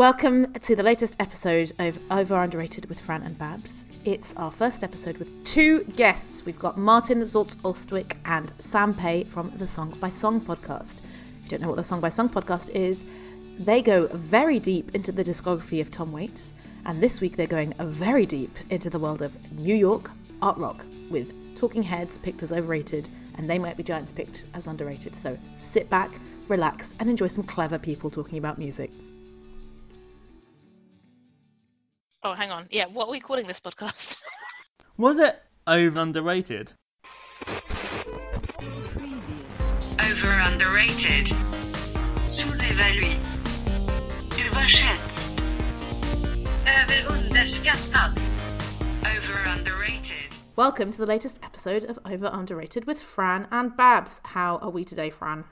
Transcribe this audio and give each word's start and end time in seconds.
Welcome 0.00 0.54
to 0.54 0.74
the 0.74 0.82
latest 0.82 1.14
episode 1.20 1.72
of 1.78 1.98
Over 2.10 2.42
Underrated 2.42 2.86
with 2.86 2.98
Fran 2.98 3.22
and 3.22 3.36
Babs. 3.36 3.84
It's 4.06 4.32
our 4.38 4.50
first 4.50 4.82
episode 4.82 5.18
with 5.18 5.44
two 5.44 5.84
guests. 5.94 6.42
We've 6.42 6.58
got 6.58 6.78
Martin 6.78 7.20
Zoltz 7.20 7.54
Ostwick 7.62 8.16
and 8.24 8.50
Sam 8.60 8.94
Pay 8.94 9.24
from 9.24 9.52
the 9.58 9.66
Song 9.66 9.90
by 10.00 10.08
Song 10.08 10.40
podcast. 10.40 11.00
If 11.00 11.42
you 11.42 11.48
don't 11.50 11.60
know 11.60 11.68
what 11.68 11.76
the 11.76 11.84
Song 11.84 12.00
by 12.00 12.08
Song 12.08 12.30
podcast 12.30 12.70
is, 12.70 13.04
they 13.58 13.82
go 13.82 14.06
very 14.06 14.58
deep 14.58 14.94
into 14.94 15.12
the 15.12 15.22
discography 15.22 15.82
of 15.82 15.90
Tom 15.90 16.12
Waits, 16.12 16.54
and 16.86 17.02
this 17.02 17.20
week 17.20 17.36
they're 17.36 17.46
going 17.46 17.74
very 17.78 18.24
deep 18.24 18.56
into 18.70 18.88
the 18.88 18.98
world 18.98 19.20
of 19.20 19.52
New 19.52 19.76
York 19.76 20.12
art 20.40 20.56
rock 20.56 20.86
with 21.10 21.30
Talking 21.56 21.82
Heads 21.82 22.16
picked 22.16 22.42
as 22.42 22.54
overrated 22.54 23.10
and 23.36 23.50
They 23.50 23.58
Might 23.58 23.76
Be 23.76 23.82
Giants 23.82 24.12
picked 24.12 24.46
as 24.54 24.66
underrated. 24.66 25.14
So 25.14 25.36
sit 25.58 25.90
back, 25.90 26.18
relax, 26.48 26.94
and 27.00 27.10
enjoy 27.10 27.26
some 27.26 27.44
clever 27.44 27.76
people 27.76 28.08
talking 28.08 28.38
about 28.38 28.56
music. 28.56 28.90
Oh, 32.22 32.34
hang 32.34 32.50
on. 32.50 32.66
Yeah, 32.70 32.84
what 32.92 33.08
are 33.08 33.10
we 33.10 33.18
calling 33.18 33.46
this 33.46 33.60
podcast? 33.60 34.18
Was 34.98 35.18
it 35.18 35.42
over 35.66 35.98
underrated? 36.00 36.74
Over 39.98 40.28
underrated. 40.44 41.28
Sous-évalué. 42.28 43.16
Überschätzt. 44.36 45.40
Över 46.68 47.10
underskattad. 47.10 48.10
Over 49.00 49.50
underrated. 49.56 50.36
Welcome 50.56 50.90
to 50.92 50.98
the 50.98 51.06
latest 51.06 51.40
episode 51.42 51.84
of 51.84 51.98
Over 52.04 52.28
Underrated 52.30 52.86
with 52.86 53.00
Fran 53.00 53.48
and 53.50 53.74
Babs. 53.74 54.20
How 54.24 54.58
are 54.58 54.68
we 54.70 54.84
today, 54.84 55.08
Fran? 55.08 55.44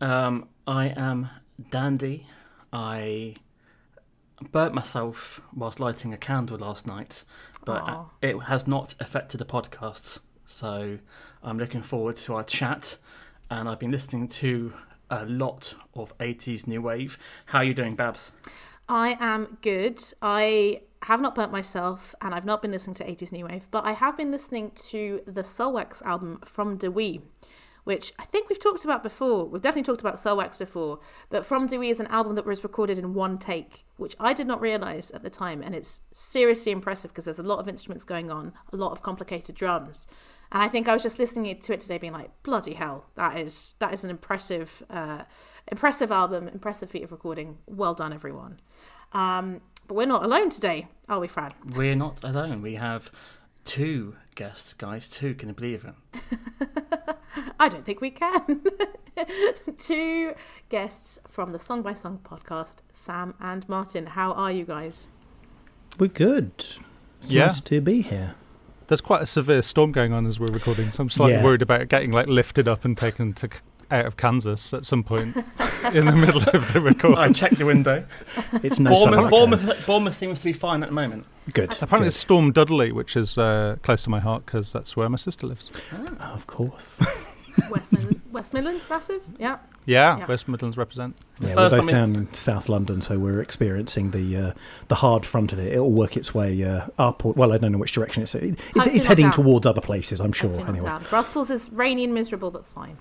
Um, 0.00 0.48
I 0.66 0.94
am 0.96 1.28
dandy. 1.70 2.26
I 2.72 3.34
burnt 4.52 4.74
myself 4.74 5.40
whilst 5.54 5.80
lighting 5.80 6.12
a 6.12 6.16
candle 6.16 6.58
last 6.58 6.86
night, 6.86 7.24
but 7.64 7.82
Aw. 7.82 8.10
it 8.22 8.38
has 8.44 8.66
not 8.66 8.94
affected 9.00 9.38
the 9.38 9.44
podcasts. 9.44 10.20
So 10.46 10.98
I'm 11.42 11.58
looking 11.58 11.82
forward 11.82 12.16
to 12.16 12.34
our 12.34 12.44
chat, 12.44 12.96
and 13.50 13.68
I've 13.68 13.78
been 13.78 13.90
listening 13.90 14.28
to 14.28 14.72
a 15.10 15.24
lot 15.24 15.74
of 15.94 16.16
80s 16.18 16.66
new 16.66 16.82
wave. 16.82 17.18
How 17.46 17.58
are 17.58 17.64
you 17.64 17.74
doing, 17.74 17.94
Babs? 17.96 18.32
I 18.88 19.16
am 19.20 19.58
good. 19.62 20.02
I 20.20 20.82
have 21.04 21.20
not 21.20 21.34
burnt 21.34 21.52
myself 21.52 22.14
and 22.22 22.34
I've 22.34 22.46
not 22.46 22.62
been 22.62 22.70
listening 22.70 22.94
to 22.96 23.04
80s 23.04 23.30
New 23.30 23.46
Wave, 23.46 23.68
but 23.70 23.84
I 23.84 23.92
have 23.92 24.16
been 24.16 24.30
listening 24.30 24.70
to 24.88 25.20
the 25.26 25.42
Soulwax 25.42 26.00
album 26.02 26.40
from 26.44 26.76
Deewee, 26.78 27.20
which 27.84 28.12
I 28.18 28.24
think 28.24 28.48
we've 28.48 28.58
talked 28.58 28.84
about 28.84 29.02
before. 29.02 29.44
We've 29.44 29.62
definitely 29.62 29.84
talked 29.84 30.00
about 30.00 30.16
Soulwax 30.16 30.58
before, 30.58 31.00
but 31.28 31.46
From 31.46 31.66
Deewee 31.66 31.90
is 31.90 32.00
an 32.00 32.06
album 32.08 32.34
that 32.34 32.46
was 32.46 32.64
recorded 32.64 32.98
in 32.98 33.14
one 33.14 33.38
take, 33.38 33.84
which 33.96 34.16
I 34.18 34.32
did 34.32 34.46
not 34.46 34.60
realize 34.60 35.10
at 35.12 35.22
the 35.22 35.30
time. 35.30 35.62
And 35.62 35.74
it's 35.74 36.00
seriously 36.12 36.72
impressive 36.72 37.10
because 37.10 37.26
there's 37.26 37.38
a 37.38 37.44
lot 37.44 37.58
of 37.58 37.68
instruments 37.68 38.04
going 38.04 38.30
on, 38.30 38.52
a 38.72 38.76
lot 38.76 38.92
of 38.92 39.02
complicated 39.02 39.54
drums. 39.54 40.08
And 40.50 40.62
I 40.62 40.68
think 40.68 40.88
I 40.88 40.94
was 40.94 41.02
just 41.02 41.18
listening 41.18 41.58
to 41.58 41.72
it 41.72 41.80
today, 41.80 41.98
being 41.98 42.12
like, 42.12 42.30
"Bloody 42.42 42.74
hell, 42.74 43.06
that 43.16 43.38
is 43.38 43.74
that 43.80 43.92
is 43.92 44.04
an 44.04 44.10
impressive, 44.10 44.82
uh, 44.88 45.24
impressive 45.68 46.12
album, 46.12 46.48
impressive 46.48 46.90
feat 46.90 47.02
of 47.02 47.12
recording. 47.12 47.58
Well 47.66 47.94
done, 47.94 48.12
everyone." 48.12 48.60
Um, 49.12 49.62
but 49.86 49.94
we're 49.94 50.06
not 50.06 50.24
alone 50.24 50.50
today, 50.50 50.88
are 51.08 51.20
we, 51.20 51.28
Fran? 51.28 51.52
We're 51.74 51.94
not 51.94 52.22
alone. 52.24 52.62
We 52.62 52.76
have 52.76 53.10
two 53.64 54.16
guests, 54.34 54.74
guys. 54.74 55.08
Two, 55.08 55.34
can 55.34 55.48
you 55.48 55.54
believe 55.54 55.84
it? 55.84 57.16
I 57.58 57.68
don't 57.68 57.84
think 57.84 58.00
we 58.00 58.10
can. 58.10 58.62
Two 59.78 60.34
guests 60.68 61.18
from 61.26 61.52
the 61.52 61.58
Song 61.58 61.82
by 61.82 61.94
Song 61.94 62.18
podcast, 62.24 62.76
Sam 62.92 63.34
and 63.40 63.68
Martin. 63.68 64.06
How 64.06 64.32
are 64.32 64.50
you 64.52 64.64
guys? 64.64 65.06
We're 65.98 66.08
good. 66.08 66.52
It's 67.22 67.32
Yeah. 67.32 67.46
nice 67.46 67.60
to 67.62 67.80
be 67.80 68.02
here. 68.02 68.34
There's 68.88 69.00
quite 69.00 69.22
a 69.22 69.26
severe 69.26 69.62
storm 69.62 69.92
going 69.92 70.12
on 70.12 70.26
as 70.26 70.38
we're 70.40 70.48
recording, 70.48 70.90
so 70.90 71.02
I'm 71.02 71.10
slightly 71.10 71.34
Yeah. 71.34 71.44
worried 71.44 71.62
about 71.62 71.88
getting 71.88 72.10
like 72.10 72.26
lifted 72.26 72.68
up 72.68 72.84
and 72.84 72.96
taken 72.98 73.32
to 73.34 73.48
out 73.90 74.06
of 74.06 74.16
Kansas 74.16 74.72
at 74.74 74.84
some 74.84 75.04
point 75.04 75.36
in 75.94 76.06
the 76.06 76.12
middle 76.12 76.42
of 76.52 76.72
the 76.72 76.80
recording. 76.80 77.18
I 77.18 77.30
checked 77.32 77.58
the 77.58 77.66
window. 77.66 78.04
It's 78.62 78.80
no 78.80 78.90
Bournemouth, 78.90 79.00
summer. 79.14 79.30
Bournemouth, 79.30 79.86
Bournemouth 79.86 80.14
seems 80.14 80.40
to 80.40 80.46
be 80.46 80.52
fine 80.52 80.82
at 80.82 80.88
the 80.88 80.94
moment. 80.94 81.26
Good. 81.52 81.72
Apparently, 81.74 81.98
good. 82.00 82.06
it's 82.08 82.16
Storm 82.16 82.50
Dudley, 82.52 82.90
which 82.92 83.14
is 83.16 83.38
uh, 83.38 83.76
close 83.82 84.02
to 84.04 84.10
my 84.10 84.20
heart 84.20 84.44
because 84.46 84.72
that's 84.72 84.96
where 84.96 85.08
my 85.08 85.16
sister 85.16 85.46
lives. 85.46 85.70
of 86.20 86.46
course. 86.46 87.00
West, 87.70 87.92
Midland, 87.92 88.20
West 88.32 88.52
Midlands, 88.52 88.88
massive? 88.90 89.22
Yeah. 89.38 89.58
Yeah, 89.86 90.16
Yeah. 90.18 90.26
West 90.26 90.48
Midlands 90.48 90.76
represent. 90.78 91.14
the 91.40 91.48
yeah, 91.48 91.54
we're 91.56 91.70
both 91.70 91.80
time 91.80 91.88
in- 91.88 91.94
down 91.94 92.16
in 92.16 92.32
South 92.32 92.68
London, 92.68 93.02
so 93.02 93.18
we're 93.18 93.40
experiencing 93.42 94.10
the 94.12 94.36
uh, 94.36 94.52
the 94.88 94.94
hard 94.96 95.26
front 95.26 95.52
of 95.52 95.58
it. 95.58 95.72
It'll 95.72 95.92
work 95.92 96.16
its 96.16 96.34
way 96.34 96.64
uh, 96.64 96.86
up, 96.98 97.24
or 97.24 97.32
well, 97.34 97.52
I 97.52 97.58
don't 97.58 97.72
know 97.72 97.78
which 97.78 97.92
direction 97.92 98.22
it's. 98.22 98.34
It, 98.34 98.58
it's, 98.74 98.86
it's 98.86 99.04
heading 99.04 99.26
down. 99.26 99.32
towards 99.32 99.66
other 99.66 99.82
places, 99.82 100.20
I'm 100.20 100.32
sure. 100.32 100.50
Hopefully 100.50 100.78
Anyway. 100.78 100.98
Brussels 101.10 101.50
is 101.50 101.70
rainy 101.70 102.04
and 102.04 102.14
miserable, 102.14 102.50
but 102.50 102.64
fine. 102.66 102.96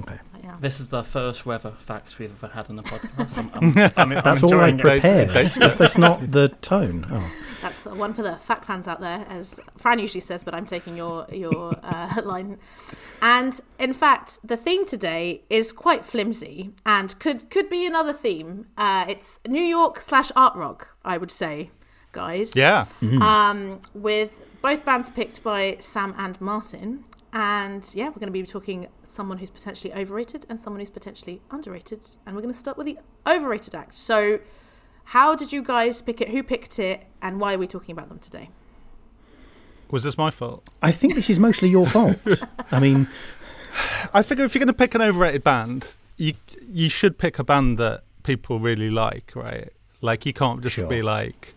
okay. 0.00 0.18
But 0.48 0.54
yeah. 0.54 0.60
This 0.60 0.80
is 0.80 0.88
the 0.90 1.02
first 1.04 1.44
weather 1.46 1.72
facts 1.78 2.18
we've 2.18 2.30
ever 2.42 2.52
had 2.52 2.68
on 2.70 2.76
the 2.76 2.82
podcast. 2.82 3.36
I'm, 3.38 3.50
I'm, 3.76 3.92
I'm, 3.96 4.12
I'm 4.18 4.22
That's 4.24 4.42
all 4.42 4.60
I 4.60 4.72
prepared. 4.72 5.28
They- 5.30 5.44
they- 5.44 5.48
That's, 5.58 5.74
that's 5.74 5.98
not 5.98 6.30
the 6.30 6.48
tone. 6.60 7.06
Oh. 7.10 7.30
That's 7.60 7.86
one 7.86 8.14
for 8.14 8.22
the 8.22 8.36
fact 8.36 8.64
fans 8.66 8.86
out 8.86 9.00
there, 9.00 9.26
as 9.28 9.58
Fran 9.76 9.98
usually 9.98 10.20
says, 10.20 10.44
but 10.44 10.54
I'm 10.54 10.64
taking 10.66 10.96
your 10.96 11.26
your 11.32 11.74
uh, 11.82 12.22
line. 12.24 12.58
And 13.20 13.60
in 13.80 13.92
fact, 13.92 14.38
the 14.44 14.56
theme 14.56 14.86
today 14.86 15.42
is 15.50 15.72
quite 15.72 16.06
flimsy 16.06 16.70
and 16.86 17.18
could 17.18 17.50
could 17.50 17.68
be 17.68 17.84
another 17.86 18.12
theme. 18.12 18.66
Uh, 18.76 19.06
it's 19.08 19.40
New 19.48 19.62
York 19.62 19.98
slash 20.00 20.30
art 20.36 20.54
rock, 20.54 20.96
I 21.04 21.18
would 21.18 21.32
say, 21.32 21.70
guys. 22.12 22.54
Yeah, 22.54 22.86
Um, 23.02 23.80
with 23.92 24.40
both 24.62 24.84
bands 24.84 25.10
picked 25.10 25.42
by 25.42 25.78
Sam 25.80 26.14
and 26.16 26.40
Martin. 26.40 27.04
And 27.32 27.84
yeah, 27.94 28.06
we're 28.06 28.14
going 28.14 28.26
to 28.26 28.30
be 28.32 28.42
talking 28.44 28.88
someone 29.04 29.38
who's 29.38 29.50
potentially 29.50 29.92
overrated 29.92 30.46
and 30.48 30.58
someone 30.58 30.80
who's 30.80 30.90
potentially 30.90 31.42
underrated. 31.50 32.00
And 32.26 32.34
we're 32.34 32.42
going 32.42 32.54
to 32.54 32.58
start 32.58 32.78
with 32.78 32.86
the 32.86 32.98
overrated 33.26 33.74
act. 33.74 33.96
So, 33.96 34.40
how 35.04 35.34
did 35.34 35.52
you 35.52 35.62
guys 35.62 36.00
pick 36.02 36.20
it? 36.20 36.30
Who 36.30 36.42
picked 36.42 36.78
it? 36.78 37.04
And 37.20 37.40
why 37.40 37.54
are 37.54 37.58
we 37.58 37.66
talking 37.66 37.92
about 37.92 38.08
them 38.08 38.18
today? 38.18 38.50
was 39.90 40.02
this 40.02 40.18
my 40.18 40.30
fault? 40.30 40.68
I 40.82 40.92
think 40.92 41.14
this 41.14 41.30
is 41.30 41.38
mostly 41.38 41.68
your 41.70 41.86
fault. 41.86 42.18
I 42.70 42.78
mean, 42.78 43.08
I 44.12 44.22
figure 44.22 44.44
if 44.44 44.54
you're 44.54 44.60
going 44.60 44.66
to 44.68 44.72
pick 44.74 44.94
an 44.94 45.00
overrated 45.02 45.42
band, 45.42 45.94
you 46.16 46.34
you 46.70 46.88
should 46.90 47.16
pick 47.18 47.38
a 47.38 47.44
band 47.44 47.78
that 47.78 48.02
people 48.22 48.58
really 48.58 48.90
like, 48.90 49.32
right? 49.34 49.70
Like 50.02 50.26
you 50.26 50.32
can't 50.32 50.60
just 50.62 50.76
Sure. 50.76 50.86
be 50.86 51.00
like, 51.02 51.54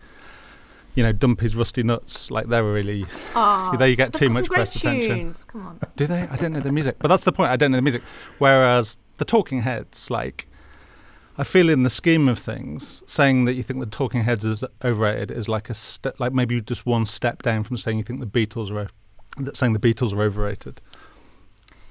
you 0.94 1.02
know, 1.02 1.12
Dumpy's 1.12 1.56
Rusty 1.56 1.82
Nuts. 1.82 2.30
Like 2.30 2.48
they're 2.48 2.64
really 2.64 3.06
Oh, 3.34 3.74
they 3.78 3.96
get 3.96 4.12
too 4.12 4.28
much 4.28 4.48
press 4.48 4.76
attention. 4.76 5.32
Come 5.46 5.66
on. 5.66 5.80
Do 5.96 6.06
they? 6.06 6.22
I 6.22 6.36
don't 6.36 6.52
know 6.52 6.60
the 6.60 6.72
music, 6.72 6.96
but 6.98 7.08
that's 7.08 7.24
the 7.24 7.32
point. 7.32 7.50
I 7.50 7.56
don't 7.56 7.70
know 7.72 7.78
the 7.78 7.82
music. 7.82 8.02
Whereas 8.38 8.98
the 9.18 9.24
Talking 9.24 9.62
Heads, 9.62 10.10
like, 10.10 10.48
I 11.38 11.44
feel 11.44 11.68
in 11.70 11.82
the 11.82 11.90
scheme 11.90 12.28
of 12.28 12.38
things, 12.38 13.02
saying 13.06 13.44
that 13.46 13.54
you 13.54 13.62
think 13.62 13.80
the 13.80 13.86
Talking 13.86 14.24
Heads 14.24 14.44
is 14.44 14.64
overrated 14.84 15.30
is 15.30 15.48
like 15.48 15.70
a 15.70 15.74
step, 15.74 16.20
like 16.20 16.32
maybe 16.32 16.60
just 16.60 16.84
one 16.86 17.06
step 17.06 17.42
down 17.42 17.64
from 17.64 17.76
saying 17.76 17.98
you 17.98 18.04
think 18.04 18.20
the 18.20 18.26
Beatles 18.26 18.70
are, 18.70 18.88
that 19.42 19.56
saying 19.56 19.72
the 19.72 19.78
Beatles 19.78 20.12
are 20.12 20.22
overrated. 20.22 20.80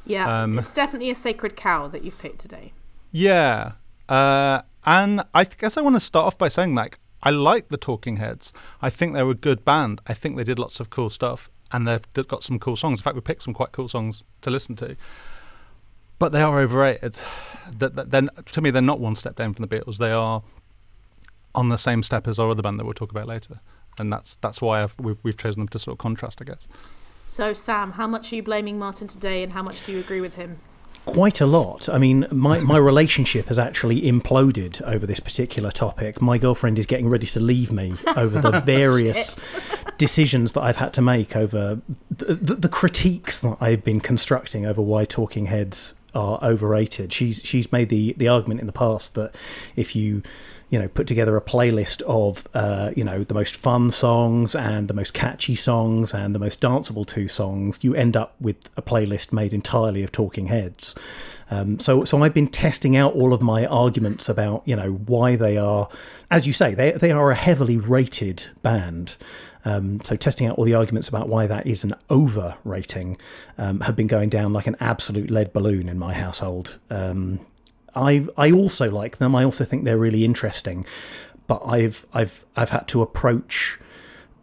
Yeah, 0.05 0.43
Um, 0.43 0.57
it's 0.59 0.73
definitely 0.73 1.11
a 1.11 1.15
sacred 1.15 1.55
cow 1.55 1.87
that 1.87 2.03
you've 2.03 2.17
picked 2.19 2.39
today. 2.39 2.73
Yeah, 3.11 3.73
uh, 4.09 4.61
and 4.85 5.21
I 5.33 5.43
guess 5.43 5.77
I 5.77 5.81
want 5.81 5.95
to 5.95 5.99
start 5.99 6.25
off 6.25 6.37
by 6.37 6.47
saying 6.47 6.73
like 6.75 6.97
I 7.23 7.29
like 7.29 7.69
the 7.69 7.77
Talking 7.77 8.17
Heads. 8.17 8.51
I 8.81 8.89
think 8.89 9.13
they 9.13 9.23
were 9.23 9.31
a 9.31 9.35
good 9.35 9.63
band. 9.63 10.01
I 10.07 10.13
think 10.13 10.37
they 10.37 10.43
did 10.43 10.59
lots 10.59 10.79
of 10.79 10.89
cool 10.89 11.09
stuff, 11.09 11.49
and 11.71 11.87
they've 11.87 12.27
got 12.27 12.43
some 12.43 12.59
cool 12.59 12.75
songs. 12.75 12.99
In 12.99 13.03
fact, 13.03 13.15
we 13.15 13.21
picked 13.21 13.43
some 13.43 13.53
quite 13.53 13.71
cool 13.71 13.87
songs 13.87 14.23
to 14.41 14.49
listen 14.49 14.75
to. 14.77 14.95
But 16.19 16.31
they 16.31 16.41
are 16.41 16.59
overrated. 16.59 17.15
That 17.77 18.11
then 18.11 18.29
to 18.45 18.61
me, 18.61 18.71
they're 18.71 18.81
not 18.81 18.99
one 18.99 19.15
step 19.15 19.35
down 19.35 19.53
from 19.53 19.65
the 19.65 19.75
Beatles. 19.75 19.97
They 19.97 20.11
are 20.11 20.43
on 21.53 21.69
the 21.69 21.77
same 21.77 22.03
step 22.03 22.27
as 22.27 22.39
our 22.39 22.49
other 22.49 22.61
band 22.61 22.79
that 22.79 22.85
we'll 22.85 22.93
talk 22.93 23.11
about 23.11 23.27
later, 23.27 23.59
and 23.97 24.11
that's 24.11 24.35
that's 24.37 24.61
why 24.61 24.83
I've, 24.83 24.95
we've, 24.99 25.17
we've 25.23 25.37
chosen 25.37 25.61
them 25.61 25.67
to 25.69 25.79
sort 25.79 25.93
of 25.93 25.99
contrast, 25.99 26.41
I 26.41 26.45
guess. 26.45 26.67
So, 27.27 27.53
Sam, 27.53 27.93
how 27.93 28.07
much 28.07 28.31
are 28.31 28.35
you 28.35 28.43
blaming 28.43 28.77
Martin 28.77 29.07
today, 29.07 29.43
and 29.43 29.53
how 29.53 29.63
much 29.63 29.85
do 29.85 29.91
you 29.91 29.99
agree 29.99 30.21
with 30.21 30.35
him? 30.35 30.59
Quite 31.05 31.41
a 31.41 31.45
lot. 31.45 31.89
I 31.89 31.97
mean, 31.97 32.27
my, 32.31 32.59
my 32.59 32.77
relationship 32.91 33.47
has 33.47 33.59
actually 33.59 34.01
imploded 34.01 34.81
over 34.83 35.05
this 35.05 35.19
particular 35.19 35.71
topic. 35.71 36.21
My 36.21 36.37
girlfriend 36.37 36.79
is 36.79 36.85
getting 36.85 37.09
ready 37.09 37.27
to 37.27 37.39
leave 37.39 37.71
me 37.71 37.95
over 38.15 38.39
the 38.39 38.59
various 38.65 39.39
decisions 39.97 40.53
that 40.53 40.61
I've 40.61 40.77
had 40.77 40.93
to 40.93 41.01
make 41.01 41.35
over 41.35 41.81
the, 42.09 42.35
the, 42.35 42.55
the 42.55 42.69
critiques 42.69 43.39
that 43.39 43.57
I've 43.59 43.83
been 43.83 43.99
constructing 43.99 44.65
over 44.65 44.81
why 44.81 45.05
Talking 45.05 45.45
Heads 45.45 45.95
are 46.13 46.39
overrated. 46.41 47.13
She's 47.13 47.41
she's 47.43 47.71
made 47.71 47.89
the 47.89 48.13
the 48.17 48.27
argument 48.27 48.59
in 48.59 48.67
the 48.67 48.73
past 48.73 49.15
that 49.15 49.33
if 49.75 49.95
you 49.95 50.23
you 50.71 50.79
know 50.79 50.87
put 50.87 51.05
together 51.05 51.37
a 51.37 51.41
playlist 51.41 52.01
of 52.03 52.47
uh, 52.55 52.91
you 52.95 53.03
know 53.03 53.23
the 53.23 53.35
most 53.35 53.55
fun 53.55 53.91
songs 53.91 54.55
and 54.55 54.87
the 54.87 54.93
most 54.93 55.13
catchy 55.13 55.53
songs 55.53 56.13
and 56.13 56.33
the 56.33 56.39
most 56.39 56.59
danceable 56.59 57.05
two 57.05 57.27
songs, 57.27 57.83
you 57.83 57.93
end 57.93 58.17
up 58.17 58.33
with 58.39 58.57
a 58.75 58.81
playlist 58.81 59.31
made 59.31 59.53
entirely 59.53 60.01
of 60.01 60.11
Talking 60.11 60.47
Heads. 60.47 60.95
Um, 61.51 61.79
so, 61.79 62.05
so 62.05 62.23
I've 62.23 62.33
been 62.33 62.47
testing 62.47 62.95
out 62.95 63.13
all 63.13 63.33
of 63.33 63.41
my 63.41 63.65
arguments 63.65 64.29
about, 64.29 64.63
you 64.65 64.75
know, 64.77 64.93
why 64.93 65.35
they 65.35 65.57
are, 65.57 65.89
as 66.31 66.47
you 66.47 66.53
say, 66.53 66.73
they 66.73 66.91
they 66.91 67.11
are 67.11 67.29
a 67.29 67.35
heavily 67.35 67.77
rated 67.77 68.45
band. 68.61 69.17
Um, 69.65 69.99
so, 70.01 70.15
testing 70.15 70.47
out 70.47 70.57
all 70.57 70.63
the 70.63 70.73
arguments 70.73 71.09
about 71.09 71.27
why 71.27 71.47
that 71.47 71.67
is 71.67 71.83
an 71.83 71.93
overrating 72.09 73.17
um, 73.57 73.81
have 73.81 73.97
been 73.97 74.07
going 74.07 74.29
down 74.29 74.53
like 74.53 74.65
an 74.65 74.77
absolute 74.79 75.29
lead 75.29 75.51
balloon 75.51 75.89
in 75.89 75.99
my 75.99 76.13
household. 76.13 76.79
Um, 76.89 77.45
I 77.95 78.27
I 78.37 78.51
also 78.51 78.89
like 78.89 79.17
them. 79.17 79.35
I 79.35 79.43
also 79.43 79.63
think 79.63 79.83
they're 79.83 79.97
really 79.97 80.23
interesting, 80.23 80.85
but 81.47 81.61
I've 81.65 82.05
I've 82.13 82.45
I've 82.55 82.69
had 82.69 82.87
to 82.89 83.01
approach 83.01 83.79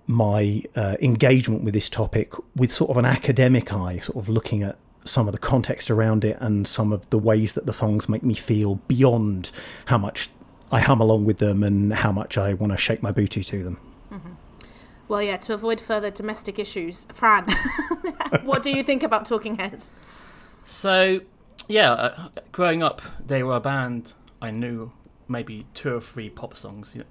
my 0.06 0.62
uh, 0.74 0.96
engagement 1.00 1.64
with 1.64 1.74
this 1.74 1.90
topic 1.90 2.32
with 2.56 2.72
sort 2.72 2.90
of 2.90 2.96
an 2.96 3.04
academic 3.04 3.72
eye, 3.72 3.98
sort 3.98 4.16
of 4.16 4.28
looking 4.28 4.62
at 4.62 4.78
some 5.04 5.28
of 5.28 5.32
the 5.32 5.38
context 5.38 5.90
around 5.90 6.24
it 6.24 6.36
and 6.40 6.66
some 6.66 6.92
of 6.92 7.08
the 7.10 7.18
ways 7.18 7.54
that 7.54 7.66
the 7.66 7.72
songs 7.72 8.08
make 8.08 8.22
me 8.22 8.34
feel 8.34 8.76
beyond 8.88 9.52
how 9.86 9.98
much 9.98 10.30
I 10.70 10.80
hum 10.80 11.00
along 11.00 11.24
with 11.24 11.38
them 11.38 11.62
and 11.62 11.92
how 11.92 12.12
much 12.12 12.36
I 12.36 12.54
want 12.54 12.72
to 12.72 12.78
shake 12.78 13.02
my 13.02 13.12
booty 13.12 13.42
to 13.42 13.64
them. 13.64 13.80
Well, 15.08 15.22
yeah, 15.22 15.38
to 15.38 15.54
avoid 15.54 15.80
further 15.80 16.10
domestic 16.10 16.58
issues, 16.58 17.06
Fran, 17.14 17.44
what 18.42 18.62
do 18.62 18.70
you 18.70 18.82
think 18.82 19.02
about 19.02 19.24
Talking 19.24 19.56
Heads? 19.56 19.94
So, 20.64 21.20
yeah, 21.68 21.92
uh, 21.92 22.28
growing 22.50 22.82
up, 22.82 23.02
they 23.24 23.42
were 23.42 23.56
a 23.56 23.60
band 23.60 24.14
I 24.40 24.50
knew 24.50 24.92
maybe 25.28 25.66
two 25.74 25.94
or 25.94 26.00
three 26.00 26.30
pop 26.30 26.56
songs. 26.56 26.92
You 26.94 27.00
know, 27.02 27.06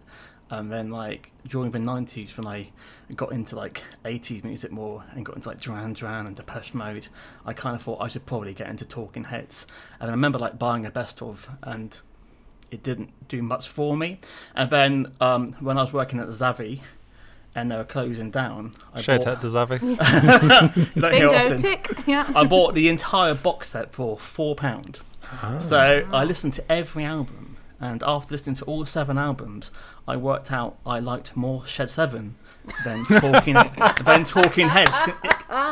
and 0.50 0.72
then, 0.72 0.90
like, 0.90 1.32
during 1.46 1.72
the 1.72 1.80
90s, 1.80 2.38
when 2.38 2.48
I 2.48 2.70
got 3.16 3.32
into, 3.32 3.56
like, 3.56 3.84
80s 4.06 4.44
music 4.44 4.72
more 4.72 5.04
and 5.14 5.26
got 5.26 5.36
into, 5.36 5.50
like, 5.50 5.60
Duran 5.60 5.94
Duran 5.94 6.26
and 6.26 6.36
Depeche 6.36 6.74
Mode, 6.74 7.08
I 7.46 7.54
kind 7.54 7.76
of 7.76 7.82
thought 7.82 8.02
I 8.02 8.08
should 8.08 8.26
probably 8.26 8.54
get 8.54 8.70
into 8.70 8.86
Talking 8.86 9.26
Heads. 9.26 9.68
And 10.00 10.10
I 10.10 10.14
remember, 10.14 10.40
like, 10.40 10.58
buying 10.58 10.86
a 10.86 10.92
best 10.92 11.22
of, 11.22 11.50
and 11.62 12.00
it 12.72 12.82
didn't 12.82 13.28
do 13.28 13.42
much 13.42 13.68
for 13.68 13.98
me. 13.98 14.20
And 14.56 14.70
then, 14.70 15.14
um, 15.20 15.54
when 15.60 15.78
I 15.78 15.82
was 15.82 15.92
working 15.92 16.20
at 16.20 16.28
Zavvi, 16.30 16.80
and 17.58 17.72
they 17.72 17.76
were 17.76 17.84
closing 17.84 18.30
down, 18.30 18.72
I 18.94 19.02
Shout 19.02 19.22
bought, 19.26 19.28
out 19.30 19.42
to 19.42 19.48
Zavvi. 19.48 19.82
you 20.96 21.02
don't 21.02 21.14
hear 21.14 21.30
Bingo, 21.30 21.58
tick. 21.58 21.90
Yeah. 22.06 22.32
I 22.36 22.44
bought 22.46 22.76
the 22.76 22.88
entire 22.88 23.34
box 23.34 23.70
set 23.70 23.92
for 23.92 24.16
four 24.18 24.56
pound. 24.56 25.00
So 25.60 26.08
I 26.14 26.24
listened 26.24 26.54
to 26.54 26.72
every 26.72 27.04
album, 27.04 27.58
and 27.82 28.04
after 28.06 28.34
listening 28.36 28.56
to 28.58 28.66
all 28.66 28.86
seven 28.86 29.18
albums, 29.18 29.72
I 30.08 30.18
worked 30.18 30.52
out 30.52 30.78
I 30.86 31.00
liked 31.00 31.36
more 31.36 31.66
Shed 31.66 31.90
Seven 31.90 32.36
than 32.84 33.04
Talking 33.06 33.56
than 34.06 34.24
Talking 34.24 34.70
Heads. 34.70 34.96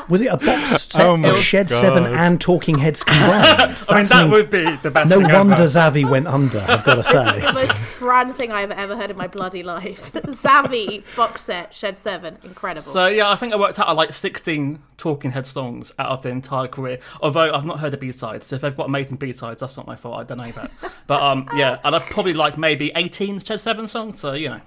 Was 0.09 0.21
it 0.21 0.27
a 0.27 0.37
box 0.37 0.83
set 0.89 1.01
Oh 1.01 1.15
of 1.31 1.37
Shed 1.37 1.67
God. 1.69 1.81
Seven 1.81 2.05
and 2.05 2.39
Talking 2.39 2.77
Heads 2.77 3.03
combined? 3.03 3.83
I 3.89 3.95
mean, 3.97 4.05
that 4.05 4.23
an- 4.23 4.31
would 4.31 4.49
be 4.49 4.75
the 4.77 4.91
best. 4.91 5.09
no 5.09 5.19
thing 5.21 5.31
wonder 5.33 5.53
Ever. 5.53 5.63
Zavvi 5.65 6.09
went 6.09 6.27
under. 6.27 6.59
I've 6.67 6.83
got 6.83 6.95
to 6.95 6.97
This 6.97 7.07
is 7.07 7.13
say. 7.25 7.39
the 7.41 7.53
most 7.53 7.73
Fran 7.73 8.33
thing 8.33 8.51
I've 8.51 8.71
ever 8.71 8.95
heard 8.95 9.11
in 9.11 9.17
my 9.17 9.27
bloody 9.27 9.63
life. 9.63 10.11
Zavvi 10.13 11.03
box 11.15 11.41
set, 11.41 11.73
Shed 11.73 11.99
7. 11.99 12.37
Incredible. 12.43 12.81
So 12.83 13.07
yeah, 13.07 13.29
I 13.29 13.35
think 13.35 13.53
I 13.53 13.57
worked 13.57 13.79
out 13.79 13.87
I 13.87 13.91
like 13.91 14.13
16 14.13 14.79
Talking 14.97 15.31
Head 15.31 15.45
songs 15.45 15.91
out 15.99 16.11
of 16.11 16.21
the 16.21 16.29
entire 16.29 16.67
career. 16.67 16.99
Although 17.21 17.53
I've 17.53 17.65
not 17.65 17.79
heard 17.79 17.91
the 17.91 17.97
B 17.97 18.11
sides, 18.11 18.47
so 18.47 18.55
if 18.55 18.61
they've 18.61 18.75
got 18.75 18.85
amazing 18.87 19.17
B 19.17 19.33
sides, 19.33 19.59
that's 19.59 19.75
not 19.75 19.85
my 19.87 19.95
fault. 19.95 20.19
I 20.19 20.23
don't 20.23 20.37
know 20.37 20.51
that. 20.51 20.71
But 21.07 21.21
um, 21.21 21.49
yeah, 21.55 21.79
and 21.83 21.95
I've 21.95 22.05
probably 22.05 22.33
like 22.33 22.57
maybe 22.57 22.91
18 22.95 23.39
Shed 23.39 23.59
Seven 23.59 23.87
songs. 23.87 24.19
So 24.19 24.33
you 24.33 24.49
know, 24.49 24.61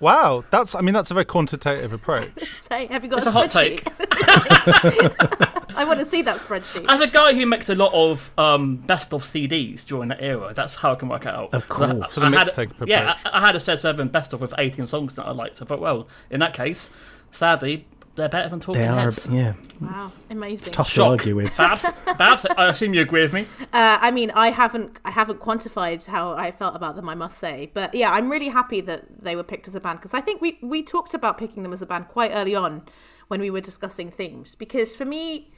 Wow, 0.00 0.44
that's 0.50 0.74
I 0.74 0.80
mean 0.80 0.94
that's 0.94 1.10
a 1.10 1.14
very 1.14 1.26
quantitative 1.26 1.92
approach. 1.92 2.30
Say, 2.70 2.86
have 2.86 3.04
you 3.04 3.10
got 3.10 3.18
it's 3.18 3.26
a 3.26 3.28
a 3.28 3.32
hot 3.32 3.48
spreadsheet? 3.50 3.84
take. 3.84 5.50
I 5.76 5.84
want 5.84 6.00
to 6.00 6.06
see 6.06 6.22
that 6.22 6.38
spreadsheet. 6.40 6.86
As 6.88 7.00
a 7.00 7.06
guy 7.06 7.32
who 7.34 7.46
makes 7.46 7.68
a 7.68 7.74
lot 7.74 7.92
of 7.92 8.30
um, 8.38 8.76
best 8.76 9.12
of 9.14 9.22
CDs 9.22 9.84
during 9.84 10.08
that 10.08 10.22
era, 10.22 10.52
that's 10.54 10.74
how 10.74 10.92
I 10.92 10.94
can 10.96 11.08
work 11.08 11.22
it 11.26 11.28
out. 11.34 11.54
Of 11.54 11.68
course. 11.68 11.90
I- 11.90 12.08
So 12.08 12.20
the 12.20 12.26
I 12.26 12.30
had- 12.38 12.48
mixtape 12.48 12.70
approach. 12.72 12.88
Yeah, 12.88 13.16
I, 13.24 13.38
I 13.38 13.46
had 13.46 13.56
a 13.56 13.60
Shed 13.60 13.78
Seven 13.80 14.08
best 14.08 14.32
of 14.32 14.40
with 14.40 14.52
18 14.58 14.86
songs 14.86 15.16
that 15.16 15.26
I 15.26 15.30
liked. 15.32 15.56
So 15.56 15.64
I 15.64 15.68
thought, 15.68 15.80
well, 15.80 16.08
in 16.30 16.40
that 16.40 16.54
case, 16.54 16.90
sadly, 17.30 17.86
they're 18.20 18.28
better 18.28 18.48
than 18.48 18.60
Talking 18.60 18.82
They 18.82 18.88
are, 18.88 19.00
Heads. 19.00 19.26
yeah, 19.30 19.54
Wow, 19.80 20.12
amazing. 20.30 20.72
tough 20.72 20.92
to 20.94 21.04
argue 21.04 21.34
with. 21.34 21.56
Babs, 21.56 21.84
Babs, 22.16 22.46
I 22.56 22.68
assume 22.68 22.94
you 22.94 23.00
agree 23.02 23.22
with 23.22 23.32
me. 23.32 23.46
Uh, 23.72 23.98
I 24.00 24.10
mean, 24.12 24.30
I 24.32 24.50
haven't, 24.50 24.98
I 25.04 25.10
haven't 25.10 25.40
quantified 25.40 26.06
how 26.06 26.32
I 26.32 26.52
felt 26.52 26.76
about 26.76 26.94
them. 26.96 27.08
I 27.08 27.14
must 27.14 27.38
say, 27.40 27.70
but 27.74 27.94
yeah, 27.94 28.10
I'm 28.12 28.30
really 28.30 28.48
happy 28.48 28.80
that 28.82 29.20
they 29.20 29.34
were 29.34 29.42
picked 29.42 29.66
as 29.66 29.74
a 29.74 29.80
band 29.80 29.98
because 29.98 30.14
I 30.14 30.20
think 30.20 30.40
we 30.40 30.58
we 30.62 30.82
talked 30.82 31.14
about 31.14 31.36
picking 31.38 31.62
them 31.64 31.72
as 31.72 31.82
a 31.82 31.86
band 31.86 32.08
quite 32.08 32.30
early 32.32 32.54
on 32.54 32.82
when 33.28 33.40
we 33.40 33.50
were 33.50 33.60
discussing 33.60 34.10
themes. 34.10 34.54
Because 34.54 34.94
for 34.94 35.04
me, 35.04 35.50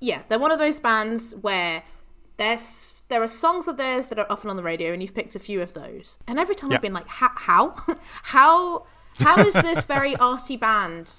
yeah, 0.00 0.22
they're 0.28 0.38
one 0.38 0.50
of 0.52 0.58
those 0.58 0.80
bands 0.80 1.34
where 1.40 1.82
there's 2.36 3.02
there 3.08 3.22
are 3.22 3.28
songs 3.28 3.66
of 3.68 3.76
theirs 3.76 4.06
that 4.06 4.18
are 4.18 4.26
often 4.30 4.48
on 4.50 4.56
the 4.56 4.62
radio, 4.62 4.92
and 4.92 5.02
you've 5.02 5.14
picked 5.14 5.34
a 5.34 5.38
few 5.40 5.60
of 5.60 5.74
those. 5.74 6.18
And 6.26 6.38
every 6.38 6.54
time 6.54 6.70
Yeah. 6.70 6.76
I've 6.76 6.82
been 6.82 6.92
like, 6.94 7.08
how 7.08 7.30
how 7.34 7.74
how 8.22 8.86
how 9.18 9.38
is 9.40 9.54
this 9.54 9.82
very 9.84 10.16
arty 10.30 10.56
band 10.56 11.12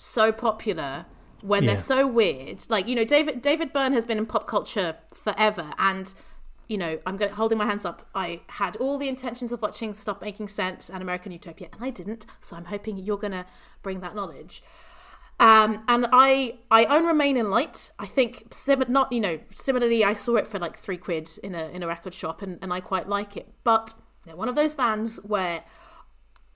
so 0.00 0.30
popular 0.30 1.06
when 1.42 1.64
Yeah. 1.64 1.70
they're 1.70 1.78
so 1.78 2.06
weird? 2.06 2.64
Like 2.68 2.86
you 2.86 2.94
know, 2.94 3.04
David 3.04 3.42
David 3.42 3.72
Byrne 3.72 3.92
has 3.92 4.04
been 4.04 4.16
in 4.18 4.26
pop 4.26 4.46
culture 4.46 4.96
forever, 5.12 5.70
and 5.78 6.14
you 6.68 6.78
know, 6.78 6.98
I'm 7.06 7.16
going 7.16 7.32
holding 7.32 7.58
my 7.58 7.66
hands 7.66 7.84
up. 7.84 8.06
I 8.14 8.40
had 8.48 8.76
all 8.76 8.96
the 8.98 9.08
intentions 9.08 9.52
of 9.52 9.60
watching 9.62 9.94
Stop 9.94 10.20
Making 10.22 10.48
Sense 10.48 10.88
and 10.90 11.02
American 11.02 11.32
Utopia, 11.32 11.68
and 11.72 11.82
I 11.84 11.90
didn't. 11.90 12.26
So 12.40 12.56
I'm 12.56 12.66
hoping 12.66 12.98
you're 12.98 13.16
going 13.18 13.32
to 13.32 13.46
bring 13.82 14.00
that 14.00 14.14
knowledge. 14.14 14.62
Um, 15.40 15.84
and 15.88 16.06
I 16.12 16.58
I 16.70 16.84
own 16.86 17.06
Remain 17.06 17.36
in 17.36 17.50
Light. 17.50 17.90
I 17.98 18.06
think 18.06 18.48
sim- 18.52 18.84
not 18.88 19.12
you 19.12 19.20
know 19.20 19.38
similarly 19.50 20.04
I 20.04 20.14
saw 20.14 20.36
it 20.36 20.46
for 20.46 20.58
like 20.58 20.76
three 20.76 20.96
quid 20.98 21.28
in 21.42 21.54
a 21.54 21.68
in 21.70 21.82
a 21.82 21.86
record 21.86 22.12
shop 22.14 22.42
and, 22.42 22.58
and 22.62 22.72
I 22.72 22.80
quite 22.80 23.08
like 23.08 23.36
it. 23.36 23.52
But 23.64 23.94
they're 24.24 24.36
one 24.36 24.48
of 24.48 24.54
those 24.56 24.74
bands 24.74 25.18
where 25.24 25.62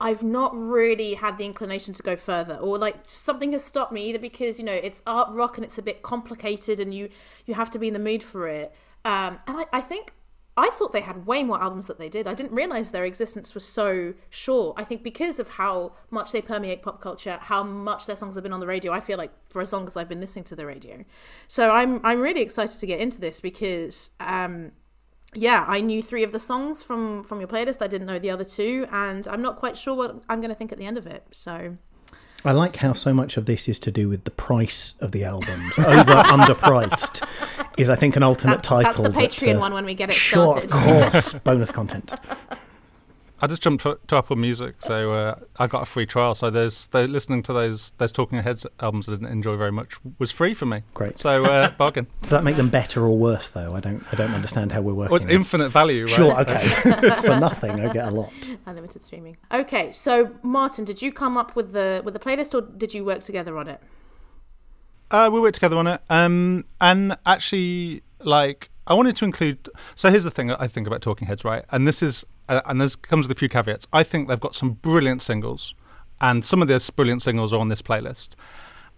I've 0.03 0.21
not 0.21 0.51
really 0.53 1.13
had 1.13 1.37
the 1.37 1.45
inclination 1.45 1.93
to 1.93 2.03
go 2.03 2.17
further, 2.17 2.55
or 2.57 2.77
like 2.77 2.97
something 3.05 3.53
has 3.53 3.63
stopped 3.63 3.93
me 3.93 4.09
either 4.09 4.19
because 4.19 4.59
you 4.59 4.65
know 4.65 4.73
it's 4.73 5.01
art 5.07 5.33
rock 5.33 5.57
and 5.57 5.63
it's 5.63 5.77
a 5.77 5.81
bit 5.81 6.01
complicated 6.01 6.81
and 6.81 6.93
you 6.93 7.07
you 7.45 7.53
have 7.53 7.69
to 7.71 7.79
be 7.79 7.87
in 7.87 7.93
the 7.93 7.99
mood 7.99 8.21
for 8.21 8.49
it. 8.49 8.75
Um, 9.05 9.39
and 9.47 9.57
I, 9.57 9.65
I 9.71 9.79
think 9.79 10.11
I 10.57 10.69
thought 10.71 10.91
they 10.91 10.99
had 10.99 11.25
way 11.25 11.41
more 11.45 11.61
albums 11.61 11.87
that 11.87 11.99
they 11.99 12.09
did. 12.09 12.27
I 12.27 12.33
didn't 12.33 12.51
realize 12.51 12.91
their 12.91 13.05
existence 13.05 13.53
was 13.53 13.65
so 13.65 14.13
short. 14.29 14.77
I 14.77 14.83
think 14.83 15.03
because 15.03 15.39
of 15.39 15.47
how 15.47 15.93
much 16.11 16.33
they 16.33 16.41
permeate 16.41 16.83
pop 16.83 16.99
culture, 16.99 17.39
how 17.41 17.63
much 17.63 18.05
their 18.05 18.17
songs 18.17 18.35
have 18.35 18.43
been 18.43 18.53
on 18.53 18.59
the 18.59 18.67
radio. 18.67 18.91
I 18.91 18.99
feel 18.99 19.17
like 19.17 19.31
for 19.49 19.61
as 19.61 19.71
long 19.71 19.87
as 19.87 19.95
I've 19.95 20.09
been 20.09 20.19
listening 20.19 20.43
to 20.45 20.55
the 20.57 20.65
radio, 20.65 21.05
so 21.47 21.71
I'm 21.71 22.05
I'm 22.05 22.19
really 22.19 22.41
excited 22.41 22.77
to 22.77 22.85
get 22.85 22.99
into 22.99 23.21
this 23.21 23.39
because 23.39 24.11
um, 24.19 24.73
yeah, 25.35 25.65
I 25.67 25.81
knew 25.81 26.01
three 26.01 26.23
of 26.23 26.31
the 26.31 26.39
songs 26.39 26.83
from 26.83 27.23
from 27.23 27.39
your 27.39 27.47
playlist. 27.47 27.81
I 27.81 27.87
didn't 27.87 28.07
know 28.07 28.19
the 28.19 28.29
other 28.29 28.45
two, 28.45 28.87
and 28.91 29.27
I'm 29.27 29.41
not 29.41 29.57
quite 29.57 29.77
sure 29.77 29.93
what 29.95 30.21
I'm 30.29 30.39
going 30.39 30.49
to 30.49 30.55
think 30.55 30.71
at 30.71 30.77
the 30.77 30.85
end 30.85 30.97
of 30.97 31.07
it. 31.07 31.25
So 31.31 31.77
I 32.45 32.51
like 32.51 32.77
how 32.77 32.93
so 32.93 33.13
much 33.13 33.37
of 33.37 33.45
this 33.45 33.69
is 33.69 33.79
to 33.81 33.91
do 33.91 34.09
with 34.09 34.25
the 34.25 34.31
price 34.31 34.95
of 34.99 35.11
the 35.13 35.23
albums. 35.23 35.77
Over 35.79 36.13
underpriced 36.35 37.25
is, 37.77 37.89
I 37.89 37.95
think, 37.95 38.15
an 38.15 38.23
alternate 38.23 38.57
that, 38.57 38.63
title. 38.63 39.03
that's 39.03 39.15
the 39.15 39.45
Patreon 39.47 39.57
uh, 39.57 39.59
one 39.59 39.73
when 39.73 39.85
we 39.85 39.93
get 39.93 40.09
it 40.09 40.13
Sure, 40.13 40.59
started. 40.59 40.71
of 40.71 41.11
course. 41.11 41.33
Bonus 41.43 41.71
content. 41.71 42.11
I 43.43 43.47
just 43.47 43.61
jumped 43.61 43.83
to, 43.83 43.99
to 44.07 44.15
Apple 44.15 44.37
Music, 44.37 44.75
so 44.79 45.11
uh, 45.11 45.35
I 45.59 45.67
got 45.67 45.81
a 45.81 45.85
free 45.85 46.05
trial. 46.05 46.33
So 46.33 46.49
there's 46.49 46.87
they, 46.87 47.05
listening 47.07 47.43
to 47.43 47.51
those 47.51 47.91
those 47.97 48.13
Talking 48.13 48.41
Heads 48.41 48.65
albums 48.79 49.09
I 49.09 49.11
didn't 49.11 49.27
enjoy 49.27 49.57
very 49.57 49.73
much 49.73 49.95
was 50.17 50.31
free 50.31 50.53
for 50.53 50.65
me. 50.65 50.83
Great. 50.93 51.19
So 51.19 51.43
uh, 51.43 51.71
bargain. 51.77 52.07
Does 52.21 52.29
that 52.29 52.45
make 52.45 52.55
them 52.55 52.69
better 52.69 53.03
or 53.03 53.17
worse, 53.17 53.49
though? 53.49 53.73
I 53.75 53.81
don't. 53.81 54.01
I 54.13 54.15
don't 54.15 54.33
understand 54.33 54.71
how 54.71 54.79
we're 54.79 54.93
working. 54.93 55.11
Well, 55.11 55.17
it's 55.17 55.25
this. 55.25 55.35
infinite 55.35 55.71
value, 55.71 56.05
right? 56.05 56.09
Sure. 56.09 56.39
Okay. 56.39 56.65
For 57.15 57.37
nothing, 57.37 57.81
I 57.81 57.91
get 57.91 58.07
a 58.07 58.11
lot. 58.11 58.31
Unlimited 58.65 59.03
streaming. 59.03 59.35
Okay, 59.51 59.91
so 59.91 60.33
Martin, 60.41 60.85
did 60.85 61.01
you 61.01 61.11
come 61.11 61.37
up 61.37 61.53
with 61.53 61.73
the 61.73 62.01
with 62.05 62.13
the 62.13 62.21
playlist, 62.21 62.53
or 62.53 62.61
did 62.61 62.93
you 62.93 63.03
work 63.03 63.23
together 63.23 63.57
on 63.57 63.67
it? 63.67 63.81
Uh, 65.11 65.29
we 65.29 65.41
worked 65.41 65.55
together 65.55 65.75
on 65.75 65.87
it, 65.87 66.01
um, 66.09 66.63
and 66.79 67.17
actually, 67.25 68.03
like, 68.19 68.69
I 68.87 68.93
wanted 68.93 69.17
to 69.17 69.25
include. 69.25 69.69
So 69.95 70.09
here's 70.09 70.23
the 70.23 70.31
thing 70.31 70.49
I 70.49 70.67
think 70.67 70.87
about 70.87 71.01
Talking 71.01 71.27
Heads, 71.27 71.43
right? 71.43 71.65
And 71.71 71.85
this 71.85 72.01
is, 72.01 72.23
uh, 72.49 72.61
and 72.65 72.79
this 72.79 72.95
comes 72.95 73.27
with 73.27 73.35
a 73.35 73.39
few 73.39 73.49
caveats. 73.49 73.87
I 73.93 74.03
think 74.03 74.27
they've 74.27 74.39
got 74.39 74.55
some 74.55 74.73
brilliant 74.73 75.21
singles, 75.21 75.73
and 76.21 76.45
some 76.45 76.61
of 76.61 76.67
those 76.67 76.89
brilliant 76.89 77.21
singles 77.21 77.53
are 77.53 77.59
on 77.59 77.69
this 77.69 77.81
playlist. 77.81 78.29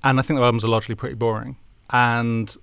And 0.03 0.19
I 0.19 0.21
think 0.21 0.37
their 0.37 0.45
albums 0.45 0.63
are 0.63 0.67
largely 0.67 0.95
pretty 0.95 1.15
boring. 1.15 1.57
And 1.89 2.55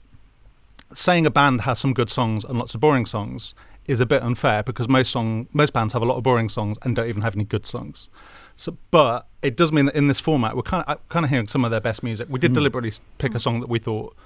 saying 0.94 1.26
a 1.26 1.30
band 1.30 1.62
has 1.62 1.78
some 1.78 1.94
good 1.94 2.10
songs 2.10 2.44
and 2.44 2.58
lots 2.58 2.74
of 2.74 2.80
boring 2.80 3.06
songs 3.06 3.54
is 3.86 3.98
a 3.98 4.06
bit 4.06 4.22
unfair 4.22 4.62
because 4.62 4.88
most 4.88 5.10
song 5.10 5.48
most 5.52 5.72
bands 5.72 5.92
have 5.92 6.02
a 6.02 6.04
lot 6.04 6.16
of 6.16 6.22
boring 6.22 6.48
songs 6.48 6.76
and 6.82 6.94
don't 6.94 7.08
even 7.08 7.22
have 7.22 7.34
any 7.34 7.44
good 7.44 7.66
songs. 7.66 8.08
So, 8.54 8.76
but 8.90 9.26
it 9.42 9.56
does 9.56 9.72
mean 9.72 9.86
that 9.86 9.96
in 9.96 10.08
this 10.08 10.20
format, 10.20 10.54
we're 10.54 10.62
kind 10.62 10.84
of 10.86 11.08
kind 11.08 11.24
of 11.24 11.30
hearing 11.30 11.48
some 11.48 11.64
of 11.64 11.70
their 11.70 11.80
best 11.80 12.02
music. 12.02 12.28
We 12.30 12.38
did 12.38 12.52
deliberately 12.54 12.92
pick 13.18 13.34
a 13.34 13.38
song 13.38 13.60
that 13.60 13.68
we 13.68 13.78
thought 13.78 14.16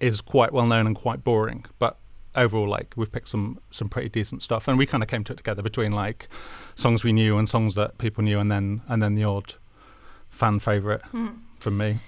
is 0.00 0.20
quite 0.20 0.52
well 0.52 0.66
known 0.66 0.86
and 0.86 0.96
quite 0.96 1.22
boring, 1.22 1.66
but 1.78 1.98
overall, 2.34 2.68
like 2.68 2.94
we've 2.96 3.10
picked 3.10 3.28
some 3.28 3.58
some 3.70 3.88
pretty 3.88 4.08
decent 4.08 4.42
stuff, 4.42 4.68
and 4.68 4.78
we 4.78 4.86
kind 4.86 5.02
of 5.02 5.08
came 5.08 5.24
to 5.24 5.32
it 5.32 5.36
together 5.36 5.62
between 5.62 5.92
like 5.92 6.28
songs 6.74 7.04
we 7.04 7.12
knew 7.12 7.38
and 7.38 7.48
songs 7.48 7.74
that 7.74 7.98
people 7.98 8.24
knew, 8.24 8.38
and 8.38 8.50
then 8.50 8.82
and 8.88 9.02
then 9.02 9.14
the 9.14 9.24
odd 9.24 9.54
fan 10.28 10.58
favorite 10.60 11.02
hmm. 11.06 11.28
from 11.58 11.76
me. 11.76 11.98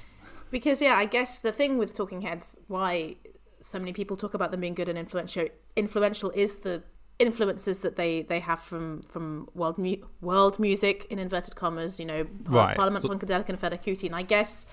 Because 0.50 0.82
yeah, 0.82 0.96
I 0.96 1.06
guess 1.06 1.40
the 1.40 1.52
thing 1.52 1.78
with 1.78 1.94
Talking 1.94 2.20
Heads, 2.20 2.58
why 2.68 3.16
so 3.60 3.78
many 3.78 3.92
people 3.92 4.16
talk 4.16 4.34
about 4.34 4.50
them 4.50 4.60
being 4.60 4.74
good 4.74 4.88
and 4.88 4.98
influential. 4.98 5.48
Influential 5.76 6.30
is 6.30 6.56
the 6.58 6.82
influences 7.18 7.82
that 7.82 7.96
they 7.96 8.22
they 8.22 8.40
have 8.40 8.60
from 8.60 9.02
from 9.02 9.48
world 9.54 9.78
mu- 9.78 10.02
world 10.20 10.58
music 10.58 11.06
in 11.10 11.18
inverted 11.18 11.56
commas. 11.56 11.98
You 11.98 12.06
know, 12.06 12.24
Par- 12.24 12.54
Right. 12.54 12.76
Parliament 12.76 13.04
Funkadelic 13.04 13.48
and 13.48 13.60
Fela 13.60 13.82
Kuti. 13.82 14.06
And 14.06 14.16
I 14.16 14.22
guess 14.22 14.66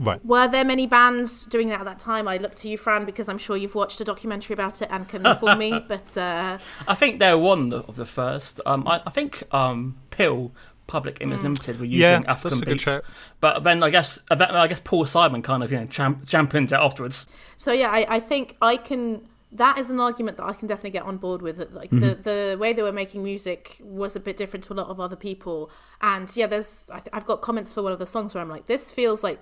Right. 0.00 0.24
were 0.24 0.48
there 0.48 0.64
many 0.64 0.86
bands 0.86 1.44
doing 1.46 1.68
that 1.68 1.80
at 1.80 1.84
that 1.84 1.98
time? 1.98 2.26
I 2.26 2.38
look 2.38 2.54
to 2.56 2.68
you, 2.68 2.78
Fran, 2.78 3.04
because 3.04 3.28
I'm 3.28 3.38
sure 3.38 3.56
you've 3.56 3.74
watched 3.74 4.00
a 4.00 4.04
documentary 4.04 4.54
about 4.54 4.80
it 4.80 4.88
and 4.90 5.06
can 5.08 5.26
inform 5.26 5.58
me. 5.58 5.78
But 5.88 6.16
uh, 6.16 6.58
I 6.88 6.94
think 6.94 7.18
they're 7.18 7.36
one 7.38 7.72
of 7.72 7.96
the 7.96 8.06
first. 8.06 8.60
Um, 8.64 8.88
I, 8.88 9.02
I 9.04 9.10
think 9.10 9.42
um, 9.52 9.98
PiL, 10.10 10.52
Public 10.86 11.18
Image 11.20 11.40
Mm. 11.40 11.42
Limited, 11.42 11.78
were 11.78 11.84
using 11.84 12.00
Yeah, 12.00 12.22
African 12.26 12.62
a 12.62 12.64
good 12.64 12.78
beats. 12.78 12.98
But 13.40 13.62
then 13.64 13.82
I 13.82 13.90
guess 13.90 14.18
I 14.30 14.66
guess 14.66 14.80
Paul 14.80 15.04
Simon 15.06 15.42
kind 15.42 15.62
of 15.62 15.70
you 15.70 15.80
know 15.80 15.86
champ- 15.86 16.26
championed 16.26 16.72
it 16.72 16.76
afterwards. 16.76 17.26
So 17.56 17.72
yeah, 17.72 17.90
I, 17.90 18.16
I 18.16 18.20
think 18.20 18.56
I 18.62 18.76
can. 18.78 19.28
That 19.54 19.76
is 19.76 19.90
an 19.90 20.00
argument 20.00 20.38
that 20.38 20.46
I 20.46 20.54
can 20.54 20.66
definitely 20.66 20.90
get 20.92 21.02
on 21.02 21.18
board 21.18 21.42
with. 21.42 21.58
That 21.58 21.74
like 21.74 21.90
the 21.90 22.14
the 22.14 22.56
way 22.58 22.72
they 22.72 22.82
were 22.82 22.92
making 22.92 23.22
music 23.22 23.76
was 23.82 24.16
a 24.16 24.20
bit 24.20 24.38
different 24.38 24.64
to 24.64 24.72
a 24.72 24.76
lot 24.80 24.88
of 24.88 24.98
other 25.00 25.16
people. 25.16 25.70
And 26.00 26.34
yeah, 26.34 26.46
there's 26.46 26.88
I, 26.90 27.02
I've 27.12 27.26
got 27.26 27.42
comments 27.42 27.74
for 27.74 27.82
one 27.82 27.92
of 27.92 27.98
the 27.98 28.06
songs 28.06 28.34
where 28.34 28.42
I'm 28.42 28.48
like, 28.48 28.64
this 28.64 28.90
feels 28.90 29.22
like 29.22 29.38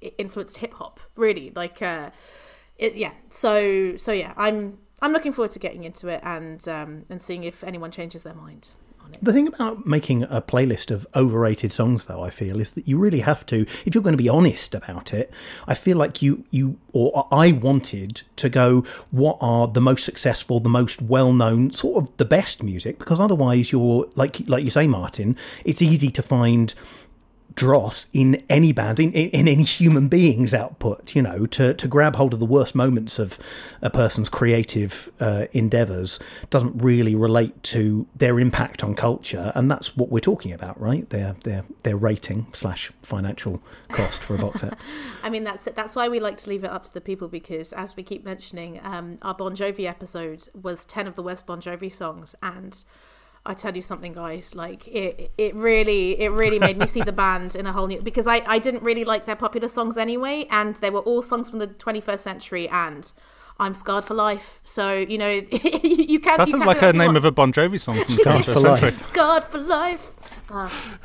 it 0.00 0.14
influenced 0.18 0.58
hip 0.58 0.74
hop, 0.74 1.00
really. 1.16 1.52
Like, 1.54 1.82
uh, 1.82 2.10
it 2.76 2.94
yeah. 2.94 3.12
So 3.30 3.96
so 3.96 4.12
yeah, 4.12 4.34
I'm 4.36 4.78
I'm 5.00 5.12
looking 5.12 5.32
forward 5.32 5.52
to 5.52 5.58
getting 5.58 5.84
into 5.84 6.08
it 6.08 6.20
and 6.22 6.66
um 6.68 7.04
and 7.08 7.22
seeing 7.22 7.44
if 7.44 7.62
anyone 7.64 7.90
changes 7.90 8.22
their 8.22 8.34
mind 8.34 8.72
on 9.04 9.14
it. 9.14 9.22
The 9.22 9.32
thing 9.32 9.46
about 9.46 9.86
making 9.86 10.24
a 10.24 10.40
playlist 10.40 10.90
of 10.90 11.06
overrated 11.14 11.70
songs, 11.72 12.06
though, 12.06 12.22
I 12.22 12.30
feel, 12.30 12.60
is 12.60 12.72
that 12.72 12.88
you 12.88 12.98
really 12.98 13.20
have 13.20 13.44
to, 13.46 13.62
if 13.84 13.94
you're 13.94 14.02
going 14.02 14.16
to 14.16 14.22
be 14.22 14.28
honest 14.28 14.74
about 14.74 15.12
it, 15.12 15.30
I 15.68 15.74
feel 15.74 15.96
like 15.96 16.22
you, 16.22 16.44
you 16.50 16.78
or 16.92 17.28
I 17.30 17.52
wanted 17.52 18.22
to 18.36 18.48
go, 18.48 18.80
what 19.10 19.36
are 19.40 19.68
the 19.68 19.80
most 19.80 20.04
successful, 20.04 20.58
the 20.58 20.68
most 20.68 21.02
well 21.02 21.32
known, 21.32 21.70
sort 21.72 22.02
of 22.02 22.16
the 22.16 22.24
best 22.24 22.62
music, 22.62 22.98
because 22.98 23.20
otherwise 23.20 23.72
you're, 23.72 24.08
like, 24.16 24.40
like 24.48 24.64
you 24.64 24.70
say, 24.70 24.86
Martin, 24.86 25.36
it's 25.64 25.82
easy 25.82 26.10
to 26.10 26.22
find 26.22 26.74
dross 27.56 28.08
in 28.12 28.42
any 28.48 28.72
band, 28.72 28.98
in, 28.98 29.12
in, 29.12 29.46
any 29.46 29.62
human 29.62 30.08
being's 30.08 30.52
output, 30.52 31.14
you 31.14 31.22
know, 31.22 31.46
to, 31.46 31.74
to 31.74 31.88
grab 31.88 32.16
hold 32.16 32.34
of 32.34 32.40
the 32.40 32.46
worst 32.46 32.74
moments 32.74 33.18
of 33.18 33.38
a 33.80 33.90
person's 33.90 34.28
creative 34.28 35.10
uh, 35.20 35.46
endeavours 35.52 36.18
doesn't 36.50 36.82
really 36.82 37.14
relate 37.14 37.62
to 37.62 38.06
their 38.16 38.40
impact 38.40 38.82
on 38.82 38.94
culture. 38.94 39.52
And 39.54 39.70
that's 39.70 39.96
what 39.96 40.08
we're 40.10 40.20
talking 40.20 40.52
about, 40.52 40.80
right? 40.80 41.08
Their, 41.10 41.36
their, 41.42 41.64
their 41.84 41.96
rating 41.96 42.46
slash 42.52 42.90
financial 43.02 43.62
cost 43.90 44.20
for 44.20 44.34
a 44.34 44.38
box 44.38 44.62
set. 44.62 44.76
I 45.22 45.30
mean, 45.30 45.44
that's 45.44 45.66
it. 45.66 45.76
That's 45.76 45.94
why 45.94 46.08
we 46.08 46.20
like 46.20 46.38
to 46.38 46.50
leave 46.50 46.64
it 46.64 46.70
up 46.70 46.84
to 46.84 46.94
the 46.94 47.00
people 47.00 47.28
because, 47.28 47.72
as 47.72 47.96
we 47.96 48.02
keep 48.02 48.24
mentioning, 48.24 48.80
um, 48.82 49.18
our 49.22 49.34
Bon 49.34 49.54
Jovi 49.54 49.84
episode 49.86 50.48
was 50.60 50.84
ten 50.84 51.06
of 51.06 51.14
the 51.14 51.22
West 51.22 51.46
Bon 51.46 51.60
Jovi 51.60 51.92
songs, 51.92 52.34
and 52.42 52.84
I 53.46 53.52
tell 53.54 53.76
you 53.76 53.82
something, 53.82 54.14
guys, 54.14 54.54
like 54.54 54.88
it, 54.88 55.30
it 55.36 55.54
really, 55.54 56.18
it 56.20 56.30
really 56.30 56.58
made 56.58 56.78
me 56.78 56.86
see 56.86 57.02
the 57.02 57.12
band 57.24 57.54
in 57.54 57.66
a 57.66 57.72
whole 57.72 57.86
new. 57.86 58.00
Because 58.00 58.26
I, 58.26 58.42
I 58.46 58.58
didn't 58.58 58.82
really 58.82 59.04
like 59.04 59.26
their 59.26 59.36
popular 59.36 59.68
songs 59.68 59.98
anyway, 59.98 60.46
and 60.50 60.74
they 60.76 60.88
were 60.90 61.00
all 61.00 61.20
songs 61.20 61.50
from 61.50 61.58
the 61.58 61.68
21st 61.68 62.18
century, 62.20 62.68
and 62.70 63.12
I'm 63.60 63.74
scarred 63.74 64.04
for 64.06 64.14
life. 64.14 64.60
So 64.64 64.92
you 64.94 65.18
know, 65.18 65.28
you 65.52 66.20
can't. 66.20 66.38
That 66.38 66.48
you 66.48 66.52
sounds 66.52 66.64
can't 66.64 66.66
like 66.66 66.82
a 66.82 66.92
name 66.94 67.08
want. 67.08 67.16
of 67.18 67.24
a 67.26 67.30
Bon 67.30 67.52
Jovi 67.52 67.78
song 67.78 67.96
from 67.96 68.04
the 68.06 68.12
Scarred 68.22 68.44
for 68.46 68.54
century. 68.54 68.70
life. 68.90 69.02
scarred 69.06 69.44
for 69.44 69.58
life. 69.58 70.12
Ah, 70.50 70.98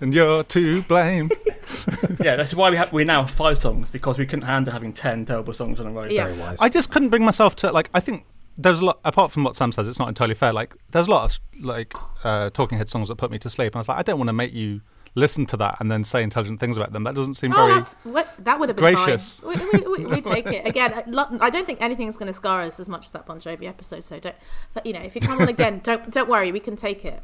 And 0.00 0.12
you're 0.12 0.42
to 0.42 0.82
blame. 0.82 1.30
yeah, 2.20 2.34
that's 2.36 2.54
why 2.54 2.70
we 2.70 2.76
have 2.76 2.92
we 2.92 3.04
now 3.04 3.20
have 3.22 3.30
five 3.30 3.56
songs 3.56 3.90
because 3.92 4.18
we 4.18 4.26
couldn't 4.26 4.46
handle 4.46 4.72
having 4.72 4.92
ten 4.92 5.24
terrible 5.26 5.52
songs 5.54 5.78
in 5.80 5.86
a 5.86 5.90
row. 5.92 6.04
Yeah. 6.04 6.24
Very 6.26 6.38
wise. 6.38 6.58
I 6.60 6.68
just 6.68 6.90
couldn't 6.90 7.10
bring 7.10 7.24
myself 7.24 7.54
to 7.56 7.70
like. 7.70 7.88
I 7.94 8.00
think 8.00 8.26
there's 8.56 8.80
a 8.80 8.84
lot. 8.84 9.00
Apart 9.04 9.32
from 9.32 9.44
what 9.44 9.56
Sam 9.56 9.72
says, 9.72 9.88
it's 9.88 9.98
not 9.98 10.08
entirely 10.08 10.34
fair. 10.34 10.52
Like 10.52 10.74
there's 10.90 11.06
a 11.06 11.10
lot 11.10 11.24
of 11.30 11.40
like 11.64 11.94
uh, 12.24 12.50
Talking 12.50 12.78
Head 12.78 12.88
songs 12.88 13.08
that 13.08 13.16
put 13.16 13.30
me 13.30 13.38
to 13.40 13.50
sleep, 13.50 13.72
and 13.72 13.76
I 13.76 13.80
was 13.80 13.88
like, 13.88 13.98
I 13.98 14.02
don't 14.02 14.18
want 14.18 14.28
to 14.28 14.32
make 14.34 14.52
you 14.52 14.80
listen 15.16 15.46
to 15.46 15.56
that 15.56 15.76
and 15.78 15.88
then 15.92 16.02
say 16.02 16.24
intelligent 16.24 16.58
things 16.58 16.76
about 16.76 16.92
them. 16.92 17.04
That 17.04 17.14
doesn't 17.14 17.34
seem 17.34 17.52
Oh, 17.52 17.56
very. 17.56 17.74
that's 17.74 17.94
what 18.02 18.28
that 18.40 18.58
would 18.58 18.68
have 18.68 18.76
been 18.76 18.94
gracious. 18.94 19.36
fine. 19.36 19.60
We, 19.72 19.78
we, 19.80 19.98
we, 19.98 20.06
we 20.06 20.20
take 20.20 20.46
it 20.46 20.66
again. 20.66 20.92
I 20.92 21.26
I 21.40 21.50
don't 21.50 21.66
think 21.66 21.80
anything's 21.80 22.16
going 22.16 22.26
to 22.26 22.32
scar 22.32 22.62
us 22.62 22.80
as 22.80 22.88
much 22.88 23.06
as 23.06 23.12
that 23.12 23.24
Bon 23.26 23.38
Jovi 23.40 23.66
episode. 23.68 24.04
So 24.04 24.18
don't. 24.18 24.34
But 24.72 24.86
you 24.86 24.92
know, 24.92 25.00
if 25.00 25.14
you 25.14 25.20
come 25.20 25.40
on 25.40 25.48
again, 25.48 25.80
don't 25.84 26.10
don't 26.10 26.28
worry. 26.28 26.50
We 26.52 26.60
can 26.60 26.74
take 26.76 27.04
it. 27.04 27.22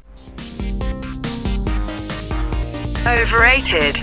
Overrated. 3.06 3.96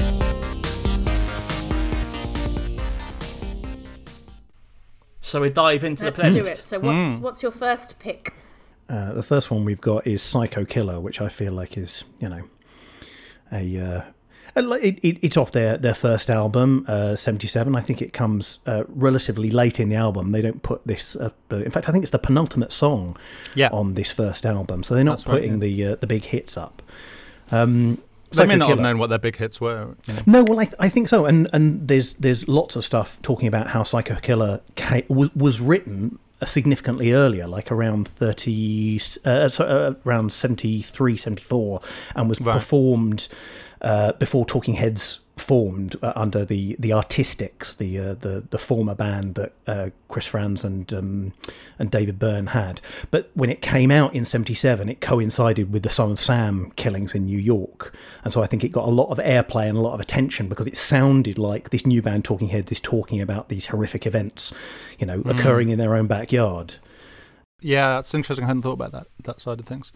So 5.28 5.42
we 5.42 5.50
dive 5.50 5.84
into 5.84 6.06
Let's 6.06 6.18
the 6.18 6.24
playlist. 6.24 6.34
do 6.34 6.46
it. 6.46 6.58
So 6.58 6.80
what's 6.80 6.98
Hmm. 7.18 7.22
what's 7.22 7.44
your 7.44 7.52
first 7.52 8.00
pick? 8.00 8.34
Uh, 8.90 9.14
the 9.14 9.24
first 9.24 9.52
one 9.52 9.66
we've 9.66 9.82
got 9.82 10.08
is 10.08 10.22
Psycho 10.22 10.64
Killer, 10.64 11.00
which 11.02 11.20
I 11.20 11.28
feel 11.28 11.52
like 11.52 11.78
is, 11.78 12.06
you 12.20 12.30
know, 12.30 12.42
a. 13.52 13.78
Uh, 13.80 14.02
it, 14.56 14.98
it, 15.04 15.20
it's 15.22 15.38
off 15.38 15.52
their, 15.52 15.78
their 15.78 15.94
first 15.94 16.32
album, 16.32 16.84
uh, 16.88 17.16
77. 17.16 17.76
I 17.76 17.82
think 17.82 18.02
it 18.02 18.12
comes 18.12 18.58
uh, 18.66 18.86
relatively 18.88 19.52
late 19.52 19.80
in 19.80 19.90
the 19.90 19.96
album. 19.96 20.32
They 20.32 20.42
don't 20.42 20.64
put 20.64 20.88
this. 20.88 21.16
Uh, 21.16 21.30
in 21.52 21.70
fact, 21.70 21.88
I 21.88 21.92
think 21.92 22.04
it's 22.04 22.12
the 22.12 22.18
penultimate 22.18 22.72
song 22.72 23.18
Yeah. 23.54 23.70
on 23.72 23.94
this 23.94 24.12
first 24.12 24.46
album. 24.48 24.82
So 24.82 24.96
they're 24.96 25.04
not 25.04 25.18
That's 25.18 25.28
right, 25.28 25.34
putting 25.42 25.60
the 25.60 25.86
uh, 25.86 25.96
the 25.98 26.08
big 26.08 26.24
hits 26.24 26.58
up. 26.58 26.82
Um, 27.52 28.02
they 28.32 28.46
may 28.46 28.56
not 28.56 28.70
have 28.70 28.80
known 28.80 28.98
what 28.98 29.08
their 29.10 29.20
big 29.20 29.36
hits 29.38 29.60
were. 29.62 29.96
You 30.06 30.14
know. 30.14 30.22
no, 30.26 30.44
well, 30.44 30.60
I, 30.60 30.70
I 30.80 30.90
think 30.90 31.08
so, 31.08 31.26
and 31.26 31.50
and 31.54 31.88
there's 31.88 32.16
there's 32.16 32.48
lots 32.48 32.76
of 32.76 32.84
stuff 32.86 33.22
talking 33.22 33.48
about 33.48 33.68
how 33.68 33.84
Psycho 33.84 34.16
Killer 34.16 34.62
ca- 34.76 35.04
was, 35.10 35.34
was 35.36 35.62
written 35.62 36.20
uh, 36.42 36.46
significantly 36.46 37.12
earlier, 37.14 37.48
like 37.48 37.72
around 37.72 38.08
thirty, 38.08 38.98
uh, 39.26 39.48
so, 39.48 39.66
uh, 39.66 39.94
around 40.06 40.32
73, 40.34 41.18
74, 41.18 41.82
and 42.16 42.30
was 42.30 42.40
Right. 42.42 42.54
performed 42.54 43.28
uh, 43.82 44.14
before 44.14 44.46
Talking 44.46 44.76
Heads 44.76 45.20
formed 45.40 45.96
uh, 46.02 46.14
under 46.16 46.46
the 46.46 46.76
the 46.80 46.92
Artistics, 46.92 47.76
the 47.76 47.98
uh, 47.98 48.14
the 48.14 48.44
the 48.50 48.58
former 48.58 48.96
band 48.96 49.36
that 49.36 49.54
uh, 49.66 49.90
Chris 50.08 50.28
Frantz 50.28 50.64
and 50.64 50.92
um, 50.94 51.34
and 51.80 51.92
David 51.92 52.20
Byrne 52.20 52.48
had. 52.48 52.82
But 53.12 53.30
when 53.34 53.50
it 53.50 53.62
came 53.62 53.92
out 53.92 54.14
in 54.14 54.26
'77, 54.26 54.90
it 54.90 55.02
coincided 55.02 55.72
with 55.72 55.84
the 55.84 55.90
Son 55.90 56.12
of 56.12 56.20
Sam 56.20 56.72
killings 56.76 57.16
in 57.16 57.26
New 57.26 57.40
York, 57.40 57.96
and 58.24 58.34
so 58.34 58.42
I 58.42 58.48
think 58.48 58.64
it 58.64 58.70
got 58.70 58.88
a 58.88 58.92
lot 58.92 59.10
of 59.10 59.18
airplay 59.20 59.68
and 59.68 59.78
a 59.78 59.82
lot 59.82 59.94
of 59.94 60.00
attention 60.00 60.48
because 60.50 60.68
it 60.68 60.78
sounded 60.78 61.38
like 61.38 61.70
this 61.70 61.86
new 61.86 62.02
band 62.02 62.26
Talking 62.26 62.50
Heads 62.50 62.72
is 62.72 62.80
talking 62.80 63.22
about 63.22 63.50
these 63.50 63.68
horrific 63.68 64.06
events, 64.06 64.54
you 65.00 65.06
know, 65.06 65.22
occurring 65.26 65.70
in 65.70 65.78
their 65.78 65.96
own 65.96 66.08
backyard. 66.08 66.76
Yeah, 67.60 67.96
that's 67.96 68.14
interesting. 68.14 68.44
I 68.44 68.48
hadn't 68.48 68.62
thought 68.62 68.74
about 68.74 68.92
that 68.92 69.08
that 69.24 69.42
side 69.42 69.60
of 69.60 69.66
things. 69.66 69.92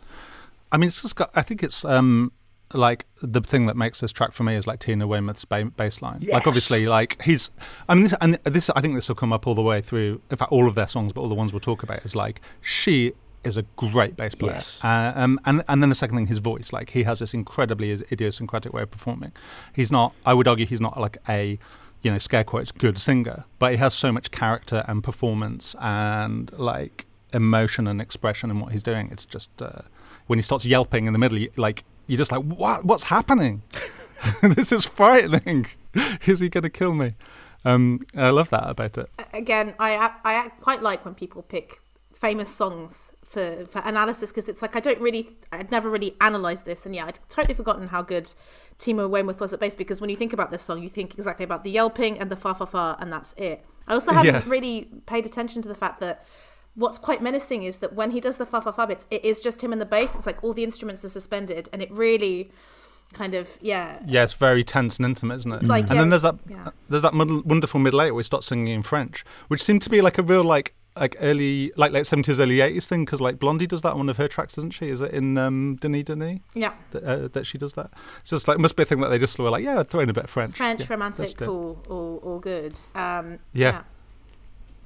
I 0.71 0.77
mean, 0.77 0.87
it's 0.87 1.01
just 1.01 1.15
got. 1.15 1.31
I 1.35 1.41
think 1.41 1.63
it's 1.63 1.83
um 1.83 2.31
like 2.73 3.05
the 3.21 3.41
thing 3.41 3.65
that 3.67 3.75
makes 3.75 4.01
this 4.01 4.11
track 4.11 4.33
for 4.33 4.43
me 4.43 4.55
is 4.55 4.67
like 4.67 4.79
Tina 4.79 5.07
Weymouth's 5.07 5.45
ba- 5.45 5.71
bass 5.75 6.01
line. 6.01 6.17
Yes. 6.19 6.33
Like 6.33 6.47
obviously, 6.47 6.87
like 6.87 7.21
he's. 7.21 7.51
I 7.87 7.95
mean, 7.95 8.03
this, 8.03 8.13
and 8.21 8.39
this 8.43 8.69
I 8.71 8.81
think 8.81 8.95
this 8.95 9.07
will 9.07 9.15
come 9.15 9.33
up 9.33 9.47
all 9.47 9.55
the 9.55 9.61
way 9.61 9.81
through. 9.81 10.21
In 10.29 10.37
fact, 10.37 10.51
all 10.51 10.67
of 10.67 10.75
their 10.75 10.87
songs, 10.87 11.13
but 11.13 11.21
all 11.21 11.29
the 11.29 11.35
ones 11.35 11.53
we'll 11.53 11.59
talk 11.59 11.83
about 11.83 12.03
is 12.05 12.15
like 12.15 12.41
she 12.61 13.13
is 13.43 13.57
a 13.57 13.63
great 13.75 14.15
bass 14.15 14.35
player. 14.35 14.53
Yes. 14.53 14.83
Uh, 14.83 15.13
um, 15.15 15.39
and 15.45 15.63
and 15.67 15.81
then 15.81 15.89
the 15.89 15.95
second 15.95 16.17
thing, 16.17 16.27
his 16.27 16.39
voice. 16.39 16.71
Like 16.73 16.91
he 16.91 17.03
has 17.03 17.19
this 17.19 17.33
incredibly 17.33 17.91
idiosyncratic 17.91 18.73
way 18.73 18.83
of 18.83 18.91
performing. 18.91 19.31
He's 19.73 19.91
not. 19.91 20.13
I 20.25 20.33
would 20.33 20.47
argue 20.47 20.65
he's 20.65 20.81
not 20.81 20.99
like 20.99 21.17
a. 21.27 21.59
You 22.03 22.09
know, 22.09 22.17
scare 22.17 22.43
quotes, 22.43 22.71
good 22.71 22.97
singer, 22.97 23.45
but 23.59 23.73
he 23.73 23.77
has 23.77 23.93
so 23.93 24.11
much 24.11 24.31
character 24.31 24.83
and 24.87 25.03
performance 25.03 25.75
and 25.79 26.51
like 26.53 27.05
emotion 27.31 27.87
and 27.87 28.01
expression 28.01 28.49
in 28.49 28.59
what 28.59 28.71
he's 28.71 28.81
doing. 28.81 29.09
It's 29.11 29.23
just 29.23 29.49
uh, 29.61 29.83
when 30.27 30.39
he 30.39 30.43
starts 30.43 30.65
yelping 30.65 31.07
in 31.07 31.13
the 31.13 31.19
middle, 31.19 31.45
like 31.57 31.83
you're 32.07 32.17
just 32.17 32.31
like, 32.31 32.43
what? 32.43 32.85
What's 32.85 33.03
happening? 33.03 33.61
this 34.41 34.71
is 34.71 34.85
frightening. 34.85 35.67
is 36.25 36.39
he 36.39 36.49
going 36.49 36.63
to 36.63 36.69
kill 36.69 36.93
me? 36.93 37.15
Um, 37.63 38.01
I 38.15 38.29
love 38.31 38.49
that 38.49 38.69
about 38.69 38.97
it. 38.97 39.09
Again, 39.33 39.73
I 39.79 40.11
I 40.23 40.49
quite 40.61 40.81
like 40.81 41.05
when 41.05 41.13
people 41.15 41.41
pick 41.43 41.79
famous 42.13 42.49
songs 42.49 43.13
for 43.25 43.65
for 43.65 43.79
analysis 43.79 44.31
because 44.31 44.47
it's 44.49 44.61
like 44.61 44.75
I 44.75 44.79
don't 44.79 44.99
really 44.99 45.29
I'd 45.51 45.71
never 45.71 45.89
really 45.89 46.15
analysed 46.21 46.65
this 46.65 46.85
and 46.85 46.93
yeah 46.93 47.05
I'd 47.05 47.17
totally 47.29 47.55
forgotten 47.55 47.87
how 47.87 48.01
good 48.03 48.31
Tina 48.77 49.07
Weymouth 49.07 49.39
was 49.39 49.53
at 49.53 49.59
bass 49.59 49.75
because 49.75 50.01
when 50.01 50.09
you 50.09 50.15
think 50.17 50.33
about 50.33 50.51
this 50.51 50.61
song 50.61 50.83
you 50.83 50.89
think 50.89 51.15
exactly 51.15 51.43
about 51.43 51.63
the 51.63 51.71
yelping 51.71 52.19
and 52.19 52.29
the 52.29 52.35
fa 52.35 52.53
fa 52.53 52.65
fa 52.67 52.97
and 52.99 53.11
that's 53.11 53.33
it. 53.37 53.65
I 53.87 53.93
also 53.93 54.11
haven't 54.11 54.33
Yeah. 54.35 54.43
really 54.45 54.89
paid 55.07 55.25
attention 55.25 55.61
to 55.63 55.69
the 55.69 55.73
fact 55.75 55.99
that 56.01 56.23
what's 56.75 56.97
quite 56.97 57.21
menacing 57.21 57.63
is 57.63 57.79
that 57.79 57.93
when 57.93 58.11
he 58.11 58.19
does 58.19 58.37
the 58.37 58.45
fa 58.45 58.61
fa 58.61 58.71
fa 58.71 58.87
bits 58.87 59.05
it 59.11 59.23
is 59.25 59.41
just 59.41 59.61
him 59.61 59.71
and 59.71 59.81
the 59.81 59.85
bass. 59.85 60.15
It's 60.15 60.25
like 60.25 60.43
all 60.43 60.53
the 60.53 60.63
instruments 60.63 61.03
are 61.03 61.09
suspended 61.09 61.69
and 61.73 61.81
it 61.81 61.91
really 61.91 62.51
kind 63.13 63.33
of 63.33 63.57
yeah 63.61 63.99
Yeah, 64.07 64.23
it's 64.23 64.33
very 64.33 64.63
tense 64.63 64.97
and 64.97 65.05
intimate, 65.05 65.35
isn't 65.35 65.51
it? 65.51 65.63
Like, 65.65 65.83
and 65.83 65.91
yeah, 65.95 66.01
then 66.01 66.09
there's 66.09 66.21
that 66.21 66.35
yeah. 66.49 66.69
there's 66.89 67.03
that 67.03 67.13
wonderful 67.13 67.79
middle 67.79 68.01
eight 68.01 68.11
where 68.11 68.21
he 68.21 68.23
starts 68.23 68.47
singing 68.47 68.67
in 68.73 68.83
French, 68.83 69.25
which 69.49 69.61
seemed 69.61 69.81
to 69.83 69.89
be 69.89 70.01
like 70.01 70.17
a 70.17 70.23
real 70.23 70.43
like 70.43 70.73
like 70.97 71.15
early 71.21 71.71
like 71.77 71.91
late 71.91 72.05
seventies, 72.05 72.39
early 72.39 72.59
eighties 72.61 72.85
thing 72.85 73.05
because 73.05 73.21
like 73.21 73.39
Blondie 73.39 73.67
does 73.67 73.81
that 73.81 73.91
on 73.91 73.97
one 73.99 74.09
of 74.09 74.17
her 74.17 74.27
tracks, 74.27 74.55
doesn't 74.55 74.71
she? 74.71 74.89
Is 74.89 75.01
it 75.01 75.11
in 75.11 75.37
um, 75.37 75.77
Denis 75.79 76.05
Denis 76.05 76.39
yeah 76.53 76.73
that, 76.91 77.03
uh, 77.03 77.27
that 77.29 77.45
she 77.45 77.57
does 77.57 77.73
that? 77.73 77.91
It's 78.21 78.29
just 78.29 78.47
like 78.47 78.59
must 78.59 78.75
be 78.75 78.83
a 78.83 78.85
thing 78.85 78.99
that 79.01 79.09
they 79.09 79.19
just 79.19 79.37
were 79.39 79.49
like, 79.49 79.63
yeah, 79.63 79.83
throw 79.83 80.01
in 80.01 80.09
a 80.09 80.13
bit 80.13 80.25
of 80.25 80.29
French. 80.29 80.55
French 80.55 80.81
Yeah, 80.81 80.87
romantic 80.89 81.19
let's 81.19 81.33
do 81.33 81.43
it. 81.43 81.47
cool 81.47 81.83
all, 81.89 82.19
all 82.23 82.39
good 82.39 82.77
um 82.95 83.39
Yeah. 83.53 83.83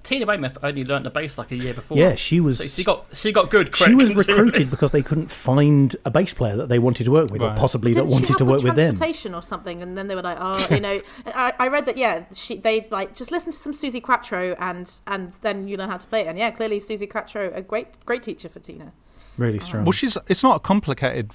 Tina 0.06 0.26
Weymouth 0.26 0.58
only 0.64 0.86
learnt 0.86 1.04
the 1.04 1.10
bass 1.10 1.38
like 1.38 1.52
a 1.52 1.56
year 1.56 1.74
before. 1.74 1.98
Yeah, 1.98 2.16
she 2.16 2.40
was. 2.40 2.60
So 2.60 2.66
she 2.66 2.84
got 2.84 3.06
she 3.14 3.32
got 3.32 3.50
good. 3.50 3.72
Quick, 3.72 3.90
she 3.90 3.96
was 3.96 4.16
recruited 4.16 4.70
because 4.70 4.92
they 4.92 5.02
couldn't 5.02 5.32
find 5.32 5.96
a 6.06 6.12
bass 6.12 6.34
player 6.34 6.56
that 6.56 6.70
they 6.70 6.80
wanted 6.80 7.06
to 7.06 7.12
work 7.12 7.32
with, 7.32 7.42
or 7.42 7.54
possibly 7.56 7.94
that 7.94 8.02
Didn't 8.02 8.12
she 8.12 8.14
wanted 8.14 8.38
to 8.38 8.46
work 8.46 8.64
with 8.64 8.76
them. 8.76 8.96
transportation 8.96 9.34
or 9.34 9.42
something, 9.42 9.82
and 9.82 9.98
then 9.98 10.08
they 10.08 10.16
were 10.16 10.22
like, 10.22 10.38
oh, 10.40 10.68
you 10.74 10.80
know, 10.80 11.02
I, 11.26 11.54
I 11.58 11.68
read 11.68 11.86
that 11.88 11.98
yeah, 11.98 12.26
she 12.34 12.58
they 12.58 12.88
like 12.92 13.16
just 13.16 13.32
listen 13.32 13.52
to 13.52 13.58
some 13.58 13.74
Suzi 13.74 14.02
Quatro 14.02 14.56
and 14.60 14.92
and 15.08 15.34
then 15.42 15.68
you 15.68 15.76
learn 15.76 15.90
how 15.90 15.98
to 15.98 16.08
play 16.08 16.22
it, 16.22 16.28
and 16.28 16.38
yeah, 16.38 16.52
clearly 16.52 16.80
Suzi 16.80 17.10
Quatro 17.10 17.52
a 17.54 17.62
great 17.62 18.06
great 18.06 18.24
teacher 18.24 18.48
for 18.48 18.60
Tina. 18.60 18.94
Really 19.38 19.56
um, 19.56 19.62
strong. 19.62 19.86
Well, 19.86 19.92
she's 19.92 20.18
it's 20.28 20.44
not 20.44 20.56
a 20.56 20.60
complicated 20.60 21.32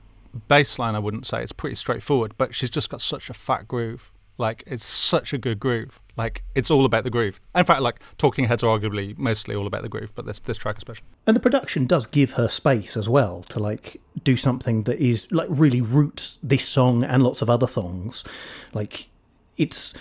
bass 0.48 0.78
line, 0.78 0.94
I 0.94 1.00
wouldn't 1.00 1.26
say. 1.26 1.42
It's 1.42 1.52
pretty 1.52 1.74
straightforward, 1.74 2.34
but 2.38 2.54
she's 2.54 2.70
just 2.70 2.88
got 2.88 3.02
such 3.02 3.30
a 3.30 3.34
fat 3.34 3.66
groove. 3.66 4.12
Like 4.40 4.64
it's 4.66 4.86
such 4.86 5.32
a 5.32 5.38
good 5.38 5.60
groove. 5.60 6.00
Like 6.16 6.42
it's 6.54 6.70
all 6.70 6.84
about 6.84 7.04
the 7.04 7.10
groove. 7.10 7.40
In 7.54 7.64
fact, 7.64 7.82
like 7.82 8.00
Talking 8.18 8.46
Heads 8.46 8.64
are 8.64 8.78
arguably 8.78 9.16
mostly 9.18 9.54
all 9.54 9.66
about 9.66 9.82
the 9.82 9.88
groove, 9.88 10.12
but 10.14 10.26
this 10.26 10.38
this 10.40 10.56
track 10.56 10.78
especially. 10.78 11.06
And 11.26 11.36
the 11.36 11.40
production 11.40 11.86
does 11.86 12.06
give 12.06 12.32
her 12.32 12.48
space 12.48 12.96
as 12.96 13.08
well 13.08 13.42
to 13.50 13.58
like 13.60 14.00
do 14.24 14.36
something 14.36 14.84
that 14.84 14.98
is 14.98 15.30
like 15.30 15.48
really 15.50 15.80
roots 15.80 16.38
this 16.42 16.66
song 16.66 17.04
and 17.04 17.22
lots 17.22 17.42
of 17.42 17.50
other 17.50 17.68
songs. 17.68 18.24
Like 18.72 19.08
it's 19.56 19.94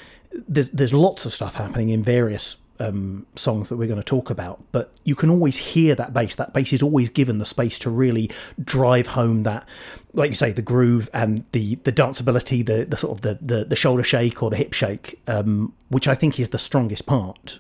there's 0.47 0.69
there's 0.69 0.93
lots 0.93 1.25
of 1.25 1.33
stuff 1.33 1.55
happening 1.55 1.89
in 1.89 2.01
various 2.01 2.57
um, 2.79 3.25
songs 3.35 3.69
that 3.69 3.77
we're 3.77 3.87
going 3.87 3.99
to 3.99 4.03
talk 4.03 4.29
about, 4.29 4.63
but 4.71 4.91
you 5.03 5.15
can 5.15 5.29
always 5.29 5.57
hear 5.57 5.95
that 5.95 6.13
bass. 6.13 6.35
That 6.35 6.53
bass 6.53 6.71
is 6.71 6.81
always 6.81 7.09
given 7.09 7.37
the 7.37 7.45
space 7.45 7.77
to 7.79 7.89
really 7.89 8.31
drive 8.63 9.07
home 9.07 9.43
that, 9.43 9.67
like 10.13 10.29
you 10.29 10.35
say, 10.35 10.51
the 10.51 10.61
groove 10.61 11.09
and 11.13 11.45
the 11.51 11.75
the 11.75 11.91
danceability, 11.91 12.65
the 12.65 12.85
the 12.85 12.97
sort 12.97 13.11
of 13.11 13.21
the 13.21 13.37
the, 13.41 13.65
the 13.65 13.75
shoulder 13.75 14.03
shake 14.03 14.41
or 14.41 14.49
the 14.49 14.55
hip 14.55 14.73
shake, 14.73 15.19
um, 15.27 15.73
which 15.89 16.07
I 16.07 16.15
think 16.15 16.39
is 16.39 16.49
the 16.49 16.57
strongest 16.57 17.05
part. 17.05 17.59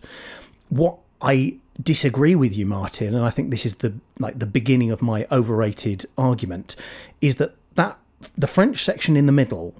What 0.69 0.97
I 1.21 1.57
disagree 1.81 2.35
with 2.35 2.55
you, 2.55 2.65
Martin, 2.65 3.13
and 3.13 3.23
I 3.23 3.29
think 3.29 3.51
this 3.51 3.65
is 3.65 3.75
the 3.75 3.93
like 4.19 4.39
the 4.39 4.45
beginning 4.45 4.91
of 4.91 5.01
my 5.01 5.27
overrated 5.31 6.05
argument, 6.17 6.75
is 7.21 7.35
that 7.35 7.55
that 7.75 7.97
the 8.37 8.47
French 8.47 8.83
section 8.83 9.15
in 9.15 9.25
the 9.25 9.31
middle 9.31 9.75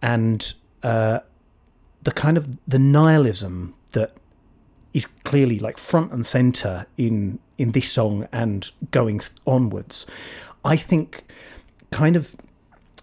and 0.00 0.54
uh, 0.82 1.20
the 2.02 2.12
kind 2.12 2.36
of 2.36 2.56
the 2.66 2.78
nihilism 2.78 3.74
that 3.92 4.12
is 4.94 5.06
clearly 5.24 5.58
like 5.58 5.76
front 5.76 6.12
and 6.12 6.24
center 6.24 6.86
in 6.96 7.38
in 7.58 7.72
this 7.72 7.90
song 7.90 8.28
and 8.32 8.70
going 8.90 9.20
onwards, 9.46 10.06
I 10.64 10.76
think 10.76 11.24
kind 11.96 12.14
of 12.14 12.36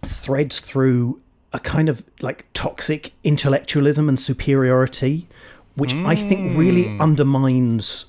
threads 0.04 0.60
through 0.60 1.20
a 1.52 1.60
kind 1.60 1.90
of 1.90 2.04
like 2.22 2.46
toxic 2.54 3.12
intellectualism 3.24 4.08
and 4.08 4.20
superiority, 4.20 5.28
which 5.76 5.96
I 5.96 6.16
think 6.16 6.56
really 6.56 6.86
undermines. 7.00 8.06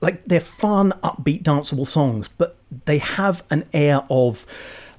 Like 0.00 0.24
they're 0.24 0.40
fun, 0.40 0.94
upbeat, 1.02 1.42
danceable 1.42 1.86
songs, 1.86 2.28
but 2.28 2.56
they 2.86 2.98
have 2.98 3.42
an 3.50 3.68
air 3.74 4.02
of 4.08 4.46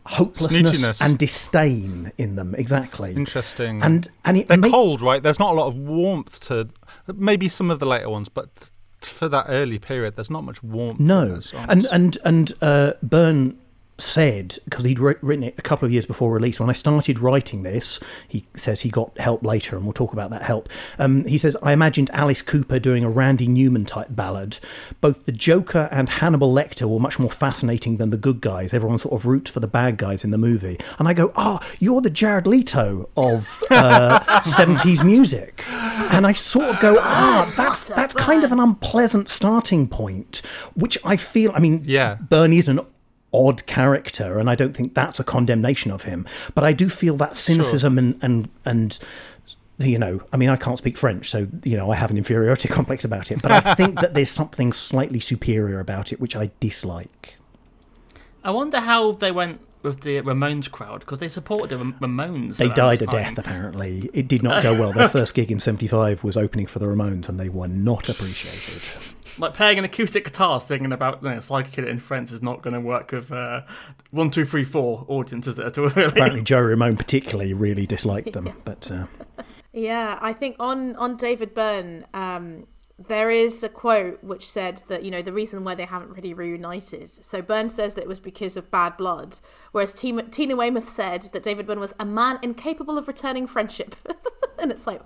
hopelessness 0.05 1.01
and 1.01 1.17
disdain 1.17 2.11
in 2.17 2.35
them. 2.35 2.53
Exactly. 2.55 3.13
Interesting. 3.15 3.81
And 3.81 4.07
and 4.25 4.37
it 4.37 4.47
They're 4.47 4.57
ma- 4.57 4.69
cold, 4.69 5.01
right? 5.01 5.23
There's 5.23 5.39
not 5.39 5.53
a 5.53 5.57
lot 5.57 5.67
of 5.67 5.75
warmth 5.75 6.39
to 6.47 6.69
maybe 7.07 7.49
some 7.49 7.71
of 7.71 7.79
the 7.79 7.85
later 7.85 8.09
ones, 8.09 8.29
but 8.29 8.69
for 9.01 9.29
that 9.29 9.45
early 9.47 9.79
period, 9.79 10.17
there's 10.17 10.29
not 10.29 10.43
much 10.43 10.61
warmth. 10.61 10.99
No, 10.99 11.39
and 11.67 11.85
and 11.85 12.17
and 12.25 12.53
uh, 12.61 12.93
Byrne 13.01 13.57
said 14.01 14.57
because 14.65 14.85
he'd 14.85 14.99
written 14.99 15.43
it 15.43 15.55
a 15.57 15.61
couple 15.61 15.85
of 15.85 15.91
years 15.91 16.05
before 16.05 16.31
release. 16.33 16.59
When 16.59 16.69
I 16.69 16.73
started 16.73 17.19
writing 17.19 17.63
this, 17.63 17.99
he 18.27 18.45
says 18.55 18.81
he 18.81 18.89
got 18.89 19.17
help 19.19 19.43
later, 19.43 19.75
and 19.75 19.85
we'll 19.85 19.93
talk 19.93 20.13
about 20.13 20.29
that 20.31 20.43
help. 20.43 20.69
Um, 20.97 21.25
he 21.25 21.37
says 21.37 21.55
I 21.61 21.73
imagined 21.73 22.09
Alice 22.13 22.41
Cooper 22.41 22.79
doing 22.79 23.03
a 23.03 23.09
Randy 23.09 23.47
Newman 23.47 23.85
type 23.85 24.07
ballad. 24.09 24.59
Both 25.01 25.25
the 25.25 25.31
Joker 25.31 25.89
and 25.91 26.09
Hannibal 26.09 26.53
Lecter 26.53 26.87
were 26.89 26.99
much 26.99 27.19
more 27.19 27.29
fascinating 27.29 27.97
than 27.97 28.09
the 28.09 28.17
good 28.17 28.41
guys. 28.41 28.73
Everyone 28.73 28.97
sort 28.97 29.13
of 29.13 29.25
roots 29.25 29.51
for 29.51 29.59
the 29.59 29.67
bad 29.67 29.97
guys 29.97 30.23
in 30.23 30.31
the 30.31 30.37
movie, 30.37 30.77
and 30.97 31.07
I 31.07 31.13
go, 31.13 31.31
"Oh, 31.35 31.59
you're 31.79 32.01
the 32.01 32.09
Jared 32.09 32.47
Leto 32.47 33.09
of 33.17 33.63
uh, 33.69 34.41
seventies 34.43 35.03
music," 35.03 35.63
and 35.69 36.25
I 36.25 36.33
sort 36.33 36.65
of 36.65 36.79
go, 36.79 36.97
"Ah, 36.99 37.51
that's 37.57 37.87
that's 37.89 38.13
kind 38.13 38.43
of 38.43 38.51
an 38.51 38.59
unpleasant 38.59 39.29
starting 39.29 39.87
point," 39.87 40.41
which 40.75 40.97
I 41.03 41.15
feel. 41.17 41.51
I 41.53 41.59
mean, 41.59 41.81
Yeah. 41.85 42.15
Byrne 42.15 42.53
is 42.53 42.67
an 42.67 42.79
odd 43.33 43.65
character, 43.65 44.39
and 44.39 44.49
I 44.49 44.55
don't 44.55 44.75
think 44.75 44.93
that's 44.93 45.19
a 45.19 45.23
condemnation 45.23 45.91
of 45.91 46.03
him. 46.03 46.27
But 46.55 46.63
I 46.63 46.73
do 46.73 46.89
feel 46.89 47.15
that 47.17 47.35
cynicism 47.35 47.97
and 47.97 48.19
and 48.21 48.49
and 48.65 48.99
you 49.77 49.97
know, 49.97 50.21
I 50.33 50.37
mean, 50.37 50.49
I 50.49 50.57
can't 50.57 50.77
speak 50.77 50.97
French, 50.97 51.29
so 51.29 51.47
you 51.63 51.77
know, 51.77 51.89
I 51.91 51.95
have 51.95 52.11
an 52.11 52.17
inferiority 52.17 52.67
complex 52.69 53.05
about 53.05 53.31
it. 53.31 53.41
But 53.41 53.51
I 53.51 53.75
think 53.75 53.99
that 54.01 54.13
there's 54.13 54.31
something 54.31 54.73
slightly 54.73 55.19
superior 55.19 55.79
about 55.79 56.11
it, 56.11 56.19
which 56.19 56.35
I 56.35 56.51
dislike. 56.59 57.37
I 58.43 58.51
wonder 58.51 58.79
how 58.79 59.13
they 59.13 59.31
went 59.31 59.61
with 59.81 60.01
the 60.01 60.21
Ramones 60.21 60.69
crowd 60.69 61.01
because 61.01 61.19
they 61.19 61.27
supported 61.27 61.69
the 61.69 61.83
Ramones. 61.83 62.57
They 62.57 62.69
died 62.69 63.01
a 63.01 63.05
time. 63.05 63.15
death, 63.15 63.37
apparently. 63.37 64.09
It 64.13 64.27
did 64.27 64.43
not 64.43 64.63
go 64.63 64.77
well. 64.77 64.91
Their 64.93 65.09
first 65.19 65.33
gig 65.33 65.51
in 65.51 65.59
'75 65.59 66.23
was 66.23 66.37
opening 66.37 66.65
for 66.65 66.79
the 66.79 66.85
Ramones, 66.85 67.29
and 67.29 67.39
they 67.39 67.49
were 67.49 67.67
not 67.67 68.09
appreciated. 68.09 69.15
Like 69.37 69.53
playing 69.53 69.77
an 69.77 69.85
acoustic 69.85 70.25
guitar 70.25 70.59
singing 70.59 70.91
about 70.91 71.23
you 71.23 71.29
know, 71.29 71.39
Psycho 71.39 71.69
Killer 71.69 71.87
in 71.87 71.99
French 71.99 72.31
is 72.31 72.41
not 72.41 72.61
going 72.61 72.73
to 72.73 72.81
work 72.81 73.11
with 73.11 73.31
uh, 73.31 73.61
one, 74.11 74.31
two, 74.31 74.43
three, 74.43 74.65
four 74.65 75.05
audiences 75.07 75.59
at 75.59 75.77
all. 75.77 75.87
Really. 75.89 76.07
Apparently, 76.07 76.41
Joe 76.41 76.59
Ramone 76.61 76.97
particularly 76.97 77.53
really 77.53 77.85
disliked 77.85 78.33
them, 78.33 78.53
but. 78.65 78.91
Uh, 78.91 79.05
Yeah, 79.71 80.17
I 80.19 80.33
think 80.33 80.55
on 80.59 80.95
on 80.95 81.15
David 81.15 81.53
Byrne, 81.53 82.05
um, 82.13 82.65
there 83.07 83.29
is 83.29 83.63
a 83.63 83.69
quote 83.69 84.21
which 84.23 84.49
said 84.49 84.81
that 84.87 85.03
you 85.03 85.11
know 85.11 85.21
the 85.21 85.31
reason 85.31 85.63
why 85.63 85.75
they 85.75 85.85
haven't 85.85 86.09
really 86.09 86.33
reunited. 86.33 87.09
So 87.09 87.41
Byrne 87.41 87.69
says 87.69 87.95
that 87.95 88.01
it 88.01 88.07
was 88.07 88.19
because 88.19 88.57
of 88.57 88.69
bad 88.71 88.97
blood, 88.97 89.39
whereas 89.71 89.93
Tina, 89.93 90.23
Tina 90.23 90.55
Weymouth 90.55 90.87
said 90.89 91.21
that 91.33 91.43
David 91.43 91.67
Byrne 91.67 91.79
was 91.79 91.93
a 91.99 92.05
man 92.05 92.39
incapable 92.41 92.97
of 92.97 93.07
returning 93.07 93.47
friendship, 93.47 93.95
and 94.59 94.71
it's 94.71 94.85
like 94.87 95.01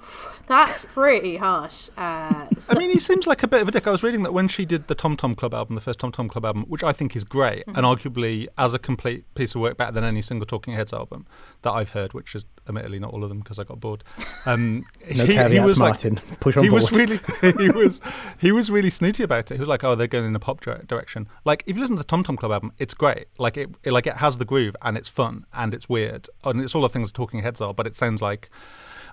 that's 0.48 0.86
pretty 0.86 1.38
harsh. 1.38 1.90
Uh, 1.98 2.48
so- 2.60 2.74
I 2.76 2.80
mean, 2.80 2.90
he 2.92 3.00
seems 3.00 3.28
like 3.28 3.44
a 3.44 3.48
bit 3.48 3.62
of 3.62 3.68
a 3.68 3.72
dick. 3.72 3.88
I 3.88 3.92
was 3.92 4.04
reading 4.04 4.24
that 4.24 4.34
when 4.34 4.48
she 4.48 4.66
did 4.66 4.88
the 4.88 4.96
Tom 4.96 5.18
Tom 5.18 5.36
Club 5.36 5.54
album, 5.54 5.76
the 5.76 5.82
first 5.82 6.00
Tom 6.00 6.12
Tom 6.12 6.30
Club 6.30 6.46
album, 6.46 6.64
which 6.68 6.84
I 6.84 6.94
think 6.94 7.16
is 7.16 7.24
great 7.24 7.64
and 7.68 7.78
arguably 7.78 8.48
as 8.58 8.74
a 8.74 8.80
complete 8.80 9.26
piece 9.36 9.56
of 9.56 9.62
work 9.62 9.78
better 9.78 9.92
than 9.92 10.04
any 10.04 10.22
single 10.22 10.46
Talking 10.46 10.74
Heads 10.76 10.94
album 10.94 11.26
that 11.64 11.72
I've 11.72 11.92
heard, 11.92 12.14
which 12.14 12.36
is 12.36 12.46
admittedly 12.68 13.00
not 13.00 13.12
all 13.14 13.24
of 13.24 13.30
them 13.30 13.40
because 13.40 13.60
I 13.60 13.64
got 13.64 13.80
bored. 13.80 14.04
Um, 14.46 14.86
no 15.16 15.26
caveats, 15.26 15.78
Martin. 15.78 16.20
Push 16.40 16.58
on 16.58 16.64
he 16.64 16.70
board. 16.70 16.84
was 16.84 16.92
really 16.92 17.20
he 17.58 17.70
was 17.70 18.02
he 18.40 18.52
was 18.52 18.72
really 18.72 18.90
snooty 18.90 19.24
about 19.24 19.52
it. 19.52 19.56
He 19.56 19.60
was 19.60 19.68
like, 19.70 19.84
"Oh, 19.84 19.96
they're 19.96 20.08
going 20.08 20.26
in 20.26 20.36
a 20.36 20.40
pop 20.40 20.62
direction." 20.62 21.28
Like, 21.46 21.64
if 21.68 21.76
you 21.76 21.82
listen 21.82 21.96
to 21.96 22.02
the 22.02 22.08
Tom 22.08 22.24
Tom 22.24 22.38
Club 22.38 22.52
album, 22.52 22.72
it's 22.80 22.94
great. 22.94 23.26
Like 23.38 23.58
it, 23.58 23.70
it 23.84 23.92
like 23.92 24.08
it 24.08 24.18
has 24.18 24.38
the 24.38 24.46
groove 24.54 24.76
and 24.84 24.96
it's 24.98 25.10
fun 25.10 25.46
and 25.54 25.74
it's 25.74 25.90
weird 25.90 26.30
and 26.44 26.62
it's 26.62 26.76
all 26.76 26.84
the 26.84 26.90
things 26.90 27.12
Talking 27.12 27.42
Heads 27.42 27.60
are. 27.60 27.74
But 27.74 27.88
it 27.88 27.96
sounds 27.96 28.22
like, 28.22 28.50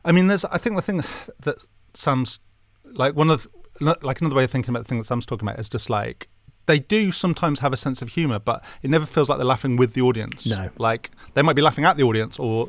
I 0.04 0.12
mean, 0.12 0.26
there's 0.26 0.44
I 0.44 0.58
think 0.58 0.76
the 0.76 0.82
thing 0.82 1.02
that 1.40 1.56
Sam's 1.94 2.38
like 2.84 3.14
one 3.16 3.30
of 3.30 3.48
the, 3.80 3.96
like 4.02 4.20
another 4.20 4.36
way 4.36 4.44
of 4.44 4.50
thinking 4.50 4.70
about 4.70 4.84
the 4.84 4.88
thing 4.88 4.98
that 4.98 5.06
Sam's 5.06 5.26
talking 5.26 5.48
about 5.48 5.58
is 5.58 5.68
just 5.68 5.88
like 5.88 6.28
they 6.66 6.78
do 6.78 7.10
sometimes 7.10 7.60
have 7.60 7.72
a 7.72 7.76
sense 7.76 8.02
of 8.02 8.10
humor, 8.10 8.38
but 8.38 8.62
it 8.82 8.90
never 8.90 9.06
feels 9.06 9.28
like 9.28 9.38
they're 9.38 9.46
laughing 9.46 9.76
with 9.76 9.94
the 9.94 10.02
audience. 10.02 10.46
No. 10.46 10.70
like 10.78 11.10
they 11.34 11.42
might 11.42 11.56
be 11.56 11.62
laughing 11.62 11.84
at 11.84 11.96
the 11.96 12.02
audience 12.02 12.38
or 12.38 12.68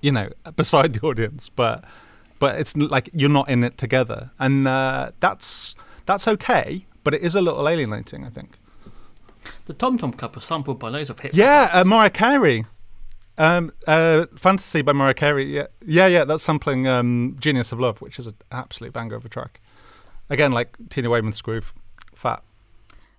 you 0.00 0.12
know 0.12 0.28
beside 0.54 0.92
the 0.92 1.00
audience, 1.00 1.48
but 1.48 1.84
but 2.38 2.60
it's 2.60 2.76
like 2.76 3.10
you're 3.12 3.36
not 3.40 3.48
in 3.48 3.64
it 3.64 3.78
together, 3.78 4.30
and 4.38 4.68
uh, 4.68 5.10
that's 5.20 5.74
that's 6.06 6.28
okay. 6.28 6.86
But 7.02 7.14
it 7.14 7.22
is 7.22 7.34
a 7.34 7.40
little 7.40 7.68
alienating, 7.68 8.24
I 8.24 8.30
think. 8.30 8.58
The 9.66 9.74
Tom 9.74 9.98
Tom 9.98 10.12
Club 10.12 10.34
was 10.34 10.44
sampled 10.44 10.78
by 10.78 10.88
loads 10.88 11.10
of 11.10 11.20
hip. 11.20 11.32
Yeah, 11.34 11.66
hop 11.66 11.74
uh. 11.86 11.88
Mariah 11.88 12.10
Carey. 12.10 12.64
Um, 13.38 13.70
uh, 13.86 14.26
Fantasy 14.36 14.80
by 14.82 14.92
Mariah 14.92 15.12
Carey. 15.14 15.44
Yeah, 15.44 15.66
yeah, 15.84 16.06
yeah. 16.06 16.24
That's 16.24 16.42
sampling 16.44 16.86
um, 16.88 17.36
"Genius 17.38 17.70
of 17.72 17.80
Love," 17.80 18.00
which 18.00 18.18
is 18.18 18.26
an 18.26 18.34
absolute 18.50 18.92
banger 18.92 19.14
of 19.16 19.24
a 19.24 19.28
track. 19.28 19.60
Again, 20.30 20.52
like 20.52 20.76
Tina 20.88 21.08
Weymouth's 21.10 21.42
groove, 21.42 21.72
fat. 22.14 22.42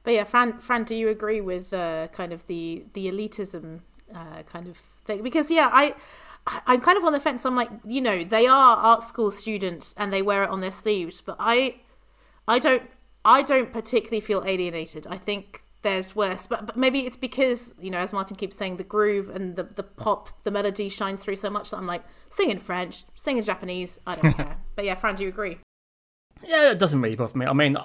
But 0.04 0.14
yeah, 0.14 0.24
Fran, 0.24 0.58
Fran, 0.60 0.86
do 0.86 0.96
you 0.96 1.10
agree 1.10 1.42
with 1.42 1.74
uh, 1.74 2.08
kind 2.14 2.34
of 2.34 2.46
the 2.48 2.86
the 2.94 3.08
elitism 3.12 3.82
uh, 4.16 4.44
kind 4.44 4.68
of 4.68 4.78
thing? 5.06 5.22
Because 5.22 5.52
yeah, 5.52 5.70
I 5.72 5.94
I- 6.48 6.62
I'm 6.66 6.82
kind 6.82 6.98
of 6.98 7.04
on 7.04 7.14
the 7.14 7.20
fence. 7.20 7.46
I'm 7.46 7.56
like, 7.56 7.70
you 7.86 8.02
know, 8.02 8.24
they 8.24 8.48
are 8.48 8.78
art 8.78 9.04
school 9.04 9.32
students 9.32 9.94
and 9.98 10.12
they 10.12 10.22
wear 10.22 10.44
it 10.44 10.50
on 10.50 10.62
their 10.62 10.72
sleeves, 10.72 11.22
but 11.22 11.36
I 11.40 11.76
I 12.48 12.58
don't 12.60 12.84
I 13.24 13.44
don't 13.44 13.72
particularly 13.72 14.22
feel 14.22 14.44
alienated. 14.46 15.06
I 15.08 15.18
think 15.18 15.62
there's 15.84 16.16
worse, 16.16 16.48
but, 16.48 16.66
but 16.66 16.76
maybe 16.76 17.06
it's 17.06 17.18
because 17.18 17.76
you 17.80 17.90
know, 17.92 18.00
as 18.00 18.12
Martin 18.14 18.36
keeps 18.36 18.58
saying, 18.58 18.78
the 18.78 18.84
groove 18.84 19.30
and 19.30 19.56
the 19.56 19.64
the 19.64 19.84
pop, 19.84 20.30
the 20.44 20.52
melody 20.52 20.90
shines 20.90 21.24
through 21.24 21.36
so 21.36 21.50
much 21.50 21.70
that 21.72 21.78
I'm 21.78 21.86
like, 21.88 22.04
sing 22.30 22.50
in 22.50 22.60
French, 22.60 23.04
sing 23.16 23.38
in 23.38 23.44
Japanese, 23.44 24.00
I 24.08 24.16
don't 24.16 24.34
care. 24.34 24.58
But 24.76 24.86
yeah, 24.86 24.96
Fran, 24.96 25.16
do 25.16 25.24
you 25.24 25.30
agree? 25.30 25.58
Yeah, 26.44 26.72
it 26.72 26.78
doesn't 26.78 27.02
really 27.02 27.16
bother 27.16 27.38
me. 27.38 27.46
I 27.48 27.54
mean, 27.54 27.78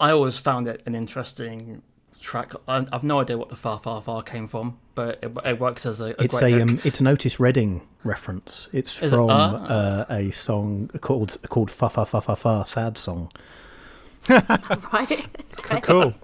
I 0.00 0.10
always 0.10 0.38
found 0.38 0.66
it 0.66 0.82
an 0.86 0.94
interesting 0.94 1.82
track. 2.20 2.52
I, 2.66 2.84
I've 2.92 3.04
no 3.04 3.20
idea 3.20 3.38
what 3.38 3.48
the 3.48 3.56
far, 3.56 3.78
far, 3.78 4.02
far 4.02 4.22
came 4.22 4.48
from, 4.48 4.78
but 4.94 5.18
it, 5.22 5.30
it 5.44 5.60
works 5.60 5.86
as 5.86 6.00
a, 6.00 6.06
a 6.06 6.24
It's 6.24 6.40
great 6.40 6.54
a 6.54 6.62
um, 6.62 6.80
it's 6.84 7.00
an 7.00 7.06
Otis 7.06 7.38
Redding 7.38 7.86
reference. 8.02 8.68
It's 8.72 9.00
Is 9.02 9.12
it? 9.12 9.16
from 9.16 9.30
Ah. 9.30 9.64
uh, 9.66 10.04
a 10.10 10.30
song 10.30 10.90
called 11.00 11.36
called 11.48 11.70
Fa 11.70 11.88
Fa 11.88 12.04
Fa 12.06 12.20
Fa 12.20 12.34
Fa 12.36 12.64
Sad 12.66 12.98
Song. 12.98 13.30
right? 14.28 15.28
Okay. 15.60 15.80
Cool. 15.82 16.14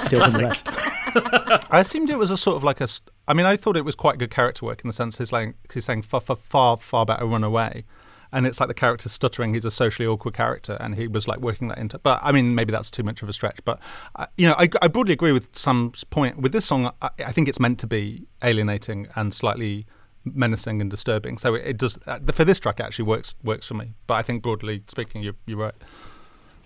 Still 0.00 0.24
from 0.24 0.32
the 0.32 0.38
best. 0.38 0.68
I 1.72 1.80
assumed 1.80 2.10
it 2.10 2.18
was 2.18 2.30
a 2.30 2.36
sort 2.36 2.56
of 2.56 2.64
like 2.64 2.80
a. 2.80 2.88
I 3.26 3.34
mean, 3.34 3.46
I 3.46 3.56
thought 3.56 3.76
it 3.76 3.84
was 3.84 3.94
quite 3.94 4.18
good 4.18 4.30
character 4.30 4.64
work 4.64 4.82
in 4.82 4.88
the 4.88 4.92
sense 4.92 5.18
he's 5.18 5.32
like 5.32 5.54
he's 5.72 5.84
saying 5.84 6.02
far, 6.02 6.20
far, 6.20 6.36
far, 6.36 6.76
far 6.76 7.06
better 7.06 7.26
run 7.26 7.44
away, 7.44 7.84
and 8.32 8.46
it's 8.46 8.60
like 8.60 8.68
the 8.68 8.74
character 8.74 9.08
stuttering. 9.08 9.54
He's 9.54 9.64
a 9.64 9.70
socially 9.70 10.06
awkward 10.06 10.34
character, 10.34 10.76
and 10.80 10.94
he 10.94 11.06
was 11.06 11.28
like 11.28 11.40
working 11.40 11.68
that 11.68 11.78
into. 11.78 11.98
But 11.98 12.20
I 12.22 12.32
mean, 12.32 12.54
maybe 12.54 12.72
that's 12.72 12.90
too 12.90 13.02
much 13.02 13.22
of 13.22 13.28
a 13.28 13.32
stretch. 13.32 13.60
But 13.64 13.78
uh, 14.16 14.26
you 14.36 14.48
know, 14.48 14.54
I, 14.58 14.68
I 14.80 14.88
broadly 14.88 15.12
agree 15.12 15.32
with 15.32 15.56
Sam's 15.56 16.04
point 16.04 16.38
with 16.38 16.52
this 16.52 16.64
song. 16.64 16.92
I, 17.02 17.10
I 17.26 17.32
think 17.32 17.48
it's 17.48 17.60
meant 17.60 17.78
to 17.80 17.86
be 17.86 18.26
alienating 18.42 19.08
and 19.16 19.34
slightly 19.34 19.86
menacing 20.24 20.80
and 20.80 20.90
disturbing. 20.90 21.38
So 21.38 21.54
it, 21.54 21.66
it 21.66 21.78
does 21.78 21.98
uh, 22.06 22.18
for 22.32 22.44
this 22.44 22.58
track. 22.58 22.80
It 22.80 22.84
actually 22.84 23.06
works 23.06 23.34
works 23.42 23.66
for 23.66 23.74
me. 23.74 23.94
But 24.06 24.14
I 24.14 24.22
think 24.22 24.42
broadly 24.42 24.82
speaking, 24.88 25.22
you're, 25.22 25.36
you're 25.46 25.58
right. 25.58 25.74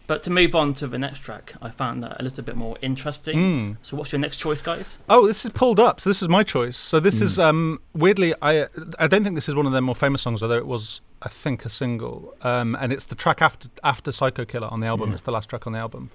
But 0.06 0.22
to 0.24 0.30
move 0.30 0.54
on 0.54 0.74
to 0.74 0.86
the 0.86 0.98
next 0.98 1.20
track, 1.20 1.54
I 1.62 1.70
found 1.70 2.02
that 2.02 2.20
a 2.20 2.22
little 2.22 2.42
bit 2.42 2.56
more 2.56 2.76
interesting. 2.82 3.36
Mm. 3.36 3.76
So, 3.82 3.96
what's 3.96 4.12
your 4.12 4.18
next 4.18 4.38
choice, 4.38 4.60
guys? 4.60 4.98
Oh, 5.08 5.26
this 5.26 5.44
is 5.44 5.52
pulled 5.52 5.78
up. 5.78 6.00
So 6.00 6.10
this 6.10 6.22
is 6.22 6.28
my 6.28 6.42
choice. 6.42 6.76
So 6.76 7.00
this 7.00 7.20
is 7.20 7.38
um, 7.38 7.80
weirdly, 7.94 8.34
I 8.42 8.66
I 8.98 9.06
don't 9.06 9.22
think 9.22 9.36
this 9.36 9.48
is 9.48 9.54
one 9.54 9.66
of 9.66 9.72
their 9.72 9.80
more 9.80 9.94
famous 9.94 10.22
songs, 10.22 10.42
although 10.42 10.56
it 10.56 10.66
was, 10.66 11.00
I 11.22 11.28
think, 11.28 11.64
a 11.64 11.68
single. 11.68 12.34
Um, 12.42 12.76
and 12.80 12.92
it's 12.92 13.06
the 13.06 13.14
track 13.14 13.40
after 13.40 13.68
after 13.84 14.12
Psycho 14.12 14.44
Killer 14.44 14.68
on 14.68 14.80
the 14.80 14.86
album. 14.86 15.12
It's 15.12 15.22
the 15.22 15.32
last 15.32 15.48
track 15.48 15.66
on 15.66 15.72
the 15.72 15.78
album. 15.78 16.10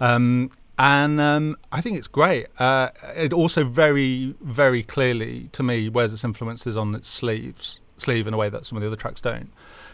Um, 0.00 0.50
and 0.78 1.20
um, 1.20 1.56
I 1.70 1.82
think 1.82 1.98
it's 1.98 2.08
great. 2.08 2.46
Uh, 2.58 2.88
it 3.14 3.34
also 3.34 3.64
very, 3.64 4.34
very 4.40 4.82
clearly 4.82 5.50
to 5.52 5.62
me 5.62 5.90
wears 5.90 6.12
its 6.14 6.24
influences 6.24 6.74
on 6.74 6.94
its 6.94 7.06
sleeves, 7.06 7.80
sleeve 7.98 8.26
in 8.26 8.32
a 8.32 8.38
way 8.38 8.48
that 8.48 8.64
some 8.64 8.76
of 8.76 8.82
the 8.82 8.86
other 8.86 8.96
tracks 8.96 9.20
don't, 9.20 9.52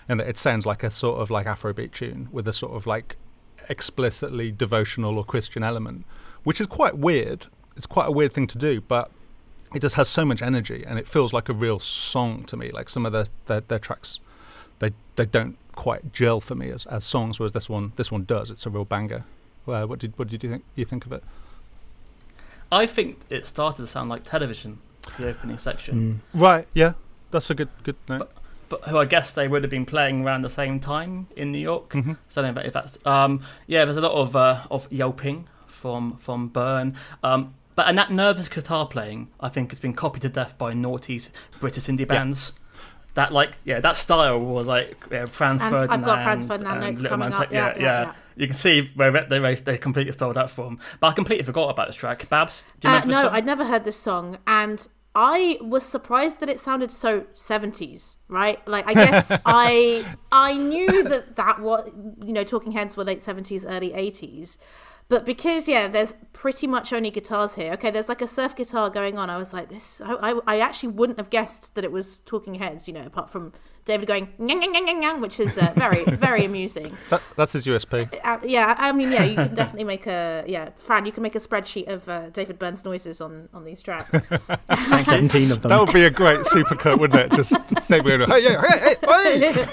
and 0.09 0.21
that 0.21 0.29
it 0.29 0.39
sounds 0.39 0.65
like 0.65 0.85
a 0.85 0.91
sort 0.91 1.21
of 1.21 1.29
like 1.29 1.47
Afrobeat 1.47 1.91
tune 1.91 2.29
with 2.31 2.47
a 2.47 2.53
sort 2.53 2.73
of 2.73 2.87
like 2.87 3.17
explicitly 3.69 4.51
devotional 4.51 5.17
or 5.17 5.25
Christian 5.25 5.63
element, 5.63 6.05
which 6.45 6.61
is 6.61 6.67
quite 6.67 6.97
weird. 6.97 7.47
It's 7.77 7.87
quite 7.87 8.09
a 8.09 8.13
weird 8.13 8.33
thing 8.33 8.47
to 8.49 8.59
do, 8.59 8.81
but 8.81 9.11
it 9.75 9.81
just 9.81 9.97
has 9.97 10.09
so 10.09 10.25
much 10.25 10.43
energy 10.43 10.85
and 10.87 10.99
it 10.99 11.07
feels 11.09 11.33
like 11.33 11.49
a 11.49 11.53
real 11.53 11.79
song 11.79 12.45
to 12.45 12.57
me. 12.57 12.71
Like 12.71 12.89
some 12.89 13.05
of 13.05 13.13
their 13.13 13.27
their, 13.47 13.61
their 13.61 13.79
tracks, 13.79 14.21
they 14.79 14.93
they 15.17 15.27
don't 15.27 15.57
quite 15.75 16.13
gel 16.13 16.41
for 16.41 16.55
me 16.55 16.71
as, 16.71 16.87
as 16.87 17.05
songs, 17.05 17.39
whereas 17.39 17.53
this 17.53 17.69
one 17.69 17.93
this 17.97 18.11
one 18.11 18.25
does. 18.25 18.51
It's 18.51 18.67
a 18.67 18.71
real 18.71 18.85
banger. 18.85 19.25
Uh, 19.67 19.85
what 19.85 19.99
did 19.99 20.19
what 20.19 20.29
did 20.29 20.43
you 20.43 20.49
think 20.51 20.65
you 20.75 20.85
think 20.85 21.05
of 21.07 21.13
it? 21.13 21.23
I 22.71 22.87
think 22.87 23.21
it 23.31 23.47
started 23.47 23.83
to 23.83 23.87
sound 23.89 24.09
like 24.09 24.25
television, 24.25 24.79
the 25.19 25.29
opening 25.29 25.59
section. 25.59 26.23
Right. 26.35 26.67
Yeah. 26.75 26.95
That's 27.31 27.51
a 27.51 27.55
good 27.55 27.69
good 27.83 27.97
note. 28.09 28.19
but 28.21 28.36
who 28.89 28.99
I 28.99 29.05
guess 29.05 29.33
they 29.33 29.49
would 29.49 29.63
have 29.63 29.71
been 29.71 29.87
playing 29.87 30.25
around 30.25 30.43
the 30.43 30.51
same 30.51 30.81
time 30.81 31.29
in 31.37 31.53
New 31.53 31.59
York. 31.59 31.91
Mm-hmm. 31.91 32.15
So 32.29 32.43
I 32.43 32.47
don't 32.47 32.55
know 32.55 32.63
if 32.63 32.73
that's 32.73 32.99
um, 33.05 33.43
yeah. 33.67 33.85
There's 33.85 33.97
a 33.97 34.01
lot 34.01 34.13
of 34.13 34.35
uh, 34.37 34.63
of 34.71 34.91
yelping 34.91 35.49
from 35.67 36.17
from 36.19 36.49
Byrne. 36.49 36.97
Um, 37.23 37.55
but 37.75 37.89
and 37.89 37.99
that 37.99 38.11
nervous 38.11 38.49
guitar 38.49 38.87
playing, 38.87 39.29
I 39.39 39.49
think, 39.51 39.71
has 39.71 39.79
been 39.79 39.93
copied 39.93 40.23
to 40.23 40.29
death 40.29 40.57
by 40.57 40.73
naughty's 40.73 41.31
British 41.61 41.85
indie 41.85 42.09
bands. 42.09 42.53
That 43.15 43.33
like 43.33 43.59
yeah, 43.65 43.81
that 43.81 43.97
style 43.97 44.41
was 44.41 44.67
like 44.67 44.97
yeah, 45.11 45.27
Franz 45.27 45.63
And 45.63 45.75
I've 45.75 46.05
got 46.05 46.23
Franz 46.23 46.45
Ferdinand 46.45 46.73
and 46.73 46.81
notes 46.81 47.03
Little 47.03 47.17
coming 47.17 47.31
Man 47.31 47.43
up, 47.43 47.53
yeah, 47.53 47.69
yeah, 47.69 47.75
yeah, 47.77 48.03
yeah. 48.03 48.13
You 48.37 48.47
can 48.47 48.55
see 48.55 48.91
where 48.95 49.11
they 49.11 49.39
they, 49.39 49.55
they 49.55 49.79
completely 49.79 50.13
stole 50.13 50.33
that 50.35 50.51
from. 50.51 50.79
But 51.01 51.09
I 51.09 51.13
completely 51.13 51.45
forgot 51.45 51.71
about 51.71 51.87
this 51.87 51.97
track. 51.97 52.29
Babs, 52.29 52.65
do 52.81 52.89
you 52.89 52.95
Uh, 52.95 53.01
remember 53.01 53.15
this 53.15 53.23
no, 53.23 53.29
song? 53.29 53.37
I'd 53.37 53.47
never 53.47 53.65
heard 53.65 53.85
this 53.85 53.97
song, 53.97 54.39
and 54.47 54.89
I 55.19 55.57
was 55.63 55.83
surprised 55.83 56.41
that 56.41 56.51
it 56.51 56.61
sounded 56.61 56.91
so 56.91 57.25
seventies. 57.33 58.21
Right? 58.29 58.67
Like, 58.69 58.87
I 58.87 58.93
guess 58.93 59.33
I 59.47 60.05
I 60.31 60.55
knew 60.55 61.03
that 61.05 61.37
that 61.37 61.61
was 61.61 61.91
you 62.23 62.35
know 62.35 62.45
Talking 62.45 62.71
Heads 62.71 62.97
were 62.97 63.05
late 63.05 63.23
seventies, 63.23 63.65
early 63.65 63.95
eighties, 63.95 64.59
but 65.09 65.25
because 65.25 65.69
yeah, 65.69 65.89
there's 65.89 66.13
pretty 66.35 66.67
much 66.67 66.93
only 66.93 67.11
guitars 67.11 67.55
here. 67.55 67.73
Okay, 67.73 67.91
there's 67.91 68.11
like 68.11 68.21
a 68.21 68.27
surf 68.27 68.55
guitar 68.55 68.91
going 68.91 69.17
on. 69.17 69.31
I 69.31 69.39
was 69.39 69.55
like, 69.55 69.71
this. 69.71 70.03
I 70.05 70.33
I, 70.33 70.41
I 70.47 70.61
actually 70.61 70.91
wouldn't 70.91 71.19
have 71.19 71.31
guessed 71.31 71.75
that 71.77 71.85
it 71.85 71.91
was 71.91 72.19
Talking 72.21 72.55
Heads. 72.55 72.87
You 72.87 72.93
know, 72.93 73.07
apart 73.07 73.31
from 73.31 73.55
David 73.87 74.09
going 74.09 74.27
"Nyang, 74.41 74.61
nyang, 74.61 74.75
nyang, 74.75 74.87
nyang, 74.89 75.03
nyang," 75.03 75.21
which 75.21 75.39
is 75.39 75.57
uh, 75.57 75.73
very 75.77 76.03
very 76.27 76.45
amusing. 76.45 76.97
That, 77.09 77.23
that's 77.37 77.53
his 77.53 77.67
USP. 77.67 78.19
Uh, 78.25 78.39
yeah, 78.45 78.75
I 78.77 78.91
mean, 78.91 79.13
yeah, 79.13 79.23
you 79.23 79.37
can 79.37 79.55
definitely 79.55 79.85
make 79.85 80.09
a 80.09 80.45
yeah, 80.47 80.71
Fran. 80.75 81.07
You 81.07 81.13
can 81.13 81.23
make 81.23 81.37
a 81.37 81.39
spreadsheet 81.39 81.87
of 81.87 82.09
uh, 82.09 82.31
David 82.31 82.59
Byrne's 82.59 82.85
noises 82.85 83.21
on 83.21 83.49
on 83.55 83.65
these 83.65 83.81
tracks. 83.83 84.11
Seventeen 85.05 85.53
of 85.53 85.63
them. 85.63 85.71
That 85.71 85.81
would 85.81 85.95
be 85.95 86.05
a 86.05 86.11
great 86.11 86.41
supercut, 86.41 86.99
wouldn't 86.99 87.33
it? 87.33 87.37
Just 87.37 87.57
maybe 87.89 88.11
hey, 88.11 88.43
yeah, 88.43 88.61
hey, 88.61 88.97
hey, 89.01 89.53
hey. 89.53 89.67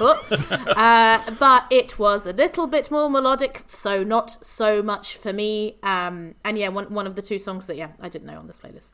uh, 0.75 1.19
but 1.39 1.65
it 1.71 1.97
was 1.97 2.27
a 2.27 2.33
little 2.33 2.67
bit 2.67 2.91
more 2.91 3.09
melodic, 3.09 3.63
so 3.67 4.03
not 4.03 4.45
so 4.45 4.83
much 4.83 5.17
for 5.17 5.33
me. 5.33 5.79
Um, 5.81 6.35
and 6.45 6.55
yeah, 6.59 6.69
one 6.69 6.93
one 6.93 7.07
of 7.07 7.15
the 7.15 7.23
two 7.23 7.39
songs 7.39 7.65
that 7.65 7.77
yeah 7.77 7.89
I 7.99 8.09
didn't 8.09 8.27
know 8.27 8.37
on 8.37 8.45
this 8.45 8.59
playlist. 8.59 8.91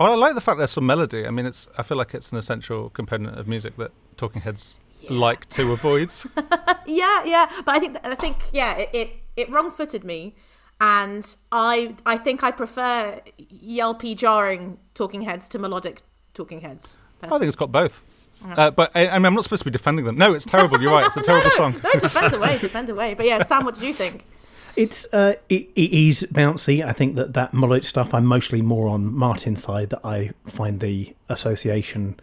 Well, 0.00 0.12
I 0.12 0.16
like 0.16 0.34
the 0.34 0.40
fact 0.40 0.56
there's 0.56 0.70
some 0.70 0.86
melody. 0.86 1.26
I 1.26 1.30
mean, 1.30 1.44
it's. 1.44 1.68
I 1.76 1.82
feel 1.82 1.98
like 1.98 2.14
it's 2.14 2.32
an 2.32 2.38
essential 2.38 2.88
component 2.88 3.38
of 3.38 3.46
music 3.46 3.76
that 3.76 3.92
Talking 4.16 4.40
Heads 4.40 4.78
like 5.10 5.48
to 5.50 5.72
avoid. 5.72 6.10
Yeah, 6.86 7.22
yeah, 7.24 7.48
but 7.64 7.76
I 7.76 7.78
think 7.78 7.96
I 8.02 8.14
think 8.16 8.36
yeah, 8.52 8.76
it 8.76 8.90
it, 8.92 9.10
it 9.36 9.50
wrong 9.50 9.70
footed 9.70 10.02
me, 10.02 10.34
and 10.80 11.24
I 11.52 11.94
I 12.04 12.16
think 12.16 12.42
I 12.42 12.50
prefer 12.50 13.20
yelpy 13.38 14.16
jarring 14.16 14.76
Talking 14.94 15.20
Heads 15.20 15.48
to 15.50 15.58
melodic 15.60 16.00
Talking 16.34 16.60
Heads. 16.62 16.96
I 17.22 17.28
think 17.28 17.44
it's 17.44 17.54
got 17.54 17.70
both. 17.70 18.02
Uh, 18.44 18.70
but 18.72 18.90
I, 18.94 19.06
I 19.08 19.18
mean, 19.18 19.26
I'm 19.26 19.34
not 19.34 19.44
supposed 19.44 19.60
to 19.60 19.66
be 19.66 19.70
defending 19.70 20.04
them. 20.04 20.16
No, 20.16 20.32
it's 20.32 20.46
terrible. 20.46 20.80
You're 20.80 20.90
right. 20.90 21.06
It's 21.06 21.16
a 21.16 21.22
terrible 21.30 21.50
song. 21.50 21.76
No, 21.84 21.92
defend 22.00 22.32
away, 22.32 22.58
defend 22.58 22.90
away. 22.90 23.14
But 23.14 23.26
yeah, 23.26 23.44
Sam, 23.44 23.64
what 23.64 23.76
do 23.76 23.86
you 23.86 23.94
think? 23.94 24.24
It's 24.76 25.06
uh, 25.12 25.34
it, 25.48 25.68
it 25.74 25.92
is 25.92 26.26
bouncy. 26.32 26.84
I 26.84 26.92
think 26.92 27.16
that 27.16 27.34
that 27.34 27.52
melodic 27.52 27.84
stuff. 27.84 28.14
I'm 28.14 28.24
mostly 28.24 28.62
more 28.62 28.88
on 28.88 29.14
Martin's 29.14 29.62
side. 29.62 29.90
That 29.90 30.00
I 30.04 30.30
find 30.46 30.80
the 30.80 31.14
association 31.28 32.18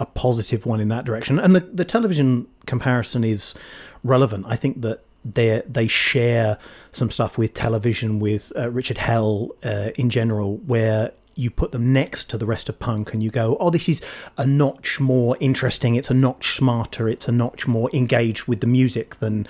a 0.00 0.06
positive 0.06 0.66
one 0.66 0.80
in 0.80 0.88
that 0.88 1.04
direction, 1.04 1.38
and 1.38 1.54
the 1.54 1.60
the 1.60 1.84
television 1.84 2.46
comparison 2.66 3.24
is 3.24 3.54
relevant. 4.02 4.46
I 4.48 4.56
think 4.56 4.82
that 4.82 5.00
they 5.24 5.62
they 5.66 5.86
share 5.86 6.58
some 6.92 7.10
stuff 7.10 7.38
with 7.38 7.54
television 7.54 8.18
with 8.18 8.52
uh, 8.56 8.70
Richard 8.70 8.98
Hell 8.98 9.50
uh, 9.64 9.90
in 9.94 10.10
general, 10.10 10.56
where 10.58 11.12
you 11.34 11.50
put 11.50 11.72
them 11.72 11.92
next 11.92 12.28
to 12.30 12.38
the 12.38 12.46
rest 12.46 12.68
of 12.68 12.78
punk 12.78 13.14
and 13.14 13.22
you 13.22 13.30
go, 13.30 13.56
oh, 13.58 13.70
this 13.70 13.88
is 13.88 14.02
a 14.36 14.44
notch 14.44 15.00
more 15.00 15.36
interesting. 15.40 15.94
It's 15.94 16.10
a 16.10 16.14
notch 16.14 16.56
smarter. 16.56 17.08
It's 17.08 17.26
a 17.26 17.32
notch 17.32 17.66
more 17.66 17.88
engaged 17.94 18.46
with 18.46 18.60
the 18.60 18.66
music 18.66 19.16
than 19.16 19.46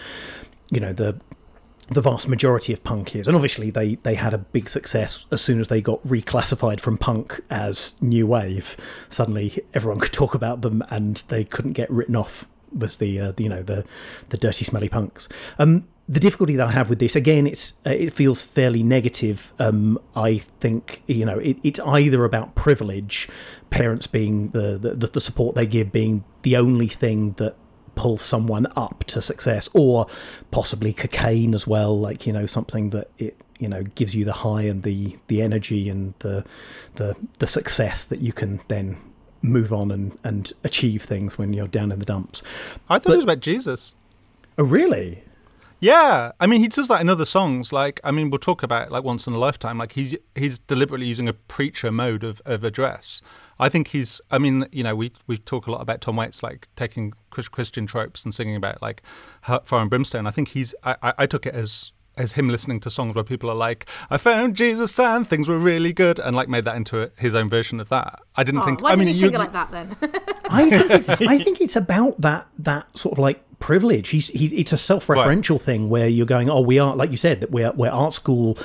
you 0.70 0.81
know 0.81 0.92
the 0.92 1.18
the 1.88 2.00
vast 2.00 2.28
majority 2.28 2.72
of 2.72 2.82
punk 2.84 3.14
is. 3.14 3.26
And 3.26 3.36
obviously, 3.36 3.70
they, 3.70 3.96
they 3.96 4.14
had 4.14 4.34
a 4.34 4.38
big 4.38 4.68
success 4.68 5.26
as 5.30 5.42
soon 5.42 5.60
as 5.60 5.68
they 5.68 5.80
got 5.80 6.02
reclassified 6.04 6.80
from 6.80 6.98
punk 6.98 7.40
as 7.50 7.94
new 8.00 8.26
wave. 8.26 8.76
Suddenly, 9.08 9.60
everyone 9.74 10.00
could 10.00 10.12
talk 10.12 10.34
about 10.34 10.62
them, 10.62 10.82
and 10.90 11.16
they 11.28 11.44
couldn't 11.44 11.72
get 11.72 11.90
written 11.90 12.16
off 12.16 12.48
was 12.76 12.96
the, 12.96 13.20
uh, 13.20 13.32
the 13.32 13.42
you 13.42 13.48
know 13.48 13.62
the 13.62 13.84
the 14.30 14.38
dirty, 14.38 14.64
smelly 14.64 14.88
punks. 14.88 15.28
Um, 15.58 15.86
the 16.08 16.20
difficulty 16.20 16.56
that 16.56 16.66
I 16.66 16.72
have 16.72 16.88
with 16.88 16.98
this, 16.98 17.14
again, 17.14 17.46
it's 17.46 17.74
uh, 17.86 17.90
it 17.90 18.12
feels 18.12 18.42
fairly 18.42 18.82
negative. 18.82 19.52
Um, 19.58 19.98
I 20.16 20.38
think 20.38 21.02
you 21.06 21.24
know 21.24 21.38
it, 21.38 21.58
it's 21.62 21.80
either 21.80 22.24
about 22.24 22.54
privilege, 22.54 23.28
parents 23.70 24.06
being 24.06 24.50
the, 24.50 24.78
the 24.78 25.06
the 25.06 25.20
support 25.20 25.54
they 25.54 25.66
give 25.66 25.92
being 25.92 26.24
the 26.42 26.56
only 26.56 26.88
thing 26.88 27.32
that 27.32 27.56
pull 28.02 28.16
someone 28.16 28.66
up 28.74 29.04
to 29.04 29.22
success 29.22 29.68
or 29.74 30.08
possibly 30.50 30.92
cocaine 30.92 31.54
as 31.54 31.68
well 31.68 31.96
like 31.96 32.26
you 32.26 32.32
know 32.32 32.46
something 32.46 32.90
that 32.90 33.08
it 33.16 33.36
you 33.60 33.68
know 33.68 33.84
gives 33.94 34.12
you 34.12 34.24
the 34.24 34.32
high 34.32 34.62
and 34.62 34.82
the 34.82 35.16
the 35.28 35.40
energy 35.40 35.88
and 35.88 36.12
the 36.18 36.44
the 36.96 37.14
the 37.38 37.46
success 37.46 38.04
that 38.04 38.20
you 38.20 38.32
can 38.32 38.60
then 38.66 38.96
move 39.40 39.72
on 39.72 39.92
and 39.92 40.18
and 40.24 40.52
achieve 40.64 41.02
things 41.04 41.38
when 41.38 41.52
you're 41.52 41.68
down 41.68 41.92
in 41.92 42.00
the 42.00 42.04
dumps 42.04 42.42
I 42.88 42.98
thought 42.98 43.12
it 43.12 43.16
was 43.18 43.24
about 43.24 43.38
Jesus. 43.38 43.94
oh 44.58 44.64
really 44.64 45.22
Yeah, 45.78 46.32
I 46.40 46.46
mean, 46.46 46.60
he 46.60 46.68
does 46.68 46.88
that 46.88 47.00
in 47.00 47.08
other 47.08 47.24
songs. 47.24 47.72
Like, 47.72 47.98
I 48.04 48.12
mean, 48.12 48.30
we'll 48.30 48.38
talk 48.38 48.62
about 48.62 48.92
like 48.92 49.02
once 49.02 49.26
in 49.26 49.32
a 49.32 49.38
lifetime. 49.46 49.78
Like, 49.78 49.92
he's 49.98 50.14
he's 50.42 50.60
deliberately 50.72 51.08
using 51.08 51.28
a 51.28 51.32
preacher 51.32 51.90
mode 51.90 52.22
of, 52.22 52.40
of 52.44 52.62
address. 52.62 53.20
I 53.62 53.68
think 53.68 53.88
he's. 53.88 54.20
I 54.31 54.38
mean, 54.38 54.66
you 54.72 54.83
know, 54.83 54.94
we 54.94 55.12
we 55.27 55.38
talk 55.38 55.66
a 55.66 55.70
lot 55.70 55.81
about 55.81 56.01
Tom 56.01 56.16
Waits 56.16 56.42
like 56.42 56.68
taking 56.77 57.12
Chris- 57.31 57.48
Christian 57.48 57.87
tropes 57.87 58.25
and 58.25 58.35
singing 58.35 58.57
about 58.57 58.83
like 58.83 59.03
hell- 59.42 59.62
fire 59.64 59.81
and 59.81 59.88
brimstone. 59.90 60.27
I 60.27 60.31
think 60.31 60.48
he's. 60.48 60.75
I, 60.85 60.96
I, 61.03 61.12
I 61.18 61.27
took 61.27 61.46
it 61.46 61.55
as 61.55 61.92
as 62.18 62.33
him 62.33 62.46
listening 62.51 62.79
to 62.79 62.90
songs 62.90 63.14
where 63.14 63.25
people 63.25 63.48
are 63.48 63.55
like, 63.55 63.87
"I 64.11 64.18
found 64.18 64.55
Jesus 64.57 64.98
and 64.98 65.27
things 65.27 65.48
were 65.48 65.59
really 65.59 65.92
good," 65.92 66.18
and 66.18 66.37
like 66.37 66.48
made 66.48 66.64
that 66.64 66.77
into 66.77 67.03
a, 67.05 67.11
his 67.18 67.35
own 67.35 67.48
version 67.48 67.81
of 67.81 67.88
that. 67.88 68.20
I 68.37 68.44
didn't 68.44 68.61
Oh, 68.62 68.64
think. 68.66 68.83
why 68.83 68.90
I 68.90 68.96
did 68.96 69.07
mean, 69.07 69.09
you 69.09 69.14
you, 69.14 69.27
sing 69.29 69.35
it 69.35 69.38
like 69.38 69.53
that 69.53 69.70
then? 69.70 69.96
I 70.51 70.68
think 70.68 70.90
it's 70.90 71.09
I 71.35 71.38
think 71.38 71.61
it's 71.61 71.77
about 71.77 72.18
that 72.20 72.48
that 72.59 72.98
sort 72.98 73.12
of 73.12 73.18
like 73.18 73.42
privilege. 73.61 74.09
He's 74.11 74.27
he, 74.29 74.46
it's 74.57 74.72
a 74.72 74.77
self-referential 74.79 75.61
thing 75.61 75.88
where 75.88 76.09
you're 76.09 76.27
going, 76.27 76.51
oh, 76.51 76.61
we 76.61 76.79
are 76.81 76.94
like 76.96 77.11
you 77.12 77.16
said 77.16 77.40
that 77.40 77.51
we're 77.51 77.70
we're 77.72 77.90
art 77.90 78.12
school 78.12 78.59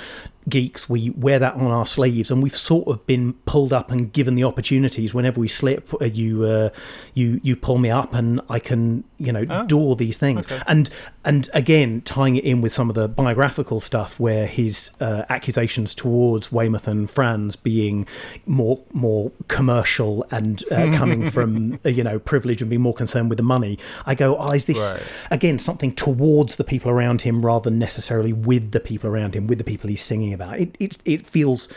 geeks. 0.50 0.90
We 0.90 1.10
wear 1.12 1.40
that 1.40 1.56
on 1.56 1.72
our 1.72 1.86
sleeves, 1.86 2.32
and 2.32 2.42
we've 2.44 2.56
sort 2.56 2.88
of 2.88 3.06
been 3.06 3.34
pulled 3.46 3.74
up 3.74 3.92
and 3.92 4.12
given 4.12 4.36
the 4.36 4.44
opportunities. 4.44 5.14
Whenever 5.14 5.40
we 5.40 5.48
slip, 5.48 5.94
uh, 6.02 6.06
you 6.06 6.44
uh, 6.44 6.70
you 7.14 7.40
you 7.44 7.56
pull 7.56 7.78
me 7.78 7.90
up, 7.90 8.14
and 8.14 8.42
I 8.50 8.60
can 8.60 9.04
you 9.18 9.32
know 9.32 9.46
Oh, 9.50 9.66
do 9.66 9.78
all 9.78 9.96
these 9.96 10.18
things. 10.18 10.46
okay. 10.46 10.62
And 10.68 10.90
and 11.26 11.50
again, 11.54 12.02
tying 12.02 12.36
it 12.36 12.44
in 12.44 12.62
with 12.62 12.72
some 12.74 12.90
of 12.90 12.96
the 12.96 13.08
biographical 13.08 13.80
stuff, 13.80 14.20
where 14.20 14.46
his 14.48 14.92
uh, 15.00 15.24
accusations 15.30 15.94
towards 15.96 16.52
Weymouth 16.52 16.88
and 16.88 17.10
Frantz 17.10 17.56
being 17.56 18.06
more 18.46 18.80
more 18.94 19.32
commercial 19.48 20.26
and 20.32 20.64
uh, 20.72 20.92
coming 20.98 21.30
from 21.30 21.80
uh, 21.86 21.90
you 21.90 22.04
know 22.04 22.20
privilege 22.20 22.62
and 22.62 22.70
being 22.70 22.82
more 22.82 22.94
concerned 22.94 23.30
with 23.30 23.38
the 23.38 23.44
money. 23.44 23.78
I 24.06 24.16
go, 24.16 24.38
oh, 24.38 24.52
is 24.52 24.66
this 24.66 24.94
Right. 24.94 25.02
again 25.32 25.60
something 25.60 25.92
towards 25.94 26.56
the 26.58 26.64
people 26.64 26.92
around 26.92 27.22
him 27.22 27.46
rather 27.46 27.70
than 27.70 27.80
necessarily 27.80 28.32
with 28.34 28.72
the 28.72 28.80
people 28.80 29.10
around 29.10 29.36
him, 29.36 29.48
with 29.48 29.58
the 29.58 29.64
people 29.64 29.90
he's 29.90 30.02
singing 30.04 30.34
about? 30.38 30.60
It 30.60 30.76
it's, 30.80 31.00
it 31.06 31.26
feels. 31.26 31.70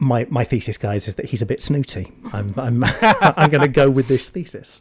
My 0.00 0.26
my 0.30 0.42
thesis, 0.42 0.78
guys, 0.78 1.06
is 1.06 1.14
that 1.14 1.26
he's 1.26 1.42
a 1.42 1.46
bit 1.46 1.62
snooty. 1.62 2.12
I'm 2.32 2.52
I'm 2.56 2.82
I'm 3.02 3.50
going 3.50 3.60
to 3.62 3.68
go 3.68 3.88
with 3.88 4.08
this 4.08 4.28
thesis. 4.30 4.80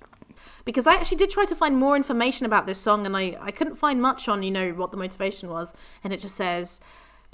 because 0.65 0.87
I 0.87 0.95
actually 0.95 1.17
did 1.17 1.29
try 1.29 1.45
to 1.45 1.55
find 1.55 1.77
more 1.77 1.95
information 1.95 2.45
about 2.47 2.65
this 2.65 2.79
song 2.79 3.05
and 3.05 3.15
I, 3.15 3.37
I 3.39 3.51
couldn't 3.51 3.75
find 3.75 4.01
much 4.01 4.27
on, 4.27 4.41
you 4.41 4.49
know, 4.49 4.71
what 4.71 4.89
the 4.89 4.97
motivation 4.97 5.47
was. 5.49 5.73
And 6.03 6.11
it 6.11 6.19
just 6.19 6.35
says, 6.35 6.81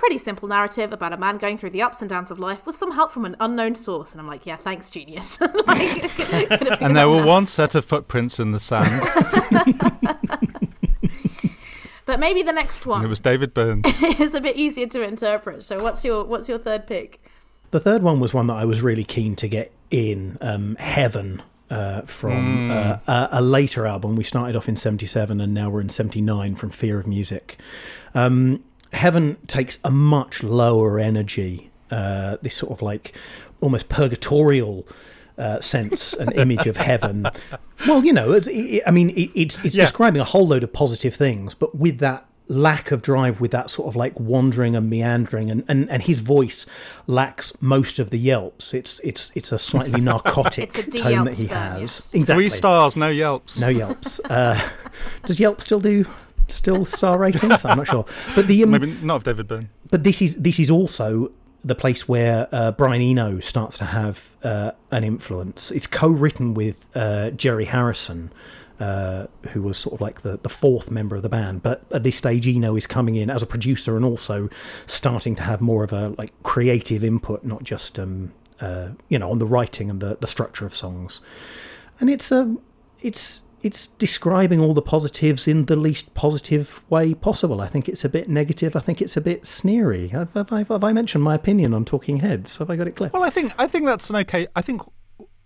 pretty 0.01 0.17
simple 0.17 0.47
narrative 0.49 0.91
about 0.93 1.13
a 1.13 1.17
man 1.17 1.37
going 1.37 1.57
through 1.57 1.69
the 1.69 1.81
ups 1.81 2.01
and 2.01 2.09
downs 2.09 2.31
of 2.31 2.39
life 2.39 2.65
with 2.65 2.75
some 2.75 2.91
help 2.91 3.11
from 3.11 3.23
an 3.23 3.35
unknown 3.39 3.75
source. 3.75 4.11
And 4.11 4.19
I'm 4.19 4.27
like, 4.27 4.45
yeah, 4.45 4.57
thanks, 4.57 4.89
genius. 4.89 5.39
like, 5.67 6.19
And 6.81 6.97
there 6.97 7.07
were 7.07 7.21
out 7.21 7.27
one 7.27 7.47
set 7.47 7.75
of 7.75 7.85
footprints 7.85 8.39
in 8.39 8.51
the 8.51 8.59
sand. 8.59 8.89
But 12.11 12.19
maybe 12.19 12.41
the 12.41 12.51
next 12.51 12.79
and 12.79 12.87
one 12.87 13.05
it 13.05 13.07
was 13.07 13.21
David 13.21 13.53
Byrne. 13.53 13.83
it's 13.85 14.33
a 14.33 14.41
bit 14.41 14.57
easier 14.57 14.85
to 14.85 15.01
interpret. 15.01 15.63
So 15.63 15.81
what's 15.81 16.03
your 16.03 16.25
what's 16.25 16.49
your 16.49 16.57
third 16.57 16.85
pick? 16.85 17.23
The 17.69 17.79
third 17.79 18.03
one 18.03 18.19
was 18.19 18.33
one 18.33 18.47
that 18.47 18.55
I 18.55 18.65
was 18.65 18.81
really 18.81 19.05
keen 19.05 19.37
to 19.37 19.47
get 19.47 19.71
in 19.91 20.37
um, 20.41 20.75
Heaven 20.75 21.41
uh, 21.69 22.01
from 22.01 22.69
uh, 22.69 22.97
a, 23.07 23.29
a 23.31 23.41
later 23.41 23.85
album. 23.87 24.17
We 24.17 24.25
started 24.25 24.57
off 24.57 24.67
in 24.67 24.75
77 24.75 25.39
and 25.39 25.53
now 25.53 25.69
we're 25.69 25.79
in 25.79 25.87
79 25.87 26.55
from 26.55 26.69
Fear 26.69 26.99
of 26.99 27.07
Music. 27.07 27.57
Um, 28.13 28.61
Heaven 28.91 29.37
takes 29.47 29.79
a 29.85 29.89
much 29.89 30.43
lower 30.43 30.99
energy, 30.99 31.71
uh, 31.91 32.35
this 32.41 32.57
sort 32.57 32.73
of 32.73 32.81
like 32.81 33.13
almost 33.61 33.87
purgatorial. 33.87 34.85
Uh, 35.41 35.59
sense 35.59 36.13
and 36.13 36.31
image 36.33 36.67
of 36.67 36.77
heaven. 36.77 37.25
Well, 37.87 38.05
you 38.05 38.13
know, 38.13 38.31
it's, 38.33 38.47
it, 38.47 38.83
I 38.85 38.91
mean, 38.91 39.09
it, 39.09 39.31
it's 39.33 39.57
it's 39.65 39.75
Yeah. 39.75 39.85
describing 39.85 40.21
a 40.21 40.29
whole 40.33 40.47
load 40.47 40.63
of 40.63 40.71
positive 40.71 41.15
things, 41.15 41.55
but 41.55 41.73
with 41.75 41.97
that 41.97 42.27
lack 42.47 42.91
of 42.91 43.01
drive, 43.01 43.41
with 43.41 43.49
that 43.51 43.69
sort 43.71 43.87
of 43.87 43.95
like 43.95 44.19
wandering 44.19 44.75
and 44.75 44.87
meandering, 44.87 45.49
and, 45.49 45.63
and, 45.67 45.89
and 45.89 46.03
his 46.03 46.19
voice 46.19 46.67
lacks 47.07 47.53
most 47.59 47.97
of 47.97 48.11
the 48.11 48.19
yelps. 48.19 48.71
It's 48.73 48.99
it's 49.03 49.31
it's 49.33 49.51
a 49.51 49.57
slightly 49.57 49.99
narcotic 50.11 50.77
a 50.77 50.83
tone 50.91 51.25
that 51.25 51.37
he 51.39 51.47
Byrne, 51.47 51.57
has. 51.71 51.81
yes. 51.81 52.13
Exactly. 52.13 52.43
Three 52.43 52.49
stars, 52.55 52.95
no 52.95 53.09
yelps. 53.09 53.59
No 53.59 53.69
yelps. 53.69 54.19
Uh, 54.29 54.59
does 55.25 55.39
Yelp 55.39 55.59
still 55.59 55.79
do 55.79 56.05
still 56.49 56.85
star 56.85 57.17
ratings? 57.17 57.65
I'm 57.65 57.77
not 57.77 57.87
sure. 57.87 58.05
But 58.35 58.45
the 58.45 58.61
um, 58.63 58.69
Maybe 58.71 58.95
not 59.01 59.15
of 59.15 59.23
David 59.23 59.47
Byrne. 59.47 59.69
but 59.89 60.03
this 60.03 60.21
is 60.21 60.35
this 60.35 60.59
is 60.59 60.69
also 60.69 61.31
the 61.63 61.75
place 61.75 62.07
where 62.07 62.47
uh, 62.51 62.71
Brian 62.71 63.01
Eno 63.01 63.39
starts 63.39 63.77
to 63.77 63.85
have 63.85 64.35
uh, 64.43 64.71
an 64.89 65.03
influence. 65.03 65.71
It's 65.71 65.87
co-written 65.87 66.53
with 66.53 66.89
uh, 66.95 67.31
Jerry 67.31 67.65
Harrison, 67.65 68.31
uh, 68.79 69.27
who 69.49 69.61
was 69.61 69.77
sort 69.77 69.93
of 69.93 70.01
like 70.01 70.21
the, 70.21 70.39
the 70.41 70.49
fourth 70.49 70.89
member 70.89 71.15
of 71.15 71.21
the 71.21 71.29
band. 71.29 71.61
But 71.61 71.83
at 71.91 72.03
this 72.03 72.15
stage, 72.15 72.47
Eno 72.47 72.75
is 72.75 72.87
coming 72.87 73.15
in 73.15 73.29
as 73.29 73.43
a 73.43 73.45
producer 73.45 73.95
and 73.95 74.03
also 74.03 74.49
starting 74.87 75.35
to 75.35 75.43
have 75.43 75.61
more 75.61 75.83
of 75.83 75.93
a 75.93 76.09
like 76.17 76.31
creative 76.41 77.03
input, 77.03 77.43
not 77.43 77.63
just 77.63 77.99
um, 77.99 78.33
uh, 78.59 78.89
you 79.07 79.19
know 79.19 79.29
on 79.29 79.37
the 79.37 79.45
writing 79.45 79.89
and 79.89 79.99
the, 79.99 80.17
the 80.19 80.27
structure 80.27 80.65
of 80.65 80.75
songs. 80.75 81.21
And 81.99 82.09
it's 82.09 82.31
um, 82.31 82.59
it's 83.01 83.43
it's 83.63 83.87
describing 83.87 84.59
all 84.59 84.73
the 84.73 84.81
positives 84.81 85.47
in 85.47 85.65
the 85.65 85.75
least 85.75 86.13
positive 86.13 86.83
way 86.89 87.13
possible. 87.13 87.61
I 87.61 87.67
think 87.67 87.87
it's 87.87 88.03
a 88.03 88.09
bit 88.09 88.27
negative. 88.29 88.75
I 88.75 88.79
think 88.79 89.01
it's 89.01 89.15
a 89.15 89.21
bit 89.21 89.45
sneery. 89.45 90.07
Have, 90.09 90.33
have, 90.33 90.51
I, 90.51 90.63
have 90.63 90.83
I 90.83 90.93
mentioned 90.93 91.23
my 91.23 91.35
opinion 91.35 91.73
on 91.73 91.85
Talking 91.85 92.17
Heads? 92.17 92.57
Have 92.57 92.69
I 92.69 92.75
got 92.75 92.87
it 92.87 92.95
clear? 92.95 93.11
Well, 93.13 93.23
I 93.23 93.29
think 93.29 93.53
I 93.57 93.67
think 93.67 93.85
that's 93.85 94.09
an 94.09 94.15
okay. 94.17 94.47
I 94.55 94.61
think 94.61 94.81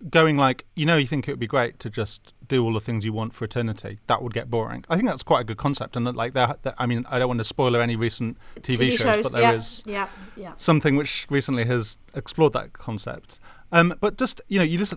going 0.10 0.38
like 0.38 0.66
you 0.76 0.86
know 0.86 0.98
you 0.98 1.08
think 1.08 1.28
it 1.28 1.32
would 1.32 1.40
be 1.40 1.48
great 1.48 1.80
to 1.80 1.90
just 1.90 2.34
do 2.48 2.64
all 2.64 2.74
the 2.74 2.80
things 2.82 3.04
you 3.04 3.14
want 3.14 3.34
for 3.34 3.46
eternity. 3.46 4.00
That 4.08 4.22
would 4.22 4.34
get 4.34 4.50
boring. 4.50 4.86
I 4.90 4.96
think 4.96 5.08
that's 5.08 5.24
quite 5.24 5.42
a 5.42 5.44
good 5.44 5.58
concept. 5.58 5.96
And 5.96 6.06
that, 6.08 6.16
like 6.16 6.34
there, 6.34 6.56
there- 6.62 6.76
I 6.78 6.86
mean, 6.86 7.06
I 7.10 7.20
don't 7.20 7.28
want 7.28 7.40
to 7.40 7.44
spoiler 7.44 7.82
any 7.82 7.96
recent 7.96 8.38
TV, 8.62 8.98
shows, 8.98 9.24
but 9.24 9.32
there 9.32 9.56
is 9.56 9.84
yeah, 9.86 10.08
yeah, 10.36 10.44
yeah. 10.44 10.54
something 10.58 10.96
which 10.96 11.26
recently 11.30 11.66
has 11.66 11.98
explored 12.14 12.54
that 12.54 12.74
concept. 12.74 13.40
Um, 13.76 13.94
but 14.00 14.18
just 14.18 14.40
you 14.48 14.58
know, 14.58 14.64
you 14.64 14.78
just 14.78 14.94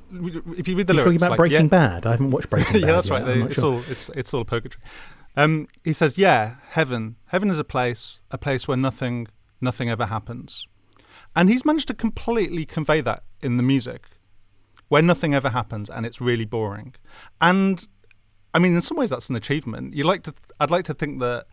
if 0.56 0.68
you 0.68 0.76
read 0.76 0.86
the 0.86 0.94
You're 0.94 1.04
lyrics, 1.04 1.04
talking 1.04 1.16
about 1.16 1.30
like, 1.30 1.36
Breaking 1.36 1.64
yeah, 1.64 1.68
Bad. 1.68 2.06
I 2.06 2.12
haven't 2.12 2.30
watched 2.30 2.48
Breaking 2.48 2.72
Bad. 2.80 2.80
yeah, 2.82 2.92
that's 2.92 3.08
yet. 3.08 3.12
right. 3.12 3.26
They, 3.26 3.42
it's 3.42 3.54
sure. 3.56 3.74
all 3.74 3.82
it's 3.90 4.08
it's 4.10 4.32
all 4.32 4.44
purgatory. 4.44 4.80
Um, 5.36 5.66
he 5.82 5.92
says, 5.92 6.16
"Yeah, 6.16 6.54
heaven. 6.70 7.16
Heaven 7.26 7.50
is 7.50 7.58
a 7.58 7.64
place, 7.64 8.20
a 8.30 8.38
place 8.38 8.68
where 8.68 8.76
nothing, 8.76 9.26
nothing 9.60 9.90
ever 9.90 10.06
happens." 10.06 10.68
And 11.34 11.48
he's 11.48 11.64
managed 11.64 11.88
to 11.88 11.94
completely 11.94 12.64
convey 12.64 13.00
that 13.00 13.24
in 13.42 13.56
the 13.56 13.64
music, 13.64 14.06
where 14.86 15.02
nothing 15.02 15.34
ever 15.34 15.50
happens 15.50 15.90
and 15.90 16.06
it's 16.06 16.20
really 16.20 16.44
boring. 16.44 16.94
And 17.40 17.84
I 18.54 18.60
mean, 18.60 18.76
in 18.76 18.82
some 18.82 18.96
ways, 18.96 19.10
that's 19.10 19.28
an 19.28 19.34
achievement. 19.34 19.94
You 19.94 20.04
like 20.04 20.22
to, 20.22 20.34
I'd 20.60 20.70
like 20.70 20.84
to 20.84 20.94
think 20.94 21.18
that 21.18 21.46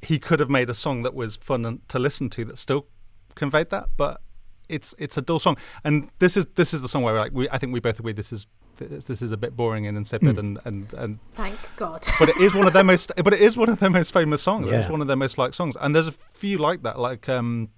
he 0.00 0.18
could 0.18 0.40
have 0.40 0.50
made 0.50 0.70
a 0.70 0.74
song 0.74 1.02
that 1.02 1.14
was 1.14 1.36
fun 1.36 1.82
to 1.88 1.98
listen 1.98 2.30
to 2.30 2.44
that 2.46 2.56
still 2.56 2.86
conveyed 3.34 3.68
that, 3.68 3.90
but 3.98 4.22
it's 4.70 4.94
it's 4.98 5.16
a 5.16 5.22
dull 5.22 5.38
song. 5.38 5.56
And 5.84 6.08
this 6.18 6.36
is 6.36 6.46
this 6.54 6.72
is 6.74 6.82
the 6.82 6.88
song 6.88 7.02
where 7.02 7.14
like 7.14 7.32
we, 7.32 7.48
I 7.50 7.58
think 7.58 7.72
we 7.72 7.80
both 7.80 7.98
agree 7.98 8.12
this 8.12 8.32
is 8.32 8.46
this, 8.78 9.04
this 9.04 9.20
is 9.22 9.32
a 9.32 9.36
bit 9.36 9.54
boring 9.56 9.86
and 9.86 9.96
insipid 9.98 10.38
and, 10.38 10.58
and 10.64 10.92
and 10.94 11.18
Thank 11.34 11.58
God. 11.76 12.06
but 12.18 12.28
it 12.30 12.36
is 12.38 12.54
one 12.54 12.66
of 12.66 12.72
their 12.72 12.84
most 12.84 13.12
but 13.24 13.34
it 13.34 13.40
is 13.40 13.56
one 13.56 13.68
of 13.68 13.78
their 13.78 13.90
most 13.90 14.12
famous 14.12 14.40
songs 14.42 14.68
it's 14.70 14.88
one 14.88 15.00
of 15.02 15.06
their 15.06 15.16
most 15.16 15.36
liked 15.36 15.54
songs 15.54 15.76
and 15.80 15.94
there's 15.94 16.08
a 16.08 16.14
few 16.32 16.56
like 16.56 16.82
that 16.84 16.98
like 16.98 17.28
um 17.28 17.68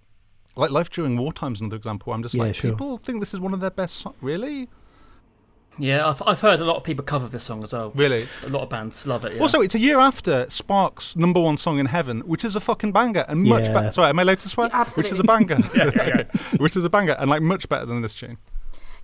like 0.55 0.71
life 0.71 0.91
during 0.91 1.17
wartime 1.17 1.55
is 1.55 1.61
another 1.61 1.77
example 1.77 2.13
i'm 2.13 2.23
just 2.23 2.35
Yeah, 2.37 2.45
like 2.45 2.55
sure. 2.55 2.71
people 2.71 2.99
think 2.99 3.19
this 3.21 3.35
is 3.35 3.41
one 3.41 3.53
of 3.53 3.59
their 3.61 3.71
best 3.73 3.97
songs 3.97 4.17
really 4.21 4.69
Yeah, 5.79 6.07
I've, 6.09 6.23
I've 6.27 6.41
heard 6.41 6.61
a 6.61 6.65
lot 6.65 6.77
of 6.77 6.85
people 6.85 7.05
cover 7.05 7.29
this 7.29 7.43
song 7.45 7.65
as 7.65 7.73
well. 7.73 7.93
really 7.95 8.27
A 8.45 8.49
lot 8.51 8.63
of 8.63 8.69
bands 8.69 9.07
love 9.07 9.25
it. 9.25 9.35
Yeah. 9.35 9.41
also 9.41 9.61
it's 9.63 9.75
a 9.75 9.79
year 9.81 9.99
after 9.99 10.47
sparks 10.51 11.17
number 11.17 11.41
one 11.41 11.57
song 11.57 11.79
in 11.79 11.87
heaven 11.87 12.21
which 12.21 12.45
is 12.45 12.55
a 12.57 12.61
fucking 12.61 12.93
banger 12.93 13.25
and 13.29 13.43
much 13.45 13.65
Yeah. 13.65 13.73
better 13.73 13.93
sorry 13.93 14.11
am 14.11 14.19
i 14.19 14.23
allowed 14.23 14.39
to 14.41 14.49
swear 14.49 14.69
Yeah, 14.69 14.85
which 14.97 15.11
is 15.11 15.19
a 15.19 15.23
absolutely. 15.29 15.57
banger 15.57 15.99
Okay. 16.21 16.25
which 16.59 16.77
is 16.77 16.85
a 16.85 16.91
banger 16.91 17.17
and 17.19 17.31
like 17.31 17.41
much 17.43 17.69
better 17.69 17.87
than 17.87 18.03
this 18.03 18.15
tune 18.15 18.37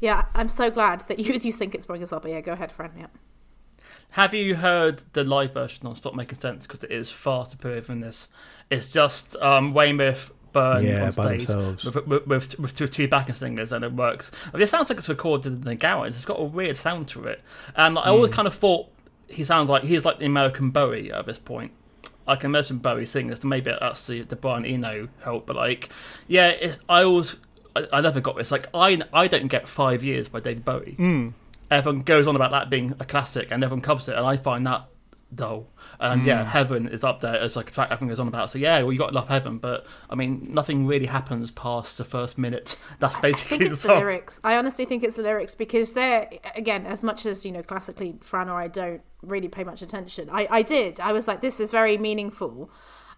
yeah, 0.00 0.26
I'm 0.34 0.48
so 0.48 0.70
glad 0.70 1.00
that 1.08 1.18
you 1.18 1.32
you 1.42 1.50
think 1.52 1.74
it's 1.74 1.84
boring 1.86 2.04
as 2.04 2.12
well. 2.12 2.20
But 2.20 2.30
yeah, 2.30 2.40
go 2.40 2.52
ahead, 2.52 2.70
friend. 2.70 2.92
Yeah. 2.96 3.06
Have 4.10 4.32
you 4.32 4.54
heard 4.54 5.02
the 5.12 5.24
live 5.24 5.52
version 5.54 5.88
on 5.88 5.96
Stop 5.96 6.14
Making 6.14 6.36
Sense? 6.38 6.68
Because 6.68 6.84
it 6.84 6.92
is 6.92 7.10
far 7.10 7.44
superior 7.44 7.80
than 7.80 7.98
this. 8.00 8.28
It's 8.70 8.86
just 8.88 9.34
um, 9.42 9.74
Weymouth, 9.74 10.30
Byrne 10.52 10.84
Yeah, 10.84 11.06
on 11.06 11.12
stage 11.12 11.46
themselves. 11.46 11.84
with, 11.84 12.06
with, 12.06 12.26
with, 12.26 12.58
with 12.58 12.74
two, 12.74 12.88
two 12.88 13.08
backing 13.08 13.34
singers, 13.34 13.72
and 13.72 13.84
it 13.84 13.92
works. 13.92 14.30
It 14.54 14.68
sounds 14.68 14.88
like 14.88 14.98
it's 14.98 15.08
recorded 15.08 15.52
in 15.52 15.60
the 15.62 15.74
garage. 15.74 16.10
It's 16.14 16.24
got 16.24 16.40
a 16.40 16.44
weird 16.44 16.76
sound 16.76 17.08
to 17.08 17.24
it, 17.24 17.40
and 17.76 17.98
I 17.98 18.02
Hmm. 18.02 18.08
always 18.10 18.32
kind 18.32 18.46
of 18.48 18.54
thought 18.54 18.88
he 19.28 19.44
sounds 19.44 19.68
like 19.70 19.84
he's 19.84 20.04
like 20.04 20.18
the 20.18 20.26
American 20.26 20.70
Bowie 20.70 21.12
at 21.12 21.26
this 21.26 21.38
point. 21.38 21.72
I 22.26 22.36
can 22.36 22.50
imagine 22.50 22.78
Bowie 22.78 23.06
singing 23.06 23.30
this, 23.30 23.42
maybe 23.44 23.70
that's 23.80 24.06
the, 24.06 24.22
the 24.22 24.36
Brian 24.36 24.64
Eno 24.66 25.08
help. 25.24 25.46
But 25.46 25.56
like, 25.56 25.88
yeah, 26.26 26.48
it's 26.48 26.80
I 26.88 27.02
always 27.04 27.36
I, 27.74 27.86
I 27.92 28.00
never 28.00 28.20
got 28.20 28.36
this. 28.36 28.50
Like, 28.50 28.66
I 28.74 29.00
I 29.12 29.28
don't 29.28 29.48
get 29.48 29.66
five 29.68 30.02
years 30.04 30.28
by 30.28 30.40
David 30.40 30.64
Bowie 30.64 30.96
Mm. 30.98 31.32
everyone 31.70 32.02
goes 32.02 32.26
on 32.26 32.36
about 32.36 32.50
that 32.50 32.68
being 32.70 32.94
a 33.00 33.04
classic 33.04 33.48
and 33.50 33.62
everyone 33.64 33.82
covers 33.82 34.08
it 34.08 34.16
and 34.16 34.26
I 34.26 34.36
find 34.36 34.66
that 34.66 34.84
dull. 35.34 35.66
And 36.00 36.24
yeah, 36.24 36.44
Heaven 36.44 36.86
is 36.88 37.02
up 37.02 37.20
there 37.20 37.36
as 37.36 37.56
like 37.56 37.70
a 37.70 37.72
track 37.72 37.90
everyone 37.90 38.10
goes 38.10 38.20
on 38.20 38.28
about. 38.28 38.50
So 38.50 38.58
yeah, 38.58 38.82
well 38.82 38.92
you 38.92 38.98
got 38.98 39.08
to 39.08 39.14
love 39.14 39.28
Heaven, 39.28 39.58
but 39.58 39.86
I 40.08 40.14
mean 40.14 40.46
nothing 40.50 40.86
really 40.86 41.06
happens 41.06 41.50
past 41.50 41.98
the 41.98 42.04
first 42.04 42.38
minute. 42.38 42.76
That's 43.00 43.16
I 43.16 43.20
basically 43.20 43.58
think 43.58 43.68
the 43.68 43.72
it's 43.72 43.82
the 43.82 43.88
song. 43.88 43.98
lyrics. 43.98 44.40
I 44.44 44.56
honestly 44.56 44.84
think 44.84 45.02
it's 45.02 45.16
the 45.16 45.22
lyrics 45.22 45.54
because 45.54 45.94
they're 45.94 46.28
again, 46.54 46.86
as 46.86 47.02
much 47.02 47.26
as 47.26 47.44
you 47.44 47.52
know, 47.52 47.62
classically 47.62 48.16
Fran 48.20 48.48
or 48.48 48.60
I 48.60 48.68
don't 48.68 49.02
really 49.22 49.48
pay 49.48 49.64
much 49.64 49.82
attention. 49.82 50.30
I, 50.30 50.46
I 50.50 50.62
did. 50.62 51.00
I 51.00 51.12
was 51.12 51.26
like, 51.26 51.40
this 51.40 51.58
is 51.58 51.70
very 51.72 51.98
meaningful, 51.98 52.70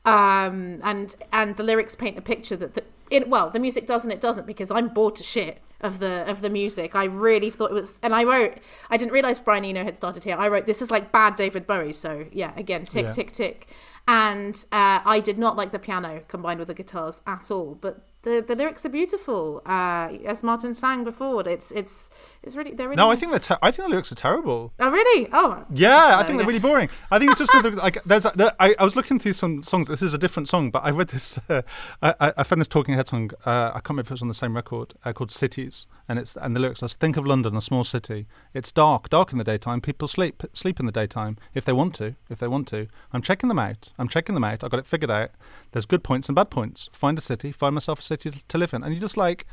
um, 0.04 0.80
and 0.82 1.14
and 1.32 1.56
the 1.56 1.62
lyrics 1.62 1.94
paint 1.94 2.16
a 2.16 2.22
picture 2.22 2.56
that 2.56 2.74
the 2.74 2.84
it 3.10 3.28
well 3.28 3.50
the 3.50 3.58
music 3.58 3.86
does 3.86 4.04
and 4.04 4.12
it 4.12 4.20
doesn't 4.20 4.46
because 4.46 4.70
I'm 4.70 4.88
bored 4.88 5.16
to 5.16 5.24
shit 5.24 5.60
of 5.80 5.98
the 5.98 6.28
of 6.30 6.40
the 6.42 6.50
music. 6.50 6.94
I 6.94 7.04
really 7.04 7.50
thought 7.50 7.70
it 7.70 7.74
was, 7.74 7.98
and 8.02 8.14
I 8.14 8.24
wrote. 8.24 8.58
I 8.90 8.96
didn't 8.98 9.12
realize 9.12 9.38
Brian 9.38 9.64
Eno 9.64 9.82
had 9.82 9.96
started 9.96 10.22
here. 10.24 10.36
I 10.38 10.48
wrote 10.48 10.66
this 10.66 10.82
is 10.82 10.90
like 10.90 11.10
bad 11.10 11.36
David 11.36 11.66
Bowie. 11.66 11.92
So 11.94 12.26
yeah, 12.32 12.52
again, 12.56 12.84
tick 12.84 13.06
Yeah. 13.06 13.10
tick 13.12 13.32
tick. 13.32 13.68
And 14.08 14.54
uh, 14.72 15.00
I 15.04 15.20
did 15.20 15.38
not 15.38 15.56
like 15.56 15.72
the 15.72 15.78
piano 15.78 16.22
combined 16.28 16.58
with 16.58 16.68
the 16.68 16.74
guitars 16.74 17.20
at 17.26 17.50
all. 17.50 17.76
But 17.80 18.04
the, 18.22 18.44
the 18.46 18.54
lyrics 18.56 18.84
are 18.84 18.88
beautiful. 18.90 19.62
Uh, 19.64 20.08
as 20.26 20.42
Martin 20.42 20.74
sang 20.74 21.04
before, 21.04 21.48
it's 21.48 21.70
it's 21.70 22.10
It's 22.42 22.56
really 22.56 22.72
they're 22.72 22.88
really. 22.88 22.96
No, 22.96 23.10
I 23.10 23.16
think. 23.16 23.38
Ter- 23.42 23.58
I 23.60 23.70
think 23.70 23.84
the 23.86 23.90
lyrics 23.90 24.10
are 24.10 24.14
terrible. 24.14 24.72
Oh 24.80 24.90
really? 24.90 25.28
Oh. 25.30 25.62
Yeah, 25.74 26.16
I 26.18 26.24
think 26.24 26.38
they're 26.38 26.46
really 26.46 26.58
boring. 26.58 26.88
I 27.10 27.18
think 27.18 27.30
it's 27.32 27.38
just 27.38 27.52
sort 27.52 27.66
of 27.66 27.74
like 27.86 28.02
there's. 28.04 28.24
A, 28.24 28.32
there, 28.34 28.52
I, 28.58 28.74
I 28.78 28.84
was 28.84 28.96
looking 28.96 29.18
through 29.18 29.34
some 29.34 29.62
songs. 29.62 29.88
This 29.88 30.00
is 30.00 30.14
a 30.14 30.18
different 30.18 30.48
song, 30.48 30.70
but 30.70 30.82
I 30.82 30.90
read 30.90 31.08
this. 31.08 31.38
Uh, 31.50 31.60
I, 32.02 32.32
I- 32.38 32.42
found 32.44 32.60
this 32.60 32.66
Talking 32.68 32.94
Head 32.94 33.08
song. 33.08 33.30
Uh, 33.44 33.68
I 33.74 33.80
can't 33.80 33.90
remember 33.90 34.02
if 34.02 34.10
it 34.10 34.14
was 34.14 34.22
on 34.22 34.28
the 34.28 34.34
same 34.34 34.56
record 34.56 34.94
uh, 35.04 35.12
called 35.12 35.30
"Cities," 35.30 35.86
and 36.08 36.18
it's 36.18 36.34
and 36.36 36.56
the 36.56 36.60
lyrics. 36.60 36.82
are 36.82 36.88
think 36.88 37.18
of 37.18 37.26
London, 37.26 37.54
a 37.56 37.60
small 37.60 37.84
city. 37.84 38.26
It's 38.54 38.72
dark, 38.72 39.10
dark 39.10 39.32
in 39.32 39.38
the 39.38 39.44
daytime. 39.44 39.82
People 39.82 40.08
sleep, 40.08 40.42
sleep 40.54 40.80
in 40.80 40.86
the 40.86 40.92
daytime 40.92 41.36
if 41.52 41.66
they 41.66 41.74
want 41.74 41.94
to. 41.96 42.14
If 42.30 42.38
they 42.38 42.48
want 42.48 42.68
to, 42.68 42.86
I'm 43.12 43.20
checking 43.20 43.48
them 43.48 43.58
out. 43.58 43.92
I'm 43.98 44.08
checking 44.08 44.34
them 44.34 44.44
out. 44.44 44.64
I 44.64 44.68
got 44.68 44.80
it 44.80 44.86
figured 44.86 45.10
out. 45.10 45.30
There's 45.72 45.84
good 45.86 46.02
points 46.02 46.28
and 46.30 46.36
bad 46.36 46.48
points. 46.50 46.88
Find 46.92 47.18
a 47.18 47.20
city. 47.20 47.52
Find 47.52 47.74
myself 47.74 48.00
a 48.00 48.02
city 48.02 48.30
to, 48.30 48.46
to 48.48 48.56
live 48.56 48.72
in. 48.72 48.82
And 48.82 48.94
you 48.94 49.00
just 49.00 49.18
like. 49.18 49.46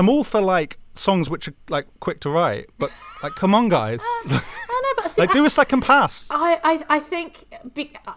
I'm 0.00 0.08
all 0.08 0.24
for 0.24 0.40
like 0.40 0.78
songs 0.94 1.28
which 1.28 1.46
are 1.46 1.52
like 1.68 1.86
quick 2.00 2.20
to 2.20 2.30
write, 2.30 2.70
but 2.78 2.90
like, 3.22 3.34
come 3.34 3.54
on, 3.54 3.68
guys. 3.68 4.00
I 4.24 4.28
don't 4.28 4.30
know, 4.32 5.02
but 5.02 5.10
see, 5.10 5.20
like, 5.20 5.30
do 5.30 5.44
a 5.44 5.50
second 5.50 5.82
pass. 5.82 6.26
I, 6.30 6.58
I, 6.64 6.96
I 6.96 7.00
think 7.00 7.44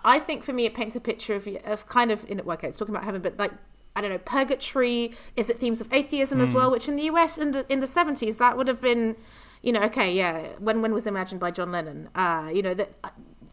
I 0.05 0.19
think 0.19 0.45
for 0.45 0.53
me 0.53 0.65
it 0.65 0.73
paints 0.73 0.95
a 0.95 1.01
picture 1.01 1.35
of 1.35 1.45
of 1.65 1.85
kind 1.89 2.09
of 2.09 2.23
in 2.31 2.41
well, 2.45 2.55
okay, 2.55 2.69
it's 2.69 2.77
talking 2.77 2.95
about 2.95 3.03
heaven, 3.03 3.21
but 3.21 3.37
like 3.37 3.51
I 3.97 4.01
don't 4.01 4.11
know, 4.11 4.17
purgatory. 4.19 5.11
Is 5.35 5.49
it 5.49 5.59
themes 5.59 5.81
of 5.81 5.91
atheism 5.91 6.39
as 6.39 6.53
well? 6.53 6.71
Which 6.71 6.87
in 6.87 6.95
the 6.95 7.03
US 7.03 7.37
in 7.37 7.51
the 7.51 7.65
in 7.67 7.81
the 7.81 7.87
seventies 7.87 8.37
that 8.37 8.55
would 8.55 8.69
have 8.69 8.79
been, 8.79 9.17
you 9.61 9.73
know, 9.73 9.81
okay, 9.81 10.13
yeah. 10.13 10.47
When 10.59 10.81
when 10.81 10.93
was 10.93 11.05
imagined 11.05 11.41
by 11.41 11.51
John 11.51 11.73
Lennon? 11.73 12.07
Uh, 12.15 12.49
you 12.53 12.61
know 12.61 12.73
that. 12.75 12.93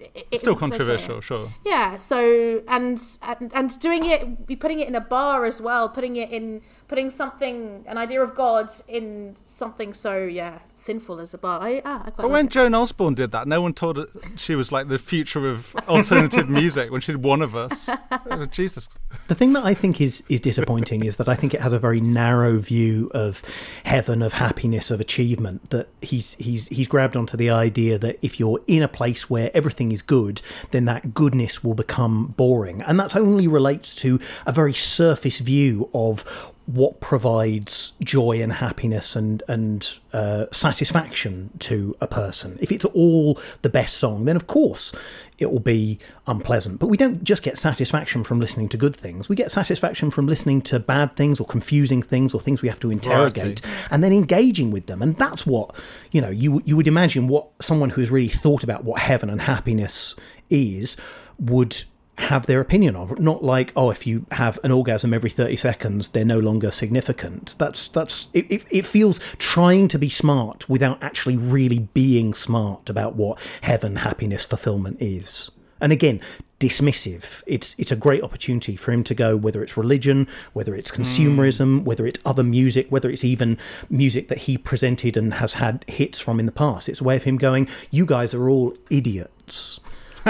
It, 0.00 0.26
it's 0.30 0.42
Still 0.42 0.52
okay. 0.52 0.60
controversial, 0.60 1.20
sure. 1.20 1.52
Yeah. 1.64 1.98
So 1.98 2.62
and, 2.68 3.00
and 3.22 3.52
and 3.54 3.80
doing 3.80 4.04
it, 4.06 4.60
putting 4.60 4.80
it 4.80 4.88
in 4.88 4.94
a 4.94 5.00
bar 5.00 5.44
as 5.44 5.60
well, 5.60 5.88
putting 5.88 6.16
it 6.16 6.30
in, 6.30 6.62
putting 6.88 7.10
something, 7.10 7.84
an 7.86 7.98
idea 7.98 8.22
of 8.22 8.34
God 8.34 8.70
in 8.88 9.36
something 9.44 9.94
so 9.94 10.18
yeah 10.24 10.58
sinful 10.74 11.20
as 11.20 11.34
a 11.34 11.38
bar. 11.38 11.60
I, 11.62 11.82
ah, 11.84 11.98
I 11.98 12.10
quite 12.10 12.16
But 12.16 12.22
like 12.24 12.32
when 12.32 12.46
it. 12.46 12.50
Joan 12.50 12.74
Osborne 12.74 13.14
did 13.14 13.32
that, 13.32 13.46
no 13.46 13.60
one 13.60 13.74
told 13.74 13.96
her 13.96 14.06
she 14.36 14.54
was 14.54 14.72
like 14.72 14.88
the 14.88 14.98
future 14.98 15.48
of 15.48 15.76
alternative 15.88 16.48
music 16.60 16.90
when 16.90 17.00
she 17.00 17.12
did 17.12 17.22
one 17.22 17.42
of 17.42 17.54
us. 17.54 17.88
Oh, 18.32 18.44
Jesus. 18.44 18.88
The 19.28 19.34
thing 19.34 19.54
that 19.54 19.64
I 19.64 19.74
think 19.74 20.00
is 20.00 20.22
is 20.28 20.40
disappointing 20.40 21.04
is 21.04 21.16
that 21.16 21.28
I 21.28 21.34
think 21.34 21.54
it 21.54 21.60
has 21.60 21.72
a 21.72 21.78
very 21.78 22.00
narrow 22.00 22.58
view 22.58 23.10
of 23.12 23.42
heaven, 23.84 24.22
of 24.22 24.34
happiness, 24.34 24.90
of 24.90 25.00
achievement. 25.00 25.70
That 25.70 25.88
he's 26.00 26.34
he's 26.34 26.68
he's 26.68 26.86
grabbed 26.86 27.16
onto 27.16 27.36
the 27.36 27.50
idea 27.50 27.98
that 27.98 28.18
if 28.22 28.38
you're 28.38 28.60
in 28.66 28.82
a 28.82 28.88
place 28.88 29.28
where 29.28 29.50
everything 29.54 29.89
is 29.92 30.02
good, 30.02 30.42
then 30.70 30.84
that 30.86 31.14
goodness 31.14 31.62
will 31.64 31.74
become 31.74 32.34
boring, 32.36 32.82
and 32.82 32.98
that's 32.98 33.16
only 33.16 33.46
relates 33.46 33.94
to 33.96 34.20
a 34.46 34.52
very 34.52 34.72
surface 34.72 35.40
view 35.40 35.88
of 35.92 36.24
what 36.66 37.00
provides 37.00 37.92
joy 38.04 38.40
and 38.40 38.52
happiness 38.54 39.16
and 39.16 39.42
and 39.48 39.98
uh, 40.12 40.46
satisfaction 40.52 41.50
to 41.58 41.96
a 42.00 42.06
person. 42.06 42.58
If 42.60 42.70
it's 42.70 42.84
all 42.84 43.40
the 43.62 43.68
best 43.68 43.96
song, 43.96 44.24
then 44.24 44.36
of 44.36 44.46
course 44.46 44.92
it 45.38 45.50
will 45.50 45.60
be 45.60 45.98
unpleasant. 46.26 46.78
But 46.78 46.86
we 46.86 46.96
don't 46.96 47.24
just 47.24 47.42
get 47.42 47.56
satisfaction 47.58 48.22
from 48.22 48.38
listening 48.38 48.68
to 48.70 48.76
good 48.76 48.94
things. 48.94 49.28
We 49.28 49.36
get 49.36 49.50
satisfaction 49.50 50.10
from 50.10 50.26
listening 50.26 50.62
to 50.62 50.78
bad 50.78 51.16
things 51.16 51.40
or 51.40 51.46
confusing 51.46 52.02
things 52.02 52.34
or 52.34 52.40
things 52.40 52.62
we 52.62 52.68
have 52.68 52.80
to 52.80 52.90
interrogate 52.90 53.60
and 53.90 54.04
then 54.04 54.12
engaging 54.12 54.70
with 54.70 54.86
them. 54.86 55.02
And 55.02 55.16
that's 55.16 55.46
what 55.46 55.74
you 56.12 56.20
know. 56.20 56.30
You 56.30 56.62
you 56.64 56.76
would 56.76 56.86
imagine 56.86 57.26
what 57.26 57.48
someone 57.60 57.90
who's 57.90 58.10
really 58.10 58.28
thought 58.28 58.62
about 58.62 58.84
what 58.84 59.00
heaven 59.00 59.30
and 59.30 59.42
happiness 59.42 60.14
is 60.50 60.96
would 61.38 61.84
have 62.20 62.46
their 62.46 62.60
opinion 62.60 62.96
of. 62.96 63.18
Not 63.18 63.42
like 63.42 63.72
oh 63.76 63.90
if 63.90 64.06
you 64.06 64.26
have 64.32 64.58
an 64.62 64.70
orgasm 64.70 65.12
every 65.14 65.30
30 65.30 65.56
seconds 65.56 66.08
they're 66.08 66.24
no 66.24 66.38
longer 66.38 66.70
significant. 66.70 67.56
That's 67.58 67.88
that's 67.88 68.28
it, 68.32 68.50
it, 68.50 68.64
it 68.70 68.86
feels 68.86 69.18
trying 69.38 69.88
to 69.88 69.98
be 69.98 70.08
smart 70.08 70.68
without 70.68 71.02
actually 71.02 71.36
really 71.36 71.80
being 71.94 72.34
smart 72.34 72.88
about 72.90 73.16
what 73.16 73.40
heaven 73.62 73.96
happiness 73.96 74.44
fulfillment 74.44 74.98
is. 75.00 75.50
And 75.80 75.92
again 75.92 76.20
dismissive. 76.60 77.42
It's 77.46 77.74
it's 77.78 77.90
a 77.90 77.96
great 77.96 78.22
opportunity 78.22 78.76
for 78.76 78.92
him 78.92 79.02
to 79.04 79.14
go 79.14 79.34
whether 79.34 79.62
it's 79.62 79.78
religion 79.78 80.28
whether 80.52 80.76
it's 80.76 80.90
consumerism 80.90 81.80
hmm. 81.80 81.84
whether 81.84 82.06
it's 82.06 82.20
other 82.24 82.44
music 82.44 82.86
whether 82.90 83.10
it's 83.10 83.24
even 83.24 83.56
music 83.88 84.28
that 84.28 84.38
he 84.38 84.58
presented 84.58 85.16
and 85.16 85.34
has 85.34 85.54
had 85.54 85.86
hits 85.88 86.20
from 86.20 86.38
in 86.38 86.46
the 86.46 86.52
past. 86.52 86.88
It's 86.88 87.00
a 87.00 87.04
way 87.04 87.16
of 87.16 87.24
him 87.24 87.38
going 87.38 87.66
you 87.90 88.04
guys 88.04 88.34
are 88.34 88.48
all 88.48 88.74
idiots 88.90 89.80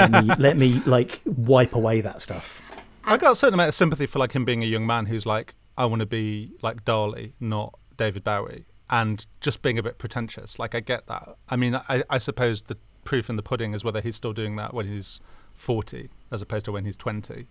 let 0.01 0.25
me 0.25 0.35
let 0.39 0.57
me 0.57 0.83
like 0.87 1.21
wipe 1.25 1.75
away 1.75 2.01
that 2.01 2.21
stuff. 2.21 2.63
I 3.05 3.17
got 3.17 3.33
a 3.33 3.37
certain 3.37 3.55
amount 3.55 3.69
of 3.69 3.75
sympathy 3.75 4.07
for 4.07 4.19
like 4.19 4.33
him 4.33 4.45
being 4.45 4.63
a 4.63 4.67
young 4.67 4.87
man 4.87 5.07
who's 5.07 5.27
like, 5.27 5.55
I 5.77 5.87
want 5.87 6.01
to 6.01 6.07
be 6.07 6.53
like 6.63 6.85
Dali, 6.85 7.33
not 7.41 7.79
David 7.97 8.25
Bowie, 8.25 8.67
and 8.89 9.25
just 9.41 9.63
being 9.63 9.79
a 9.79 9.83
bit 9.83 9.99
pretentious. 9.99 10.59
Like 10.59 10.75
I 10.75 10.81
get 10.81 11.07
that. 11.07 11.37
I 11.49 11.57
mean, 11.57 11.75
I, 11.75 12.05
I 12.09 12.19
suppose 12.19 12.63
the 12.63 12.77
proof 13.05 13.31
in 13.31 13.37
the 13.37 13.43
pudding 13.43 13.75
is 13.75 13.85
whether 13.85 14.01
he's 14.01 14.17
still 14.17 14.33
doing 14.33 14.57
that 14.57 14.75
when 14.75 14.87
he's 14.87 15.21
forty 15.55 16.11
as 16.31 16.43
opposed 16.43 16.65
to 16.67 16.73
when 16.73 16.85
he's 16.85 16.97
twenty. 16.97 17.47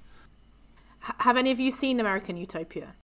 Have 1.00 1.38
any 1.38 1.52
of 1.52 1.60
you 1.60 1.72
seen 1.72 2.00
American 2.00 2.38
Utopia? 2.38 2.96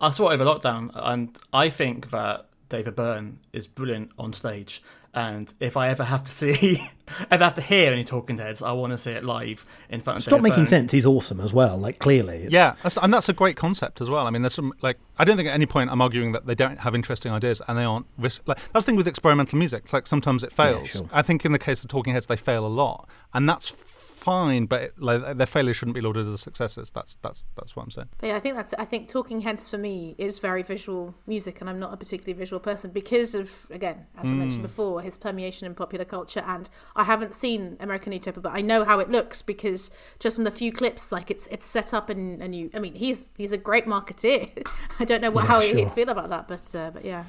I 0.00 0.10
saw 0.10 0.30
it 0.30 0.34
over 0.34 0.44
lockdown, 0.44 0.90
and 0.94 1.36
I 1.52 1.70
think 1.70 2.10
that 2.10 2.46
David 2.68 2.96
Byrne 2.96 3.38
is 3.52 3.66
brilliant 3.66 4.10
on 4.18 4.32
stage. 4.32 4.82
And 5.14 5.52
if 5.60 5.76
I 5.76 5.88
ever 5.90 6.02
have 6.02 6.24
to 6.24 6.30
see, 6.32 6.90
ever 7.30 7.44
have 7.44 7.54
to 7.54 7.62
hear 7.62 7.92
any 7.92 8.02
Talking 8.02 8.36
Heads, 8.38 8.62
I 8.62 8.72
want 8.72 8.90
to 8.92 8.98
see 8.98 9.12
it 9.12 9.24
live 9.24 9.64
in 9.88 10.00
front 10.00 10.16
of. 10.16 10.20
Me. 10.20 10.22
Stop 10.22 10.30
David 10.38 10.42
making 10.42 10.56
Byrne. 10.62 10.66
sense. 10.66 10.92
He's 10.92 11.06
awesome 11.06 11.40
as 11.40 11.52
well. 11.52 11.76
Like 11.76 12.00
clearly, 12.00 12.38
it's, 12.38 12.52
Yeah, 12.52 12.74
that's, 12.82 12.96
and 12.96 13.14
that's 13.14 13.28
a 13.28 13.32
great 13.32 13.56
concept 13.56 14.00
as 14.00 14.10
well. 14.10 14.26
I 14.26 14.30
mean, 14.30 14.42
there's 14.42 14.54
some 14.54 14.72
like 14.82 14.98
I 15.18 15.24
don't 15.24 15.36
think 15.36 15.48
at 15.48 15.54
any 15.54 15.66
point 15.66 15.90
I'm 15.90 16.00
arguing 16.00 16.32
that 16.32 16.46
they 16.46 16.56
don't 16.56 16.78
have 16.80 16.94
interesting 16.96 17.30
ideas 17.30 17.62
and 17.68 17.78
they 17.78 17.84
aren't 17.84 18.06
risk. 18.18 18.42
Like 18.46 18.58
that's 18.72 18.84
the 18.84 18.90
thing 18.90 18.96
with 18.96 19.06
experimental 19.06 19.56
music. 19.58 19.92
Like 19.92 20.06
sometimes 20.08 20.42
it 20.42 20.52
fails. 20.52 20.88
sure. 20.90 21.08
I 21.12 21.22
think 21.22 21.44
in 21.44 21.52
the 21.52 21.58
case 21.60 21.84
of 21.84 21.90
Talking 21.90 22.14
Heads, 22.14 22.26
they 22.26 22.36
fail 22.36 22.66
a 22.66 22.68
lot, 22.68 23.08
and 23.32 23.48
that's 23.48 23.68
fine. 24.24 24.66
But 24.66 24.82
it, 24.82 24.98
like, 24.98 25.36
their 25.36 25.46
failures 25.46 25.76
shouldn't 25.76 25.94
be 25.94 26.00
lauded 26.00 26.26
as 26.26 26.40
successes. 26.40 26.90
That's 26.90 27.16
that's 27.22 27.44
that's 27.56 27.76
what 27.76 27.82
I'm 27.84 27.90
saying. 27.90 28.08
But 28.18 28.28
yeah, 28.28 28.36
I 28.36 28.40
think 28.40 28.56
that's. 28.56 28.74
I 28.74 28.84
think 28.84 29.08
Talking 29.08 29.42
Heads 29.42 29.68
for 29.68 29.78
me 29.78 30.14
is 30.18 30.38
very 30.38 30.62
visual 30.62 31.14
music, 31.26 31.60
and 31.60 31.68
I'm 31.70 31.78
not 31.78 31.92
a 31.92 31.96
particularly 31.96 32.32
visual 32.38 32.60
person 32.60 32.90
because 32.90 33.34
of, 33.34 33.66
again, 33.70 34.06
as 34.18 34.30
I 34.30 34.32
mentioned 34.32 34.62
before, 34.62 35.02
his 35.02 35.16
permeation 35.16 35.66
in 35.66 35.74
popular 35.74 36.04
culture. 36.04 36.42
And 36.46 36.68
I 36.96 37.04
haven't 37.04 37.34
seen 37.34 37.76
American 37.80 38.12
Utopia, 38.12 38.40
but 38.40 38.52
I 38.54 38.60
know 38.60 38.84
how 38.84 38.98
it 38.98 39.10
looks 39.10 39.42
because 39.42 39.90
just 40.18 40.36
from 40.36 40.44
the 40.44 40.50
few 40.50 40.72
clips, 40.72 41.12
like 41.12 41.30
it's 41.30 41.46
it's 41.50 41.66
set 41.66 41.92
up 41.94 42.08
and 42.10 42.42
and 42.42 42.54
you. 42.54 42.70
I 42.74 42.78
mean, 42.78 42.94
he's 42.94 43.30
he's 43.36 43.52
a 43.52 43.58
great 43.58 43.86
marketeer. 43.86 44.66
I 44.98 45.04
don't 45.04 45.20
know 45.20 45.30
what 45.30 45.44
Yeah, 45.44 45.48
how 45.48 45.60
sure. 45.60 45.76
he'd 45.76 45.92
feel 45.92 46.08
about 46.08 46.30
that, 46.30 46.48
but 46.48 46.74
uh, 46.74 46.90
but 46.90 47.04
yeah. 47.04 47.24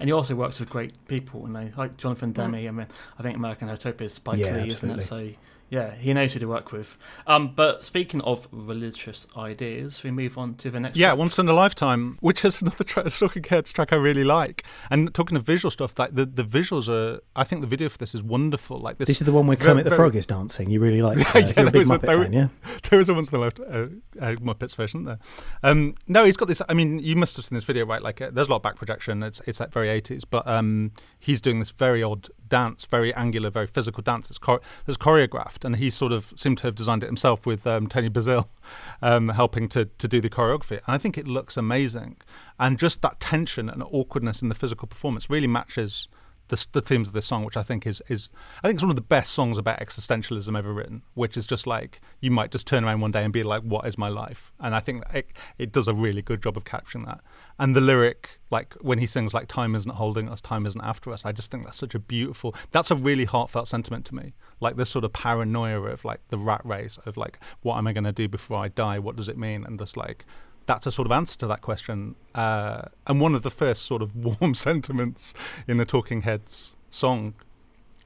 And 0.00 0.08
he 0.08 0.12
also 0.12 0.34
works 0.34 0.58
with 0.58 0.68
great 0.68 0.92
people, 1.06 1.42
you 1.42 1.52
know, 1.52 1.70
like 1.76 1.96
Jonathan 1.96 2.32
Demme. 2.32 2.54
I 2.56 2.70
mean, 2.70 2.86
I 3.18 3.22
think 3.22 3.36
American 3.36 3.68
Utopia 3.68 4.06
is 4.06 4.14
Spike 4.14 4.38
Yeah, 4.38 4.56
Lee, 4.56 4.68
isn't 4.68 4.90
it? 4.90 5.02
So 5.02 5.28
yeah, 5.72 5.94
he 5.94 6.12
knows 6.12 6.34
who 6.34 6.38
to 6.40 6.46
work 6.46 6.70
with. 6.70 6.98
Um, 7.26 7.54
but 7.56 7.82
speaking 7.82 8.20
of 8.20 8.46
religious 8.52 9.26
ideas, 9.38 10.02
we 10.02 10.10
move 10.10 10.36
on 10.36 10.54
to 10.56 10.70
the 10.70 10.78
next. 10.78 10.98
Yeah, 10.98 11.08
track. 11.08 11.18
Once 11.18 11.38
in 11.38 11.48
a 11.48 11.54
Lifetime, 11.54 12.18
which 12.20 12.44
is 12.44 12.60
another 12.62 12.84
track, 12.84 13.06
Talking 13.08 13.42
Heads 13.44 13.72
track 13.72 13.90
I 13.90 13.96
really 13.96 14.22
like. 14.22 14.64
And 14.90 15.14
talking 15.14 15.34
of 15.36 15.44
visual 15.44 15.70
stuff, 15.70 15.98
like 15.98 16.14
the, 16.14 16.26
the 16.26 16.42
visuals 16.44 16.90
are, 16.90 17.20
I 17.34 17.44
think 17.44 17.62
the 17.62 17.66
video 17.66 17.88
for 17.88 17.96
this 17.96 18.14
is 18.14 18.22
wonderful. 18.22 18.78
Like 18.78 18.98
this, 18.98 19.06
This 19.08 19.20
is 19.22 19.24
the 19.26 19.32
one 19.32 19.46
where 19.46 19.56
very- 19.56 19.70
Kermit 19.70 19.84
the 19.84 19.90
very- 19.90 19.96
Frog 19.98 20.14
is 20.14 20.26
dancing. 20.26 20.68
You 20.68 20.80
really 20.80 21.00
like. 21.00 21.18
Uh, 21.34 21.38
Yeah, 21.38 21.46
you're 21.46 21.50
a 21.50 21.54
there 21.54 21.70
big 21.70 21.74
was 21.80 21.90
a- 21.90 21.98
Muppet 21.98 22.02
there- 22.06 22.22
fan, 22.24 22.32
yeah. 22.34 22.48
there 22.90 23.00
is 23.00 23.08
a 23.08 23.14
once 23.14 23.30
in 23.30 23.36
a 23.36 23.40
lifetime 23.40 24.02
uh, 24.20 24.24
uh, 24.24 24.34
Muppets 24.36 24.76
version 24.76 25.04
there. 25.04 25.18
Um, 25.62 25.94
no, 26.06 26.24
he's 26.26 26.36
got 26.36 26.48
this. 26.48 26.60
I 26.68 26.74
mean, 26.74 26.98
you 26.98 27.16
must 27.16 27.36
have 27.36 27.46
seen 27.46 27.54
this 27.56 27.64
video, 27.64 27.86
right? 27.86 28.02
Like, 28.02 28.20
uh, 28.20 28.30
there's 28.30 28.48
a 28.48 28.50
lot 28.50 28.56
of 28.58 28.62
back 28.62 28.76
projection. 28.76 29.22
It's 29.22 29.40
it's 29.46 29.58
like 29.60 29.72
very 29.72 29.88
80s, 29.88 30.24
but 30.28 30.46
um, 30.46 30.92
he's 31.18 31.40
doing 31.40 31.58
this 31.60 31.70
very 31.70 32.02
odd 32.02 32.28
dance, 32.52 32.84
very 32.84 33.14
angular, 33.14 33.48
very 33.48 33.66
physical 33.66 34.02
dance. 34.02 34.28
It's 34.28 34.38
chor- 34.38 34.60
it's 34.86 34.98
choreographed, 34.98 35.64
and 35.64 35.76
he 35.76 35.88
sort 35.88 36.12
of 36.12 36.34
seemed 36.36 36.58
to 36.58 36.64
have 36.64 36.74
designed 36.74 37.02
it 37.02 37.06
himself 37.06 37.46
with 37.46 37.66
um, 37.66 37.86
Toni 37.86 38.10
Basil 38.10 38.50
um, 39.02 39.30
helping 39.30 39.70
to 39.70 39.86
to 39.86 40.06
do 40.06 40.20
the 40.20 40.28
choreography. 40.28 40.78
And 40.86 40.94
I 40.94 40.98
think 40.98 41.16
it 41.16 41.26
looks 41.26 41.56
amazing, 41.56 42.18
and 42.60 42.78
just 42.78 43.00
that 43.00 43.20
tension 43.20 43.70
and 43.70 43.82
awkwardness 43.82 44.42
in 44.42 44.50
the 44.50 44.54
physical 44.54 44.86
performance 44.86 45.30
really 45.30 45.46
matches 45.46 46.08
the, 46.52 46.66
the 46.72 46.82
themes 46.82 47.08
of 47.08 47.14
this 47.14 47.24
song, 47.24 47.44
which 47.44 47.56
I 47.56 47.62
think 47.62 47.86
is 47.86 48.02
is 48.08 48.28
I 48.62 48.68
think 48.68 48.76
it's 48.76 48.82
one 48.82 48.90
of 48.90 48.96
the 48.96 49.00
best 49.00 49.32
songs 49.32 49.56
about 49.56 49.80
existentialism 49.80 50.56
ever 50.56 50.72
written. 50.72 51.02
Which 51.14 51.38
is 51.38 51.46
just 51.46 51.66
like 51.66 52.02
you 52.20 52.30
might 52.30 52.50
just 52.50 52.66
turn 52.66 52.84
around 52.84 53.00
one 53.00 53.10
day 53.10 53.24
and 53.24 53.32
be 53.32 53.42
like, 53.42 53.62
"What 53.62 53.86
is 53.86 53.96
my 53.96 54.08
life?" 54.08 54.52
And 54.60 54.74
I 54.74 54.80
think 54.80 55.02
it, 55.14 55.28
it 55.56 55.72
does 55.72 55.88
a 55.88 55.94
really 55.94 56.20
good 56.20 56.42
job 56.42 56.58
of 56.58 56.66
capturing 56.66 57.06
that. 57.06 57.20
And 57.58 57.74
the 57.74 57.80
lyric, 57.80 58.38
like 58.50 58.74
when 58.82 58.98
he 58.98 59.06
sings 59.06 59.32
like 59.32 59.48
"Time 59.48 59.74
isn't 59.74 59.94
holding 59.94 60.28
us, 60.28 60.42
time 60.42 60.66
isn't 60.66 60.84
after 60.84 61.10
us," 61.10 61.24
I 61.24 61.32
just 61.32 61.50
think 61.50 61.64
that's 61.64 61.78
such 61.78 61.94
a 61.94 61.98
beautiful. 61.98 62.54
That's 62.70 62.90
a 62.90 62.96
really 62.96 63.24
heartfelt 63.24 63.66
sentiment 63.66 64.04
to 64.06 64.14
me. 64.14 64.34
Like 64.60 64.76
this 64.76 64.90
sort 64.90 65.06
of 65.06 65.14
paranoia 65.14 65.80
of 65.80 66.04
like 66.04 66.20
the 66.28 66.38
rat 66.38 66.60
race 66.64 66.98
of 67.06 67.16
like, 67.16 67.38
what 67.62 67.78
am 67.78 67.86
I 67.86 67.94
going 67.94 68.04
to 68.04 68.12
do 68.12 68.28
before 68.28 68.58
I 68.58 68.68
die? 68.68 68.98
What 68.98 69.16
does 69.16 69.30
it 69.30 69.38
mean? 69.38 69.64
And 69.64 69.78
just 69.78 69.96
like 69.96 70.26
that's 70.66 70.86
a 70.86 70.90
sort 70.90 71.06
of 71.06 71.12
answer 71.12 71.36
to 71.38 71.46
that 71.48 71.60
question, 71.62 72.14
uh, 72.34 72.82
and 73.06 73.20
one 73.20 73.34
of 73.34 73.42
the 73.42 73.50
first 73.50 73.82
sort 73.84 74.02
of 74.02 74.14
warm 74.40 74.54
sentiments 74.54 75.34
in 75.68 75.76
the 75.76 75.84
Talking 75.84 76.22
Heads 76.22 76.76
song. 76.90 77.34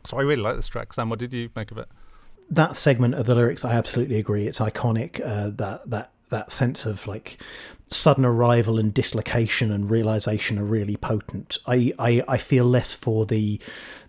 So 0.04 0.18
I 0.18 0.22
really 0.22 0.42
like 0.42 0.56
this 0.56 0.68
track. 0.68 0.92
Sam, 0.92 1.10
what 1.10 1.18
did 1.18 1.32
you 1.32 1.50
make 1.56 1.70
of 1.70 1.78
it? 1.78 1.88
that 2.48 2.76
segment 2.76 3.14
of 3.14 3.26
the 3.26 3.34
lyrics, 3.34 3.64
I 3.64 3.72
absolutely 3.72 4.18
agree. 4.18 4.46
It's 4.46 4.60
iconic. 4.60 5.20
Uh, 5.20 5.50
that 5.56 5.90
that 5.90 6.10
that 6.28 6.52
sense 6.52 6.86
of 6.86 7.06
like 7.06 7.38
sudden 7.90 8.24
arrival 8.24 8.78
and 8.78 8.92
dislocation 8.92 9.70
and 9.72 9.90
realization 9.90 10.58
are 10.58 10.64
really 10.64 10.96
potent. 10.96 11.58
I, 11.66 11.92
I, 11.98 12.22
I 12.26 12.36
feel 12.36 12.64
less 12.64 12.92
for 12.94 13.26
the 13.26 13.60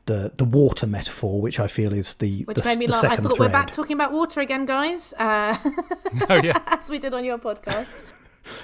the 0.05 0.31
the 0.37 0.45
water 0.45 0.87
metaphor, 0.87 1.41
which 1.41 1.59
I 1.59 1.67
feel 1.67 1.93
is 1.93 2.15
the 2.15 2.43
Which 2.43 2.57
the, 2.57 2.63
made 2.63 2.77
me 2.77 2.87
laugh. 2.87 3.03
I 3.03 3.15
thought 3.15 3.35
thread. 3.35 3.39
we're 3.39 3.49
back 3.49 3.71
talking 3.71 3.95
about 3.95 4.11
water 4.13 4.39
again, 4.39 4.65
guys. 4.65 5.13
Uh, 5.17 5.57
Oh 6.29 6.41
yeah. 6.43 6.61
as 6.67 6.89
we 6.89 6.99
did 6.99 7.13
on 7.13 7.25
your 7.25 7.37
podcast. 7.37 8.03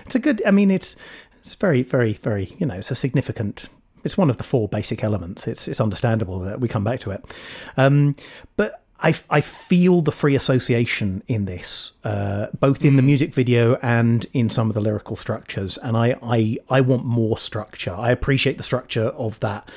It's 0.05 0.15
a 0.15 0.19
good. 0.19 0.41
I 0.45 0.51
mean, 0.51 0.71
it's 0.71 0.95
it's 1.41 1.55
very, 1.55 1.84
very, 1.84 2.13
very. 2.13 2.55
You 2.59 2.65
know, 2.65 2.75
it's 2.75 2.91
a 2.91 2.95
significant. 2.95 3.69
It's 4.03 4.17
one 4.17 4.29
of 4.29 4.38
the 4.38 4.43
four 4.43 4.67
basic 4.67 5.03
elements. 5.03 5.47
It's 5.47 5.67
it's 5.67 5.79
understandable 5.81 6.39
that 6.39 6.59
we 6.59 6.67
come 6.67 6.84
back 6.84 6.99
to 7.01 7.11
it, 7.11 7.23
um, 7.77 8.15
but. 8.55 8.79
I, 9.05 9.13
I 9.29 9.41
feel 9.41 9.99
the 10.01 10.13
free 10.13 10.34
association 10.34 11.23
in 11.27 11.43
this, 11.43 11.91
uh, 12.05 12.47
both 12.57 12.86
in 12.86 12.95
the 12.95 13.01
music 13.01 13.34
video 13.34 13.75
and 13.81 14.25
in 14.31 14.49
some 14.49 14.69
of 14.69 14.75
the 14.75 14.79
lyrical 14.79 15.17
structures. 15.17 15.77
And 15.77 15.97
I, 15.97 16.15
I, 16.23 16.57
I 16.69 16.79
want 16.79 17.03
more 17.03 17.38
structure. 17.38 17.93
I 17.93 18.11
appreciate 18.11 18.55
the 18.55 18.63
structure 18.63 19.07
of 19.07 19.41
that. 19.41 19.67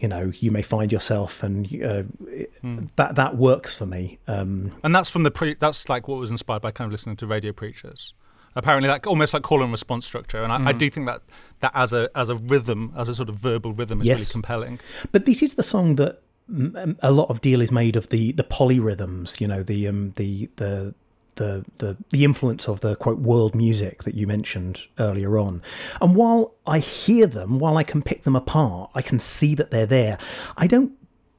You 0.00 0.08
know, 0.08 0.32
you 0.36 0.50
may 0.50 0.62
find 0.62 0.90
yourself, 0.90 1.44
and 1.44 1.66
uh, 1.80 2.02
it- 2.26 2.50
that 2.96 3.14
that 3.14 3.36
works 3.36 3.78
for 3.78 3.86
me. 3.86 4.18
Um, 4.26 4.72
And 4.82 4.92
that's 4.92 5.08
from 5.10 5.22
the 5.22 5.30
pre. 5.30 5.54
That's 5.54 5.88
like 5.88 6.08
what 6.08 6.18
was 6.18 6.30
inspired 6.30 6.62
by 6.62 6.72
kind 6.72 6.86
of 6.86 6.90
listening 6.92 7.14
to 7.18 7.26
radio 7.28 7.52
preachers. 7.52 8.14
Apparently, 8.54 8.88
like 8.88 9.06
almost 9.06 9.32
like 9.32 9.42
call 9.42 9.62
and 9.62 9.72
response 9.72 10.06
structure, 10.06 10.42
and 10.42 10.52
I, 10.52 10.70
I 10.70 10.72
do 10.72 10.90
think 10.90 11.06
that 11.06 11.22
that 11.60 11.72
as 11.74 11.92
a 11.92 12.10
as 12.14 12.28
a 12.28 12.36
rhythm, 12.36 12.92
as 12.96 13.08
a 13.08 13.14
sort 13.14 13.28
of 13.28 13.36
verbal 13.36 13.72
rhythm, 13.72 14.00
is 14.00 14.08
really 14.08 14.24
compelling. 14.24 14.78
But 15.10 15.24
this 15.24 15.42
is 15.42 15.54
the 15.54 15.62
song 15.62 15.96
that 15.96 16.20
mm, 16.50 16.76
um, 16.82 16.98
a 17.02 17.10
lot 17.10 17.30
of 17.30 17.40
deal 17.40 17.60
is 17.62 17.72
made 17.72 17.96
of 17.96 18.08
the 18.10 18.32
the 18.32 18.44
polyrhythms. 18.44 19.40
You 19.40 19.48
know, 19.48 19.62
the 19.62 19.88
um 19.88 20.12
the 20.16 20.50
the. 20.56 20.94
The, 21.36 21.64
the 21.78 21.96
the 22.10 22.24
influence 22.24 22.68
of 22.68 22.82
the 22.82 22.94
quote 22.94 23.18
world 23.18 23.54
music 23.54 24.02
that 24.02 24.14
you 24.14 24.26
mentioned 24.26 24.82
earlier 24.98 25.38
on, 25.38 25.62
and 25.98 26.14
while 26.14 26.52
I 26.66 26.78
hear 26.78 27.26
them, 27.26 27.58
while 27.58 27.78
I 27.78 27.84
can 27.84 28.02
pick 28.02 28.24
them 28.24 28.36
apart, 28.36 28.90
I 28.94 29.00
can 29.00 29.18
see 29.18 29.54
that 29.54 29.70
they're 29.70 29.86
there. 29.86 30.18
I 30.58 30.66
don't 30.66 30.92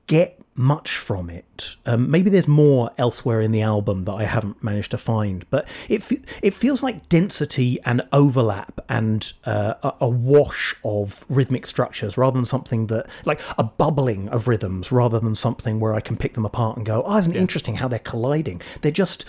get 0.07 0.42
much 0.55 0.91
from 0.91 1.29
it. 1.29 1.75
Um, 1.85 2.11
maybe 2.11 2.29
there's 2.29 2.47
more 2.47 2.91
elsewhere 2.97 3.41
in 3.41 3.51
the 3.51 3.61
album 3.61 4.05
that 4.05 4.13
I 4.13 4.23
haven't 4.23 4.63
managed 4.63 4.91
to 4.91 4.97
find, 4.97 5.49
but 5.49 5.67
it 5.89 6.03
fe- 6.03 6.21
it 6.41 6.53
feels 6.53 6.83
like 6.83 7.09
density 7.09 7.79
and 7.85 8.01
overlap 8.11 8.81
and 8.87 9.31
uh, 9.45 9.73
a, 9.81 9.93
a 10.01 10.09
wash 10.09 10.75
of 10.83 11.25
rhythmic 11.27 11.65
structures 11.65 12.17
rather 12.17 12.35
than 12.35 12.45
something 12.45 12.87
that 12.87 13.07
like 13.25 13.41
a 13.57 13.63
bubbling 13.63 14.29
of 14.29 14.47
rhythms 14.47 14.91
rather 14.91 15.19
than 15.19 15.35
something 15.35 15.79
where 15.79 15.95
I 15.95 16.01
can 16.01 16.17
pick 16.17 16.33
them 16.33 16.45
apart 16.45 16.77
and 16.77 16.85
go, 16.85 17.01
oh, 17.05 17.17
isn't 17.17 17.35
it 17.35 17.39
interesting 17.39 17.75
how 17.75 17.87
they're 17.87 17.99
colliding? 17.99 18.61
They're 18.81 18.91
just 18.91 19.25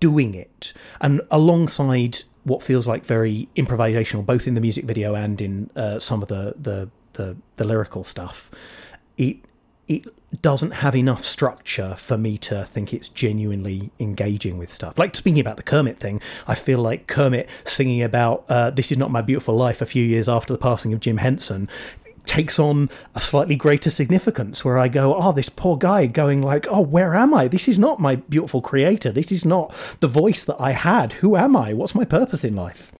doing 0.00 0.34
it 0.34 0.74
and 1.00 1.22
alongside 1.30 2.18
what 2.44 2.62
feels 2.62 2.86
like 2.86 3.04
very 3.04 3.48
improvisational 3.56 4.24
both 4.24 4.46
in 4.46 4.54
the 4.54 4.60
music 4.60 4.84
video 4.84 5.14
and 5.14 5.40
in 5.40 5.70
uh, 5.74 5.98
some 5.98 6.20
of 6.20 6.28
the, 6.28 6.54
the 6.60 6.90
the 7.14 7.34
the 7.56 7.64
lyrical 7.64 8.04
stuff 8.04 8.50
it 9.16 9.38
it 9.88 10.06
doesn't 10.42 10.72
have 10.72 10.94
enough 10.94 11.24
structure 11.24 11.94
for 11.94 12.18
me 12.18 12.36
to 12.38 12.64
think 12.64 12.92
it's 12.92 13.08
genuinely 13.08 13.90
engaging 13.98 14.58
with 14.58 14.70
stuff. 14.70 14.98
Like 14.98 15.14
speaking 15.14 15.40
about 15.40 15.56
the 15.56 15.62
Kermit 15.62 15.98
thing, 15.98 16.20
I 16.46 16.54
feel 16.54 16.78
like 16.78 17.06
Kermit 17.06 17.48
singing 17.64 18.02
about 18.02 18.44
uh, 18.48 18.70
"This 18.70 18.92
Is 18.92 18.98
Not 18.98 19.10
My 19.10 19.22
Beautiful 19.22 19.54
Life" 19.54 19.80
a 19.80 19.86
few 19.86 20.04
years 20.04 20.28
after 20.28 20.52
the 20.52 20.58
passing 20.58 20.92
of 20.92 21.00
Jim 21.00 21.18
Henson 21.18 21.68
takes 22.26 22.58
on 22.58 22.90
a 23.14 23.20
slightly 23.20 23.56
greater 23.56 23.88
significance 23.88 24.64
where 24.64 24.78
I 24.78 24.88
go, 24.88 25.14
oh, 25.16 25.30
this 25.32 25.48
poor 25.48 25.76
guy 25.76 26.06
going 26.06 26.42
like, 26.42 26.66
oh, 26.68 26.80
where 26.80 27.14
am 27.14 27.32
I? 27.32 27.46
This 27.46 27.68
is 27.68 27.78
not 27.78 28.00
my 28.00 28.16
beautiful 28.16 28.60
creator. 28.60 29.12
This 29.12 29.30
is 29.30 29.44
not 29.44 29.72
the 30.00 30.08
voice 30.08 30.42
that 30.44 30.60
I 30.60 30.72
had. 30.72 31.14
Who 31.14 31.36
am 31.36 31.56
I? 31.56 31.72
What's 31.72 31.94
my 31.94 32.04
purpose 32.04 32.44
in 32.44 32.56
life? 32.56 32.92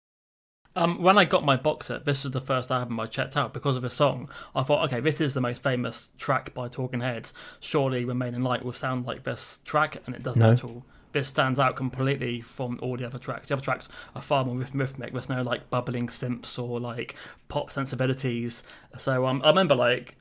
Um, 0.77 1.01
when 1.03 1.17
I 1.17 1.25
got 1.25 1.43
my 1.45 1.57
box 1.57 1.87
set, 1.87 2.05
this 2.05 2.23
was 2.23 2.33
the 2.33 2.41
first 2.41 2.71
album 2.71 3.01
I 3.01 3.07
checked 3.07 3.37
out 3.37 3.55
because 3.55 3.77
of 3.77 3.83
the 3.83 3.91
song. 3.91 4.29
I 4.55 4.63
thought, 4.63 4.85
okay, 4.85 5.01
this 5.01 5.21
is 5.23 5.33
the 5.35 5.41
most 5.41 5.63
famous 5.63 6.11
track 6.19 6.53
by 6.53 6.69
Talking 6.69 7.01
Heads. 7.01 7.33
Surely 7.61 8.05
Remain 8.05 8.35
in 8.35 8.43
Light 8.45 8.63
will 8.63 8.75
sound 8.75 9.07
like 9.07 9.23
this 9.25 9.59
track, 9.65 9.97
and 10.07 10.15
it 10.15 10.23
doesn't 10.23 10.41
No. 10.41 10.53
at 10.53 10.63
all. 10.63 10.85
This 11.13 11.29
stands 11.29 11.59
out 11.59 11.77
completely 11.77 12.43
from 12.43 12.79
all 12.83 12.99
the 12.99 13.07
other 13.07 13.19
tracks. 13.19 13.49
The 13.49 13.55
other 13.55 13.63
tracks 13.63 13.89
are 14.15 14.21
far 14.21 14.45
more 14.45 14.57
rhythmic. 14.75 15.13
There's 15.13 15.31
no 15.31 15.41
like 15.41 15.71
bubbling 15.71 16.11
simps 16.11 16.59
or 16.59 16.79
like 16.79 17.15
pop 17.49 17.71
sensibilities. 17.71 18.63
So 18.99 19.25
um, 19.27 19.41
I 19.43 19.49
remember 19.49 19.75
like 19.75 20.15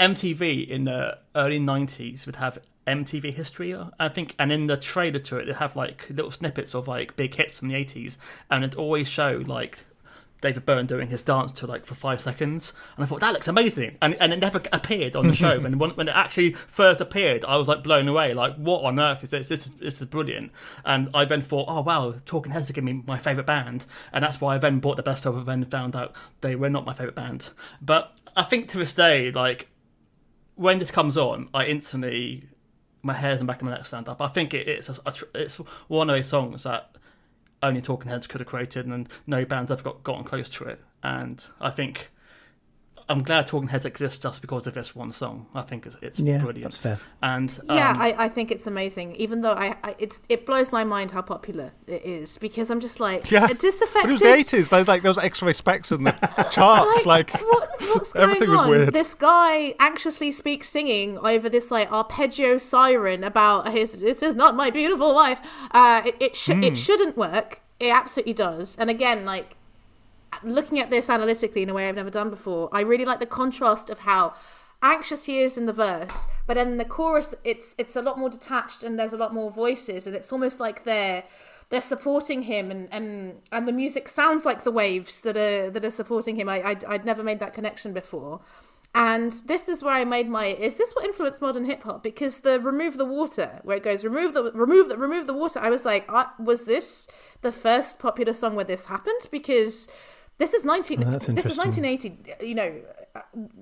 MTV 0.00 0.66
in 0.68 0.84
the 0.84 1.18
early 1.36 1.60
90s 1.60 2.26
would 2.26 2.36
have 2.36 2.58
MTV 2.86 3.32
history, 3.34 3.76
I 3.98 4.08
think, 4.08 4.34
and 4.38 4.50
in 4.50 4.66
the 4.66 4.76
trailer 4.76 5.20
to 5.20 5.36
it, 5.38 5.46
they 5.46 5.52
have 5.52 5.76
like 5.76 6.06
little 6.10 6.30
snippets 6.30 6.74
of 6.74 6.88
like 6.88 7.16
big 7.16 7.34
hits 7.34 7.58
from 7.58 7.68
the 7.68 7.74
80s, 7.74 8.16
and 8.50 8.64
it 8.64 8.74
always 8.74 9.08
showed 9.08 9.46
like 9.46 9.84
David 10.40 10.66
Byrne 10.66 10.86
doing 10.86 11.08
his 11.08 11.22
dance 11.22 11.52
to 11.52 11.66
like 11.66 11.86
for 11.86 11.94
five 11.94 12.20
seconds, 12.20 12.74
and 12.96 13.04
I 13.04 13.06
thought 13.06 13.20
that 13.20 13.32
looks 13.32 13.46
amazing, 13.46 13.96
and 14.02 14.14
and 14.20 14.32
it 14.32 14.40
never 14.40 14.60
appeared 14.72 15.14
on 15.14 15.28
the 15.28 15.34
show. 15.34 15.52
and 15.64 15.78
when, 15.78 15.90
when 15.90 16.08
it 16.08 16.16
actually 16.16 16.52
first 16.52 17.00
appeared, 17.00 17.44
I 17.44 17.56
was 17.56 17.68
like 17.68 17.84
blown 17.84 18.08
away, 18.08 18.34
like 18.34 18.56
what 18.56 18.82
on 18.82 18.98
earth 18.98 19.22
is 19.22 19.30
this? 19.30 19.48
This 19.48 19.66
is, 19.66 19.72
this 19.76 20.00
is 20.00 20.06
brilliant. 20.08 20.50
And 20.84 21.08
I 21.14 21.24
then 21.24 21.42
thought, 21.42 21.66
oh 21.68 21.82
wow, 21.82 22.14
Talking 22.26 22.52
Heads 22.52 22.68
are 22.68 22.72
giving 22.72 22.96
me 22.96 23.04
my 23.06 23.18
favorite 23.18 23.46
band, 23.46 23.86
and 24.12 24.24
that's 24.24 24.40
why 24.40 24.56
I 24.56 24.58
then 24.58 24.80
bought 24.80 24.96
the 24.96 25.04
best 25.04 25.24
of, 25.24 25.36
and 25.36 25.46
then 25.46 25.64
found 25.64 25.94
out 25.94 26.12
they 26.40 26.56
were 26.56 26.68
not 26.68 26.84
my 26.84 26.92
favorite 26.92 27.14
band. 27.14 27.50
But 27.80 28.12
I 28.36 28.42
think 28.42 28.68
to 28.70 28.78
this 28.78 28.92
day, 28.92 29.30
like 29.30 29.68
when 30.56 30.80
this 30.80 30.90
comes 30.90 31.16
on, 31.16 31.48
I 31.54 31.66
instantly 31.66 32.48
my 33.02 33.14
hairs 33.14 33.36
in 33.36 33.40
and 33.40 33.46
back 33.48 33.60
of 33.60 33.66
my 33.66 33.72
neck 33.72 33.84
stand 33.84 34.08
up. 34.08 34.20
I 34.20 34.28
think 34.28 34.54
it, 34.54 34.68
it's 34.68 34.88
a, 34.88 34.96
a 35.04 35.14
it's 35.34 35.56
one 35.88 36.08
of 36.08 36.16
those 36.16 36.28
songs 36.28 36.62
that 36.62 36.96
only 37.62 37.80
Talking 37.80 38.10
Heads 38.10 38.26
could 38.26 38.40
have 38.40 38.48
created, 38.48 38.86
and 38.86 39.08
no 39.26 39.44
bands 39.44 39.70
ever 39.70 39.82
got 39.82 40.02
gotten 40.02 40.24
close 40.24 40.48
to 40.50 40.64
it. 40.64 40.80
And 41.02 41.44
I 41.60 41.70
think 41.70 42.10
I'm 43.08 43.22
glad 43.22 43.46
Talking 43.46 43.68
Heads 43.68 43.84
exists 43.84 44.18
just 44.18 44.40
because 44.40 44.66
of 44.66 44.74
this 44.74 44.94
one 44.94 45.12
song. 45.12 45.46
I 45.54 45.62
think 45.62 45.86
it's, 45.86 45.96
it's 46.02 46.18
Yeah, 46.20 46.38
brilliant. 46.38 46.62
that's 46.72 46.76
fair. 46.76 47.00
And 47.22 47.50
um, 47.68 47.76
yeah, 47.76 47.94
I, 47.98 48.24
I 48.24 48.28
think 48.28 48.50
it's 48.50 48.66
amazing. 48.66 49.16
Even 49.16 49.40
though 49.42 49.52
I, 49.52 49.76
I 49.82 49.94
it's 49.98 50.20
it 50.28 50.46
blows 50.46 50.72
my 50.72 50.84
mind 50.84 51.10
how 51.10 51.22
popular 51.22 51.72
it 51.86 52.04
is 52.04 52.38
because 52.38 52.70
I'm 52.70 52.80
just 52.80 53.00
like 53.00 53.30
Yeah, 53.30 53.46
disaffected. 53.48 54.02
but 54.02 54.08
it 54.08 54.12
was 54.12 54.20
the 54.20 54.34
eighties. 54.34 54.70
There 54.70 54.78
was 54.78 54.88
like 54.88 55.02
those 55.02 55.18
X-ray 55.18 55.52
specs 55.52 55.92
in 55.92 56.04
the 56.04 56.12
charts. 56.52 57.04
like 57.06 57.30
what, 57.30 57.70
what's 57.80 58.12
going 58.14 58.24
everything 58.30 58.50
was 58.50 58.60
on? 58.60 58.70
weird. 58.70 58.92
This 58.94 59.14
guy 59.14 59.74
anxiously 59.80 60.32
speaks 60.32 60.68
singing 60.68 61.18
over 61.18 61.48
this 61.48 61.70
like 61.70 61.90
arpeggio 61.92 62.58
siren 62.58 63.24
about 63.24 63.72
his. 63.72 63.92
This 63.94 64.22
is 64.22 64.36
not 64.36 64.54
my 64.54 64.70
beautiful 64.70 65.14
wife. 65.14 65.40
Uh, 65.70 66.02
it 66.06 66.16
it, 66.20 66.36
should 66.36 66.56
Hmm. 66.58 66.64
it 66.64 66.78
shouldn't 66.78 67.16
work. 67.16 67.60
It 67.80 67.90
absolutely 67.92 68.34
does. 68.34 68.76
And 68.76 68.88
again, 68.90 69.24
like 69.24 69.56
looking 70.44 70.78
at 70.78 70.90
this 70.90 71.08
analytically 71.08 71.62
in 71.62 71.70
a 71.70 71.74
way 71.74 71.88
I've 71.88 71.96
never 71.96 72.10
done 72.10 72.30
before, 72.30 72.68
I 72.72 72.82
really 72.82 73.04
like 73.04 73.20
the 73.20 73.26
contrast 73.26 73.90
of 73.90 73.98
how 74.00 74.34
anxious 74.82 75.24
he 75.24 75.40
is 75.40 75.56
in 75.56 75.66
the 75.66 75.72
verse, 75.72 76.26
but 76.46 76.56
in 76.56 76.76
the 76.76 76.84
chorus, 76.84 77.34
it's 77.44 77.74
it's 77.78 77.96
a 77.96 78.02
lot 78.02 78.18
more 78.18 78.28
detached 78.28 78.82
and 78.82 78.98
there's 78.98 79.12
a 79.12 79.16
lot 79.16 79.32
more 79.32 79.50
voices, 79.50 80.06
and 80.06 80.16
it's 80.16 80.32
almost 80.32 80.60
like 80.60 80.84
they're 80.84 81.22
they're 81.70 81.80
supporting 81.80 82.42
him, 82.42 82.70
and 82.70 82.88
and 82.92 83.40
and 83.52 83.66
the 83.66 83.72
music 83.72 84.08
sounds 84.08 84.44
like 84.44 84.62
the 84.62 84.70
waves 84.70 85.22
that 85.22 85.36
are 85.36 85.70
that 85.70 85.84
are 85.84 85.90
supporting 85.90 86.36
him. 86.36 86.48
I 86.48 86.62
I'd, 86.62 86.84
I'd 86.84 87.04
never 87.04 87.22
made 87.22 87.38
that 87.40 87.54
connection 87.54 87.92
before. 87.92 88.40
And 88.94 89.32
this 89.46 89.70
is 89.70 89.82
where 89.82 89.94
I 89.94 90.04
made 90.04 90.28
my. 90.28 90.48
Is 90.48 90.76
this 90.76 90.92
what 90.92 91.06
influenced 91.06 91.40
modern 91.40 91.64
hip 91.64 91.82
hop? 91.82 92.02
Because 92.02 92.38
the 92.40 92.60
remove 92.60 92.98
the 92.98 93.06
water, 93.06 93.60
where 93.62 93.78
it 93.78 93.82
goes 93.82 94.04
remove 94.04 94.34
the 94.34 94.52
remove 94.52 94.90
the 94.90 94.98
remove 94.98 95.26
the 95.26 95.32
water. 95.32 95.60
I 95.60 95.70
was 95.70 95.86
like, 95.86 96.04
uh, 96.10 96.26
was 96.38 96.66
this 96.66 97.08
the 97.40 97.52
first 97.52 97.98
popular 97.98 98.34
song 98.34 98.54
where 98.54 98.66
this 98.66 98.84
happened? 98.84 99.20
Because 99.30 99.88
this 100.42 100.54
is 100.54 100.64
nineteen. 100.64 101.04
Oh, 101.04 101.10
that's 101.12 101.26
this 101.26 101.46
is 101.46 101.56
nineteen 101.56 101.84
eighty. 101.84 102.18
You 102.40 102.56
know, 102.56 102.74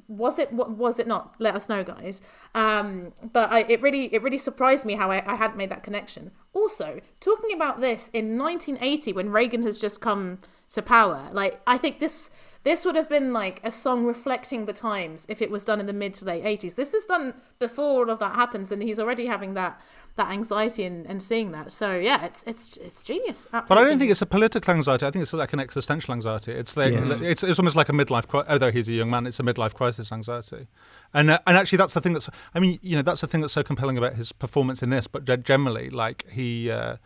was 0.09 0.39
it? 0.39 0.51
Was 0.51 0.99
it 0.99 1.07
not? 1.07 1.35
Let 1.39 1.55
us 1.55 1.69
know, 1.69 1.85
guys. 1.85 2.23
Um, 2.55 3.13
but 3.35 3.53
I, 3.53 3.61
it 3.69 3.83
really, 3.83 4.13
it 4.15 4.23
really 4.23 4.39
surprised 4.39 4.87
me 4.87 4.95
how 4.95 5.11
I, 5.11 5.23
I 5.31 5.37
hadn't 5.37 5.59
made 5.59 5.71
that 5.71 5.83
connection. 5.83 6.31
Also, 6.55 6.99
talking 7.21 7.53
about 7.55 7.83
this 7.83 8.09
in 8.15 8.39
1980 8.39 9.13
when 9.13 9.29
Reagan 9.29 9.63
has 9.65 9.77
just 9.77 10.01
come 10.01 10.39
to 10.71 10.81
power, 10.81 11.29
like 11.33 11.61
I 11.67 11.77
think 11.77 11.99
this 11.99 12.31
this 12.63 12.85
would 12.87 12.97
have 12.97 13.09
been 13.11 13.33
like 13.35 13.61
a 13.63 13.71
song 13.71 14.07
reflecting 14.07 14.65
the 14.65 14.73
times 14.73 15.27
if 15.29 15.43
it 15.43 15.51
was 15.51 15.65
done 15.67 15.81
in 15.81 15.87
the 15.87 15.93
mid 15.93 16.15
to 16.15 16.25
late 16.25 16.45
80s. 16.45 16.75
This 16.75 16.95
is 16.95 17.05
done 17.05 17.35
before 17.59 18.05
all 18.05 18.11
of 18.11 18.19
that 18.21 18.35
happens, 18.35 18.73
and 18.73 18.83
he's 18.83 18.99
already 18.99 19.27
having 19.27 19.53
that 19.55 19.79
that 20.21 20.31
anxiety 20.31 20.85
and, 20.85 21.07
and 21.11 21.23
seeing 21.23 21.53
that. 21.53 21.73
So 21.73 21.87
yeah, 22.09 22.25
it's 22.27 22.41
it's 22.47 22.77
it's 22.77 23.03
genius. 23.11 23.49
But 23.51 23.77
I 23.79 23.83
don't 23.85 23.99
think 23.99 24.11
it's 24.11 24.23
a 24.23 24.27
political 24.37 24.75
anxiety. 24.75 25.07
I 25.07 25.11
think 25.11 25.23
it's 25.23 25.33
like 25.33 25.53
an 25.53 25.61
existential 25.61 26.13
anxiety. 26.15 26.53
It's 26.53 26.77
like, 26.77 26.93
Yes. 26.93 27.21
it's 27.33 27.43
it's 27.43 27.59
almost 27.59 27.77
like 27.77 27.89
a 27.89 27.93
midlife. 27.93 28.27
Cri- 28.29 28.49
although 28.49 28.71
he's 28.77 28.89
a 28.89 28.93
young 29.01 29.11
man, 29.11 29.27
it's 29.27 29.41
a 29.41 29.43
midlife 29.43 29.75
crisis 29.75 30.13
anxiety. 30.13 30.67
And 31.15 31.31
uh, 31.31 31.39
and 31.47 31.57
actually, 31.57 31.79
that's 31.79 31.95
the 31.95 32.01
thing 32.01 32.13
that's. 32.13 32.29
I 32.55 32.61
mean, 32.61 32.79
you 32.83 32.97
know, 32.97 33.03
that's 33.03 33.21
the 33.23 33.27
thing 33.27 33.41
that's 33.41 33.53
so 33.55 33.63
compelling 33.63 33.99
about 33.99 34.15
his 34.15 34.33
performance 34.33 34.83
in 34.83 34.91
this. 34.91 35.07
But 35.07 35.25
generally, 35.43 35.91
like 35.91 36.27
he 36.31 36.71
uh, 36.71 36.97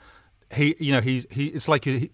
he, 0.54 0.74
you 0.78 0.92
know, 0.92 1.00
he's 1.00 1.26
he. 1.30 1.46
It's 1.56 1.68
like 1.68 1.84
he. 1.84 2.10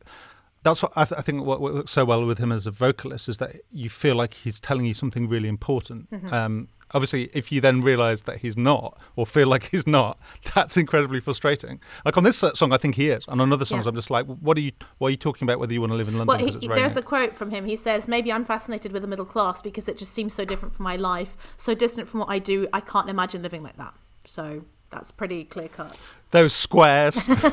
That's 0.63 0.83
what 0.83 0.93
I, 0.97 1.05
th- 1.05 1.19
I 1.19 1.23
think 1.23 1.45
what 1.45 1.61
works 1.61 1.91
so 1.91 2.05
well 2.05 2.25
with 2.27 2.39
him 2.39 2.53
as 2.53 2.67
a 2.67 2.71
vocalist 2.71 3.29
is 3.29 3.39
that 3.39 3.57
you 3.71 3.89
feel 3.89 4.15
like 4.15 4.35
he's 4.35 4.61
telling 4.61 4.85
you 4.85 4.95
something 4.95 5.29
really 5.29 5.49
important. 5.49 6.11
Mm-hmm. 6.11 6.33
Um, 6.33 6.69
obviously, 6.93 7.31
if 7.33 7.51
you 7.51 7.61
then 7.61 7.81
realise 7.81 8.23
that 8.23 8.39
he's 8.39 8.57
not, 8.57 9.01
or 9.17 9.25
feel 9.27 9.49
like 9.49 9.71
he's 9.71 9.87
not, 9.87 10.19
that's 10.55 10.77
incredibly 10.77 11.21
frustrating. 11.21 11.81
Like 12.05 12.17
on 12.17 12.25
this 12.25 12.37
song, 12.55 12.73
I 12.73 12.77
think 12.77 12.97
he 12.97 13.09
is, 13.09 13.25
and 13.29 13.41
on 13.41 13.53
other 13.53 13.65
songs, 13.65 13.87
Yeah. 13.87 13.91
I'm 13.91 13.97
just 13.97 14.11
like, 14.11 14.27
what 14.27 14.57
are 14.57 14.61
you? 14.61 14.73
What 14.99 15.09
are 15.09 15.11
you 15.13 15.17
talking 15.17 15.47
about? 15.47 15.59
Whether 15.61 15.73
you 15.73 15.81
want 15.81 15.93
to 15.93 15.97
live 15.97 16.09
in 16.09 16.19
London 16.19 16.37
Well, 16.37 16.61
he, 16.61 16.69
there's 16.69 16.97
a 16.97 17.03
quote 17.03 17.37
from 17.37 17.51
him. 17.51 17.65
He 17.65 17.77
says, 17.77 18.07
"Maybe 18.07 18.33
I'm 18.33 18.45
fascinated 18.45 18.93
with 18.93 19.03
the 19.03 19.09
middle 19.09 19.25
class 19.25 19.63
because 19.63 19.89
it 19.89 19.97
just 19.97 20.13
seems 20.13 20.35
so 20.35 20.45
different 20.45 20.75
from 20.75 20.85
my 20.85 20.97
life, 20.97 21.37
so 21.57 21.75
distant 21.75 22.09
from 22.09 22.21
what 22.21 22.29
I 22.29 22.39
do. 22.39 22.69
I 22.73 22.81
can't 22.81 23.09
imagine 23.09 23.43
living 23.43 23.63
like 23.63 23.77
that." 23.79 23.95
So 24.27 24.65
that's 24.91 25.11
pretty 25.11 25.45
clear 25.45 25.69
cut. 25.69 25.97
Those 26.31 26.53
squares. 26.53 27.27
Boo. 27.27 27.35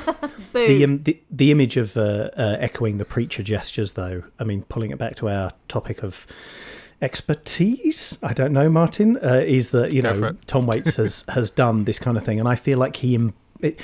The, 0.53 0.83
um, 0.83 1.03
the 1.03 1.19
the 1.29 1.51
image 1.51 1.77
of 1.77 1.95
uh, 1.97 2.29
uh, 2.37 2.57
echoing 2.59 2.97
the 2.99 3.05
preacher 3.05 3.43
gestures, 3.43 3.93
though. 3.93 4.23
I 4.39 4.43
mean, 4.43 4.63
pulling 4.63 4.91
it 4.91 4.97
back 4.97 5.15
to 5.17 5.29
our 5.29 5.51
topic 5.67 6.03
of 6.03 6.25
expertise. 7.01 8.17
I 8.23 8.33
don't 8.33 8.53
know, 8.53 8.69
Martin. 8.69 9.17
Uh, 9.17 9.43
is 9.45 9.69
that 9.71 9.91
you 9.91 10.01
Go 10.01 10.13
know. 10.13 10.31
Tom 10.45 10.65
Waits 10.67 10.95
has 10.97 11.23
has 11.29 11.49
done 11.49 11.83
this 11.85 11.99
kind 11.99 12.17
of 12.17 12.23
thing, 12.23 12.39
and 12.39 12.47
I 12.47 12.55
feel 12.55 12.77
like 12.77 12.97
he. 12.97 13.15
im- 13.15 13.33
It, 13.61 13.79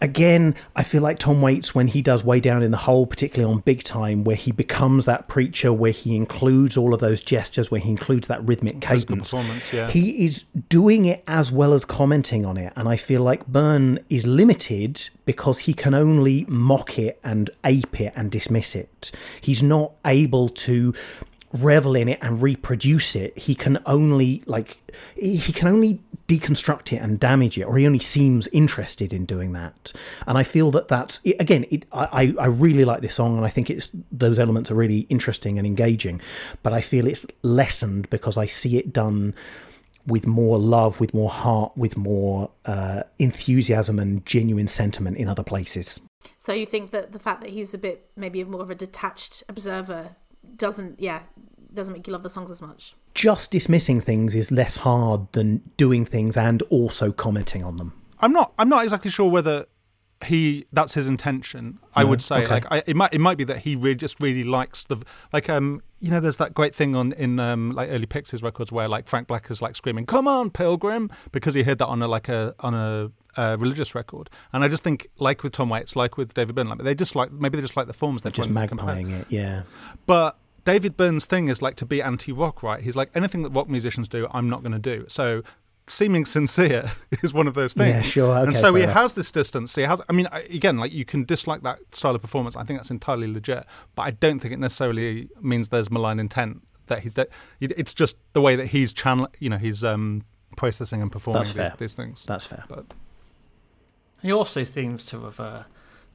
Again, 0.00 0.54
I 0.76 0.84
feel 0.84 1.02
like 1.02 1.18
Tom 1.18 1.40
Waits 1.42 1.74
when 1.74 1.88
he 1.88 2.02
does 2.02 2.22
Way 2.22 2.38
Down 2.40 2.62
in 2.62 2.70
the 2.70 2.76
Hole, 2.76 3.06
particularly 3.06 3.52
on 3.52 3.60
Big 3.60 3.82
Time, 3.82 4.22
where 4.22 4.36
he 4.36 4.52
becomes 4.52 5.06
that 5.06 5.26
preacher, 5.26 5.72
where 5.72 5.90
he 5.90 6.14
includes 6.14 6.76
all 6.76 6.94
of 6.94 7.00
those 7.00 7.20
gestures, 7.20 7.70
where 7.70 7.80
he 7.80 7.90
includes 7.90 8.28
that 8.28 8.46
rhythmic 8.46 8.80
cadence. 8.80 9.34
yeah. 9.72 9.90
He 9.90 10.24
is 10.24 10.44
doing 10.68 11.04
it 11.04 11.24
as 11.26 11.50
well 11.50 11.72
as 11.72 11.84
commenting 11.84 12.44
on 12.44 12.56
it. 12.56 12.72
And 12.76 12.88
I 12.88 12.96
feel 12.96 13.22
like 13.22 13.46
Byrne 13.46 13.98
is 14.08 14.26
limited 14.26 15.10
because 15.24 15.60
he 15.60 15.74
can 15.74 15.94
only 15.94 16.44
mock 16.48 16.98
it 16.98 17.18
and 17.24 17.50
ape 17.64 18.00
it 18.00 18.12
and 18.14 18.30
dismiss 18.30 18.76
it. 18.76 19.10
He's 19.40 19.62
not 19.62 19.92
able 20.04 20.48
to 20.48 20.94
revel 21.52 21.96
in 21.96 22.08
it 22.08 22.18
and 22.22 22.42
reproduce 22.42 23.16
it. 23.16 23.36
He 23.38 23.54
can 23.54 23.78
only 23.86 24.42
like 24.46 24.78
he 25.14 25.36
he 25.36 25.52
can 25.52 25.68
only 25.68 26.00
deconstruct 26.28 26.92
it 26.92 26.98
and 26.98 27.18
damage 27.18 27.58
it, 27.58 27.64
or 27.64 27.78
he 27.78 27.86
only 27.86 27.98
seems 27.98 28.46
interested 28.48 29.12
in 29.12 29.24
doing 29.24 29.52
that. 29.54 29.92
And 30.26 30.38
I 30.38 30.44
feel 30.44 30.70
that 30.72 30.86
that's 30.86 31.20
again, 31.24 31.64
it, 31.70 31.86
I 31.92 32.34
I 32.38 32.46
really 32.46 32.84
like 32.84 33.00
this 33.00 33.14
song, 33.14 33.36
and 33.36 33.44
I 33.44 33.48
think 33.48 33.70
it's 33.70 33.90
those 34.12 34.38
elements 34.38 34.70
are 34.70 34.74
really 34.74 35.00
interesting 35.08 35.58
and 35.58 35.66
engaging. 35.66 36.20
But 36.62 36.72
I 36.72 36.82
feel 36.82 37.06
it's 37.06 37.26
lessened 37.42 38.08
because 38.10 38.36
I 38.36 38.46
see 38.46 38.78
it 38.78 38.92
done 38.92 39.34
with 40.06 40.26
more 40.26 40.58
love, 40.58 41.00
with 41.00 41.12
more 41.12 41.30
heart, 41.30 41.72
with 41.76 41.96
more 41.96 42.50
uh, 42.64 43.02
enthusiasm 43.18 43.98
and 43.98 44.24
genuine 44.24 44.66
sentiment 44.66 45.16
in 45.18 45.28
other 45.28 45.42
places. 45.42 46.00
So 46.38 46.52
you 46.52 46.66
think 46.66 46.90
that 46.92 47.12
the 47.12 47.18
fact 47.18 47.42
that 47.42 47.50
he's 47.50 47.74
a 47.74 47.78
bit 47.78 48.10
maybe 48.16 48.42
more 48.44 48.62
of 48.62 48.70
a 48.70 48.74
detached 48.74 49.42
observer 49.48 50.16
doesn't, 50.56 50.98
yeah, 51.00 51.20
doesn't 51.74 51.92
make 51.92 52.06
you 52.06 52.12
love 52.12 52.22
the 52.22 52.30
songs 52.30 52.50
as 52.50 52.62
much. 52.62 52.94
Just 53.26 53.50
dismissing 53.50 54.00
things 54.00 54.34
is 54.34 54.50
less 54.52 54.76
hard 54.76 55.20
than 55.32 55.48
doing 55.76 56.04
things 56.04 56.36
and 56.36 56.62
also 56.70 57.10
commenting 57.10 57.64
on 57.64 57.76
them. 57.76 57.92
I'm 58.20 58.32
not. 58.32 58.52
I'm 58.58 58.68
not 58.68 58.84
exactly 58.84 59.10
sure 59.10 59.28
whether 59.28 59.66
he 60.26 60.66
that's 60.72 60.94
his 60.94 61.06
intention. 61.08 61.78
I 61.94 62.02
No? 62.02 62.10
would 62.10 62.22
say 62.22 62.42
Okay. 62.42 62.54
like 62.54 62.66
I, 62.70 62.82
it 62.86 62.96
might 62.96 63.12
it 63.14 63.20
might 63.20 63.36
be 63.38 63.44
that 63.44 63.60
he 63.60 63.76
really 63.76 63.94
just 63.96 64.20
really 64.20 64.42
likes 64.44 64.84
the 64.84 64.96
like 65.32 65.48
um 65.48 65.80
you 66.00 66.10
know 66.10 66.18
there's 66.20 66.38
that 66.38 66.54
great 66.54 66.74
thing 66.74 66.96
on 66.96 67.12
in 67.12 67.38
um 67.38 67.70
like 67.72 67.88
early 67.90 68.06
Pixies 68.06 68.42
records 68.42 68.70
where 68.72 68.88
like 68.88 69.06
Frank 69.08 69.28
Black 69.28 69.48
is 69.50 69.62
like 69.62 69.74
screaming 69.76 70.06
come 70.06 70.26
on 70.26 70.50
Pilgrim 70.50 71.10
because 71.32 71.54
he 71.54 71.62
heard 71.62 71.78
that 71.78 71.86
on 71.86 72.02
a 72.02 72.08
like 72.08 72.28
a 72.28 72.52
on 72.60 72.74
a 72.74 73.10
uh, 73.40 73.56
religious 73.60 73.94
record 73.94 74.28
and 74.52 74.64
I 74.64 74.68
just 74.68 74.82
think 74.82 75.06
like 75.20 75.44
with 75.44 75.52
Tom 75.52 75.68
Waits 75.68 75.94
like 75.94 76.16
with 76.16 76.34
David 76.34 76.56
Byrne 76.56 76.68
like 76.68 76.78
they 76.82 76.94
just 76.96 77.14
like 77.14 77.30
maybe 77.30 77.56
they 77.56 77.62
just 77.62 77.76
like 77.76 77.86
the 77.86 77.92
forms 77.92 78.22
they're 78.22 78.32
Just 78.32 78.50
magpieing 78.50 79.10
it, 79.12 79.26
yeah. 79.28 79.62
But 80.06 80.36
David 80.64 80.96
Byrne's 80.96 81.24
thing 81.24 81.48
is 81.48 81.62
like 81.62 81.76
to 81.76 81.86
be 81.86 82.02
anti-rock, 82.02 82.62
right? 82.62 82.82
He's 82.82 82.96
like 82.96 83.10
anything 83.14 83.42
that 83.42 83.50
rock 83.50 83.68
musicians 83.68 84.08
do, 84.08 84.28
I'm 84.32 84.48
not 84.48 84.62
going 84.62 84.72
to 84.72 84.78
do. 84.78 85.06
So 85.08 85.42
seeming 85.88 86.24
sincere 86.24 86.90
is 87.22 87.32
one 87.32 87.46
of 87.46 87.54
those 87.54 87.72
things. 87.72 87.94
Yeah, 87.94 88.02
sure, 88.02 88.36
and 88.36 88.56
so 88.56 88.74
he 88.74 88.82
enough. 88.82 88.94
has 88.94 89.14
this 89.14 89.30
distance. 89.30 89.74
He 89.74 89.82
has. 89.82 90.00
I 90.08 90.12
mean, 90.12 90.26
again, 90.32 90.76
like 90.76 90.92
you 90.92 91.04
can 91.04 91.24
dislike 91.24 91.62
that 91.62 91.78
style 91.94 92.14
of 92.14 92.20
performance. 92.22 92.56
I 92.56 92.64
think 92.64 92.78
that's 92.78 92.90
entirely 92.90 93.32
legit. 93.32 93.64
But 93.94 94.02
I 94.02 94.10
don't 94.12 94.40
think 94.40 94.52
it 94.52 94.58
necessarily 94.58 95.28
means 95.40 95.68
there's 95.68 95.90
malign 95.90 96.20
intent. 96.20 96.62
That 96.86 97.00
he's. 97.00 97.14
That 97.14 97.28
it's 97.60 97.94
just 97.94 98.16
the 98.32 98.40
way 98.40 98.56
that 98.56 98.66
he's 98.66 98.92
channel. 98.92 99.28
You 99.38 99.50
know, 99.50 99.58
he's 99.58 99.82
um 99.84 100.24
processing 100.56 101.00
and 101.02 101.10
performing 101.10 101.44
these, 101.44 101.70
these 101.78 101.94
things. 101.94 102.24
That's 102.26 102.44
fair. 102.44 102.64
But 102.68 102.86
He 104.22 104.32
also 104.32 104.64
seems 104.64 105.06
to 105.06 105.24
have 105.24 105.38
uh, 105.40 105.62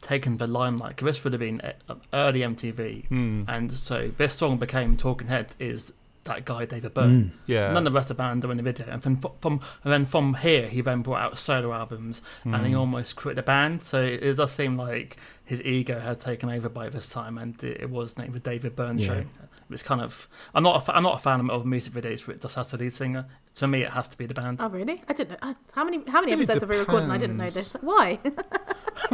taken 0.04 0.38
the 0.38 0.46
limelight. 0.46 0.98
This 0.98 1.24
would 1.24 1.34
have 1.34 1.40
been 1.40 1.62
uh, 1.62 1.96
early 2.14 2.42
MTV, 2.42 3.08
Hmm. 3.08 3.44
and 3.48 3.74
so 3.74 4.12
this 4.18 4.36
song 4.36 4.58
became 4.58 4.96
Talking 4.98 5.28
Heads 5.30 5.56
is 5.60 5.92
that 6.26 6.46
guy 6.46 6.64
David 6.66 6.94
Byrne. 6.94 7.34
yeah, 7.48 7.74
None 7.74 7.86
of 7.86 7.92
the 7.92 7.98
rest 7.98 8.10
of 8.10 8.16
the 8.18 8.24
band 8.24 8.46
are 8.46 8.52
in 8.52 8.58
the 8.58 8.64
video, 8.64 8.86
and 8.90 9.02
from, 9.04 9.18
from 9.42 9.60
and 9.84 9.92
then 9.92 10.06
from 10.06 10.36
here 10.36 10.68
he 10.68 10.80
then 10.82 11.02
brought 11.02 11.22
out 11.22 11.38
solo 11.38 11.74
albums, 11.74 12.22
and 12.44 12.56
Hmm. 12.56 12.66
he 12.66 12.76
almost 12.76 13.16
quit 13.16 13.36
the 13.36 13.42
band. 13.44 13.82
So 13.82 14.04
it 14.04 14.38
does 14.38 14.52
seem 14.52 14.78
like 14.78 15.18
his 15.44 15.62
ego 15.64 16.00
has 16.00 16.18
taken 16.18 16.50
over 16.50 16.70
by 16.70 16.88
this 16.90 17.10
time, 17.10 17.38
and 17.38 17.62
it, 17.64 17.82
it 17.82 17.90
was 17.90 18.18
named 18.18 18.34
the 18.34 18.40
David 18.40 18.76
Byrne 18.76 18.98
Yeah. 19.00 19.08
Show. 19.08 19.26
It's 19.70 19.84
kind 19.84 20.02
of 20.02 20.28
I'm 20.54 20.64
not 20.64 20.76
a 20.76 20.80
fa- 20.82 20.96
I'm 20.96 21.04
not 21.04 21.16
a 21.16 21.18
fan 21.18 21.50
of 21.50 21.66
music 21.66 21.94
videos 21.94 22.28
where 22.28 22.36
it 22.36 22.42
just 22.42 22.56
has 22.56 22.70
the 22.72 22.78
lead 22.78 22.92
singer. 22.94 23.26
To 23.56 23.68
me, 23.68 23.82
it 23.84 23.90
has 23.92 24.08
to 24.10 24.18
be 24.18 24.26
the 24.26 24.34
band. 24.34 24.60
Oh, 24.62 24.68
really? 24.70 25.02
I 25.10 25.14
didn't 25.14 25.42
know. 25.42 25.56
How 25.74 25.84
many 25.84 25.98
how 26.08 26.20
many 26.22 26.34
Really 26.34 26.44
episodes 26.44 26.62
have 26.62 26.70
we 26.70 26.78
recorded? 26.78 27.06
and 27.06 27.14
I 27.14 27.18
didn't 27.18 27.38
know 27.38 27.50
this. 27.50 27.76
Why? 27.82 28.20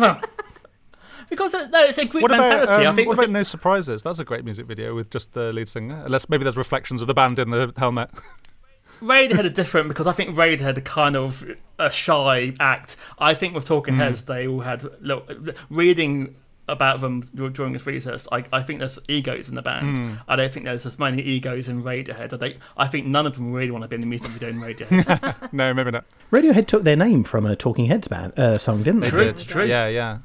because 1.29 1.53
it's, 1.53 1.69
no, 1.69 1.83
it's 1.83 1.97
a 1.97 2.05
group 2.05 2.23
What 2.23 2.31
about, 2.31 2.49
mentality. 2.49 2.85
I 2.85 2.89
um, 2.89 2.95
think 2.95 3.07
what 3.07 3.17
with 3.17 3.25
about 3.25 3.33
No 3.33 3.43
Surprises? 3.43 4.01
That's 4.01 4.19
a 4.19 4.25
great 4.25 4.45
music 4.45 4.65
video 4.65 4.95
with 4.95 5.09
just 5.09 5.33
the 5.33 5.53
lead 5.53 5.69
singer. 5.69 6.01
Unless 6.05 6.29
maybe 6.29 6.43
there's 6.43 6.57
reflections 6.57 7.01
of 7.01 7.07
the 7.07 7.13
band 7.13 7.39
in 7.39 7.49
the 7.49 7.73
helmet. 7.77 8.09
Radiohead 9.01 9.45
are 9.45 9.49
different 9.49 9.87
because 9.87 10.07
I 10.07 10.11
think 10.11 10.35
Radiohead 10.35 10.77
are 10.77 10.81
kind 10.81 11.15
of 11.15 11.45
a 11.77 11.89
shy 11.89 12.53
act. 12.59 12.97
I 13.17 13.33
think 13.33 13.53
with 13.53 13.65
Talking 13.65 13.95
Hmm. 13.95 14.01
Heads, 14.01 14.25
they 14.25 14.47
all 14.47 14.61
had 14.61 14.85
look, 15.01 15.29
reading 15.69 16.35
about 16.67 17.01
them 17.01 17.21
during 17.21 17.73
this 17.73 17.85
research. 17.87 18.27
I, 18.31 18.43
I 18.53 18.61
think 18.61 18.79
there's 18.79 18.99
egos 19.07 19.49
in 19.49 19.55
the 19.55 19.61
band. 19.61 19.97
Hmm. 19.97 20.13
I 20.27 20.35
don't 20.35 20.51
think 20.51 20.65
there's 20.65 20.85
as 20.85 20.99
many 20.99 21.21
egos 21.21 21.67
in 21.67 21.83
Radiohead. 21.83 22.33
I, 22.33 22.37
don't, 22.37 22.57
I 22.77 22.87
think 22.87 23.07
none 23.07 23.25
of 23.25 23.35
them 23.35 23.51
really 23.51 23.71
want 23.71 23.83
to 23.83 23.87
be 23.87 23.95
in 23.95 24.01
the 24.01 24.07
music 24.07 24.29
video 24.31 24.49
in 24.49 24.59
Radiohead. 24.59 25.49
no, 25.53 25.73
maybe 25.73 25.91
not. 25.91 26.05
Radiohead 26.31 26.67
took 26.67 26.83
their 26.83 26.95
name 26.95 27.23
from 27.23 27.45
a 27.45 27.55
Talking 27.55 27.85
Heads 27.85 28.07
band 28.07 28.37
uh, 28.37 28.57
song, 28.57 28.83
didn't 28.83 29.01
they? 29.01 29.09
True. 29.09 29.23
did. 29.25 29.37
true. 29.37 29.65
Yeah, 29.65 29.87
yeah. 29.87 30.19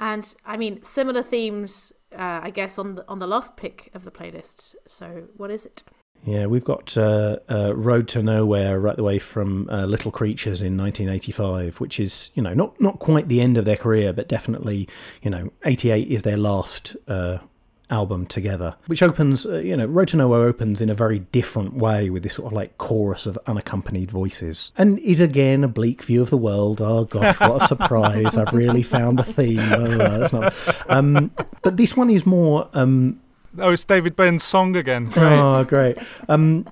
And 0.00 0.34
I 0.44 0.56
mean, 0.56 0.82
similar 0.82 1.22
themes. 1.22 1.92
Uh, 2.12 2.40
I 2.42 2.50
guess 2.50 2.76
on 2.76 2.96
the 2.96 3.08
on 3.08 3.20
the 3.20 3.26
last 3.28 3.56
pick 3.56 3.88
of 3.94 4.02
the 4.02 4.10
playlist. 4.10 4.74
So 4.84 5.28
what 5.36 5.52
is 5.52 5.64
it? 5.64 5.84
Yeah, 6.24 6.46
we've 6.46 6.64
got 6.64 6.96
uh, 6.96 7.38
uh, 7.48 7.72
Road 7.74 8.06
to 8.08 8.22
Nowhere 8.22 8.78
right 8.78 8.96
the 8.96 9.02
way 9.02 9.18
from 9.18 9.68
uh, 9.70 9.86
Little 9.86 10.10
Creatures 10.10 10.60
in 10.60 10.76
1985, 10.76 11.80
which 11.80 11.98
is, 11.98 12.28
you 12.34 12.42
know, 12.42 12.52
not, 12.52 12.78
not 12.78 12.98
quite 12.98 13.28
the 13.28 13.40
end 13.40 13.56
of 13.56 13.64
their 13.64 13.76
career, 13.76 14.12
but 14.12 14.28
definitely, 14.28 14.86
you 15.22 15.30
know, 15.30 15.50
88 15.64 16.08
is 16.08 16.22
their 16.22 16.36
last 16.36 16.94
uh, 17.08 17.38
album 17.90 18.26
together, 18.26 18.76
which 18.86 19.02
opens, 19.02 19.44
uh, 19.44 19.58
you 19.58 19.76
know, 19.76 19.86
Road 19.86 20.08
to 20.08 20.16
Nowhere 20.16 20.46
opens 20.46 20.80
in 20.80 20.88
a 20.88 20.94
very 20.94 21.18
different 21.18 21.74
way 21.74 22.10
with 22.10 22.22
this 22.22 22.34
sort 22.34 22.46
of 22.46 22.52
like 22.52 22.78
chorus 22.78 23.26
of 23.26 23.38
unaccompanied 23.46 24.10
voices 24.10 24.72
and 24.78 24.98
is 25.00 25.20
again 25.20 25.64
a 25.64 25.68
bleak 25.68 26.02
view 26.02 26.22
of 26.22 26.30
the 26.30 26.36
world. 26.36 26.80
Oh 26.80 27.04
gosh, 27.04 27.38
what 27.40 27.62
a 27.62 27.66
surprise. 27.66 28.36
I've 28.36 28.52
really 28.52 28.82
found 28.82 29.20
a 29.20 29.24
theme. 29.24 29.58
Oh, 29.60 29.96
that's 29.98 30.32
not, 30.32 30.54
um, 30.90 31.30
but 31.62 31.76
this 31.76 31.96
one 31.96 32.10
is 32.10 32.24
more. 32.26 32.68
Um, 32.74 33.20
Oh, 33.58 33.70
it's 33.70 33.84
David 33.84 34.14
Byrne's 34.14 34.44
song 34.44 34.76
again. 34.76 35.06
Great. 35.06 35.24
Oh, 35.24 35.64
great. 35.64 35.98
Um, 36.28 36.68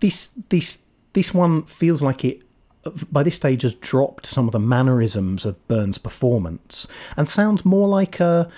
this 0.00 0.28
this 0.48 0.82
this 1.12 1.34
one 1.34 1.64
feels 1.64 2.00
like 2.00 2.24
it 2.24 2.42
by 3.10 3.22
this 3.22 3.36
stage 3.36 3.62
has 3.62 3.74
dropped 3.74 4.26
some 4.26 4.46
of 4.46 4.52
the 4.52 4.60
mannerisms 4.60 5.44
of 5.44 5.66
Byrne's 5.68 5.98
performance 5.98 6.86
and 7.16 7.28
sounds 7.28 7.64
more 7.64 7.88
like 7.88 8.20
a 8.20 8.48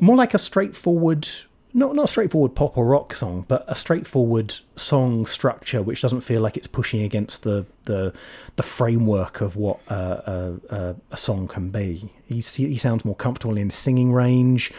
more 0.00 0.16
like 0.16 0.34
a 0.34 0.38
straightforward 0.38 1.28
not 1.72 1.94
not 1.94 2.06
a 2.06 2.08
straightforward 2.08 2.54
pop 2.54 2.76
or 2.76 2.84
rock 2.84 3.14
song, 3.14 3.44
but 3.46 3.64
a 3.68 3.74
straightforward 3.74 4.56
song 4.76 5.26
structure, 5.26 5.82
which 5.82 6.00
doesn't 6.02 6.20
feel 6.22 6.40
like 6.40 6.56
it's 6.56 6.66
pushing 6.66 7.02
against 7.02 7.42
the 7.44 7.64
the, 7.84 8.12
the 8.56 8.62
framework 8.62 9.40
of 9.40 9.56
what 9.56 9.78
uh, 9.88 10.20
a, 10.26 10.74
a, 10.74 10.96
a 11.12 11.16
song 11.16 11.46
can 11.48 11.70
be. 11.70 12.12
He's, 12.26 12.54
he 12.54 12.76
sounds 12.76 13.04
more 13.04 13.14
comfortable 13.14 13.56
in 13.56 13.70
singing 13.70 14.12
range. 14.12 14.72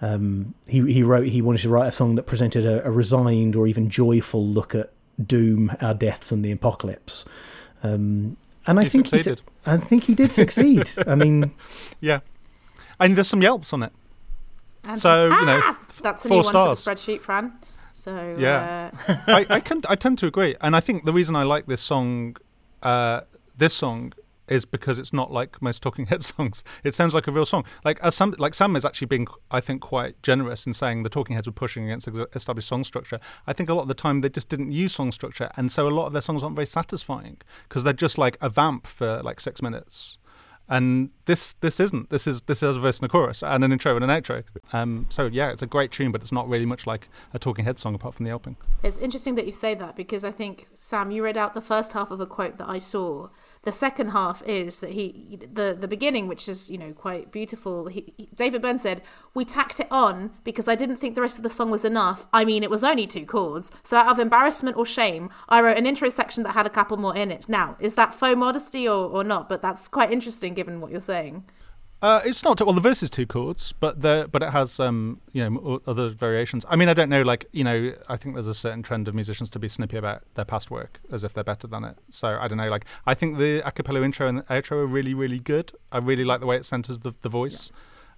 Um, 0.00 0.54
he 0.66 0.92
he 0.92 1.02
wrote 1.02 1.26
he 1.26 1.42
wanted 1.42 1.62
to 1.62 1.68
write 1.68 1.86
a 1.86 1.92
song 1.92 2.16
that 2.16 2.24
presented 2.24 2.66
a, 2.66 2.84
a 2.84 2.90
resigned 2.90 3.54
or 3.54 3.66
even 3.66 3.88
joyful 3.88 4.44
look 4.44 4.74
at 4.74 4.92
doom, 5.24 5.76
our 5.80 5.94
deaths, 5.94 6.32
and 6.32 6.44
the 6.44 6.50
apocalypse. 6.50 7.24
Um, 7.84 8.36
and 8.66 8.78
I 8.80 8.84
He 8.84 8.88
think 8.88 9.06
succeeded. 9.06 9.42
I 9.66 9.76
think 9.76 10.04
he 10.04 10.14
did 10.14 10.32
succeed. 10.32 10.90
I 11.06 11.14
mean, 11.14 11.52
Yeah. 12.00 12.20
And 13.00 13.16
there's 13.16 13.28
some 13.28 13.42
yelps 13.42 13.72
on 13.72 13.82
it. 13.82 13.92
And 14.88 14.98
So, 14.98 15.24
you 15.24 15.30
know, 15.30 15.60
Ah, 15.62 15.76
that's 16.02 16.24
a 16.24 16.28
four 16.28 16.38
new 16.38 16.44
one 16.44 16.52
for 16.54 16.74
stars. 16.74 16.84
the 16.84 16.90
spreadsheet, 16.90 17.20
Fran. 17.20 17.52
So 17.94 18.36
Yeah. 18.38 18.90
uh, 19.06 19.14
I, 19.28 19.46
I 19.56 19.60
can 19.60 19.82
I 19.88 19.94
tend 19.94 20.18
to 20.18 20.26
agree, 20.26 20.56
and 20.60 20.74
I 20.74 20.80
think 20.80 21.04
the 21.04 21.12
reason 21.12 21.36
I 21.36 21.44
like 21.44 21.66
this 21.66 21.80
song, 21.80 22.36
uh, 22.82 23.20
this 23.56 23.74
song, 23.74 24.12
is 24.48 24.64
because 24.64 24.98
it's 24.98 25.12
not 25.12 25.32
like 25.32 25.62
most 25.62 25.82
Talking 25.82 26.06
Head 26.06 26.22
songs. 26.34 26.64
It 26.82 26.94
sounds 26.96 27.14
like 27.14 27.28
a 27.28 27.32
real 27.32 27.46
song. 27.46 27.64
Like 27.84 28.00
as 28.00 28.16
some, 28.16 28.34
like 28.38 28.54
Sam 28.54 28.74
is 28.74 28.84
actually 28.84 29.06
being, 29.06 29.28
I 29.52 29.60
think, 29.60 29.80
quite 29.80 30.20
generous 30.22 30.66
in 30.66 30.74
saying 30.74 31.04
the 31.04 31.08
Talking 31.08 31.36
Heads 31.36 31.46
were 31.46 31.52
pushing 31.52 31.84
against 31.84 32.08
established 32.34 32.68
song 32.68 32.82
structure. 32.82 33.20
I 33.46 33.52
think 33.52 33.70
a 33.70 33.74
lot 33.74 33.82
of 33.82 33.88
the 33.88 33.94
time 33.94 34.20
they 34.20 34.28
just 34.28 34.48
didn't 34.48 34.72
use 34.72 34.92
song 34.92 35.12
structure, 35.12 35.48
and 35.56 35.70
so 35.70 35.86
a 35.86 35.90
lot 35.90 36.06
of 36.06 36.12
their 36.12 36.22
songs 36.22 36.42
aren't 36.42 36.56
very 36.56 36.66
satisfying 36.66 37.36
because 37.68 37.84
they're 37.84 37.92
just 37.92 38.18
like 38.18 38.36
a 38.40 38.48
vamp 38.48 38.86
for 38.88 39.22
like 39.22 39.38
six 39.38 39.62
minutes. 39.62 40.18
And 40.68 41.10
this 41.26 41.54
this 41.54 41.80
isn't. 41.80 42.10
This 42.10 42.26
is 42.26 42.42
this 42.42 42.62
is 42.62 42.76
a 42.76 42.80
verse 42.80 42.98
and 42.98 43.06
a 43.06 43.08
chorus 43.08 43.42
and 43.42 43.62
an 43.64 43.72
intro 43.72 43.94
and 43.96 44.04
an 44.04 44.10
outro. 44.10 44.44
Um, 44.72 45.06
so 45.08 45.26
yeah, 45.26 45.50
it's 45.50 45.62
a 45.62 45.66
great 45.66 45.90
tune, 45.90 46.12
but 46.12 46.22
it's 46.22 46.32
not 46.32 46.48
really 46.48 46.66
much 46.66 46.86
like 46.86 47.08
a 47.34 47.38
Talking 47.38 47.64
Head 47.64 47.78
song 47.78 47.94
apart 47.94 48.14
from 48.14 48.24
the 48.24 48.30
helping. 48.30 48.56
It's 48.82 48.98
interesting 48.98 49.34
that 49.34 49.46
you 49.46 49.52
say 49.52 49.74
that 49.74 49.96
because 49.96 50.24
I 50.24 50.30
think 50.30 50.66
Sam, 50.74 51.10
you 51.10 51.24
read 51.24 51.36
out 51.36 51.54
the 51.54 51.60
first 51.60 51.92
half 51.92 52.10
of 52.10 52.20
a 52.20 52.26
quote 52.26 52.58
that 52.58 52.68
I 52.68 52.78
saw. 52.78 53.28
The 53.64 53.70
second 53.72 54.08
half 54.08 54.42
is 54.44 54.76
that 54.80 54.90
he, 54.90 55.38
the 55.52 55.76
the 55.78 55.86
beginning, 55.86 56.26
which 56.26 56.48
is 56.48 56.68
you 56.68 56.76
know 56.78 56.92
quite 56.92 57.30
beautiful. 57.30 57.86
He, 57.86 58.12
he- 58.16 58.28
David 58.34 58.60
Byrne 58.60 58.78
said, 58.78 59.02
"We 59.34 59.44
tacked 59.44 59.78
it 59.78 59.86
on 59.88 60.32
because 60.42 60.66
I 60.66 60.74
didn't 60.74 60.96
think 60.96 61.14
the 61.14 61.20
rest 61.22 61.36
of 61.36 61.44
the 61.44 61.50
song 61.50 61.70
was 61.70 61.84
enough. 61.84 62.26
I 62.32 62.44
mean, 62.44 62.64
it 62.64 62.70
was 62.70 62.82
only 62.82 63.06
two 63.06 63.24
chords, 63.24 63.70
so 63.84 63.96
out 63.96 64.08
of 64.08 64.18
embarrassment 64.18 64.76
or 64.76 64.84
shame, 64.84 65.30
I 65.48 65.60
wrote 65.60 65.78
an 65.78 65.86
intro 65.86 66.08
section 66.08 66.42
that 66.42 66.52
had 66.54 66.66
a 66.66 66.70
couple 66.70 66.96
more 66.96 67.16
in 67.16 67.30
it. 67.30 67.48
Now, 67.48 67.76
is 67.78 67.94
that 67.94 68.14
faux 68.14 68.36
modesty 68.36 68.88
or, 68.88 69.08
or 69.08 69.22
not? 69.22 69.48
But 69.48 69.62
that's 69.62 69.86
quite 69.86 70.10
interesting 70.10 70.54
given 70.54 70.80
what 70.80 70.90
you're 70.90 71.00
saying. 71.00 71.44
Uh, 72.02 72.20
it's 72.24 72.42
not 72.42 72.60
well. 72.60 72.74
The 72.74 72.80
verse 72.80 73.00
is 73.04 73.08
two 73.10 73.26
chords, 73.26 73.72
but 73.78 74.02
the 74.02 74.28
but 74.32 74.42
it 74.42 74.50
has 74.50 74.80
um 74.80 75.20
you 75.32 75.48
know 75.48 75.80
other 75.86 76.08
variations. 76.08 76.66
I 76.68 76.74
mean, 76.74 76.88
I 76.88 76.94
don't 76.94 77.08
know. 77.08 77.22
Like 77.22 77.46
you 77.52 77.62
know, 77.62 77.94
I 78.08 78.16
think 78.16 78.34
there's 78.34 78.48
a 78.48 78.54
certain 78.54 78.82
trend 78.82 79.06
of 79.06 79.14
musicians 79.14 79.48
to 79.50 79.60
be 79.60 79.68
snippy 79.68 79.96
about 79.96 80.24
their 80.34 80.44
past 80.44 80.68
work 80.68 80.98
as 81.12 81.22
if 81.22 81.32
they're 81.32 81.44
better 81.44 81.68
than 81.68 81.84
it. 81.84 81.96
So 82.10 82.36
I 82.40 82.48
don't 82.48 82.58
know. 82.58 82.68
Like 82.68 82.86
I 83.06 83.14
think 83.14 83.38
the 83.38 83.62
a 83.64 83.70
cappella 83.70 84.02
intro 84.02 84.26
and 84.26 84.38
the 84.38 84.42
outro 84.42 84.72
are 84.72 84.86
really 84.86 85.14
really 85.14 85.38
good. 85.38 85.72
I 85.92 85.98
really 85.98 86.24
like 86.24 86.40
the 86.40 86.46
way 86.46 86.56
it 86.56 86.64
centers 86.64 86.98
the 86.98 87.12
the 87.22 87.28
voice, 87.28 87.70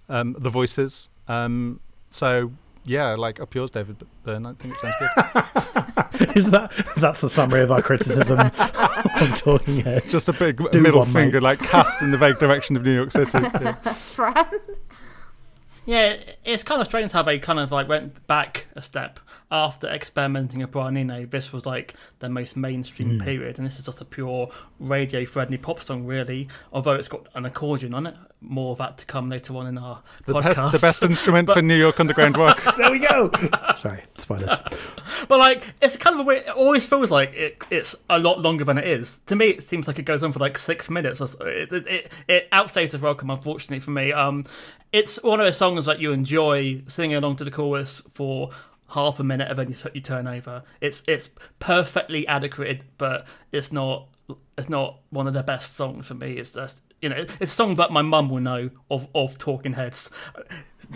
um, 0.09 0.35
the 0.39 0.49
voices. 0.49 1.07
Um, 1.27 1.79
so 2.09 2.53
yeah, 2.85 3.15
like 3.15 3.39
up 3.39 3.53
yours, 3.55 3.69
David 3.71 3.97
Byrne. 4.23 4.45
I 4.45 4.53
think 4.53 4.75
it 4.75 4.79
sounds 4.79 4.95
good. 4.99 6.35
Is 6.37 6.49
that 6.51 6.71
that's 6.97 7.21
the 7.21 7.29
summary 7.29 7.61
of 7.61 7.71
our 7.71 7.81
criticism 7.81 8.39
of 8.39 8.55
Talking 9.35 9.77
Heads? 9.81 10.11
Just 10.11 10.29
a 10.29 10.33
big 10.33 10.57
Do 10.71 10.81
middle 10.81 10.99
one, 10.99 11.11
mate. 11.13 11.21
finger, 11.23 11.41
like 11.41 11.59
cast 11.59 12.01
in 12.01 12.11
the 12.11 12.17
vague 12.17 12.37
direction 12.39 12.75
of 12.75 12.83
New 12.83 12.93
York 12.93 13.11
City. 13.11 13.37
Yeah. 13.61 13.73
Fran, 13.93 14.45
Yeah, 15.85 16.17
it's 16.43 16.63
kind 16.63 16.81
of 16.81 16.87
strange 16.87 17.11
how 17.11 17.21
they 17.23 17.37
kind 17.39 17.59
of 17.59 17.71
like 17.71 17.87
went 17.87 18.25
back 18.27 18.67
a 18.75 18.81
step 18.81 19.19
after 19.51 19.87
experimenting 19.87 20.59
with 20.59 20.71
Brian 20.71 20.97
Eno. 20.97 21.25
This 21.25 21.53
was 21.53 21.65
like 21.65 21.93
the 22.19 22.29
most 22.29 22.57
mainstream 22.57 23.19
period, 23.19 23.57
and 23.57 23.67
this 23.67 23.77
is 23.79 23.85
just 23.85 24.01
a 24.01 24.05
pure 24.05 24.49
radio-friendly 24.79 25.57
pop 25.57 25.81
song, 25.81 26.05
really. 26.05 26.47
Although 26.73 26.93
it's 26.93 27.07
got 27.07 27.27
an 27.35 27.45
accordion 27.45 27.93
on 27.93 28.07
it, 28.07 28.15
more 28.41 28.71
of 28.73 28.77
that 28.79 28.97
to 28.99 29.05
come 29.05 29.29
later 29.29 29.55
on 29.55 29.67
in 29.67 29.77
our 29.77 30.01
The 30.25 30.33
podcast. 30.33 30.43
best, 30.43 30.71
the 30.71 30.79
best 30.87 31.03
instrument 31.03 31.51
for 31.51 31.61
New 31.61 31.75
York 31.77 31.99
underground 31.99 32.37
rock. 32.37 32.61
there 32.77 32.91
we 32.91 32.99
go. 32.99 33.31
Sorry, 33.77 34.01
spoilers. 34.15 34.49
But 35.27 35.39
like, 35.39 35.73
it's 35.81 35.95
kind 35.97 36.15
of 36.15 36.21
a 36.21 36.23
weird. 36.23 36.43
It 36.47 36.49
always 36.55 36.85
feels 36.85 37.11
like 37.11 37.33
it, 37.33 37.63
it's 37.69 37.95
a 38.09 38.19
lot 38.19 38.41
longer 38.41 38.63
than 38.63 38.77
it 38.77 38.87
is. 38.87 39.19
To 39.27 39.35
me, 39.35 39.47
it 39.47 39.63
seems 39.63 39.87
like 39.87 39.99
it 39.99 40.05
goes 40.05 40.23
on 40.23 40.31
for 40.31 40.39
like 40.39 40.57
six 40.57 40.89
minutes. 40.89 41.21
or 41.21 41.27
so. 41.27 41.45
It 41.45 41.71
it, 41.71 41.87
it, 41.87 42.11
it 42.27 42.51
outstays 42.51 42.89
the 42.91 42.99
welcome, 42.99 43.29
unfortunately 43.29 43.79
for 43.79 43.91
me. 43.91 44.11
Um, 44.11 44.45
it's 44.91 45.21
one 45.23 45.39
of 45.39 45.45
those 45.45 45.57
songs 45.57 45.85
that 45.85 45.99
you 45.99 46.11
enjoy 46.13 46.81
singing 46.87 47.15
along 47.17 47.35
to 47.37 47.43
the 47.43 47.51
chorus 47.51 48.01
for 48.13 48.51
half 48.89 49.19
a 49.19 49.23
minute, 49.23 49.49
of 49.49 49.69
you, 49.69 49.75
you 49.93 50.01
turn 50.01 50.27
over. 50.27 50.63
It's 50.81 51.01
it's 51.07 51.29
perfectly 51.59 52.27
adequate, 52.27 52.83
but 52.97 53.27
it's 53.51 53.71
not 53.71 54.09
it's 54.57 54.69
not 54.69 54.99
one 55.09 55.27
of 55.27 55.33
the 55.33 55.43
best 55.43 55.75
songs 55.75 56.07
for 56.07 56.13
me. 56.15 56.33
It's 56.33 56.53
just 56.53 56.81
you 57.05 57.09
know, 57.09 57.17
it's 57.39 57.51
a 57.51 57.55
song 57.55 57.75
that 57.75 57.91
my 57.91 58.01
mum 58.01 58.29
will 58.31 58.41
know 58.41 58.71
of 58.89 59.07
of 59.13 59.37
Talking 59.37 59.73
Heads. 59.73 60.09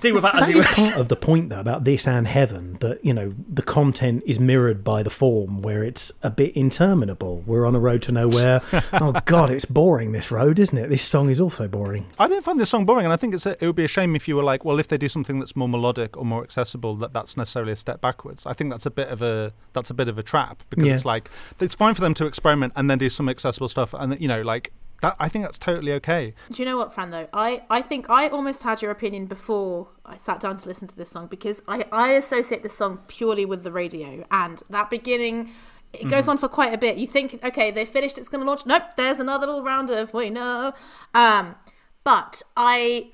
Deal 0.01 0.13
with 0.13 0.21
that 0.21 0.39
as 0.43 0.47
you 0.49 0.59
is 0.59 0.67
wish. 0.67 0.75
part 0.75 0.97
of 0.99 1.09
the 1.09 1.15
point, 1.15 1.49
though, 1.49 1.59
about 1.59 1.83
this 1.83 2.07
and 2.07 2.27
Heaven. 2.27 2.77
That 2.79 3.03
you 3.05 3.11
know, 3.13 3.33
the 3.47 3.61
content 3.63 4.21
is 4.25 4.39
mirrored 4.39 4.83
by 4.83 5.01
the 5.03 5.09
form, 5.11 5.61
where 5.63 5.83
it's 5.83 6.11
a 6.23 6.29
bit 6.31 6.55
interminable. 6.55 7.43
We're 7.45 7.65
on 7.65 7.75
a 7.75 7.79
road 7.79 8.01
to 8.03 8.11
nowhere. 8.11 8.61
oh 8.93 9.13
God, 9.25 9.51
it's 9.51 9.65
boring. 9.65 10.11
This 10.11 10.31
road, 10.31 10.57
isn't 10.59 10.77
it? 10.77 10.89
This 10.89 11.01
song 11.01 11.29
is 11.29 11.39
also 11.39 11.67
boring. 11.67 12.05
I 12.19 12.27
didn't 12.27 12.43
find 12.43 12.59
this 12.59 12.69
song 12.69 12.85
boring, 12.85 13.05
and 13.05 13.13
I 13.13 13.17
think 13.17 13.33
it's 13.35 13.45
a, 13.47 13.51
it 13.63 13.65
would 13.67 13.75
be 13.75 13.83
a 13.83 13.87
shame 13.87 14.15
if 14.15 14.27
you 14.27 14.35
were 14.35 14.43
like, 14.43 14.63
well, 14.65 14.79
if 14.79 14.87
they 14.87 14.97
do 14.97 15.07
something 15.09 15.39
that's 15.39 15.55
more 15.55 15.69
melodic 15.69 16.17
or 16.17 16.25
more 16.25 16.43
accessible, 16.43 16.95
that 16.97 17.13
that's 17.13 17.35
necessarily 17.37 17.71
a 17.73 17.75
step 17.75 17.99
backwards. 18.01 18.45
I 18.47 18.53
think 18.53 18.71
that's 18.71 18.85
a 18.87 18.91
bit 18.91 19.09
of 19.09 19.21
a 19.21 19.53
that's 19.73 19.89
a 19.91 19.95
bit 19.95 20.07
of 20.07 20.17
a 20.19 20.23
trap 20.23 20.63
because 20.71 20.87
Yeah. 20.87 20.95
it's 20.95 21.05
like 21.05 21.29
it's 21.59 21.75
fine 21.75 21.93
for 21.93 22.01
them 22.01 22.13
to 22.15 22.25
experiment 22.27 22.73
and 22.75 22.89
then 22.89 22.97
do 22.99 23.09
some 23.09 23.27
accessible 23.29 23.67
stuff, 23.69 23.93
and 23.95 24.19
you 24.21 24.27
know, 24.27 24.41
like 24.43 24.71
that. 25.01 25.15
I 25.19 25.29
think 25.29 25.45
that's 25.45 25.57
totally 25.57 25.93
okay. 25.93 26.33
Do 26.51 26.61
you 26.61 26.65
know 26.65 26.77
what, 26.77 26.93
Fran? 26.93 27.11
Though 27.11 27.27
I, 27.33 27.63
I 27.69 27.81
think 27.81 28.09
I 28.09 28.27
almost 28.27 28.63
had 28.63 28.81
your 28.81 28.91
opinion 28.91 29.25
before 29.25 29.89
I 30.05 30.15
sat 30.15 30.39
down 30.39 30.57
to 30.57 30.67
listen 30.67 30.87
to 30.87 30.95
this 30.95 31.09
song 31.09 31.27
because 31.27 31.61
I, 31.67 31.85
I 31.91 32.11
associate 32.11 32.63
this 32.63 32.75
song 32.75 32.99
purely 33.07 33.45
with 33.45 33.63
the 33.63 33.71
radio 33.71 34.25
and 34.31 34.61
that 34.69 34.89
beginning. 34.89 35.51
It 35.91 36.07
goes 36.07 36.27
on 36.27 36.37
for 36.37 36.47
quite 36.47 36.71
a 36.71 36.77
bit. 36.77 36.97
You 36.97 37.07
think, 37.07 37.43
okay, 37.43 37.71
they 37.71 37.83
finished. 37.83 38.19
It's 38.19 38.29
going 38.29 38.43
to 38.43 38.47
launch. 38.47 38.63
Nope, 38.65 38.83
there's 38.95 39.19
another 39.19 39.47
little 39.47 39.63
round 39.63 39.89
of 39.89 40.13
we 40.13 40.29
know. 40.29 40.73
Um, 41.15 41.55
but 42.03 42.43
I, 42.55 43.11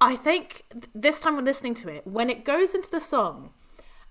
I 0.00 0.14
think 0.14 0.64
th- 0.70 0.84
this 0.94 1.18
time 1.18 1.34
when 1.34 1.44
listening 1.44 1.74
to 1.74 1.88
it, 1.88 2.06
when 2.06 2.30
it 2.30 2.44
goes 2.44 2.76
into 2.76 2.90
the 2.92 3.00
song, 3.00 3.50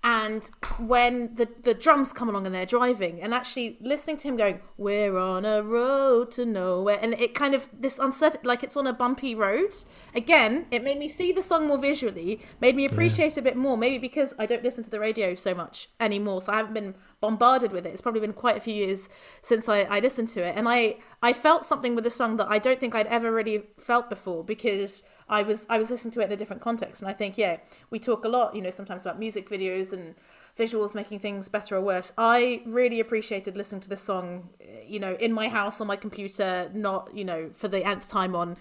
and 0.02 0.50
when 0.78 1.34
the 1.34 1.46
the 1.62 1.74
drums 1.74 2.12
come 2.12 2.30
along 2.30 2.46
and 2.46 2.54
they're 2.54 2.64
driving, 2.64 3.20
and 3.20 3.34
actually 3.34 3.76
listening 3.82 4.16
to 4.18 4.28
him 4.28 4.36
going, 4.36 4.60
"We're 4.78 5.18
on 5.18 5.44
a 5.44 5.62
road 5.62 6.30
to 6.32 6.46
nowhere," 6.46 6.98
and 7.02 7.12
it 7.14 7.34
kind 7.34 7.54
of 7.54 7.68
this 7.72 7.98
uncertain, 7.98 8.40
like 8.44 8.62
it's 8.62 8.76
on 8.76 8.86
a 8.86 8.94
bumpy 8.94 9.34
road. 9.34 9.74
Again, 10.14 10.66
it 10.70 10.82
made 10.82 10.98
me 10.98 11.06
see 11.06 11.32
the 11.32 11.42
song 11.42 11.66
more 11.68 11.76
visually, 11.76 12.40
made 12.60 12.76
me 12.76 12.86
appreciate 12.86 13.32
it 13.36 13.40
a 13.40 13.42
bit 13.42 13.56
more. 13.56 13.76
Maybe 13.76 13.98
because 13.98 14.34
I 14.38 14.46
don't 14.46 14.64
listen 14.64 14.82
to 14.84 14.90
the 14.90 15.00
radio 15.00 15.34
so 15.34 15.54
much 15.54 15.90
anymore, 16.00 16.40
so 16.40 16.52
I 16.52 16.56
haven't 16.56 16.74
been 16.74 16.94
bombarded 17.20 17.70
with 17.72 17.84
it. 17.84 17.92
It's 17.92 18.00
probably 18.00 18.22
been 18.22 18.32
quite 18.32 18.56
a 18.56 18.60
few 18.60 18.74
years 18.74 19.10
since 19.42 19.68
I, 19.68 19.80
I 19.82 20.00
listened 20.00 20.30
to 20.30 20.42
it, 20.42 20.56
and 20.56 20.66
I 20.66 20.96
I 21.22 21.34
felt 21.34 21.66
something 21.66 21.94
with 21.94 22.04
the 22.04 22.10
song 22.10 22.38
that 22.38 22.48
I 22.48 22.58
don't 22.58 22.80
think 22.80 22.94
I'd 22.94 23.06
ever 23.08 23.30
really 23.30 23.64
felt 23.78 24.08
before 24.08 24.44
because. 24.44 25.02
I 25.30 25.42
was 25.42 25.66
I 25.70 25.78
was 25.78 25.90
listening 25.90 26.12
to 26.12 26.20
it 26.20 26.24
in 26.24 26.32
a 26.32 26.36
different 26.36 26.60
context, 26.60 27.00
and 27.00 27.08
I 27.08 27.14
think 27.14 27.38
yeah, 27.38 27.58
we 27.90 27.98
talk 27.98 28.24
a 28.24 28.28
lot, 28.28 28.54
you 28.54 28.60
know, 28.60 28.70
sometimes 28.70 29.02
about 29.02 29.18
music 29.18 29.48
videos 29.48 29.92
and 29.92 30.14
visuals 30.58 30.94
making 30.94 31.20
things 31.20 31.48
better 31.48 31.76
or 31.76 31.80
worse. 31.80 32.12
I 32.18 32.62
really 32.66 33.00
appreciated 33.00 33.56
listening 33.56 33.80
to 33.82 33.88
this 33.88 34.02
song, 34.02 34.48
you 34.86 34.98
know, 34.98 35.14
in 35.14 35.32
my 35.32 35.48
house 35.48 35.80
on 35.80 35.86
my 35.86 35.96
computer, 35.96 36.70
not 36.74 37.14
you 37.14 37.24
know 37.24 37.50
for 37.54 37.68
the 37.68 37.84
nth 37.84 38.08
time 38.08 38.34
on 38.34 38.56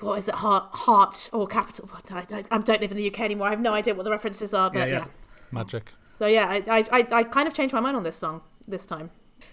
what 0.00 0.18
is 0.18 0.28
it, 0.28 0.34
heart, 0.36 0.68
heart 0.72 1.28
or 1.32 1.46
capital. 1.46 1.90
I, 2.10 2.24
I, 2.30 2.44
I 2.50 2.58
don't 2.58 2.80
live 2.80 2.92
in 2.92 2.96
the 2.96 3.08
UK 3.08 3.20
anymore. 3.20 3.48
I 3.48 3.50
have 3.50 3.60
no 3.60 3.74
idea 3.74 3.94
what 3.94 4.04
the 4.04 4.12
references 4.12 4.54
are, 4.54 4.70
but 4.70 4.78
Yeah, 4.78 4.84
yeah. 4.86 4.98
yeah. 4.98 5.06
Magic. 5.50 5.90
So 6.16 6.26
yeah, 6.26 6.60
I 6.68 6.84
I 6.92 7.06
I 7.10 7.22
kind 7.24 7.48
of 7.48 7.54
changed 7.54 7.74
my 7.74 7.80
mind 7.80 7.96
on 7.96 8.04
this 8.04 8.16
song 8.16 8.42
this 8.66 8.86
time. 8.86 9.10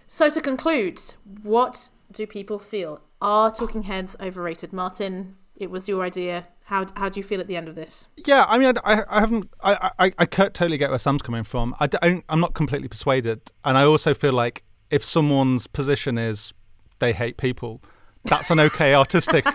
So 0.08 0.30
to 0.30 0.42
conclude, 0.42 1.00
what 1.42 1.90
do 2.12 2.28
people 2.28 2.60
feel? 2.60 3.02
Are 3.22 3.52
Talking 3.52 3.84
Heads 3.84 4.16
overrated? 4.20 4.72
Martin, 4.72 5.36
it 5.56 5.70
was 5.70 5.88
your 5.88 6.04
idea. 6.04 6.48
How 6.66 6.88
how 6.96 7.10
do 7.10 7.20
you 7.20 7.24
feel 7.24 7.40
at 7.40 7.48
the 7.48 7.56
end 7.56 7.68
of 7.68 7.76
this? 7.76 8.08
Yeah, 8.26 8.46
I 8.48 8.58
mean, 8.58 8.74
I, 8.84 9.04
I 9.08 9.20
haven't. 9.20 9.50
I, 9.62 9.92
I, 10.00 10.14
I 10.18 10.26
totally 10.26 10.78
get 10.78 10.90
where 10.90 11.00
Sam's 11.00 11.22
coming 11.22 11.44
from. 11.44 11.76
I 11.80 11.88
don't, 11.88 12.24
I'm 12.28 12.40
not 12.40 12.54
completely 12.56 12.88
persuaded, 12.88 13.52
and 13.64 13.78
I 13.78 13.84
also 13.84 14.14
feel 14.14 14.34
like 14.34 14.64
if 14.90 15.04
someone's 15.04 15.68
position 15.68 16.18
is 16.18 16.54
they 17.00 17.14
hate 17.14 17.38
people, 17.38 17.82
that's 18.24 18.50
an 18.50 18.60
okay 18.60 18.94
artistic 19.04 19.46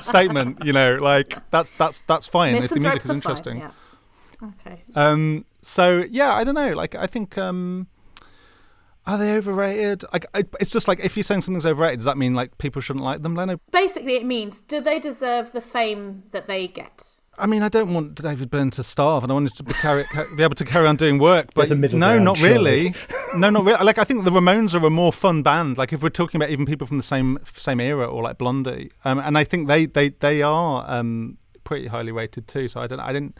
statement. 0.00 0.64
You 0.64 0.72
know, 0.72 0.96
like 0.96 1.36
that's 1.50 1.70
that's 1.72 2.02
that's 2.06 2.26
fine 2.26 2.54
if 2.54 2.70
the 2.70 2.80
music 2.80 3.04
is 3.04 3.10
interesting. 3.10 3.60
Fine. 3.60 3.70
Yeah. 4.40 4.48
Okay. 4.60 4.82
Um, 4.94 5.44
so 5.62 6.04
yeah, 6.10 6.32
I 6.32 6.44
don't 6.44 6.54
know. 6.54 6.72
Like, 6.72 6.94
I 6.94 7.06
think 7.06 7.36
um, 7.36 7.88
are 9.08 9.16
they 9.16 9.34
overrated? 9.34 10.04
Like, 10.12 10.26
it's 10.60 10.70
just 10.70 10.86
like 10.86 11.00
if 11.00 11.16
you're 11.16 11.24
saying 11.24 11.40
something's 11.40 11.64
overrated, 11.64 12.00
does 12.00 12.04
that 12.04 12.18
mean 12.18 12.34
like 12.34 12.58
people 12.58 12.82
shouldn't 12.82 13.04
like 13.04 13.22
them? 13.22 13.34
Leno, 13.34 13.58
Basically, 13.72 14.16
it 14.16 14.26
means 14.26 14.60
do 14.60 14.80
they 14.80 14.98
deserve 14.98 15.52
the 15.52 15.62
fame 15.62 16.24
that 16.32 16.46
they 16.46 16.68
get? 16.68 17.16
I 17.38 17.46
mean, 17.46 17.62
I 17.62 17.68
don't 17.68 17.94
want 17.94 18.16
David 18.16 18.50
Byrne 18.50 18.70
to 18.72 18.82
starve, 18.82 19.22
and 19.22 19.32
I 19.32 19.34
wanted 19.34 19.54
to 19.54 19.62
be, 19.62 19.72
carry, 19.72 20.04
be 20.36 20.42
able 20.42 20.56
to 20.56 20.64
carry 20.64 20.86
on 20.86 20.96
doing 20.96 21.18
work. 21.18 21.54
But 21.54 21.70
a 21.70 21.74
no, 21.74 21.88
ground, 21.88 22.24
not 22.24 22.36
surely. 22.36 22.54
really. 22.54 22.94
no, 23.36 23.48
not 23.48 23.64
really. 23.64 23.82
Like, 23.82 23.96
I 23.96 24.04
think 24.04 24.24
the 24.24 24.30
Ramones 24.30 24.74
are 24.74 24.84
a 24.84 24.90
more 24.90 25.12
fun 25.12 25.42
band. 25.42 25.78
Like, 25.78 25.92
if 25.92 26.02
we're 26.02 26.10
talking 26.10 26.38
about 26.38 26.50
even 26.50 26.66
people 26.66 26.86
from 26.86 26.96
the 26.96 27.02
same 27.02 27.38
same 27.46 27.80
era, 27.80 28.06
or 28.06 28.22
like 28.22 28.36
Blondie, 28.38 28.90
um, 29.04 29.20
and 29.20 29.38
I 29.38 29.44
think 29.44 29.68
they 29.68 29.86
they 29.86 30.10
they 30.10 30.42
are 30.42 30.84
um, 30.88 31.38
pretty 31.64 31.86
highly 31.86 32.12
rated 32.12 32.48
too. 32.48 32.68
So 32.68 32.80
I 32.80 32.86
don't, 32.86 33.00
I 33.00 33.12
didn't. 33.12 33.38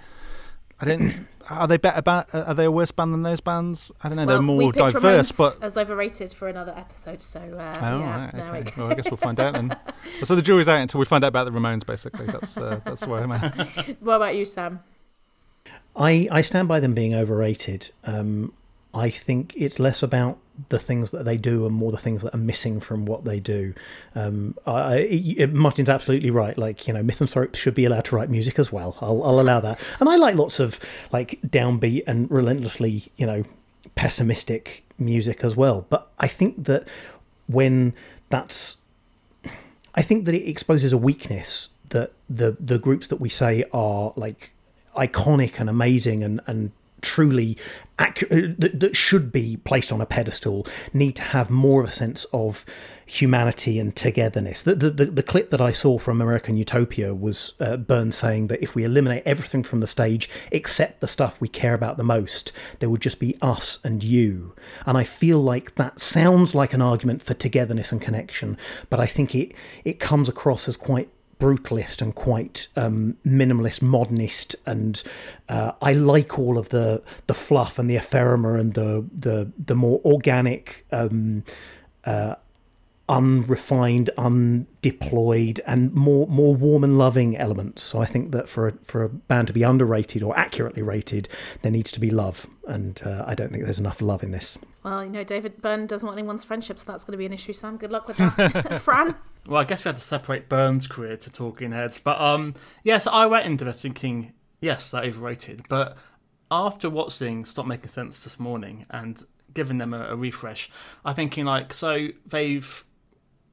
I 0.81 0.85
didn't. 0.85 1.27
Are 1.51 1.67
they 1.67 1.77
better? 1.79 2.03
Ba- 2.03 2.27
are 2.33 2.55
they 2.55 2.67
a 2.67 2.71
worse 2.71 2.91
band 2.93 3.13
than 3.15 3.23
those 3.23 3.41
bands? 3.41 3.91
I 4.05 4.09
don't 4.09 4.17
know. 4.17 4.27
well, 4.27 4.37
They're 4.37 4.43
more 4.43 4.57
we 4.59 4.67
picked 4.67 4.77
diverse, 4.79 5.33
Ramones 5.33 5.37
but 5.59 5.65
as 5.65 5.77
overrated 5.77 6.33
for 6.33 6.47
another 6.49 6.73
episode. 6.77 7.21
So 7.21 7.41
uh, 7.41 7.75
Oh, 7.81 7.99
yeah, 7.99 8.25
right, 8.25 8.33
there 8.35 8.53
we 8.53 8.59
okay. 8.59 8.71
go. 8.77 8.83
Well, 8.83 8.93
I 8.93 8.95
guess 8.95 9.11
we'll 9.11 9.17
find 9.17 9.41
out 9.41 9.55
then. 9.55 9.77
So 10.25 10.35
the 10.37 10.43
jury's 10.43 10.69
out 10.69 10.81
until 10.81 11.01
we 11.01 11.07
find 11.07 11.25
out 11.25 11.29
about 11.29 11.45
the 11.45 11.51
Ramones. 11.53 11.85
Basically, 11.87 12.27
that's 12.27 12.57
uh, 12.59 12.81
that's 12.85 13.07
where 13.07 13.23
I'm 13.23 13.33
at. 13.33 13.97
What 14.01 14.17
about 14.17 14.37
you, 14.37 14.45
Sam? 14.45 14.81
I, 15.97 16.29
I 16.31 16.43
stand 16.43 16.69
by 16.69 16.81
them 16.81 16.95
being 16.95 17.15
overrated. 17.15 17.91
Um, 18.05 18.53
I 18.99 19.11
think 19.11 19.55
it's 19.57 19.79
less 19.79 20.03
about 20.03 20.39
the 20.71 20.79
things 20.79 21.13
that 21.13 21.25
they 21.25 21.37
do 21.37 21.67
and 21.67 21.75
more 21.75 21.93
the 21.93 21.99
things 21.99 22.23
that 22.23 22.35
are 22.35 22.39
missing 22.39 22.81
from 22.81 23.07
what 23.07 23.25
they 23.25 23.39
do. 23.39 23.75
Um, 24.15 24.57
I, 24.67 25.37
I, 25.41 25.47
Martin's 25.47 25.89
absolutely 25.89 26.31
right. 26.31 26.59
Like 26.59 26.87
you 26.89 26.95
know, 26.95 27.03
Myth 27.03 27.21
and 27.21 27.31
Thrope 27.31 27.55
should 27.55 27.75
be 27.75 27.85
allowed 27.85 28.05
to 28.07 28.17
write 28.17 28.29
music 28.29 28.59
as 28.59 28.73
well. 28.73 28.97
I'll, 29.01 29.23
I'll 29.23 29.41
allow 29.41 29.61
that. 29.61 29.81
And 30.01 30.09
I 30.09 30.17
like 30.17 30.35
lots 30.35 30.61
of 30.61 30.81
like 31.13 31.41
downbeat 31.43 32.03
and 32.07 32.31
relentlessly 32.31 33.05
you 33.17 33.27
know 33.27 33.45
pessimistic 33.95 34.85
music 34.99 35.45
as 35.45 35.57
well. 35.57 35.87
But 35.89 36.11
I 36.19 36.29
think 36.29 36.65
that 36.65 36.87
when 37.47 37.95
that's, 38.29 38.77
I 39.95 40.03
think 40.03 40.25
that 40.27 40.35
it 40.35 40.49
exposes 40.49 40.93
a 40.93 40.99
weakness 40.99 41.71
that 41.89 42.13
the 42.29 42.57
the 42.61 42.79
groups 42.79 43.07
that 43.07 43.21
we 43.21 43.29
say 43.29 43.65
are 43.73 44.13
like 44.17 44.53
iconic 44.97 45.61
and 45.61 45.71
amazing 45.71 46.23
and 46.23 46.41
and 46.47 46.73
truly 47.03 47.57
accurate 47.99 48.61
that, 48.61 48.79
that 48.81 48.97
should 48.97 49.33
be 49.33 49.57
placed 49.65 49.93
on 49.93 50.01
a 50.01 50.07
pedestal 50.07 50.67
need 50.93 51.17
to 51.17 51.23
have 51.23 51.51
more 51.51 51.83
of 51.83 51.89
a 51.89 51.93
sense 51.93 52.25
of 52.33 52.65
humanity 53.05 53.79
and 53.79 53.97
togetherness. 53.97 54.63
The, 54.63 54.75
the, 54.75 54.91
the, 54.91 55.05
the 55.07 55.23
clip 55.23 55.51
that 55.51 55.61
I 55.61 55.73
saw 55.73 55.99
from 55.99 56.21
American 56.21 56.57
Utopia 56.57 57.15
was 57.15 57.55
uh, 57.59 57.77
Byrne's 57.77 58.17
saying 58.17 58.49
that 58.49 58.63
if 58.63 58.75
we 58.75 58.85
eliminate 58.85 59.23
everything 59.25 59.63
from 59.63 59.81
the 59.81 59.87
stage 59.87 60.29
except 60.53 61.01
the 61.01 61.09
stuff 61.09 61.41
we 61.41 61.49
care 61.49 61.75
about 61.75 61.97
the 61.97 62.05
most, 62.05 62.53
there 62.79 62.91
would 62.91 63.03
just 63.03 63.19
be 63.19 63.37
us 63.41 63.79
and 63.83 64.05
you. 64.05 64.55
And 64.87 64.97
I 64.97 65.05
feel 65.05 65.39
like 65.39 65.75
that 65.77 66.01
sounds 66.01 66.55
like 66.55 66.75
an 66.75 66.83
argument 66.83 67.23
for 67.23 67.35
togetherness 67.35 67.91
and 67.91 68.01
connection, 68.01 68.59
but 68.91 69.01
I 69.01 69.07
think 69.07 69.35
it, 69.35 69.53
it 69.85 69.99
comes 69.99 70.29
across 70.29 70.69
as 70.69 70.77
quite 70.77 71.09
brutalist 71.39 72.03
and 72.03 72.15
quite 72.15 72.69
um, 72.77 73.17
minimalist, 73.25 73.83
modernist, 73.83 74.57
and 74.67 75.03
uh, 75.49 75.73
I 75.81 75.93
like 75.93 76.39
all 76.39 76.59
of 76.59 76.71
the 76.71 77.03
the 77.27 77.35
fluff 77.35 77.79
and 77.79 77.89
the 77.89 77.97
ephemera 77.97 78.61
and 78.61 78.75
the 78.75 79.07
the 79.17 79.53
the 79.59 79.75
more 79.75 80.01
organic. 80.05 80.87
Um, 80.93 81.45
uh, 82.05 82.37
unrefined, 83.09 84.11
undeployed, 84.19 85.61
and 85.67 85.93
more 85.95 86.27
more 86.27 86.55
warm 86.55 86.85
and 86.85 86.99
loving 86.99 87.37
elements. 87.37 87.83
So 87.83 88.01
I 88.01 88.05
think 88.05 88.33
that 88.33 88.49
for 88.49 88.69
a, 88.69 88.73
for 88.83 89.03
a 89.03 89.09
band 89.09 89.49
to 89.49 89.55
be 89.55 89.63
underrated 89.63 90.23
or 90.23 90.39
accurately 90.39 90.83
rated, 90.83 91.29
there 91.63 91.73
needs 91.73 91.91
to 91.93 92.01
be 92.01 92.11
love, 92.11 92.47
and 92.67 93.01
uh, 93.05 93.25
I 93.27 93.35
don't 93.35 93.51
think 93.51 93.65
there's 93.65 93.79
enough 93.79 94.03
love 94.03 94.23
in 94.23 94.33
this. 94.33 94.59
Well, 94.89 95.05
you 95.05 95.11
know, 95.11 95.25
David 95.25 95.61
Byrne 95.61 95.87
doesn't 95.87 96.07
want 96.07 96.19
anyone's 96.19 96.45
friendship, 96.45 96.79
so 96.79 96.85
that's 96.87 97.05
going 97.05 97.13
to 97.13 97.19
be 97.19 97.27
an 97.27 97.33
issue. 97.33 97.53
Sam, 97.53 97.77
good 97.77 97.91
luck 97.91 98.09
with 98.09 98.17
that. 98.17 98.81
Fran. 98.83 99.15
Well, 99.47 99.61
I 99.61 99.65
guess 99.65 99.85
we 99.85 99.91
had 99.91 99.97
to 99.97 100.03
separate 100.03 100.49
Byrne's 100.49 100.87
career 100.87 101.17
to 101.19 101.31
Talking 101.31 101.73
Heads, 101.73 101.99
but 101.99 102.19
um, 102.19 102.55
yes, 102.85 103.07
I 103.07 103.27
went 103.27 103.45
into 103.45 103.67
this 103.67 103.83
thinking, 103.83 104.33
yes, 104.63 104.91
they're 104.91 105.05
overrated, 105.05 105.67
but 105.69 105.99
after 106.51 106.89
watching 106.89 107.45
Stop 107.45 107.67
Making 107.67 107.89
Sense 107.89 108.25
this 108.25 108.41
morning 108.41 108.87
and 108.89 109.23
giving 109.53 109.77
them 109.77 109.93
a, 109.93 110.09
a 110.09 110.17
refresh, 110.17 110.71
I'm 111.05 111.15
thinking 111.15 111.45
like, 111.45 111.75
so 111.75 112.09
they've 112.25 112.85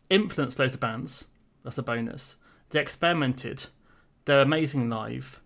influenced 0.10 0.58
loads 0.58 0.76
of 0.76 0.80
bands. 0.80 1.26
That's 1.64 1.78
a 1.78 1.84
bonus. 1.84 2.38
They 2.70 2.80
experimented. 2.80 3.66
They're 4.24 4.42
amazing 4.42 4.90
live. 4.90 5.42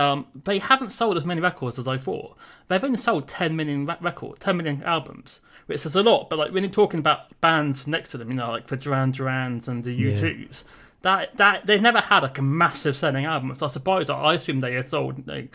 Um, 0.00 0.26
they 0.44 0.60
haven't 0.60 0.88
sold 0.88 1.18
as 1.18 1.26
many 1.26 1.42
records 1.42 1.78
as 1.78 1.86
I 1.86 1.98
thought. 1.98 2.34
They've 2.68 2.82
only 2.82 2.96
sold 2.96 3.28
10 3.28 3.54
million 3.54 3.84
re- 3.84 3.98
record, 4.00 4.40
10 4.40 4.56
million 4.56 4.82
albums, 4.82 5.42
which 5.66 5.84
is 5.84 5.94
a 5.94 6.02
lot. 6.02 6.30
But 6.30 6.38
like 6.38 6.52
when 6.52 6.62
you're 6.62 6.72
talking 6.72 7.00
about 7.00 7.38
bands 7.42 7.86
next 7.86 8.12
to 8.12 8.18
them, 8.18 8.30
you 8.30 8.36
know, 8.36 8.50
like 8.50 8.68
the 8.68 8.78
Duran 8.78 9.12
Durans 9.12 9.68
and 9.68 9.84
the 9.84 9.94
U2s, 9.94 10.64
that 11.02 11.36
that 11.36 11.66
they've 11.66 11.82
never 11.82 12.00
had 12.00 12.22
like 12.22 12.38
a 12.38 12.42
massive 12.42 12.96
selling 12.96 13.26
album. 13.26 13.54
So 13.54 13.66
I 13.66 13.68
suppose 13.68 14.08
like, 14.08 14.18
I 14.18 14.34
assume 14.34 14.60
they 14.60 14.72
had 14.72 14.88
sold 14.88 15.26
like, 15.28 15.54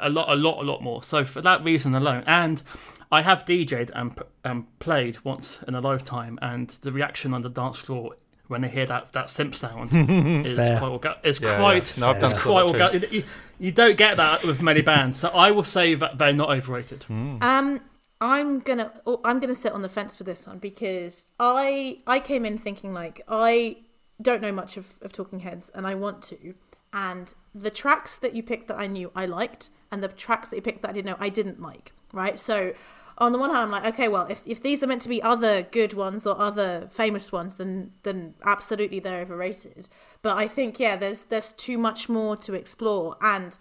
a 0.00 0.08
lot, 0.08 0.28
a 0.28 0.34
lot, 0.34 0.58
a 0.58 0.62
lot 0.62 0.82
more. 0.82 1.04
So 1.04 1.24
for 1.24 1.40
that 1.40 1.62
reason 1.62 1.94
alone, 1.94 2.24
and 2.26 2.64
I 3.12 3.22
have 3.22 3.44
DJed 3.44 3.90
and 3.94 4.20
and 4.44 4.78
played 4.80 5.24
once 5.24 5.62
in 5.68 5.76
a 5.76 5.80
lifetime, 5.80 6.40
and 6.42 6.70
the 6.70 6.90
reaction 6.90 7.34
on 7.34 7.42
the 7.42 7.50
dance 7.50 7.78
floor 7.78 8.16
when 8.50 8.60
they 8.62 8.68
hear 8.68 8.86
that 8.86 9.12
that 9.12 9.26
synth 9.26 9.54
sound 9.54 9.90
is 10.46 10.56
quite 10.56 10.90
orga- 10.90 11.24
is 11.24 11.40
Yeah, 11.40 11.56
quite 11.56 11.96
yeah. 11.96 12.00
No, 12.00 12.10
I've 12.10 12.20
done 12.20 12.30
it's 12.30 12.42
some 12.42 12.52
quite 12.52 12.64
of 12.64 12.72
that 12.78 12.92
too. 12.92 12.98
orga- 13.00 13.12
you, 13.12 13.24
you 13.58 13.72
don't 13.72 13.96
get 13.96 14.16
that 14.16 14.42
with 14.44 14.62
many 14.62 14.82
bands. 14.82 15.18
So 15.18 15.28
I 15.28 15.50
will 15.52 15.64
say 15.64 15.94
that 15.94 16.18
they're 16.18 16.32
not 16.32 16.50
overrated. 16.50 17.04
Um, 17.08 17.80
I'm 18.20 18.60
gonna 18.60 18.92
oh, 19.06 19.20
I'm 19.24 19.40
gonna 19.40 19.54
sit 19.54 19.72
on 19.72 19.82
the 19.82 19.88
fence 19.88 20.16
for 20.16 20.24
this 20.24 20.46
one 20.46 20.58
because 20.58 21.26
I 21.38 22.00
I 22.06 22.20
came 22.20 22.44
in 22.44 22.58
thinking 22.58 22.92
like 22.92 23.20
I 23.28 23.78
don't 24.20 24.42
know 24.42 24.52
much 24.52 24.76
of, 24.76 24.86
of 25.02 25.12
Talking 25.12 25.40
Heads 25.40 25.70
and 25.74 25.86
I 25.86 25.94
want 25.94 26.22
to, 26.24 26.54
and 26.92 27.32
the 27.54 27.70
tracks 27.70 28.16
that 28.16 28.34
you 28.34 28.42
picked 28.42 28.68
that 28.68 28.78
I 28.78 28.86
knew 28.88 29.10
I 29.14 29.26
liked, 29.26 29.70
and 29.92 30.02
the 30.02 30.08
tracks 30.08 30.48
that 30.48 30.56
you 30.56 30.62
picked 30.62 30.82
that 30.82 30.90
I 30.90 30.92
didn't 30.92 31.06
know 31.06 31.16
I 31.20 31.28
didn't 31.30 31.60
like. 31.62 31.92
Right, 32.12 32.38
so 32.38 32.72
on 33.20 33.32
the 33.32 33.38
one 33.38 33.50
hand, 33.50 33.60
I'm 33.60 33.70
like, 33.70 33.84
okay, 33.84 34.08
well, 34.08 34.26
if, 34.26 34.42
if 34.46 34.62
these 34.62 34.82
are 34.82 34.86
meant 34.86 35.02
to 35.02 35.08
be 35.08 35.22
other 35.22 35.62
good 35.62 35.92
ones 35.92 36.26
or 36.26 36.40
other 36.40 36.88
famous 36.90 37.30
ones, 37.30 37.56
then 37.56 37.92
then 38.02 38.34
absolutely 38.44 38.98
they're 38.98 39.20
overrated. 39.20 39.88
But 40.22 40.38
I 40.38 40.48
think 40.48 40.80
yeah, 40.80 40.96
there's 40.96 41.24
there's 41.24 41.52
too 41.52 41.76
much 41.76 42.08
more 42.08 42.36
to 42.38 42.54
explore, 42.54 43.16
and 43.20 43.58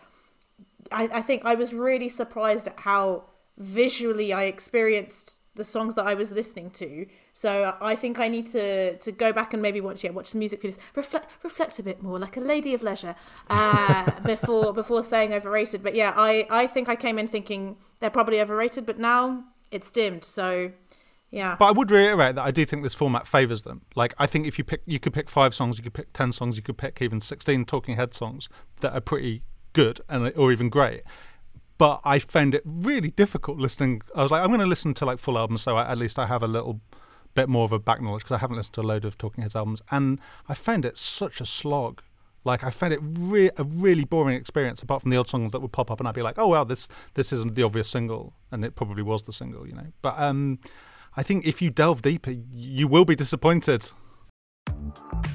I, 0.92 1.10
I 1.14 1.22
think 1.22 1.44
I 1.44 1.56
was 1.56 1.74
really 1.74 2.10
surprised 2.10 2.68
at 2.68 2.80
how 2.80 3.26
visually 3.58 4.32
I 4.32 4.44
experienced 4.44 5.39
the 5.60 5.66
songs 5.66 5.94
that 5.94 6.08
I 6.08 6.16
was 6.16 6.32
listening 6.32 6.72
to. 6.72 7.06
So 7.34 7.76
I 7.80 7.94
think 7.94 8.18
I 8.18 8.28
need 8.28 8.48
to 8.48 8.98
to 8.98 9.12
go 9.12 9.32
back 9.32 9.54
and 9.54 9.62
maybe 9.62 9.82
watch 9.82 10.04
yeah 10.04 10.10
watch 10.10 10.32
the 10.32 10.40
music 10.40 10.64
videos, 10.64 10.80
reflect 10.96 11.30
reflect 11.44 11.78
a 11.78 11.84
bit 11.84 12.02
more 12.02 12.18
like 12.18 12.38
a 12.38 12.40
lady 12.40 12.74
of 12.74 12.82
leisure 12.82 13.16
uh, 13.52 14.10
before 14.26 14.74
before 14.74 15.04
saying 15.04 15.34
overrated. 15.34 15.84
But 15.84 15.94
yeah, 15.94 16.14
I 16.16 16.48
I 16.50 16.66
think 16.66 16.90
I 16.90 16.96
came 16.96 17.20
in 17.20 17.28
thinking 17.28 17.78
they're 18.00 18.10
probably 18.10 18.42
overrated, 18.42 18.88
but 18.88 18.98
now 18.98 19.44
it's 19.70 19.92
dimmed. 19.92 20.24
So 20.24 20.72
yeah, 21.32 21.56
But 21.60 21.66
I 21.66 21.72
would 21.72 21.92
reiterate 21.92 22.36
that 22.36 22.44
I 22.44 22.50
do 22.50 22.66
think 22.66 22.82
this 22.82 22.96
format 22.96 23.28
favours 23.28 23.62
them. 23.62 23.82
Like 23.96 24.16
I 24.18 24.26
think 24.26 24.48
if 24.48 24.58
you 24.58 24.64
pick, 24.64 24.82
you 24.88 25.00
could 25.00 25.14
pick 25.14 25.30
five 25.30 25.54
songs, 25.54 25.78
you 25.78 25.84
could 25.84 25.94
pick 25.94 26.12
ten 26.14 26.32
songs, 26.32 26.58
you 26.58 26.64
could 26.64 26.78
pick 26.78 27.02
even 27.02 27.22
sixteen 27.22 27.66
Talking 27.66 27.98
Head 27.98 28.16
songs 28.16 28.50
that 28.80 28.94
are 28.94 29.02
pretty 29.02 29.44
good 29.74 30.02
and 30.10 30.34
or 30.36 30.52
even 30.52 30.70
great. 30.70 31.04
But 31.80 32.02
I 32.04 32.20
found 32.20 32.54
it 32.54 32.62
really 32.66 33.10
difficult 33.10 33.58
listening. 33.58 34.02
I 34.14 34.22
was 34.22 34.32
like, 34.32 34.44
I'm 34.44 34.50
going 34.50 34.60
to 34.60 34.66
listen 34.66 34.94
to 34.96 35.06
like 35.06 35.18
full 35.18 35.38
albums, 35.38 35.64
so 35.64 35.78
I, 35.78 35.90
at 35.90 35.98
least 35.98 36.20
I 36.20 36.28
have 36.28 36.44
a 36.44 36.48
little 36.48 36.82
bit 37.34 37.48
more 37.48 37.64
of 37.64 37.72
a 37.72 37.80
back 37.80 38.02
knowledge 38.02 38.24
because 38.24 38.36
I 38.36 38.40
haven't 38.40 38.58
listened 38.58 38.74
to 38.76 38.82
a 38.82 38.84
load 38.84 39.06
of 39.06 39.18
Talking 39.18 39.44
Heads 39.44 39.56
albums, 39.56 39.82
and 39.90 40.20
I 40.50 40.54
found 40.56 40.84
it 40.84 40.98
such 40.98 41.40
a 41.40 41.46
slog. 41.46 42.02
Like 42.44 42.66
I 42.66 42.70
found 42.70 42.94
it 42.94 43.00
re- 43.02 43.52
a 43.58 43.64
really 43.64 44.04
boring 44.04 44.36
experience, 44.36 44.82
apart 44.82 45.02
from 45.02 45.10
the 45.12 45.18
odd 45.18 45.30
song 45.30 45.50
that 45.50 45.62
would 45.62 45.72
pop 45.72 45.90
up, 45.90 46.00
and 46.02 46.08
I'd 46.08 46.16
be 46.16 46.22
like, 46.22 46.38
"Oh 46.38 46.50
well, 46.50 46.66
this 46.66 46.90
this 47.14 47.32
isn't 47.32 47.56
the 47.56 47.64
obvious 47.64 47.90
single," 47.90 48.34
and 48.52 48.66
it 48.66 48.76
probably 48.76 49.04
was 49.04 49.24
the 49.24 49.34
single, 49.34 49.66
you 49.66 49.74
know. 49.74 49.88
But 50.02 50.20
um, 50.20 50.60
I 51.16 51.24
think 51.24 51.48
if 51.48 51.62
you 51.62 51.70
delve 51.70 52.02
deeper, 52.02 52.32
you 52.32 52.90
will 52.90 53.06
be 53.06 53.16
disappointed. 53.16 53.92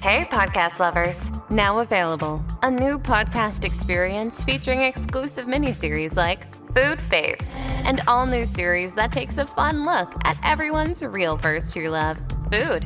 Hey, 0.04 0.26
podcast 0.30 0.80
lovers! 0.80 1.18
Now 1.48 1.78
available 1.78 2.44
a 2.62 2.70
new 2.70 2.98
podcast 2.98 3.64
experience 3.64 4.44
featuring 4.44 4.82
exclusive 4.82 5.46
miniseries 5.46 6.14
like 6.14 6.44
Food 6.74 6.98
Faves, 7.08 7.46
and 7.54 8.02
all 8.06 8.26
new 8.26 8.44
series 8.44 8.92
that 8.96 9.14
takes 9.14 9.38
a 9.38 9.46
fun 9.46 9.86
look 9.86 10.12
at 10.24 10.36
everyone's 10.42 11.02
real 11.02 11.38
first 11.38 11.72
true 11.72 11.88
love, 11.88 12.22
food. 12.52 12.84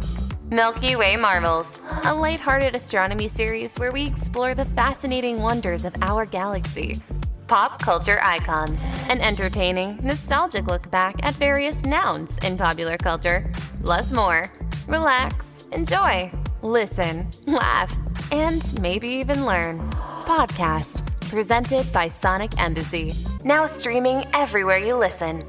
Milky 0.48 0.94
Way 0.94 1.16
Marvels, 1.16 1.76
a 2.04 2.14
lighthearted 2.14 2.76
astronomy 2.76 3.26
series 3.26 3.76
where 3.80 3.90
we 3.90 4.06
explore 4.06 4.54
the 4.54 4.64
fascinating 4.64 5.42
wonders 5.42 5.84
of 5.84 5.96
our 6.02 6.24
galaxy. 6.24 7.02
Pop 7.48 7.82
culture 7.82 8.20
icons, 8.22 8.80
an 9.08 9.20
entertaining, 9.22 9.98
nostalgic 10.04 10.68
look 10.68 10.88
back 10.92 11.16
at 11.24 11.34
various 11.34 11.84
nouns 11.84 12.38
in 12.44 12.56
popular 12.56 12.96
culture. 12.96 13.50
Plus 13.82 14.12
more. 14.12 14.52
Relax, 14.86 15.66
enjoy, 15.72 16.30
listen, 16.62 17.28
laugh, 17.46 17.96
and 18.32 18.78
maybe 18.80 19.08
even 19.08 19.46
learn. 19.46 19.78
Podcast, 20.22 21.04
presented 21.28 21.90
by 21.92 22.08
Sonic 22.08 22.58
Embassy. 22.60 23.12
Now 23.44 23.66
streaming 23.66 24.24
everywhere 24.34 24.78
you 24.78 24.96
listen. 24.96 25.44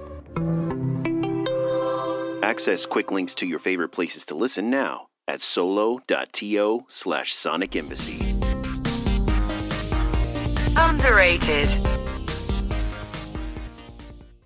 Access 2.44 2.86
quick 2.86 3.12
links 3.12 3.36
to 3.36 3.46
your 3.46 3.60
favorite 3.60 3.90
places 3.90 4.26
to 4.26 4.36
listen 4.36 4.70
now 4.70 5.08
at 5.28 5.42
solo.to 5.42 6.86
slash 6.88 7.34
sonic 7.34 7.76
embassy. 7.76 8.20
Underrated. 10.76 11.70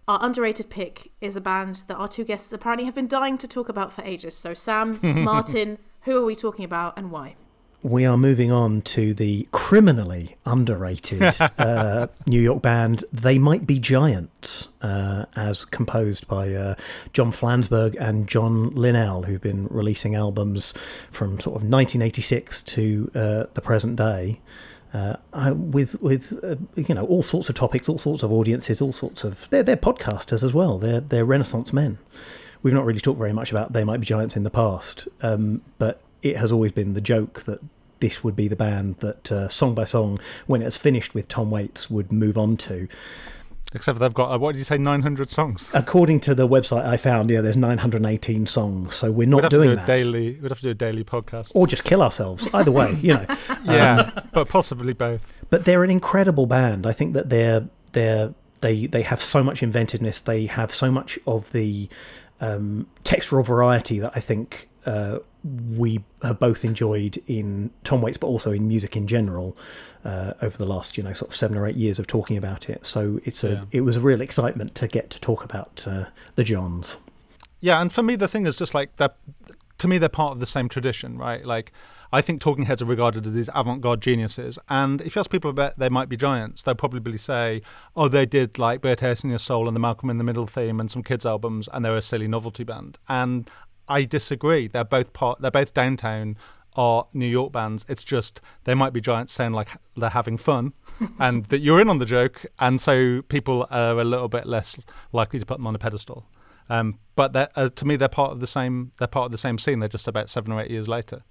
our 0.08 0.20
underrated 0.22 0.70
pick 0.70 1.12
is 1.22 1.38
a 1.38 1.42
band 1.42 1.76
that 1.88 1.96
our 1.96 2.08
two 2.10 2.26
guests 2.26 2.52
apparently 2.52 2.84
have 2.86 2.96
been 2.96 3.08
dying 3.08 3.38
to 3.38 3.48
talk 3.48 3.70
about 3.70 3.94
for 3.94 4.04
ages. 4.04 4.36
So 4.36 4.54
Sam, 4.54 5.00
Martin, 5.24 5.78
who 6.06 6.18
are 6.18 6.26
we 6.26 6.36
talking 6.36 6.66
about 6.66 6.98
and 6.98 7.12
why? 7.12 7.36
We 7.82 8.06
are 8.06 8.16
moving 8.16 8.50
on 8.50 8.82
to 8.84 9.14
the 9.14 9.46
criminally 9.52 10.38
underrated 10.46 11.22
uh, 11.58 12.08
New 12.26 12.40
York 12.40 12.62
band 12.62 13.04
They 13.12 13.38
Might 13.38 13.68
Be 13.68 13.78
Giants, 13.78 14.70
uh, 14.82 15.26
as 15.36 15.66
composed 15.66 16.26
by 16.28 16.54
uh, 16.54 16.76
John 17.12 17.32
Flansburgh 17.32 17.98
and 18.00 18.26
John 18.26 18.70
Linnell, 18.74 19.24
who've 19.24 19.42
been 19.42 19.68
releasing 19.70 20.16
albums 20.16 20.74
from 21.12 21.42
sort 21.42 21.58
of 21.58 21.70
1986 21.70 22.62
to 22.62 23.12
uh, 23.16 23.44
the 23.54 23.62
present 23.62 23.98
day. 23.98 24.40
uh, 24.94 25.16
uh, 25.34 25.54
with 25.56 26.02
with 26.02 26.40
uh, 26.44 26.56
you 26.76 26.94
know 26.96 27.06
all 27.06 27.24
sorts 27.24 27.50
of 27.50 27.56
topics, 27.56 27.90
all 27.90 27.98
sorts 27.98 28.24
of 28.24 28.32
audiences, 28.32 28.80
all 28.80 28.92
sorts 28.92 29.24
of 29.24 29.50
they're 29.50 29.64
they're 29.64 29.76
podcasters 29.76 30.44
as 30.44 30.54
well. 30.54 30.78
They're 30.78 31.02
they're 31.02 31.26
Renaissance 31.26 31.74
men. 31.74 31.98
We've 32.64 32.74
not 32.74 32.86
really 32.86 33.00
talked 33.00 33.20
very 33.20 33.34
much 33.34 33.52
about 33.52 33.74
they 33.74 33.84
might 33.84 34.00
be 34.00 34.06
giants 34.06 34.36
in 34.36 34.44
the 34.44 34.50
past, 34.50 35.08
um, 35.22 35.62
but 35.78 36.02
it 36.22 36.38
has 36.38 36.52
always 36.52 36.72
been 36.72 36.94
the 36.94 37.02
joke 37.02 37.42
that 37.44 37.60
this 38.00 38.24
would 38.24 38.36
be 38.36 38.48
the 38.48 38.56
band 38.56 38.98
that 38.98 39.32
uh, 39.32 39.48
song 39.48 39.76
by 39.76 39.84
song, 39.86 40.20
when 40.48 40.62
it's 40.62 40.78
finished 40.78 41.14
with 41.14 41.28
Tom 41.28 41.52
Waits, 41.52 41.90
would 41.90 42.12
move 42.12 42.38
on 42.38 42.58
to. 42.58 42.88
Except 43.76 43.98
they've 43.98 44.14
got, 44.14 44.32
uh, 44.32 44.38
what 44.38 44.52
did 44.52 44.60
you 44.60 44.66
say, 44.66 44.78
900 44.78 45.32
songs? 45.32 45.70
According 45.74 46.20
to 46.22 46.36
the 46.36 46.48
website 46.48 46.86
I 46.86 46.98
found, 46.98 47.30
yeah, 47.30 47.42
there's 47.42 47.58
918 47.58 48.46
songs, 48.46 48.94
so 48.94 49.12
we're 49.12 49.28
not 49.28 49.50
doing 49.50 49.70
to 49.70 49.76
do 49.76 49.76
that. 49.78 49.84
a 49.84 49.98
daily. 49.98 50.34
We'd 50.40 50.52
have 50.52 50.60
to 50.60 50.64
do 50.64 50.70
a 50.70 50.74
daily 50.74 51.04
podcast. 51.04 51.52
or 51.56 51.66
just 51.66 51.84
kill 51.84 52.04
ourselves. 52.04 52.48
Either 52.54 52.72
way, 52.72 52.96
you 53.02 53.16
know. 53.16 53.26
yeah, 53.66 54.12
but 54.32 54.48
possibly 54.48 54.94
both. 54.94 55.34
But 55.50 55.66
they're 55.66 55.84
an 55.84 55.90
incredible 55.90 56.46
band. 56.46 56.86
I 56.86 56.92
think 56.92 57.14
that 57.14 57.30
they're 57.30 57.68
they're 57.94 58.34
they 58.60 58.86
they 58.86 59.02
have 59.02 59.22
so 59.22 59.44
much 59.44 59.64
inventiveness. 59.64 60.22
They 60.22 60.46
have 60.46 60.74
so 60.74 60.92
much 60.92 61.18
of 61.26 61.52
the 61.52 61.90
um, 62.44 62.88
textural 63.04 63.46
variety 63.46 64.00
that 64.00 64.12
I 64.16 64.20
think 64.20 64.70
uh, 64.86 65.20
we 65.78 66.04
have 66.22 66.40
both 66.40 66.66
enjoyed 66.66 67.18
in 67.28 67.72
Tom 67.84 68.02
Waits, 68.02 68.18
but 68.18 68.28
also 68.28 68.52
in 68.52 68.68
music 68.68 68.96
in 68.98 69.08
general 69.08 69.56
uh, 70.04 70.34
over 70.42 70.58
the 70.58 70.66
last 70.66 70.98
you 70.98 71.04
know 71.04 71.14
sort 71.14 71.32
of 71.32 71.36
seven 71.36 71.58
or 71.58 71.66
eight 71.66 71.76
years 71.76 72.00
of 72.00 72.08
talking 72.08 72.38
about 72.38 72.70
it. 72.70 72.86
So 72.86 73.20
it's 73.24 73.44
a 73.44 73.50
Yeah. 73.52 73.64
it 73.72 73.82
was 73.82 73.96
a 73.98 74.02
real 74.02 74.22
excitement 74.22 74.76
to 74.76 74.88
get 74.88 75.10
to 75.12 75.20
talk 75.20 75.44
about 75.44 75.86
uh, 75.88 76.06
the 76.36 76.44
Johns. 76.44 76.98
Yeah, 77.62 77.82
and 77.82 77.92
for 77.94 78.04
me, 78.04 78.16
the 78.18 78.28
thing 78.28 78.46
is 78.46 78.58
just 78.58 78.74
like 78.74 78.96
that. 78.98 79.16
To 79.84 79.90
me, 79.90 79.98
they're 79.98 80.08
part 80.08 80.32
of 80.32 80.40
the 80.40 80.46
same 80.46 80.70
tradition, 80.70 81.18
right? 81.18 81.46
Like, 81.46 81.74
I 82.14 82.22
think 82.22 82.40
Talking 82.40 82.68
Heads 82.68 82.82
are 82.82 82.86
regarded 82.86 83.28
as 83.28 83.34
these 83.34 83.50
avant-garde 83.54 84.00
geniuses, 84.00 84.58
and 84.70 85.02
if 85.02 85.14
you 85.14 85.20
ask 85.20 85.30
people 85.30 85.50
about 85.50 85.78
they 85.78 85.90
might 85.90 86.08
be 86.08 86.16
giants, 86.16 86.64
they'll 86.64 86.74
probably 86.74 87.18
say, 87.18 87.62
"Oh, 87.94 88.08
they 88.08 88.26
did 88.26 88.58
like 88.58 88.80
Birdhouse 88.80 89.26
in 89.26 89.30
Your 89.30 89.40
Soul 89.40 89.68
and 89.68 89.76
the 89.76 89.82
Malcolm 89.82 90.10
in 90.10 90.20
the 90.20 90.24
Middle 90.24 90.48
theme 90.48 90.80
and 90.80 90.90
some 90.90 91.04
kids 91.04 91.26
albums, 91.26 91.68
and 91.74 91.84
they're 91.84 91.98
a 91.98 92.02
silly 92.02 92.30
novelty 92.30 92.64
band." 92.64 92.98
And 93.10 93.52
I 93.90 94.06
disagree. 94.06 94.70
They're 94.70 94.86
both 94.86 95.12
part. 95.12 95.42
They're 95.42 95.52
both 95.52 95.74
downtown 95.74 96.38
or 96.78 97.10
New 97.14 97.28
York 97.28 97.52
bands. 97.52 97.84
It's 97.90 98.06
just 98.06 98.40
they 98.64 98.76
might 98.76 98.94
be 98.94 99.02
giants 99.02 99.34
saying 99.34 99.52
like 99.52 99.72
they're 99.98 100.12
having 100.12 100.38
fun, 100.38 100.72
and 101.20 101.44
that 101.48 101.60
you're 101.60 101.82
in 101.82 101.90
on 101.90 101.98
the 101.98 102.06
joke, 102.06 102.46
and 102.58 102.80
so 102.80 103.22
people 103.24 103.68
are 103.70 104.00
a 104.00 104.06
little 104.06 104.30
bit 104.30 104.46
less 104.46 104.80
likely 105.12 105.40
to 105.40 105.46
put 105.46 105.58
them 105.58 105.68
on 105.68 105.76
a 105.76 105.80
pedestal. 105.80 106.26
Um, 106.70 107.00
but 107.16 107.36
uh, 107.56 107.70
to 107.70 107.86
me, 107.86 107.96
they're 107.96 108.08
part 108.08 108.32
of 108.32 108.40
the 108.40 108.48
same. 108.48 108.92
They're 109.00 109.08
part 109.08 109.26
of 109.26 109.32
the 109.32 109.38
same 109.38 109.58
scene. 109.58 109.80
They're 109.80 109.90
just 109.90 110.08
about 110.08 110.30
seven 110.30 110.52
or 110.52 110.62
eight 110.62 110.72
years 110.72 110.88
later. 110.88 111.22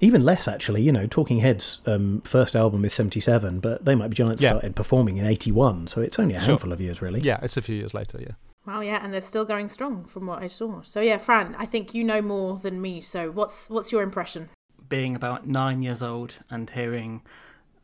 Even 0.00 0.24
less, 0.24 0.48
actually. 0.48 0.82
You 0.82 0.92
know, 0.92 1.06
Talking 1.06 1.38
Heads' 1.38 1.80
um, 1.86 2.20
first 2.22 2.54
album 2.56 2.84
is 2.84 2.92
'77, 2.92 3.60
but 3.60 3.84
They 3.84 3.94
Might 3.94 4.08
Be 4.08 4.14
Giants 4.16 4.42
Yeah. 4.42 4.50
started 4.50 4.74
performing 4.76 5.16
in 5.16 5.26
'81, 5.26 5.86
so 5.88 6.00
it's 6.00 6.18
only 6.18 6.34
a 6.34 6.38
Sure. 6.40 6.48
handful 6.48 6.72
of 6.72 6.80
years, 6.80 7.00
really. 7.02 7.20
Yeah, 7.20 7.38
it's 7.42 7.56
a 7.56 7.62
few 7.62 7.76
years 7.76 7.94
later. 7.94 8.18
Yeah. 8.20 8.32
Wow, 8.66 8.80
yeah, 8.80 9.00
and 9.02 9.12
they're 9.12 9.20
still 9.20 9.44
going 9.44 9.68
strong 9.68 10.04
from 10.04 10.26
what 10.26 10.40
I 10.42 10.46
saw. 10.46 10.82
So 10.82 11.00
yeah, 11.00 11.18
Fran, 11.18 11.56
I 11.58 11.66
think 11.66 11.94
you 11.94 12.04
know 12.04 12.22
more 12.22 12.58
than 12.58 12.80
me. 12.80 13.00
So 13.00 13.30
what's 13.30 13.68
what's 13.70 13.90
your 13.92 14.02
impression? 14.02 14.48
being 14.88 15.16
about 15.16 15.46
nine 15.46 15.80
years 15.80 16.02
old 16.02 16.36
and 16.50 16.68
hearing 16.68 17.22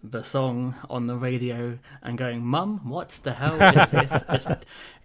the 0.02 0.22
song 0.22 0.74
on 0.88 1.06
the 1.06 1.16
radio 1.16 1.78
and 2.02 2.16
going, 2.16 2.44
Mum, 2.44 2.88
what 2.88 3.20
the 3.22 3.32
hell 3.32 3.60
is 3.60 3.90
this? 3.90 4.24
It's, 4.28 4.46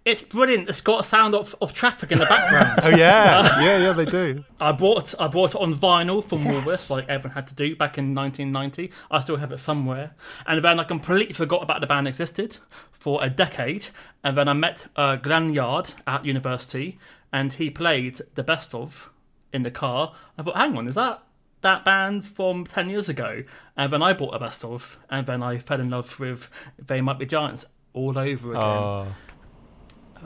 it's 0.04 0.22
brilliant. 0.22 0.68
It's 0.68 0.80
got 0.80 1.00
a 1.00 1.04
sound 1.04 1.34
of, 1.34 1.54
of 1.60 1.72
traffic 1.72 2.12
in 2.12 2.18
the 2.18 2.26
background. 2.26 2.80
Oh 2.84 2.90
yeah, 2.90 3.62
yeah, 3.62 3.78
yeah. 3.78 3.92
They 3.92 4.04
do. 4.04 4.44
I 4.60 4.72
bought 4.72 5.14
I 5.18 5.28
bought 5.28 5.54
it 5.54 5.60
on 5.60 5.74
vinyl 5.74 6.22
from 6.22 6.44
Woolworths, 6.44 6.90
like 6.90 7.08
everyone 7.08 7.34
had 7.34 7.48
to 7.48 7.54
do 7.54 7.74
back 7.74 7.96
in 7.96 8.14
1990. 8.14 8.92
I 9.10 9.20
still 9.20 9.36
have 9.36 9.52
it 9.52 9.58
somewhere. 9.58 10.14
And 10.46 10.62
then 10.62 10.78
I 10.78 10.84
completely 10.84 11.32
forgot 11.32 11.62
about 11.62 11.80
the 11.80 11.86
band 11.86 12.06
existed 12.06 12.58
for 12.92 13.24
a 13.24 13.30
decade. 13.30 13.88
And 14.22 14.36
then 14.36 14.48
I 14.48 14.52
met 14.52 14.86
uh, 14.96 15.16
Glenn 15.16 15.54
Yard 15.54 15.92
at 16.06 16.24
university, 16.24 16.98
and 17.32 17.52
he 17.54 17.70
played 17.70 18.20
the 18.34 18.42
best 18.42 18.74
of 18.74 19.10
in 19.52 19.62
the 19.62 19.70
car. 19.70 20.14
I 20.36 20.42
thought, 20.42 20.56
hang 20.56 20.76
on, 20.76 20.86
is 20.86 20.96
that 20.96 21.22
that 21.64 21.84
band 21.84 22.24
from 22.24 22.64
10 22.64 22.88
years 22.88 23.08
ago? 23.08 23.42
And 23.76 23.92
then 23.92 24.02
I 24.02 24.12
bought 24.12 24.34
a 24.34 24.38
best 24.38 24.64
of, 24.64 24.98
and 25.10 25.26
then 25.26 25.42
I 25.42 25.58
fell 25.58 25.80
in 25.80 25.90
love 25.90 26.20
with 26.20 26.48
They 26.78 27.00
Might 27.00 27.18
Be 27.18 27.26
Giants 27.26 27.66
all 27.92 28.16
over 28.16 28.52
again. 28.52 28.62
Oh, 28.62 29.08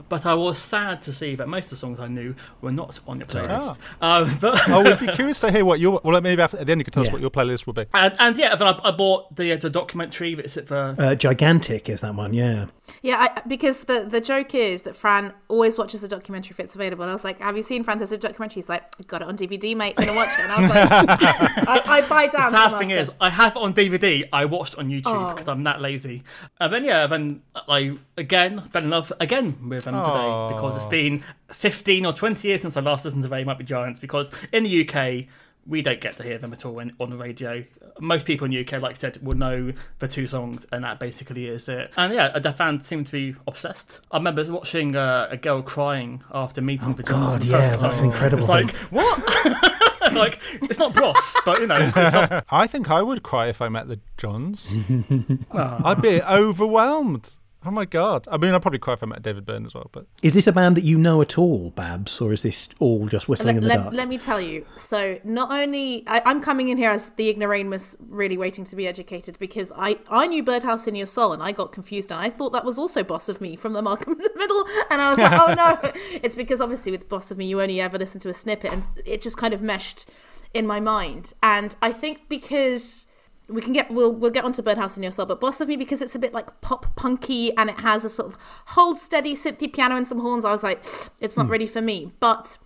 But 0.08 0.26
I 0.26 0.34
was 0.34 0.58
sad 0.58 1.02
to 1.02 1.12
see 1.12 1.34
that 1.36 1.48
most 1.48 1.64
of 1.66 1.70
the 1.70 1.76
songs 1.76 2.00
I 2.00 2.08
knew 2.08 2.34
were 2.60 2.72
not 2.72 2.98
on 3.06 3.18
your 3.20 3.28
Sorry. 3.28 3.44
playlist. 3.44 3.78
Um, 4.00 4.38
but 4.40 4.68
oh, 4.68 4.82
we'd 4.84 4.98
be 5.00 5.12
curious 5.12 5.40
to 5.40 5.50
hear 5.50 5.64
what 5.64 5.80
your. 5.80 6.00
Well, 6.04 6.20
maybe 6.20 6.40
after, 6.40 6.58
at 6.58 6.66
the 6.66 6.72
end 6.72 6.80
you 6.80 6.84
could 6.84 6.94
tell 6.94 7.02
us 7.02 7.12
what 7.12 7.20
your 7.20 7.30
playlist 7.30 7.66
will 7.66 7.72
be. 7.74 7.86
And, 7.94 8.14
and 8.18 8.36
yeah, 8.36 8.54
then 8.54 8.68
I, 8.68 8.78
I 8.84 8.90
bought 8.90 9.34
the 9.36 9.52
uh, 9.52 9.56
the 9.56 9.70
documentary. 9.70 10.34
that's 10.34 10.56
at 10.56 10.68
the 10.68 10.94
Uh, 10.98 11.14
Gigantic 11.14 11.88
is 11.88 12.00
that 12.02 12.14
one, 12.14 12.32
yeah. 12.32 12.66
Yeah, 13.02 13.16
I, 13.36 13.42
because 13.46 13.84
the 13.84 14.00
the 14.08 14.20
joke 14.20 14.54
is 14.54 14.82
that 14.82 14.96
Fran 14.96 15.32
always 15.48 15.76
watches 15.78 16.00
the 16.00 16.08
documentary 16.08 16.52
if 16.52 16.60
it's 16.60 16.74
available. 16.74 17.02
And 17.02 17.10
I 17.10 17.14
was 17.14 17.24
like, 17.24 17.38
"Have 17.40 17.56
you 17.56 17.62
seen 17.62 17.84
Fran? 17.84 17.98
There's 17.98 18.12
a 18.12 18.18
documentary." 18.18 18.54
He's 18.56 18.68
like, 18.68 19.06
"Got 19.06 19.22
it 19.22 19.28
on 19.28 19.36
DVD, 19.36 19.76
mate. 19.76 19.96
Gonna 19.96 20.14
watch 20.14 20.30
it." 20.38 20.40
And 20.40 20.52
I 20.52 20.60
was 20.62 20.70
like, 20.70 21.68
I, 21.68 21.82
"I 21.98 22.08
buy 22.08 22.26
down." 22.28 22.52
the 22.52 22.68
sad 22.68 22.78
thing 22.78 22.90
is, 22.90 23.10
I 23.20 23.30
have 23.30 23.56
it 23.56 23.58
on 23.62 23.74
DVD. 23.74 24.28
I 24.32 24.44
watched 24.46 24.76
on 24.76 24.88
YouTube 24.88 25.02
Oh. 25.06 25.30
because 25.34 25.48
I'm 25.48 25.64
that 25.64 25.80
lazy. 25.80 26.22
And 26.60 26.72
then 26.72 26.84
yeah, 26.84 27.06
then 27.06 27.42
I 27.68 27.96
again 28.16 28.68
fell 28.70 28.82
in 28.84 28.90
love 28.90 29.12
again 29.20 29.68
with 29.68 29.86
them 29.90 30.02
today 30.04 30.54
because 30.54 30.76
it's 30.76 30.84
been 30.86 31.22
15 31.52 32.06
or 32.06 32.12
20 32.12 32.46
years 32.48 32.62
since 32.62 32.76
I 32.76 32.80
last 32.80 33.04
listened 33.04 33.22
to 33.24 33.28
They 33.28 33.44
Might 33.44 33.58
Be 33.58 33.64
Giants. 33.64 33.98
Because 33.98 34.30
in 34.52 34.64
the 34.64 34.88
UK. 34.88 35.26
We 35.66 35.82
don't 35.82 36.00
get 36.00 36.16
to 36.16 36.22
hear 36.22 36.38
them 36.38 36.54
at 36.54 36.64
all 36.64 36.78
in, 36.78 36.94
on 36.98 37.10
the 37.10 37.16
radio. 37.18 37.62
Most 38.00 38.24
people 38.24 38.46
in 38.46 38.52
the 38.52 38.60
UK, 38.60 38.80
like 38.80 38.92
I 38.96 38.98
said, 38.98 39.18
will 39.22 39.36
know 39.36 39.74
the 39.98 40.08
two 40.08 40.26
songs, 40.26 40.66
and 40.72 40.82
that 40.82 40.98
basically 40.98 41.46
is 41.46 41.68
it. 41.68 41.90
And 41.94 42.14
yeah, 42.14 42.38
the 42.38 42.52
fans 42.52 42.86
seem 42.86 43.04
to 43.04 43.12
be 43.12 43.34
obsessed. 43.46 44.00
I 44.10 44.16
remember 44.16 44.42
watching 44.50 44.96
uh, 44.96 45.28
a 45.30 45.36
girl 45.36 45.60
crying 45.60 46.22
after 46.32 46.62
meeting 46.62 46.94
the 46.94 47.02
Johns 47.02 47.18
Oh, 47.22 47.32
God, 47.32 47.44
for 47.44 47.50
first 47.50 47.64
yeah, 47.64 47.70
time. 47.74 47.82
that's 47.82 47.98
an 48.00 48.06
incredible 48.06 48.38
It's 48.38 48.48
like, 48.48 48.70
what? 48.90 50.12
like, 50.14 50.40
it's 50.62 50.78
not 50.78 50.94
Bros, 50.94 51.36
but 51.44 51.60
you 51.60 51.66
know, 51.66 51.74
it's, 51.74 51.94
it's 51.94 52.12
not 52.12 52.46
I 52.50 52.66
think 52.66 52.90
I 52.90 53.02
would 53.02 53.22
cry 53.22 53.48
if 53.48 53.60
I 53.60 53.68
met 53.68 53.88
the 53.88 54.00
Johns. 54.16 54.72
I'd 55.52 56.00
be 56.00 56.22
overwhelmed. 56.22 57.32
Oh 57.68 57.70
my 57.70 57.84
god! 57.84 58.26
I 58.30 58.38
mean, 58.38 58.54
I'd 58.54 58.62
probably 58.62 58.78
cry 58.78 58.94
if 58.94 59.02
I 59.02 59.06
met 59.06 59.20
David 59.20 59.44
Byrne 59.44 59.66
as 59.66 59.74
well. 59.74 59.90
But 59.92 60.06
Is 60.22 60.32
this 60.32 60.46
a 60.46 60.52
band 60.52 60.78
that 60.78 60.84
you 60.84 60.96
know 60.96 61.20
at 61.20 61.36
all, 61.36 61.68
Babs, 61.68 62.18
or 62.18 62.32
is 62.32 62.40
this 62.40 62.70
all 62.78 63.06
just 63.08 63.28
whistling 63.28 63.56
let, 63.56 63.62
in 63.62 63.68
the 63.68 63.68
let- 63.68 63.82
dark? 63.82 63.94
let 63.94 64.08
me 64.08 64.16
tell 64.16 64.40
you. 64.40 64.64
So 64.76 65.20
not 65.22 65.50
only 65.50 66.02
I, 66.06 66.22
I'm 66.24 66.40
coming 66.40 66.70
in 66.70 66.78
here 66.78 66.90
as 66.90 67.10
the 67.16 67.28
ignoramus, 67.28 67.94
really 68.08 68.38
waiting 68.38 68.64
to 68.64 68.74
be 68.74 68.88
educated, 68.88 69.38
because 69.38 69.70
I 69.76 69.98
I 70.08 70.26
knew 70.28 70.42
Birdhouse 70.42 70.86
in 70.86 70.94
Your 70.94 71.06
Soul, 71.06 71.34
and 71.34 71.42
I 71.42 71.52
got 71.52 71.72
confused, 71.72 72.10
and 72.10 72.18
I 72.18 72.30
thought 72.30 72.54
that 72.54 72.64
was 72.64 72.78
also 72.78 73.04
Boss 73.04 73.28
of 73.28 73.42
Me 73.42 73.54
from 73.54 73.74
the 73.74 73.82
Malcolm 73.82 74.12
in 74.18 74.18
the 74.18 74.30
Middle, 74.34 74.64
and 74.90 75.02
I 75.02 75.10
was 75.10 75.18
like, 75.18 75.32
oh 75.38 75.52
no, 75.52 75.90
it's 76.22 76.36
because 76.36 76.62
obviously 76.62 76.90
with 76.90 77.06
Boss 77.10 77.30
of 77.30 77.36
Me, 77.36 77.44
you 77.44 77.60
only 77.60 77.82
ever 77.82 77.98
listen 77.98 78.18
to 78.22 78.30
a 78.30 78.34
snippet, 78.34 78.72
and 78.72 78.82
it 79.04 79.20
just 79.20 79.36
kind 79.36 79.52
of 79.52 79.60
meshed 79.60 80.06
in 80.54 80.66
my 80.66 80.80
mind, 80.80 81.34
and 81.42 81.76
I 81.82 81.92
think 81.92 82.30
because. 82.30 83.04
We 83.48 83.62
can 83.62 83.72
get 83.72 83.90
we'll 83.90 84.12
we'll 84.12 84.30
get 84.30 84.44
onto 84.44 84.60
Birdhouse 84.60 84.96
in 84.96 85.02
Your 85.02 85.12
Soul, 85.12 85.26
but 85.26 85.40
Boss 85.40 85.60
of 85.60 85.68
Me 85.68 85.76
because 85.76 86.02
it's 86.02 86.14
a 86.14 86.18
bit 86.18 86.34
like 86.34 86.60
pop 86.60 86.94
punky 86.96 87.56
and 87.56 87.70
it 87.70 87.80
has 87.80 88.04
a 88.04 88.10
sort 88.10 88.28
of 88.28 88.38
hold 88.66 88.98
steady 88.98 89.34
synthy 89.34 89.72
piano 89.72 89.96
and 89.96 90.06
some 90.06 90.20
horns. 90.20 90.44
I 90.44 90.52
was 90.52 90.62
like, 90.62 90.84
it's 91.20 91.36
not 91.36 91.48
ready 91.48 91.66
for 91.66 91.80
me. 91.80 92.12
But 92.20 92.58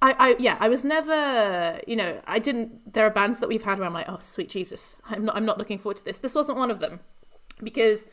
I, 0.00 0.14
I 0.18 0.36
yeah, 0.38 0.56
I 0.60 0.68
was 0.68 0.84
never, 0.84 1.80
you 1.86 1.96
know, 1.96 2.20
I 2.26 2.38
didn't. 2.38 2.92
There 2.92 3.04
are 3.04 3.10
bands 3.10 3.40
that 3.40 3.48
we've 3.48 3.62
had 3.62 3.78
where 3.78 3.86
I'm 3.86 3.94
like, 3.94 4.08
oh, 4.08 4.18
sweet 4.22 4.48
Jesus, 4.48 4.94
I'm 5.08 5.24
not, 5.24 5.36
I'm 5.36 5.44
not 5.44 5.58
looking 5.58 5.78
forward 5.78 5.96
to 5.96 6.04
this. 6.04 6.18
This 6.18 6.34
wasn't 6.34 6.58
one 6.58 6.70
of 6.70 6.78
them 6.78 7.00
because 7.62 8.06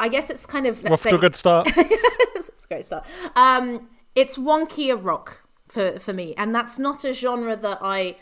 I 0.00 0.08
guess 0.08 0.30
it's 0.30 0.46
kind 0.46 0.66
of 0.66 0.82
let's 0.82 0.92
off 0.92 1.00
say 1.02 1.10
to 1.10 1.16
a 1.16 1.20
good 1.20 1.36
start. 1.36 1.68
it's 1.76 2.64
a 2.64 2.68
great 2.68 2.86
start. 2.86 3.06
Um, 3.36 3.88
it's 4.16 4.36
wonky 4.36 4.92
of 4.92 5.04
rock 5.04 5.44
for 5.68 5.98
for 6.00 6.12
me, 6.12 6.34
and 6.36 6.52
that's 6.52 6.78
not 6.78 7.04
a 7.04 7.12
genre 7.12 7.54
that 7.54 7.78
I 7.82 8.16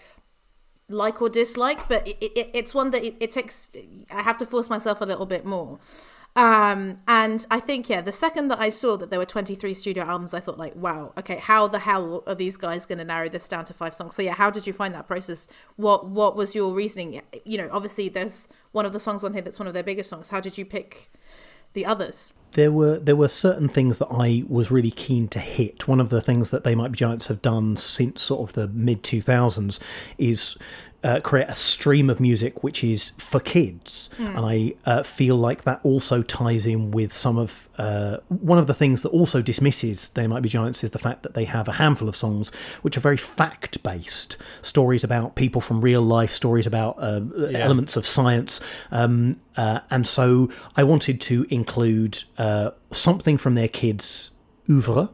like 0.88 1.20
or 1.20 1.28
dislike, 1.28 1.88
but 1.88 2.06
it, 2.06 2.16
it, 2.20 2.50
it's 2.54 2.74
one 2.74 2.90
that 2.90 3.04
it, 3.04 3.16
it 3.20 3.32
takes. 3.32 3.68
I 4.10 4.22
have 4.22 4.36
to 4.38 4.46
force 4.46 4.70
myself 4.70 5.00
a 5.00 5.04
little 5.04 5.26
bit 5.26 5.44
more. 5.44 5.78
Um, 6.36 6.98
and 7.08 7.46
I 7.50 7.60
think 7.60 7.88
yeah, 7.88 8.02
the 8.02 8.12
second 8.12 8.48
that 8.48 8.60
I 8.60 8.68
saw 8.68 8.98
that 8.98 9.08
there 9.08 9.18
were 9.18 9.24
23 9.24 9.72
studio 9.72 10.04
albums, 10.04 10.34
I 10.34 10.40
thought 10.40 10.58
like, 10.58 10.76
wow, 10.76 11.14
okay, 11.16 11.36
how 11.36 11.66
the 11.66 11.78
hell 11.78 12.22
are 12.26 12.34
these 12.34 12.58
guys 12.58 12.84
going 12.84 12.98
to 12.98 13.06
narrow 13.06 13.30
this 13.30 13.48
down 13.48 13.64
to 13.64 13.74
five 13.74 13.94
songs? 13.94 14.14
So 14.14 14.20
yeah, 14.20 14.34
how 14.34 14.50
did 14.50 14.66
you 14.66 14.74
find 14.74 14.92
that 14.94 15.06
process? 15.06 15.48
What 15.76 16.08
what 16.10 16.36
was 16.36 16.54
your 16.54 16.74
reasoning? 16.74 17.22
You 17.46 17.56
know, 17.56 17.70
obviously 17.72 18.10
there's 18.10 18.48
one 18.72 18.84
of 18.84 18.92
the 18.92 19.00
songs 19.00 19.24
on 19.24 19.32
here 19.32 19.40
that's 19.40 19.58
one 19.58 19.66
of 19.66 19.72
their 19.72 19.82
biggest 19.82 20.10
songs. 20.10 20.28
How 20.28 20.40
did 20.40 20.58
you 20.58 20.66
pick 20.66 21.10
the 21.76 21.86
others? 21.86 22.32
there 22.56 22.72
were 22.72 22.98
there 22.98 23.14
were 23.14 23.28
certain 23.28 23.68
things 23.68 23.98
that 23.98 24.08
I 24.10 24.42
was 24.48 24.70
really 24.70 24.90
keen 24.90 25.28
to 25.28 25.38
hit. 25.38 25.86
One 25.86 26.00
of 26.00 26.08
the 26.08 26.22
things 26.22 26.50
that 26.50 26.64
They 26.64 26.74
Might 26.74 26.92
Be 26.92 26.96
Giants 26.96 27.26
have 27.26 27.42
done 27.42 27.76
since 27.76 28.22
sort 28.22 28.48
of 28.48 28.54
the 28.54 28.66
mid 28.68 29.02
two 29.02 29.20
thousands 29.20 29.78
is 30.16 30.56
uh, 31.06 31.20
create 31.20 31.48
a 31.48 31.54
stream 31.54 32.10
of 32.10 32.18
music 32.18 32.64
which 32.64 32.82
is 32.82 33.10
for 33.10 33.38
kids, 33.38 34.10
and 34.18 34.44
I 34.44 34.74
uh, 34.84 35.04
feel 35.04 35.36
like 35.36 35.62
that 35.62 35.78
also 35.84 36.20
ties 36.20 36.66
in 36.66 36.90
with 36.90 37.12
some 37.12 37.38
of 37.38 37.68
uh, 37.78 38.16
one 38.28 38.58
of 38.58 38.66
the 38.66 38.74
things 38.74 39.02
that 39.02 39.10
also 39.10 39.40
dismisses 39.40 40.08
They 40.08 40.26
Might 40.26 40.40
Be 40.42 40.48
Giants 40.48 40.82
is 40.82 40.90
the 40.90 40.98
fact 40.98 41.22
that 41.22 41.34
they 41.34 41.44
have 41.44 41.68
a 41.68 41.74
handful 41.74 42.08
of 42.08 42.16
songs 42.16 42.50
which 42.82 42.96
are 42.96 43.00
very 43.00 43.16
fact 43.16 43.80
based 43.84 44.36
stories 44.62 45.04
about 45.04 45.36
people 45.36 45.60
from 45.60 45.80
real 45.80 46.02
life, 46.02 46.32
stories 46.32 46.66
about 46.66 46.96
uh, 46.98 47.20
elements 47.54 47.96
of 47.96 48.04
science, 48.04 48.60
um, 48.90 49.36
uh, 49.56 49.80
and 49.90 50.08
so 50.08 50.50
I 50.76 50.82
wanted 50.82 51.20
to 51.20 51.46
include 51.50 52.24
uh, 52.36 52.72
something 52.90 53.38
from 53.38 53.54
their 53.54 53.68
kids' 53.68 54.32
oeuvre, 54.68 55.10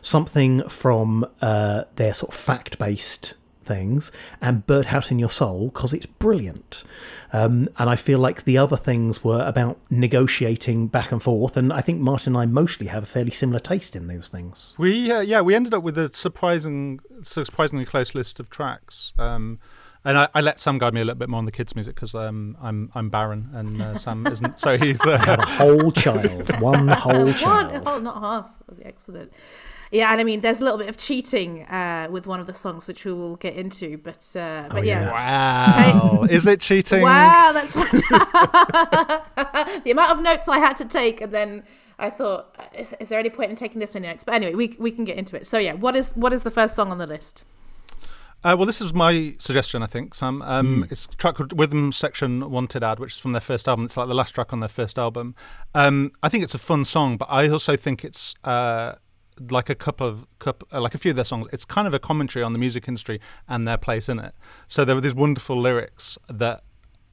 something 0.00 0.68
from 0.68 1.24
uh, 1.40 1.84
their 1.94 2.14
sort 2.14 2.32
of 2.32 2.36
fact 2.36 2.80
based 2.80 3.34
things 3.66 4.10
and 4.40 4.66
Birdhouse 4.66 5.10
in 5.10 5.18
Your 5.18 5.30
Soul 5.30 5.68
because 5.68 5.92
it's 5.92 6.06
brilliant. 6.06 6.84
Um, 7.32 7.68
and 7.76 7.90
I 7.90 7.96
feel 7.96 8.18
like 8.18 8.44
the 8.44 8.56
other 8.56 8.76
things 8.76 9.22
were 9.24 9.44
about 9.44 9.78
negotiating 9.90 10.86
back 10.88 11.12
and 11.12 11.22
forth. 11.22 11.56
And 11.56 11.72
I 11.72 11.80
think 11.80 12.00
Martin 12.00 12.34
and 12.34 12.42
I 12.42 12.46
mostly 12.46 12.86
have 12.86 13.02
a 13.02 13.06
fairly 13.06 13.32
similar 13.32 13.58
taste 13.58 13.96
in 13.96 14.06
those 14.06 14.28
things. 14.28 14.74
We 14.78 15.10
uh, 15.10 15.20
yeah 15.20 15.40
we 15.40 15.54
ended 15.54 15.74
up 15.74 15.82
with 15.82 15.98
a 15.98 16.12
surprising 16.14 17.00
surprisingly 17.22 17.84
close 17.84 18.14
list 18.14 18.40
of 18.40 18.48
tracks. 18.48 19.12
Um, 19.18 19.58
and 20.04 20.16
I, 20.16 20.28
I 20.34 20.40
let 20.40 20.60
Sam 20.60 20.78
guide 20.78 20.94
me 20.94 21.00
a 21.00 21.04
little 21.04 21.18
bit 21.18 21.28
more 21.28 21.38
on 21.38 21.46
the 21.46 21.52
kids' 21.52 21.74
music 21.74 21.96
because 21.96 22.14
um, 22.14 22.56
I'm 22.62 22.92
I'm 22.94 23.10
barren 23.10 23.50
and 23.52 23.82
uh, 23.82 23.98
Sam 23.98 24.24
isn't. 24.30 24.60
So 24.60 24.78
he's 24.78 25.04
A 25.04 25.14
uh, 25.14 25.44
whole 25.44 25.90
child, 25.90 26.48
one 26.60 26.86
whole 26.86 27.32
child. 27.44 27.82
oh, 27.86 27.98
not 27.98 28.20
half. 28.20 28.50
Excellent. 28.84 29.32
Yeah, 29.90 30.10
and 30.10 30.20
I 30.20 30.24
mean, 30.24 30.40
there's 30.40 30.60
a 30.60 30.64
little 30.64 30.78
bit 30.78 30.88
of 30.88 30.96
cheating 30.96 31.62
uh, 31.64 32.08
with 32.10 32.26
one 32.26 32.40
of 32.40 32.46
the 32.46 32.54
songs, 32.54 32.88
which 32.88 33.04
we 33.04 33.12
will 33.12 33.36
get 33.36 33.54
into. 33.54 33.98
But 33.98 34.26
uh, 34.34 34.66
but 34.70 34.84
yeah. 34.84 35.10
wow. 35.10 36.22
Is 36.24 36.46
it 36.46 36.60
cheating? 36.60 37.02
Wow, 37.02 37.52
that's 37.52 37.72
fantastic. 37.72 38.08
the 39.84 39.90
amount 39.90 40.12
of 40.12 40.20
notes 40.20 40.48
I 40.48 40.58
had 40.58 40.76
to 40.78 40.84
take, 40.84 41.20
and 41.20 41.32
then 41.32 41.62
I 41.98 42.10
thought, 42.10 42.56
is, 42.76 42.94
is 43.00 43.08
there 43.08 43.18
any 43.18 43.30
point 43.30 43.50
in 43.50 43.56
taking 43.56 43.80
this 43.80 43.94
many 43.94 44.06
notes? 44.06 44.24
But 44.24 44.34
anyway, 44.34 44.54
we 44.54 44.76
we 44.78 44.90
can 44.90 45.04
get 45.04 45.16
into 45.16 45.36
it. 45.36 45.46
So 45.46 45.58
yeah, 45.58 45.74
what 45.74 45.94
is 45.94 46.08
what 46.14 46.32
is 46.32 46.42
the 46.42 46.50
first 46.50 46.74
song 46.74 46.90
on 46.90 46.98
the 46.98 47.06
list? 47.06 47.44
Uh, 48.44 48.54
well, 48.56 48.66
this 48.66 48.80
is 48.80 48.92
my 48.92 49.34
suggestion, 49.38 49.82
I 49.82 49.86
think, 49.86 50.14
Sam. 50.14 50.42
Um, 50.42 50.86
It's 50.90 51.06
a 51.06 51.16
track 51.16 51.36
called 51.36 51.58
Rhythm 51.58 51.90
Section 51.90 52.48
Wanted 52.50 52.84
Ad, 52.84 53.00
which 53.00 53.14
is 53.14 53.18
from 53.18 53.32
their 53.32 53.40
first 53.40 53.66
album. 53.66 53.86
It's 53.86 53.96
like 53.96 54.08
the 54.08 54.14
last 54.14 54.32
track 54.32 54.52
on 54.52 54.60
their 54.60 54.68
first 54.68 54.98
album. 54.98 55.34
Um, 55.74 56.12
I 56.22 56.28
think 56.28 56.44
it's 56.44 56.54
a 56.54 56.58
fun 56.58 56.84
song, 56.84 57.16
but 57.16 57.26
I 57.30 57.48
also 57.48 57.76
think 57.76 58.04
it's 58.04 58.34
uh, 58.44 58.96
like 59.50 59.70
a 59.70 59.74
couple 59.74 60.06
of 60.06 60.26
couple, 60.38 60.68
uh, 60.72 60.80
like 60.80 60.94
a 60.94 60.98
few 60.98 61.10
of 61.10 61.16
their 61.16 61.24
songs. 61.24 61.48
It's 61.52 61.64
kind 61.64 61.86
of 61.86 61.94
a 61.94 61.98
commentary 61.98 62.42
on 62.42 62.52
the 62.52 62.58
music 62.58 62.88
industry 62.88 63.20
and 63.48 63.66
their 63.66 63.76
place 63.76 64.08
in 64.08 64.18
it. 64.18 64.34
So 64.66 64.84
there 64.84 64.94
were 64.94 65.00
these 65.00 65.14
wonderful 65.14 65.58
lyrics 65.58 66.18
that 66.28 66.62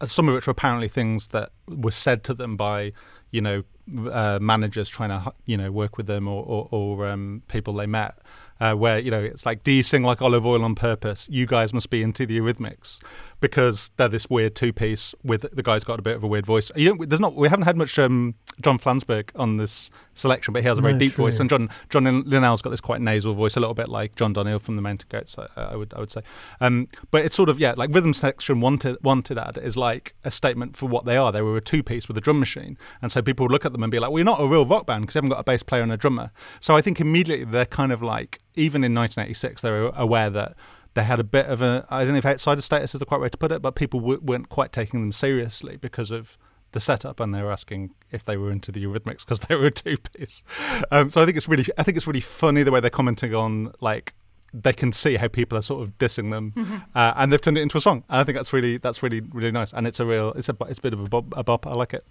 uh, 0.01 0.05
some 0.05 0.27
of 0.27 0.35
which 0.35 0.47
were 0.47 0.51
apparently 0.51 0.87
things 0.87 1.29
that 1.29 1.51
were 1.67 1.91
said 1.91 2.23
to 2.25 2.33
them 2.33 2.57
by 2.57 2.93
you 3.31 3.41
know 3.41 3.63
uh, 4.11 4.39
managers 4.41 4.89
trying 4.89 5.09
to 5.09 5.33
you 5.45 5.57
know 5.57 5.71
work 5.71 5.97
with 5.97 6.07
them 6.07 6.27
or 6.27 6.43
or, 6.43 6.67
or 6.71 7.07
um, 7.07 7.43
people 7.47 7.73
they 7.73 7.87
met. 7.87 8.17
Uh, 8.59 8.73
where 8.73 8.99
you 8.99 9.11
know 9.11 9.21
it's 9.21 9.45
like, 9.45 9.63
do 9.63 9.71
you 9.71 9.83
sing 9.83 10.03
like 10.03 10.21
Olive 10.21 10.45
Oyl 10.45 10.63
on 10.63 10.75
purpose? 10.75 11.27
You 11.29 11.45
guys 11.45 11.73
must 11.73 11.89
be 11.89 12.01
into 12.01 12.25
the 12.25 12.39
Eurythmics 12.39 13.01
because 13.43 13.91
they're 13.97 14.07
this 14.07 14.29
weird 14.29 14.55
two 14.55 14.71
piece 14.71 15.13
with 15.21 15.41
the 15.53 15.61
guy's 15.61 15.83
got 15.83 15.99
a 15.99 16.01
bit 16.01 16.15
of 16.15 16.23
a 16.23 16.27
weird 16.27 16.45
voice. 16.45 16.71
You 16.77 16.95
there's 17.05 17.19
not 17.19 17.35
we 17.35 17.49
haven't 17.49 17.65
had 17.65 17.75
much 17.75 17.99
um, 17.99 18.35
John 18.61 18.79
Flansburgh 18.79 19.29
on 19.35 19.57
this 19.57 19.91
selection, 20.13 20.53
but 20.53 20.61
he 20.63 20.67
has 20.69 20.79
a 20.79 20.81
very 20.81 20.93
No, 20.93 20.99
deep 20.99 21.11
true. 21.11 21.25
voice, 21.25 21.41
and 21.41 21.49
John 21.49 21.69
John 21.89 22.05
Linnell's 22.23 22.61
got 22.61 22.69
this 22.69 22.79
quite 22.79 23.01
nasal 23.01 23.33
voice, 23.33 23.57
a 23.57 23.59
little 23.59 23.73
bit 23.73 23.89
like 23.89 24.15
John 24.15 24.33
Darnielle 24.33 24.61
from 24.61 24.77
the 24.77 24.81
Mountain 24.81 25.07
Goats. 25.09 25.35
I, 25.37 25.47
I 25.57 25.75
would 25.75 25.93
I 25.93 25.99
would 25.99 26.09
say, 26.09 26.21
um, 26.61 26.87
but 27.11 27.25
it's 27.25 27.35
sort 27.35 27.49
of 27.49 27.59
yeah, 27.59 27.73
like 27.75 27.93
rhythm 27.93 28.13
section 28.13 28.61
wanted 28.61 28.95
wanted 29.03 29.37
ad 29.37 29.57
is 29.61 29.75
like 29.75 30.15
a 30.23 30.31
statement 30.31 30.77
for 30.77 30.87
what 30.87 31.03
they 31.03 31.17
are. 31.17 31.33
They 31.33 31.41
were 31.41 31.57
a 31.57 31.61
two 31.61 31.83
piece 31.83 32.07
with 32.07 32.17
a 32.17 32.21
drum 32.21 32.39
machine, 32.39 32.77
and 33.01 33.11
so 33.11 33.21
people 33.21 33.43
would 33.43 33.51
look 33.51 33.65
at 33.65 33.73
them 33.73 33.83
and 33.83 33.91
be 33.91 33.99
like, 33.99 34.09
"Well, 34.11 34.19
you're 34.19 34.25
not 34.25 34.39
a 34.39 34.47
real 34.47 34.65
rock 34.65 34.85
band 34.85 35.01
because 35.01 35.15
you 35.15 35.19
haven't 35.19 35.31
got 35.31 35.41
a 35.41 35.43
bass 35.43 35.63
player 35.63 35.81
and 35.83 35.91
a 35.91 35.97
drummer." 35.97 36.31
So 36.61 36.77
I 36.77 36.81
think 36.81 37.01
immediately 37.01 37.43
they're 37.45 37.65
kind 37.65 37.91
of 37.91 38.01
like 38.01 38.39
even 38.55 38.85
in 38.85 38.93
1986 38.93 39.61
they 39.61 39.69
were 39.69 39.91
aware 39.95 40.29
that. 40.29 40.55
They 40.93 41.03
had 41.03 41.19
a 41.19 41.23
bit 41.23 41.47
of 41.47 41.61
a, 41.61 41.85
I 41.89 42.03
don't 42.03 42.13
know 42.13 42.19
if 42.19 42.25
outsider 42.25 42.61
status 42.61 42.93
is 42.93 42.99
the 42.99 43.05
quite 43.05 43.19
way 43.19 43.29
to 43.29 43.37
put 43.37 43.51
it, 43.51 43.61
but 43.61 43.75
people 43.75 43.99
w- 43.99 44.19
weren't 44.21 44.49
quite 44.49 44.71
taking 44.71 44.99
them 45.01 45.11
seriously 45.11 45.77
because 45.77 46.11
of 46.11 46.37
the 46.73 46.79
setup, 46.79 47.19
and 47.19 47.33
they 47.33 47.41
were 47.41 47.51
asking 47.51 47.93
if 48.11 48.25
they 48.25 48.37
were 48.37 48.51
into 48.51 48.71
the 48.71 48.83
Eurythmics 48.83 49.19
because 49.19 49.39
they 49.47 49.55
were 49.55 49.67
a 49.67 49.71
two 49.71 49.97
piece. 49.97 50.43
Um, 50.91 51.09
so 51.09 51.21
I 51.21 51.25
think 51.25 51.37
it's 51.37 51.47
really, 51.47 51.65
I 51.77 51.83
think 51.83 51.97
it's 51.97 52.07
really 52.07 52.19
funny 52.19 52.63
the 52.63 52.71
way 52.71 52.79
they're 52.79 52.89
commenting 52.89 53.33
on 53.33 53.73
like 53.79 54.13
they 54.53 54.73
can 54.73 54.93
see 54.93 55.15
how 55.15 55.27
people 55.27 55.57
are 55.57 55.63
sort 55.63 55.81
of 55.81 55.97
dissing 55.97 56.29
them, 56.29 56.83
uh, 56.93 57.13
and 57.15 57.31
they've 57.31 57.41
turned 57.41 57.57
it 57.57 57.61
into 57.61 57.77
a 57.77 57.81
song. 57.81 58.03
And 58.09 58.19
I 58.19 58.23
think 58.23 58.37
that's 58.37 58.53
really, 58.53 58.77
that's 58.77 59.01
really, 59.01 59.21
really 59.21 59.51
nice, 59.51 59.73
and 59.73 59.87
it's 59.87 59.99
a 59.99 60.05
real, 60.05 60.31
it's 60.33 60.49
a, 60.49 60.55
it's 60.67 60.77
a 60.79 60.81
bit 60.81 60.93
of 60.93 60.99
a 60.99 61.09
bop. 61.09 61.25
A 61.35 61.43
bop. 61.43 61.65
I 61.65 61.71
like 61.71 61.93
it. 61.93 62.05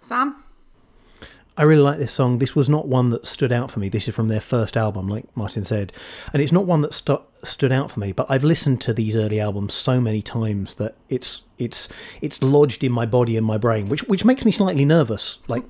Sam. 0.00 0.42
I 1.56 1.64
really 1.64 1.82
like 1.82 1.98
this 1.98 2.12
song. 2.12 2.38
This 2.38 2.56
was 2.56 2.68
not 2.68 2.88
one 2.88 3.10
that 3.10 3.26
stood 3.26 3.52
out 3.52 3.70
for 3.70 3.78
me. 3.78 3.88
This 3.90 4.08
is 4.08 4.14
from 4.14 4.28
their 4.28 4.40
first 4.40 4.76
album, 4.76 5.06
like 5.06 5.24
Martin 5.36 5.64
said, 5.64 5.92
and 6.32 6.40
it's 6.40 6.52
not 6.52 6.64
one 6.64 6.80
that 6.80 6.94
stu- 6.94 7.20
stood 7.44 7.72
out 7.72 7.90
for 7.90 8.00
me. 8.00 8.12
But 8.12 8.26
I've 8.30 8.44
listened 8.44 8.80
to 8.82 8.94
these 8.94 9.16
early 9.16 9.38
albums 9.38 9.74
so 9.74 10.00
many 10.00 10.22
times 10.22 10.74
that 10.76 10.96
it's 11.10 11.44
it's 11.58 11.88
it's 12.22 12.42
lodged 12.42 12.82
in 12.82 12.90
my 12.92 13.04
body 13.04 13.36
and 13.36 13.46
my 13.46 13.58
brain, 13.58 13.88
which 13.90 14.02
which 14.04 14.24
makes 14.24 14.44
me 14.46 14.52
slightly 14.52 14.86
nervous. 14.86 15.38
Like 15.46 15.64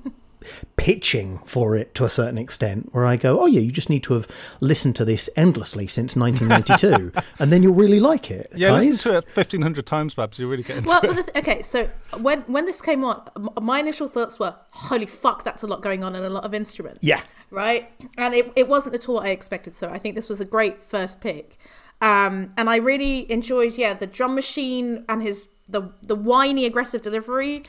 pitching 0.77 1.39
for 1.45 1.75
it 1.75 1.93
to 1.95 2.05
a 2.05 2.09
certain 2.09 2.37
extent, 2.37 2.89
where 2.93 3.05
I 3.05 3.15
go, 3.17 3.39
"Oh 3.41 3.45
yeah, 3.45 3.59
you 3.61 3.71
just 3.71 3.89
need 3.89 4.03
to 4.03 4.13
have 4.13 4.27
listened 4.59 4.95
to 4.97 5.05
this 5.05 5.29
endlessly 5.35 5.87
since 5.87 6.15
1992, 6.15 7.11
and 7.39 7.51
then 7.51 7.63
you'll 7.63 7.73
really 7.73 7.99
like 7.99 8.31
it." 8.31 8.51
Yeah, 8.55 8.69
guys. 8.69 8.87
listen 8.87 9.11
to 9.13 9.17
it 9.19 9.29
fifteen 9.29 9.61
hundred 9.61 9.85
times, 9.85 10.13
Babs. 10.13 10.39
You 10.39 10.49
really 10.49 10.63
get 10.63 10.77
into 10.77 10.89
Well, 10.89 11.01
it. 11.03 11.07
well, 11.07 11.23
th- 11.23 11.37
okay. 11.37 11.61
So 11.61 11.89
when 12.19 12.41
when 12.41 12.65
this 12.65 12.81
came 12.81 13.03
on, 13.03 13.21
m- 13.35 13.49
my 13.61 13.79
initial 13.79 14.07
thoughts 14.07 14.39
were, 14.39 14.55
"Holy 14.71 15.05
fuck, 15.05 15.43
that's 15.43 15.63
a 15.63 15.67
lot 15.67 15.81
going 15.81 16.03
on 16.03 16.15
and 16.15 16.25
a 16.25 16.29
lot 16.29 16.43
of 16.45 16.53
instruments." 16.53 16.99
Yeah. 17.01 17.21
Right. 17.51 17.91
And 18.17 18.33
it 18.33 18.51
it 18.55 18.67
wasn't 18.67 18.95
at 18.95 19.07
all 19.07 19.15
what 19.15 19.25
I 19.25 19.29
expected. 19.29 19.75
So 19.75 19.87
I 19.89 19.99
think 19.99 20.15
this 20.15 20.29
was 20.29 20.41
a 20.41 20.45
great 20.45 20.83
first 20.83 21.21
pick. 21.21 21.57
Um, 22.01 22.51
and 22.57 22.69
I 22.69 22.77
really 22.77 23.31
enjoyed, 23.31 23.77
yeah, 23.77 23.93
the 23.93 24.07
drum 24.07 24.35
machine 24.35 25.05
and 25.07 25.21
his 25.21 25.47
the 25.69 25.83
the 26.01 26.15
whiny 26.15 26.65
aggressive 26.65 27.01
delivery. 27.01 27.63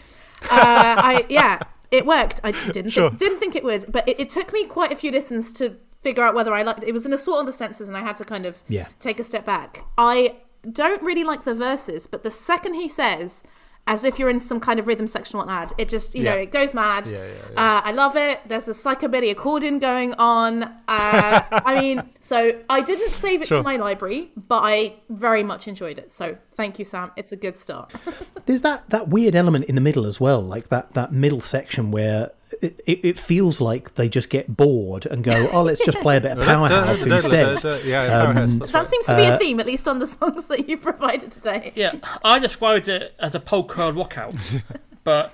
Uh, 0.45 0.97
I 0.99 1.27
yeah, 1.29 1.61
it 1.97 2.07
worked. 2.07 2.41
I 2.45 2.53
didn't 2.73 2.91
Sure. 2.91 3.09
think, 3.11 3.21
didn't 3.21 3.39
think 3.39 3.57
it 3.57 3.65
would, 3.65 3.87
but 3.91 4.09
it, 4.09 4.21
it 4.21 4.31
took 4.31 4.53
me 4.53 4.65
quite 4.67 4.93
a 4.93 4.97
few 4.97 5.11
listens 5.11 5.53
to 5.55 5.77
figure 6.03 6.23
out 6.23 6.35
whether 6.35 6.53
I 6.53 6.63
liked 6.63 6.83
it. 6.83 6.89
It 6.89 6.93
was 6.93 7.07
an 7.07 7.13
assault 7.13 7.39
on 7.39 7.47
the 7.47 7.53
senses, 7.53 7.89
and 7.89 7.97
I 7.97 8.01
had 8.01 8.17
to 8.19 8.25
kind 8.25 8.47
of 8.47 8.59
Yeah. 8.69 8.87
take 9.01 9.19
a 9.21 9.25
step 9.25 9.45
back. 9.47 9.85
I 9.97 10.37
don't 10.71 11.03
really 11.03 11.25
like 11.25 11.45
the 11.45 11.55
verses, 11.55 12.07
but 12.07 12.23
the 12.23 12.31
second 12.31 12.75
he 12.75 12.89
says, 12.89 13.43
as 13.87 14.03
if 14.03 14.19
you're 14.19 14.31
in 14.31 14.41
some 14.41 14.59
kind 14.61 14.81
of 14.81 14.87
rhythm 14.87 15.07
section 15.07 15.39
or 15.39 15.51
ad, 15.51 15.71
it 15.77 15.91
just, 15.91 16.15
you 16.15 16.23
know, 16.25 16.33
it 16.33 16.51
goes 16.51 16.73
mad. 16.73 17.07
Yeah, 17.07 17.19
yeah, 17.27 17.61
Uh, 17.61 17.81
I 17.85 17.93
love 17.93 18.17
it. 18.17 18.41
There's 18.49 18.67
a 18.67 18.71
psychobilly 18.73 19.31
accordion 19.31 19.79
going 19.79 20.15
on. 20.15 20.63
Uh, 20.63 20.71
I 20.89 21.75
mean, 21.81 22.03
so 22.21 22.59
I 22.71 22.81
didn't 22.81 23.11
save 23.11 23.43
it 23.43 23.49
Sure. 23.49 23.59
to 23.59 23.63
my 23.63 23.77
library, 23.77 24.31
but 24.49 24.63
I 24.65 24.95
very 25.11 25.43
much 25.43 25.69
enjoyed 25.69 25.99
it. 25.99 26.15
So 26.15 26.37
thank 26.57 26.79
you, 26.79 26.87
Sam. 26.87 27.11
It's 27.17 27.33
a 27.33 27.37
good 27.37 27.59
start. 27.59 27.93
There's 28.47 28.63
that, 28.63 28.89
that 28.89 29.09
weird 29.09 29.35
element 29.35 29.67
in 29.67 29.75
the 29.75 29.83
middle 29.83 30.07
as 30.07 30.19
well, 30.19 30.41
like 30.41 30.69
that, 30.69 30.95
that 30.95 31.13
middle 31.13 31.41
section 31.43 31.91
where 31.91 32.31
it, 32.63 32.81
it, 32.87 33.05
it 33.05 33.19
feels 33.19 33.61
like 33.61 33.95
they 33.95 34.09
just 34.09 34.31
get 34.31 34.57
bored 34.57 35.07
and 35.07 35.25
go, 35.25 35.49
oh, 35.53 35.63
let's 35.63 35.85
just 35.85 35.99
play 36.01 36.17
a 36.17 36.21
bit 36.21 36.33
of 36.33 36.39
Powerhouse 36.45 37.05
instead. 37.05 37.85
Yeah, 37.85 38.09
Powerhouse. 38.09 38.53
Um, 38.53 38.59
that's 38.59 38.73
That 38.73 38.89
seems 38.89 39.07
to 39.07 39.17
be 39.17 39.23
a 39.23 39.35
uh, 39.35 39.39
theme, 39.39 39.61
at 39.61 39.67
least 39.67 39.89
on 39.89 39.99
the 39.99 40.07
songs 40.07 40.47
that 40.49 40.69
you 40.69 40.77
provided 40.77 41.33
today. 41.33 41.73
Yeah, 41.75 41.95
I 42.25 42.39
described 42.39 42.89
it 42.89 43.15
as 43.19 43.35
a 43.35 43.41
polka 43.41 43.93
walkout, 43.93 44.63
but 45.05 45.33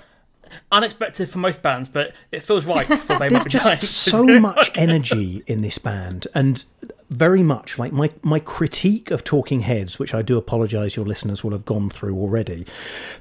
unexpected 0.72 1.30
for 1.30 1.38
most 1.38 1.62
bands, 1.62 1.88
but 1.88 2.12
it 2.32 2.42
feels 2.42 2.64
right 2.64 2.86
for 2.86 3.18
They 3.18 3.28
There's 3.28 3.44
just 3.44 3.84
so 3.84 4.40
much 4.40 4.70
energy 4.74 5.42
in 5.46 5.60
this 5.60 5.78
band, 5.78 6.26
and 6.34 6.64
very 7.10 7.42
much 7.42 7.76
like 7.78 7.92
my 7.92 8.10
my 8.22 8.38
critique 8.38 9.10
of 9.10 9.24
Talking 9.24 9.60
Heads, 9.60 9.98
which 9.98 10.14
I 10.14 10.22
do 10.22 10.38
apologise 10.38 10.96
your 10.96 11.04
listeners 11.04 11.42
will 11.42 11.50
have 11.50 11.64
gone 11.64 11.90
through 11.90 12.16
already, 12.16 12.64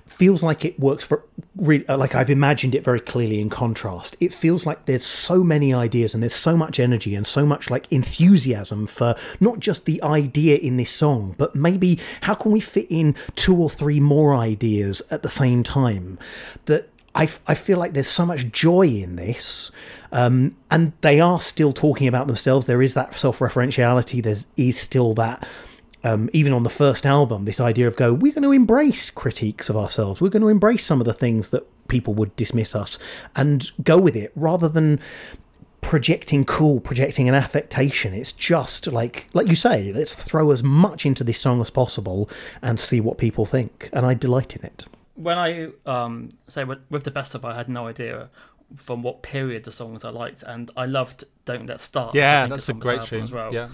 feels 0.05 0.43
like 0.43 0.63
it 0.63 0.79
works 0.79 1.03
for 1.03 1.23
uh, 1.67 1.97
like 1.97 2.13
I've 2.13 2.29
imagined 2.29 2.75
it 2.75 2.83
very 2.83 2.99
clearly 2.99 3.41
in 3.41 3.49
contrast. 3.49 4.15
It 4.19 4.31
feels 4.31 4.65
like 4.65 4.85
there's 4.85 5.03
so 5.03 5.43
many 5.43 5.73
ideas 5.73 6.13
and 6.13 6.21
there's 6.21 6.35
so 6.35 6.55
much 6.55 6.79
energy 6.79 7.15
and 7.15 7.25
so 7.25 7.45
much 7.45 7.71
like 7.71 7.91
enthusiasm 7.91 8.85
for 8.85 9.15
not 9.39 9.59
just 9.59 9.85
the 9.85 10.01
idea 10.03 10.57
in 10.57 10.77
this 10.77 10.91
song, 10.91 11.33
but 11.37 11.55
maybe 11.55 11.99
how 12.21 12.35
can 12.35 12.51
we 12.51 12.59
fit 12.59 12.87
in 12.89 13.15
two 13.35 13.59
or 13.59 13.69
three 13.69 13.99
more 13.99 14.35
ideas 14.35 15.01
at 15.09 15.23
the 15.23 15.29
same 15.29 15.63
time 15.63 16.19
that 16.65 16.89
I, 17.15 17.23
I 17.47 17.55
feel 17.55 17.79
like 17.79 17.93
there's 17.93 18.07
so 18.07 18.25
much 18.25 18.51
joy 18.51 18.87
in 18.87 19.15
this, 19.15 19.71
um, 20.11 20.55
and 20.69 20.93
they 21.01 21.19
are 21.19 21.39
still 21.39 21.73
talking 21.73 22.07
about 22.07 22.27
themselves. 22.27 22.65
There 22.65 22.81
is 22.81 22.93
that 22.93 23.13
self-referentiality. 23.13 24.23
There 24.23 24.35
is 24.57 24.79
still 24.79 25.13
that 25.15 25.47
um, 26.03 26.29
even 26.33 26.53
on 26.53 26.63
the 26.63 26.69
first 26.69 27.05
album, 27.05 27.45
this 27.45 27.59
idea 27.59 27.87
of 27.87 27.95
go, 27.95 28.13
we're 28.13 28.33
going 28.33 28.43
to 28.43 28.51
embrace 28.51 29.09
critiques 29.09 29.69
of 29.69 29.75
ourselves. 29.75 30.21
We're 30.21 30.29
going 30.29 30.41
to 30.41 30.47
embrace 30.47 30.85
some 30.85 30.99
of 30.99 31.05
the 31.05 31.13
things 31.13 31.49
that 31.49 31.67
people 31.87 32.13
would 32.13 32.35
dismiss 32.35 32.75
us 32.75 32.99
and 33.35 33.69
go 33.83 33.97
with 33.97 34.15
it 34.15 34.31
rather 34.35 34.69
than 34.69 34.99
projecting 35.81 36.45
cool, 36.45 36.79
projecting 36.79 37.27
an 37.27 37.35
affectation. 37.35 38.13
It's 38.13 38.31
just 38.31 38.87
like, 38.87 39.27
like 39.33 39.47
you 39.47 39.55
say, 39.55 39.91
let's 39.91 40.15
throw 40.15 40.51
as 40.51 40.63
much 40.63 41.05
into 41.05 41.23
this 41.23 41.39
song 41.39 41.61
as 41.61 41.69
possible 41.69 42.29
and 42.61 42.79
see 42.79 43.01
what 43.01 43.17
people 43.17 43.45
think. 43.45 43.89
And 43.91 44.05
I 44.05 44.13
delight 44.13 44.55
in 44.55 44.63
it. 44.63 44.85
When 45.15 45.37
I 45.37 45.69
um, 45.85 46.29
say 46.47 46.63
with, 46.63 46.79
with 46.89 47.03
the 47.03 47.11
best 47.11 47.35
of, 47.35 47.43
I 47.43 47.55
had 47.55 47.67
no 47.67 47.87
idea 47.87 48.29
from 48.75 49.03
what 49.03 49.21
period 49.21 49.63
the 49.65 49.71
songs 49.71 50.03
I 50.05 50.09
liked, 50.09 50.43
and 50.43 50.71
I 50.77 50.85
loved 50.85 51.23
"Don't 51.45 51.65
Let 51.65 51.81
Start." 51.81 52.15
Yeah, 52.15 52.47
that's 52.47 52.69
a 52.69 52.73
great 52.73 53.03
tune 53.03 53.23
as 53.23 53.31
well. 53.31 53.53
Yeah. 53.53 53.69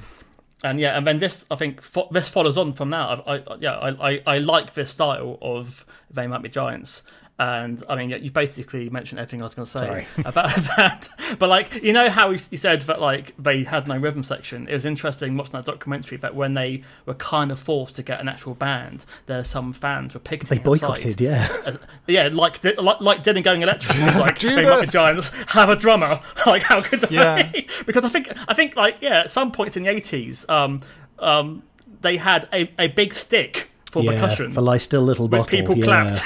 and 0.64 0.80
yeah, 0.80 0.98
and 0.98 1.06
then 1.06 1.20
this 1.20 1.46
I 1.52 1.56
think 1.56 1.82
fo- 1.82 2.10
this 2.12 2.30
follows 2.30 2.58
on 2.58 2.74
from 2.74 2.90
that. 2.92 3.24
I, 3.28 3.36
I 3.36 3.56
yeah, 3.60 3.74
I, 3.78 4.10
I, 4.10 4.22
I 4.26 4.38
like 4.38 4.74
this 4.74 4.92
style 4.92 5.38
of 5.42 5.86
They 6.10 6.28
Might 6.28 6.42
Be 6.42 6.50
Giants. 6.50 7.04
And 7.38 7.84
I 7.90 7.96
mean, 7.96 8.10
yeah, 8.12 8.16
you 8.16 8.32
basically 8.32 8.90
mentioned 8.90 9.20
everything 9.20 9.42
I 9.42 9.44
was 9.44 9.54
going 9.56 9.66
to 9.66 9.72
say 9.72 9.80
Sorry. 9.80 10.08
about 10.26 10.56
that. 10.78 11.10
But 11.38 11.50
like, 11.50 11.84
you 11.84 11.92
know 11.92 12.10
how 12.10 12.30
you 12.30 12.40
you 12.50 12.58
said 12.58 12.82
that 12.84 13.02
like 13.02 13.34
they 13.38 13.64
had 13.66 13.90
no 13.90 13.98
rhythm 13.98 14.24
section. 14.24 14.70
It 14.70 14.74
was 14.74 14.86
interesting 14.86 15.36
watching 15.36 15.52
that 15.52 15.66
documentary 15.66 16.18
that 16.20 16.34
when 16.34 16.54
they 16.54 16.84
were 17.06 17.14
kind 17.16 17.52
of 17.52 17.60
forced 17.60 17.98
to 17.98 18.04
get 18.04 18.22
an 18.22 18.30
actual 18.30 18.54
band, 18.54 19.04
there 19.26 19.40
are 19.40 19.44
some 19.44 19.74
fans 19.74 20.14
were 20.14 20.22
picketing. 20.22 20.60
They 20.60 20.64
boycotted, 20.64 21.08
outside. 21.08 21.22
yeah. 21.22 21.48
As- 21.66 21.78
yeah, 22.08 22.30
like 22.32 22.62
di- 22.62 22.76
like 22.76 23.02
like 23.02 23.22
Dylan 23.24 23.44
going 23.44 23.64
electric. 23.64 23.98
like 24.16 24.40
they 24.40 24.56
might 24.56 24.64
be 24.64 24.70
Judas. 24.86 24.92
giants 24.92 25.30
have 25.48 25.68
a 25.68 25.76
drummer. 25.76 26.22
Like 26.46 26.64
how 26.64 26.80
could 26.80 27.04
are 27.04 27.14
Yeah. 27.14 27.52
they? 27.52 27.68
because 27.86 28.06
I 28.06 28.10
think 28.10 28.30
I 28.48 28.54
think 28.54 28.78
like 28.78 29.00
yeah, 29.02 29.22
at 29.22 29.30
some 29.30 29.52
points 29.52 29.76
in 29.76 29.84
the 29.84 29.90
eighties, 29.90 30.48
um, 30.48 30.80
um, 31.20 31.64
they 32.00 32.16
had 32.16 32.48
a, 32.54 32.72
a 32.80 32.88
big 32.88 33.14
stick 33.14 33.72
for 33.92 34.04
yeah, 34.04 34.12
percussion. 34.12 34.54
for 34.54 34.62
lie 34.62 34.78
still 34.78 35.02
little 35.02 35.28
which 35.28 35.40
bottle. 35.42 35.50
people 35.60 35.78
yeah. 35.78 35.84
clapped. 35.84 36.24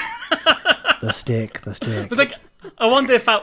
The 1.00 1.12
stick, 1.12 1.60
the 1.60 1.74
stick. 1.74 2.08
But 2.08 2.18
like, 2.18 2.34
I 2.78 2.86
wonder 2.86 3.12
if 3.14 3.24
that, 3.24 3.42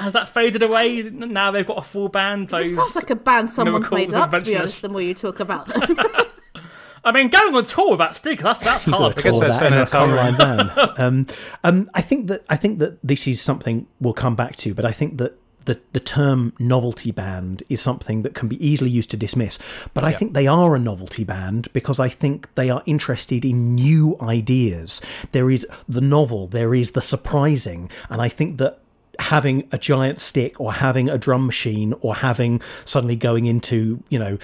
has 0.00 0.12
that 0.14 0.28
faded 0.28 0.62
away 0.62 1.02
now. 1.02 1.50
They've 1.50 1.66
got 1.66 1.78
a 1.78 1.82
full 1.82 2.08
band. 2.08 2.52
It 2.52 2.74
sounds 2.74 2.96
like 2.96 3.10
a 3.10 3.16
band 3.16 3.50
someone's 3.50 3.90
made 3.90 4.12
up, 4.14 4.30
to 4.30 4.40
be 4.40 4.56
honest, 4.56 4.82
the 4.82 4.88
more 4.88 5.02
you 5.02 5.14
talk 5.14 5.40
about 5.40 5.66
them. 5.68 5.98
I 7.06 7.12
mean, 7.12 7.28
going 7.28 7.54
on 7.54 7.66
tour 7.66 7.90
with 7.90 7.98
that 7.98 8.16
stick 8.16 8.40
that's 8.40 8.60
that's 8.60 8.86
hard. 8.86 9.18
I 9.18 9.22
guess 9.22 9.34
Or 9.34 9.40
that's 9.40 9.58
that 9.58 9.66
in 9.66 9.72
an 9.74 9.80
a 9.80 9.84
hotel 9.84 10.06
room. 10.08 10.16
Conline 10.36 10.74
van. 10.74 10.94
Um, 10.96 11.26
um, 11.62 11.90
I 11.92 12.00
think 12.00 12.28
that 12.28 12.44
I 12.48 12.56
think 12.56 12.78
that 12.78 12.98
this 13.06 13.28
is 13.28 13.42
something 13.42 13.86
we'll 14.00 14.14
come 14.14 14.34
back 14.34 14.56
to, 14.56 14.72
but 14.72 14.86
I 14.86 14.92
think 14.92 15.18
that 15.18 15.38
the 15.64 15.80
the 15.92 16.00
term 16.00 16.52
novelty 16.58 17.10
band 17.10 17.62
is 17.68 17.80
something 17.80 18.22
that 18.22 18.34
can 18.34 18.48
be 18.48 18.64
easily 18.64 18.90
used 18.90 19.10
to 19.10 19.16
dismiss. 19.16 19.58
But 19.92 20.04
I 20.04 20.12
think 20.12 20.34
they 20.34 20.46
are 20.46 20.74
a 20.74 20.78
novelty 20.78 21.24
band 21.24 21.72
because 21.72 21.98
I 21.98 22.08
think 22.08 22.52
they 22.54 22.70
are 22.70 22.82
interested 22.86 23.44
in 23.44 23.74
new 23.74 24.16
ideas. 24.20 25.00
There 25.32 25.50
is 25.50 25.66
the 25.88 26.00
novel, 26.00 26.46
there 26.46 26.74
is 26.74 26.92
the 26.92 27.02
surprising, 27.02 27.90
and 28.10 28.20
I 28.20 28.28
think 28.28 28.58
that 28.58 28.80
having 29.18 29.68
a 29.70 29.78
giant 29.78 30.20
stick 30.20 30.60
or 30.60 30.72
having 30.72 31.08
a 31.08 31.18
drum 31.18 31.46
machine 31.46 31.94
or 32.00 32.16
having 32.16 32.60
suddenly 32.84 33.16
going 33.16 33.46
into 33.46 34.02
you 34.08 34.18
know 34.18 34.38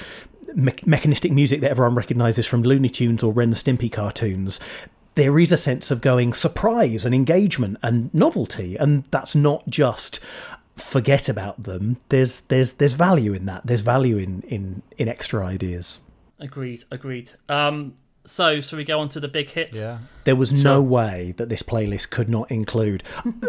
me- 0.55 0.73
mechanistic 0.87 1.33
music 1.33 1.61
that 1.61 1.71
everyone 1.71 1.95
recognizes 1.95 2.47
from 2.47 2.63
Looney 2.63 2.89
Tunes 2.89 3.23
or 3.23 3.33
Ren 3.33 3.49
and 3.49 3.57
Stimpy 3.57 3.91
cartoons 3.91 4.61
there 5.17 5.39
is 5.39 5.53
a 5.53 5.57
sense 5.57 5.91
of 5.91 6.01
going 6.01 6.33
surprise 6.33 7.05
and 7.05 7.15
engagement 7.15 7.77
and 7.83 8.13
novelty 8.15 8.77
and 8.77 9.05
that's 9.07 9.35
not 9.35 9.67
just 9.69 10.21
forget 10.81 11.29
about 11.29 11.63
them 11.63 11.97
there's 12.09 12.41
there's 12.43 12.75
there's 12.75 12.95
value 12.95 13.33
in 13.33 13.47
that 13.47 13.67
there's 13.67 13.83
value 13.83 14.17
in 14.17 14.43
in 14.43 14.83
in 14.99 15.09
extra 15.09 15.45
ideas 15.45 16.01
Agreed, 16.41 16.85
agreed. 16.91 17.33
Um, 17.51 17.95
so, 18.25 18.61
so 18.61 18.77
we 18.77 18.85
go 18.85 18.99
on 19.01 19.09
to 19.11 19.21
the 19.21 19.29
big 19.29 19.51
hit. 19.51 19.77
Yeah. 19.77 19.99
There 20.25 20.37
was 20.37 20.53
no 20.53 20.83
way 20.83 21.35
that 21.37 21.49
this 21.49 21.63
playlist 21.63 22.11
could 22.11 22.29
not 22.29 22.51
include. 22.51 23.03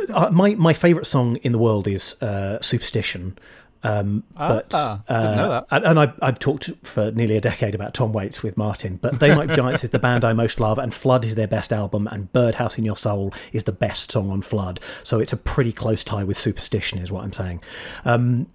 uh, 0.10 0.30
my 0.32 0.56
my 0.56 0.74
favorite 0.74 1.06
song 1.06 1.38
in 1.38 1.52
the 1.54 1.58
world 1.58 1.88
is 1.88 2.22
uh, 2.22 2.60
"Superstition," 2.62 3.38
um, 3.84 4.24
but 4.38 4.68
Ah, 4.74 5.02
that. 5.08 5.66
and, 5.72 5.86
and 5.86 6.00
I, 6.00 6.14
I've 6.22 6.40
talked 6.40 6.70
for 6.84 7.12
nearly 7.12 7.38
a 7.38 7.42
decade 7.42 7.74
about 7.76 7.94
Tom 7.94 8.14
Waits 8.14 8.44
with 8.44 8.58
Martin. 8.58 8.98
But 8.98 9.20
They 9.20 9.34
Might 9.34 9.48
Be 9.48 9.54
Giants 9.56 9.84
is 9.84 9.90
the 9.90 10.00
band 10.00 10.24
I 10.24 10.34
most 10.34 10.60
love, 10.60 10.78
and 10.78 10.94
Flood 10.94 11.26
is 11.26 11.36
their 11.36 11.48
best 11.48 11.74
album, 11.74 12.08
and 12.12 12.32
Birdhouse 12.32 12.78
in 12.78 12.86
Your 12.86 12.96
Soul 12.98 13.34
is 13.54 13.64
the 13.64 13.72
best 13.72 14.12
song 14.12 14.30
on 14.30 14.42
Flood. 14.42 14.80
So 15.04 15.20
it's 15.20 15.34
a 15.34 15.38
pretty 15.38 15.72
close 15.72 16.04
tie 16.04 16.24
with 16.24 16.38
Superstition, 16.38 17.00
is 17.00 17.12
what 17.12 17.24
I'm 17.24 17.34
saying. 17.34 17.62
Um, 18.06 18.48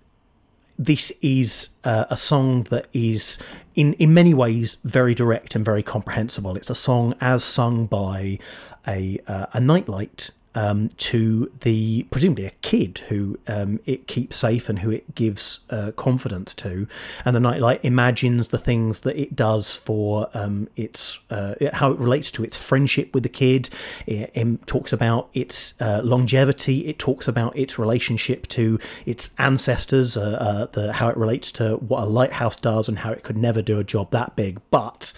this 0.78 1.10
is 1.22 1.70
uh, 1.84 2.04
a 2.10 2.16
song 2.16 2.64
that 2.64 2.86
is 2.92 3.38
in 3.74 3.94
in 3.94 4.12
many 4.12 4.34
ways 4.34 4.76
very 4.84 5.14
direct 5.14 5.54
and 5.54 5.64
very 5.64 5.82
comprehensible. 5.82 6.54
It's 6.54 6.68
a 6.70 6.74
song 6.74 7.14
as 7.20 7.42
sung 7.42 7.86
by 7.86 8.38
a 8.86 9.18
uh, 9.26 9.46
a 9.54 9.60
nightlight 9.60 10.30
um, 10.56 10.88
to 10.96 11.52
the 11.60 12.04
presumably 12.10 12.46
a 12.46 12.50
kid 12.62 12.98
who 13.08 13.38
um, 13.46 13.78
it 13.86 14.08
keeps 14.08 14.36
safe 14.36 14.68
and 14.68 14.80
who 14.80 14.90
it 14.90 15.14
gives 15.14 15.60
uh, 15.70 15.92
confidence 15.92 16.54
to, 16.54 16.88
and 17.24 17.36
the 17.36 17.40
nightlight 17.40 17.84
imagines 17.84 18.48
the 18.48 18.58
things 18.58 19.00
that 19.00 19.20
it 19.20 19.36
does 19.36 19.76
for 19.76 20.28
um, 20.34 20.68
its 20.74 21.20
uh, 21.30 21.54
how 21.74 21.92
it 21.92 21.98
relates 21.98 22.30
to 22.32 22.42
its 22.42 22.56
friendship 22.56 23.14
with 23.14 23.22
the 23.22 23.28
kid. 23.28 23.68
It, 24.06 24.32
um, 24.36 24.58
talks 24.66 24.92
about 24.92 25.28
its 25.34 25.74
uh, 25.80 26.00
longevity. 26.02 26.86
It 26.86 26.98
talks 26.98 27.28
about 27.28 27.56
its 27.56 27.78
relationship 27.78 28.46
to 28.48 28.78
its 29.04 29.30
ancestors, 29.38 30.16
uh, 30.16 30.38
uh, 30.40 30.66
the 30.72 30.94
how 30.94 31.08
it 31.08 31.16
relates 31.16 31.52
to 31.52 31.76
what 31.76 32.02
a 32.02 32.06
lighthouse 32.06 32.56
does 32.56 32.88
and 32.88 33.00
how 33.00 33.12
it 33.12 33.22
could 33.22 33.36
never 33.36 33.60
do 33.60 33.78
a 33.78 33.84
job 33.84 34.10
that 34.10 34.34
big, 34.36 34.60
but 34.70 35.12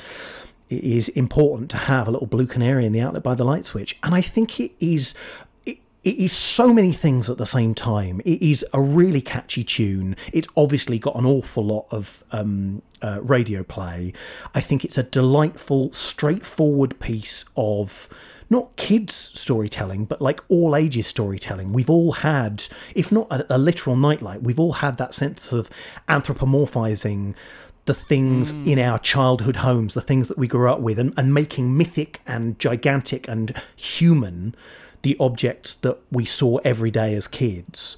it 0.70 0.84
is 0.84 1.08
important 1.10 1.70
to 1.70 1.76
have 1.76 2.08
a 2.08 2.10
little 2.10 2.26
blue 2.26 2.46
canary 2.46 2.84
in 2.84 2.92
the 2.92 3.00
outlet 3.00 3.22
by 3.22 3.34
the 3.34 3.44
light 3.44 3.66
switch. 3.66 3.98
And 4.02 4.14
I 4.14 4.20
think 4.20 4.60
it 4.60 4.72
is. 4.80 5.14
It, 5.66 5.78
is 6.04 6.32
so 6.32 6.72
many 6.72 6.92
things 6.92 7.28
at 7.28 7.36
the 7.36 7.44
same 7.44 7.74
time. 7.74 8.22
It 8.24 8.40
is 8.40 8.64
a 8.72 8.80
really 8.80 9.20
catchy 9.20 9.62
tune. 9.62 10.16
It's 10.32 10.48
obviously 10.56 10.98
got 10.98 11.16
an 11.16 11.26
awful 11.26 11.62
lot 11.62 11.86
of 11.90 12.24
um, 12.30 12.80
uh, 13.02 13.20
radio 13.22 13.62
play. 13.62 14.14
I 14.54 14.62
think 14.62 14.86
it's 14.86 14.96
a 14.96 15.02
delightful, 15.02 15.92
straightforward 15.92 16.98
piece 16.98 17.44
of 17.58 18.08
not 18.48 18.74
kids 18.76 19.32
storytelling, 19.34 20.06
but 20.06 20.22
like 20.22 20.40
all 20.48 20.74
ages 20.74 21.06
storytelling. 21.06 21.72
We've 21.72 21.90
all 21.90 22.12
had, 22.12 22.64
if 22.94 23.12
not 23.12 23.30
a, 23.30 23.56
a 23.56 23.58
literal 23.58 23.96
nightlight, 23.96 24.42
we've 24.42 24.60
all 24.60 24.74
had 24.74 24.96
that 24.96 25.12
sense 25.12 25.52
of 25.52 25.68
anthropomorphizing 26.08 27.34
the 27.88 27.94
things 27.94 28.52
in 28.66 28.78
our 28.78 28.98
childhood 28.98 29.56
homes, 29.56 29.94
the 29.94 30.02
things 30.02 30.28
that 30.28 30.36
we 30.36 30.46
grew 30.46 30.70
up 30.70 30.80
with, 30.80 30.98
and, 30.98 31.14
and 31.16 31.32
making 31.32 31.74
mythic 31.74 32.20
and 32.26 32.58
gigantic 32.58 33.26
and 33.26 33.56
human 33.74 34.54
the 35.00 35.16
objects 35.18 35.74
that 35.76 35.98
we 36.12 36.26
saw 36.26 36.58
every 36.58 36.90
day 36.90 37.14
as 37.14 37.26
kids. 37.26 37.96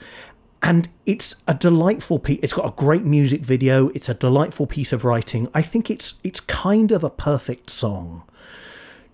And 0.63 0.89
it's 1.07 1.35
a 1.49 1.55
delightful 1.55 2.21
piece. 2.21 2.39
It's 2.41 2.53
got 2.53 2.67
a 2.67 2.77
great 2.77 3.05
music 3.05 3.41
video. 3.41 3.89
It's 3.89 4.09
a 4.09 4.15
delightful 4.15 4.69
piece 4.69 4.93
of 4.93 5.05
writing. 5.05 5.49
I 5.55 5.63
think 5.63 5.91
it's 5.91 6.15
it's 6.23 6.39
kind 6.39 6.93
of 6.93 7.03
a 7.03 7.11
perfect 7.11 7.69
song. 7.69 8.23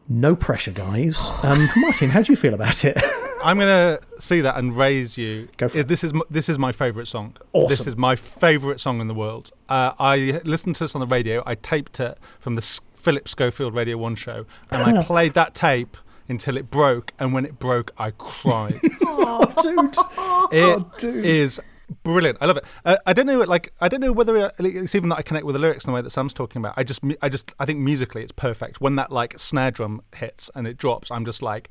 No 0.09 0.37
pressure, 0.37 0.73
guys. 0.73 1.31
Um, 1.43 1.71
Martin, 1.77 2.11
how 2.11 2.21
do 2.21 2.31
you 2.31 2.37
feel 2.37 2.53
about 2.53 2.85
it? 2.85 3.01
I'm 3.47 3.59
gonna 3.59 4.01
see 4.19 4.41
that 4.41 4.57
and 4.57 4.77
raise 4.77 5.17
you. 5.17 5.49
Go 5.57 5.69
for 5.69 5.79
it. 5.79 5.89
This 5.89 6.03
is 6.03 6.13
m- 6.13 6.23
this 6.29 6.49
is 6.49 6.59
my 6.59 6.73
favourite 6.73 7.07
song. 7.07 7.37
Awesome. 7.53 7.69
This 7.69 7.87
is 7.87 7.97
my 7.97 8.17
favourite 8.17 8.81
song 8.81 9.01
in 9.01 9.07
the 9.07 9.15
world. 9.15 9.53
Uh, 9.69 9.93
I 9.99 10.41
listened 10.45 10.75
to 10.77 10.85
this 10.85 10.95
on 10.95 11.01
the 11.01 11.07
radio. 11.07 11.43
I 11.47 11.55
taped 11.55 12.01
it 12.01 12.19
from 12.41 12.57
the 12.57 12.61
S- 12.61 12.81
Philip 12.97 13.29
Schofield 13.29 13.73
Radio 13.75 13.97
One 13.99 14.17
show, 14.17 14.47
and 14.71 14.99
I 14.99 15.03
played 15.13 15.35
that 15.35 15.55
tape 15.55 15.97
until 16.29 16.57
it 16.57 16.71
broke. 16.71 17.13
And 17.21 17.33
when 17.33 17.45
it 17.45 17.59
broke, 17.61 17.93
I 17.99 18.11
cried. 18.11 18.81
oh, 19.07 20.91
dude. 20.99 21.17
It 21.17 21.25
is 21.25 21.61
brilliant. 22.03 22.39
I 22.41 22.47
love 22.47 22.57
it. 22.57 22.65
Uh, 22.85 22.97
I 23.07 23.13
don't 23.13 23.27
know, 23.27 23.39
like, 23.43 23.73
I 23.81 23.89
don't 23.89 24.01
know 24.01 24.13
whether 24.13 24.37
uh, 24.37 24.51
it's 24.59 24.95
even 24.97 25.09
that 25.11 25.19
I 25.19 25.23
connect 25.23 25.47
with 25.47 25.55
the 25.55 25.61
lyrics 25.61 25.85
in 25.85 25.93
the 25.93 25.95
way 25.95 26.03
that 26.03 26.11
Sam's 26.11 26.33
talking 26.33 26.61
about. 26.61 26.75
I 26.77 26.83
just, 26.83 27.01
I 27.23 27.29
just, 27.29 27.55
I 27.61 27.65
think 27.65 27.79
musically 27.79 28.23
it's 28.23 28.33
perfect. 28.33 28.81
When 28.81 28.97
that 28.97 29.13
like 29.13 29.39
snare 29.39 29.71
drum 29.71 30.03
hits 30.17 30.51
and 30.55 30.67
it 30.67 30.77
drops, 30.77 31.11
I'm 31.11 31.25
just 31.25 31.43
like, 31.43 31.71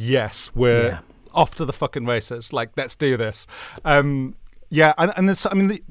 yes, 0.00 0.50
we're 0.54 0.86
Yeah. 0.88 0.98
off 1.34 1.54
to 1.56 1.64
the 1.64 1.72
fucking 1.72 2.06
races. 2.06 2.52
Like, 2.52 2.70
let's 2.76 2.94
do 2.94 3.16
this. 3.16 3.46
Um, 3.84 4.34
yeah, 4.70 4.94
and, 4.98 5.12
and 5.16 5.28
there's, 5.28 5.46
I 5.46 5.54
mean, 5.54 5.68
the, 5.68 5.82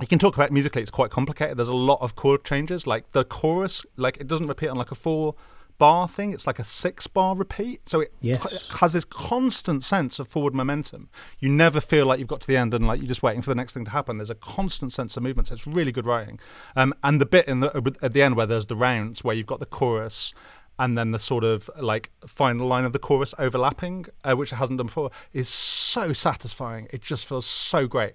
you 0.00 0.06
can 0.06 0.18
talk 0.18 0.34
about 0.36 0.50
musically; 0.50 0.80
it's 0.82 0.90
quite 0.90 1.10
complicated. 1.10 1.56
There's 1.58 1.68
a 1.68 1.72
lot 1.74 2.00
of 2.00 2.16
chord 2.16 2.44
changes. 2.44 2.86
Like 2.86 3.12
the 3.12 3.24
chorus, 3.24 3.84
like 3.96 4.16
it 4.18 4.26
doesn't 4.26 4.46
repeat 4.46 4.68
on 4.68 4.76
like 4.76 4.90
a 4.90 4.94
four 4.94 5.34
bar 5.78 6.06
thing. 6.08 6.32
It's 6.32 6.46
like 6.46 6.58
a 6.58 6.64
six 6.64 7.06
bar 7.06 7.34
repeat. 7.34 7.88
So 7.88 8.00
it 8.00 8.12
Yes. 8.20 8.68
has 8.80 8.92
this 8.94 9.04
constant 9.04 9.82
sense 9.84 10.18
of 10.18 10.28
forward 10.28 10.54
momentum. 10.54 11.10
You 11.40 11.48
never 11.50 11.80
feel 11.80 12.06
like 12.06 12.18
you've 12.20 12.28
got 12.28 12.40
to 12.42 12.46
the 12.46 12.56
end 12.56 12.72
and 12.72 12.86
like 12.86 13.00
you're 13.00 13.08
just 13.08 13.22
waiting 13.22 13.42
for 13.42 13.50
the 13.50 13.54
next 13.56 13.72
thing 13.74 13.84
to 13.86 13.90
happen. 13.90 14.16
There's 14.18 14.30
a 14.30 14.34
constant 14.36 14.92
sense 14.92 15.16
of 15.16 15.22
movement. 15.24 15.48
So 15.48 15.54
it's 15.54 15.66
really 15.66 15.92
good 15.92 16.06
writing. 16.06 16.38
Um, 16.76 16.94
and 17.02 17.20
the 17.20 17.26
bit 17.26 17.46
in 17.48 17.60
the 17.60 17.94
at 18.00 18.12
the 18.12 18.22
end 18.22 18.36
where 18.36 18.46
there's 18.46 18.66
the 18.66 18.76
rounds 18.76 19.22
where 19.24 19.34
you've 19.36 19.46
got 19.46 19.60
the 19.60 19.66
chorus. 19.66 20.32
And 20.78 20.96
then 20.98 21.12
the 21.12 21.18
sort 21.18 21.44
of 21.44 21.70
like 21.78 22.10
final 22.26 22.66
line 22.66 22.84
of 22.84 22.92
the 22.92 22.98
chorus 22.98 23.34
overlapping, 23.38 24.06
uh, 24.24 24.34
which 24.34 24.52
it 24.52 24.56
hasn't 24.56 24.78
done 24.78 24.86
before, 24.86 25.10
is 25.32 25.48
so 25.48 26.12
satisfying. 26.12 26.88
It 26.90 27.02
just 27.02 27.26
feels 27.26 27.46
so 27.46 27.86
great. 27.86 28.14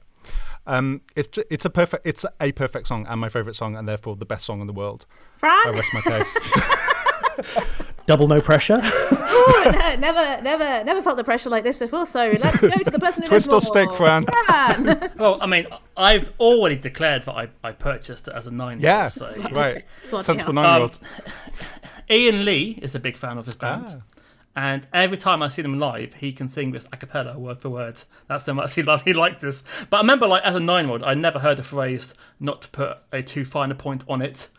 Um, 0.66 1.01
it's 1.16 1.30
ju- 1.30 1.45
it's 1.49 1.64
a 1.64 1.70
perfect 1.70 2.05
it's 2.05 2.26
a 2.41 2.51
perfect 2.51 2.88
song 2.88 3.05
and 3.08 3.22
my 3.22 3.30
favorite 3.30 3.55
song 3.55 3.78
and 3.78 3.88
therefore 3.88 4.18
the 4.18 4.26
best 4.26 4.43
song 4.45 4.60
in 4.60 4.68
the 4.68 4.74
world. 4.74 5.05
Fran, 5.38 5.68
I 5.68 5.70
rest 5.70 5.93
my 5.93 6.01
case. 6.01 6.38
Double 8.05 8.28
no 8.28 8.41
pressure. 8.41 8.82
Ooh, 8.84 9.64
no, 9.66 9.96
never, 9.97 10.42
never, 10.42 10.84
never 10.84 11.01
felt 11.01 11.17
the 11.17 11.24
pressure 11.24 11.50
like 11.50 11.63
this 11.63 11.79
before. 11.79 12.05
So 12.05 12.36
let's 12.42 12.59
go 12.62 12.70
to 12.70 12.89
the 12.92 13.00
person 13.00 13.24
who 13.24 13.28
Twist 13.29 13.47
or 13.50 13.54
knows 13.54 13.63
more. 13.74 13.86
stick, 13.86 13.93
Fran? 13.93 14.25
Fran. 14.46 15.12
Well, 15.17 15.38
I 15.42 15.46
mean, 15.46 15.67
I've 15.96 16.32
already 16.39 16.78
declared 16.78 17.24
that 17.24 17.34
I, 17.36 17.50
I 17.63 17.71
purchased 17.74 18.28
it 18.29 18.34
as 18.34 18.47
a 18.47 18.51
nine. 18.51 18.79
yeah, 18.79 19.09
So 19.09 19.34
right. 19.51 19.84
Bloody 20.09 20.24
Sensible 20.25 20.54
nine 20.54 20.74
year 20.74 20.82
old. 20.84 21.00
Ian 22.09 22.46
Lee 22.46 22.79
is 22.82 22.96
a 22.96 23.00
big 23.00 23.17
fan 23.17 23.38
of 23.38 23.46
his 23.46 23.55
band. 23.55 23.88
Ah. 23.89 24.01
And 24.55 24.88
every 24.92 25.17
time 25.17 25.43
I 25.43 25.50
see 25.50 25.62
them 25.62 25.78
live, 25.78 26.16
he 26.16 26.32
can 26.32 26.50
sing 26.50 26.71
this 26.71 26.88
a 26.92 26.97
cappella, 26.97 27.38
word 27.38 27.59
for 27.62 27.70
word. 27.70 28.01
That's 28.28 28.46
how 28.46 28.54
much 28.54 28.74
he 28.74 28.82
loved. 28.82 29.04
He 29.05 29.13
liked 29.13 29.42
this. 29.42 29.63
But 29.92 29.97
I 29.97 30.00
remember, 30.00 30.25
like 30.25 30.43
as 30.43 30.55
a 30.55 30.59
nine-year-old, 30.59 31.04
I 31.04 31.13
never 31.13 31.38
heard 31.39 31.58
the 31.58 31.63
phrase 31.63 32.16
"not 32.39 32.63
to 32.63 32.70
put 32.70 32.97
a 33.12 33.21
too 33.21 33.46
fine 33.46 33.70
a 33.70 33.75
point 33.75 34.04
on 34.08 34.21
it." 34.21 34.50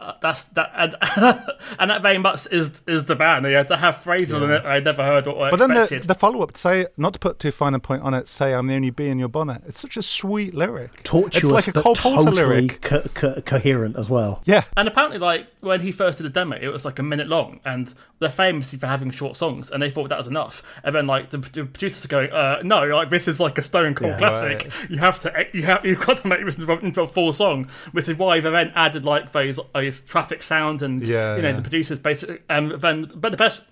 Uh, 0.00 0.14
that's 0.22 0.44
that, 0.44 0.70
and, 0.74 0.96
and 1.78 1.90
that 1.90 2.02
very 2.02 2.18
much 2.18 2.46
is 2.50 2.82
is 2.86 3.06
the 3.06 3.14
band. 3.14 3.44
They 3.44 3.52
had 3.52 3.68
to 3.68 3.76
have 3.76 3.96
phrases 3.98 4.40
in 4.42 4.50
it 4.50 4.64
I 4.64 4.80
never 4.80 5.04
heard 5.04 5.26
or 5.26 5.50
But 5.50 5.56
then 5.58 5.70
the, 5.70 6.02
the 6.06 6.14
follow 6.14 6.42
up, 6.42 6.56
say, 6.56 6.86
not 6.96 7.12
to 7.14 7.18
put 7.18 7.38
too 7.38 7.50
fine 7.52 7.74
a 7.74 7.78
point 7.80 8.02
on 8.02 8.14
it, 8.14 8.26
say, 8.28 8.54
I'm 8.54 8.66
the 8.66 8.74
only 8.74 8.90
bee 8.90 9.08
in 9.08 9.18
your 9.18 9.28
bonnet. 9.28 9.62
It's 9.66 9.80
such 9.80 9.96
a 9.96 10.02
sweet 10.02 10.54
lyric. 10.54 11.02
Tortuous, 11.02 11.42
It's 11.44 11.52
like 11.52 11.68
a 11.68 11.72
but 11.72 11.82
Cole 11.84 11.94
Porter 11.94 12.30
totally 12.30 12.42
lyric. 12.62 12.80
co- 12.80 13.02
co- 13.14 13.40
coherent 13.42 13.96
as 13.96 14.10
well. 14.10 14.42
Yeah. 14.44 14.64
And 14.76 14.88
apparently, 14.88 15.18
like 15.18 15.46
when 15.60 15.80
he 15.80 15.92
first 15.92 16.18
did 16.18 16.24
the 16.24 16.30
demo, 16.30 16.56
it 16.60 16.68
was 16.68 16.84
like 16.84 16.98
a 16.98 17.02
minute 17.02 17.28
long, 17.28 17.60
and 17.64 17.94
they're 18.18 18.30
famous 18.30 18.72
for 18.74 18.86
having 18.86 19.10
short 19.10 19.36
songs, 19.36 19.70
and 19.70 19.82
they 19.82 19.90
thought 19.90 20.08
that 20.08 20.18
was 20.18 20.26
enough. 20.26 20.62
And 20.82 20.94
then 20.94 21.06
like 21.06 21.30
the, 21.30 21.38
the 21.38 21.64
producers 21.66 22.04
are 22.04 22.08
going, 22.08 22.30
uh, 22.30 22.60
"No, 22.62 22.84
like 22.86 23.10
this 23.10 23.28
is 23.28 23.38
like 23.40 23.58
a 23.58 23.62
Stone 23.62 23.94
Cold 23.94 24.12
Yeah. 24.12 24.18
classic. 24.18 24.70
You 24.88 24.98
have 24.98 25.20
to, 25.20 25.46
you 25.52 25.62
have, 25.64 25.84
you've 25.84 26.00
got 26.04 26.18
to 26.18 26.26
make 26.28 26.44
this 26.44 26.56
into 26.56 26.72
a, 26.72 26.78
into 26.78 27.02
a 27.02 27.06
full 27.06 27.32
song." 27.32 27.68
Which 27.92 28.08
is 28.08 28.16
why 28.16 28.40
they 28.40 28.50
then 28.50 28.72
added 28.74 29.04
like 29.04 29.32
those, 29.32 29.58
those 29.74 30.00
traffic 30.00 30.42
sounds, 30.42 30.82
and 30.82 31.06
Yeah, 31.06 31.36
you 31.36 31.42
know 31.42 31.48
yeah. 31.50 31.56
the 31.56 31.62
producers 31.62 31.98
basically. 31.98 32.38
And 32.48 32.72
then, 32.72 33.10
but 33.14 33.30
the 33.32 33.36
best, 33.38 33.62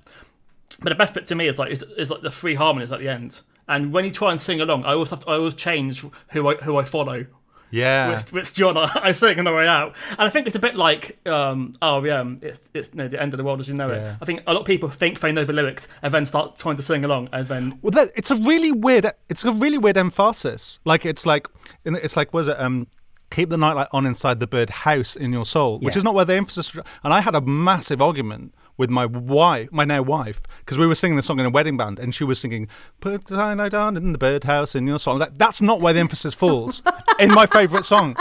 but 0.80 0.90
the 0.90 0.94
best 0.96 1.14
bit 1.14 1.26
to 1.26 1.34
me 1.34 1.46
is 1.46 1.58
like 1.58 1.70
is, 1.70 1.82
is 1.96 2.10
like 2.10 2.22
the 2.22 2.30
three 2.30 2.54
harmonies 2.54 2.92
at 2.92 2.98
the 3.00 3.08
end. 3.08 3.40
And 3.68 3.92
when 3.92 4.04
you 4.04 4.10
try 4.10 4.30
and 4.32 4.40
sing 4.40 4.60
along, 4.60 4.84
I 4.84 4.92
always 4.92 5.10
have 5.10 5.20
to, 5.20 5.28
I 5.30 5.34
always 5.36 5.54
change 5.54 6.04
who 6.30 6.48
I 6.48 6.54
who 6.56 6.76
I 6.76 6.84
follow 6.84 7.26
Yeah. 7.70 8.12
which, 8.12 8.32
which 8.32 8.54
John 8.54 8.76
I, 8.84 8.90
I 9.02 9.12
sing 9.12 9.38
on 9.38 9.44
the 9.44 9.52
way 9.52 9.66
out, 9.68 9.94
and 10.10 10.20
I 10.20 10.28
think 10.28 10.46
it's 10.48 10.56
a 10.56 10.58
bit 10.58 10.74
like 10.74 11.24
um, 11.26 11.74
REM. 11.80 12.40
It's 12.42 12.60
it's 12.74 12.90
you 12.92 12.98
know, 12.98 13.08
the 13.08 13.22
end 13.22 13.32
of 13.32 13.38
the 13.38 13.44
world 13.44 13.60
as 13.60 13.68
you 13.68 13.74
know 13.74 13.88
Yeah. 13.90 14.12
it. 14.12 14.16
I 14.20 14.24
think 14.24 14.40
a 14.46 14.52
lot 14.52 14.60
of 14.60 14.66
people 14.66 14.88
think 14.90 15.20
they 15.20 15.30
know 15.32 15.44
the 15.44 15.52
lyrics 15.52 15.86
and 16.02 16.12
then 16.12 16.26
start 16.26 16.58
trying 16.58 16.76
to 16.76 16.82
sing 16.82 17.04
along, 17.04 17.28
and 17.32 17.46
then 17.48 17.78
Well, 17.82 17.92
that, 17.92 18.10
it's 18.16 18.30
a 18.32 18.36
really 18.36 18.72
weird. 18.72 19.06
It's 19.28 19.44
a 19.44 19.52
really 19.52 19.78
weird 19.78 19.96
emphasis. 19.96 20.80
Like 20.84 21.06
it's 21.06 21.24
like 21.24 21.46
it's 21.84 22.16
like 22.16 22.34
was 22.34 22.48
it 22.48 22.58
um 22.60 22.88
keep 23.32 23.50
the 23.50 23.56
nightlight 23.58 23.88
on 23.92 24.06
inside 24.06 24.38
the 24.40 24.46
bird 24.46 24.70
house 24.70 25.16
in 25.16 25.32
your 25.32 25.44
soul, 25.44 25.78
which 25.80 25.94
Yeah. 25.94 25.98
is 25.98 26.04
not 26.04 26.14
where 26.14 26.24
the 26.24 26.34
emphasis. 26.36 26.76
And 27.02 27.12
I 27.12 27.20
had 27.20 27.34
a 27.34 27.40
massive 27.40 28.00
argument 28.02 28.54
with 28.78 28.88
my 28.90 29.04
wife, 29.06 29.68
my 29.70 29.84
now 29.84 30.02
wife, 30.02 30.42
because 30.60 30.78
we 30.78 30.86
were 30.86 30.94
singing 30.94 31.16
the 31.16 31.22
song 31.22 31.38
in 31.38 31.46
a 31.46 31.50
wedding 31.50 31.76
band, 31.76 31.98
and 31.98 32.14
she 32.14 32.24
was 32.24 32.38
singing 32.38 32.68
"Put 33.00 33.26
the 33.26 33.36
nightlight 33.36 33.74
on 33.74 33.96
in 33.96 34.12
the 34.12 34.18
birdhouse 34.18 34.74
in 34.74 34.86
your 34.86 34.98
soul." 34.98 35.18
That, 35.18 35.38
that's 35.38 35.60
not 35.60 35.80
where 35.80 35.92
the 35.92 36.00
emphasis 36.00 36.34
falls 36.34 36.82
in 37.18 37.32
my 37.32 37.46
favourite 37.46 37.84
song. 37.84 38.16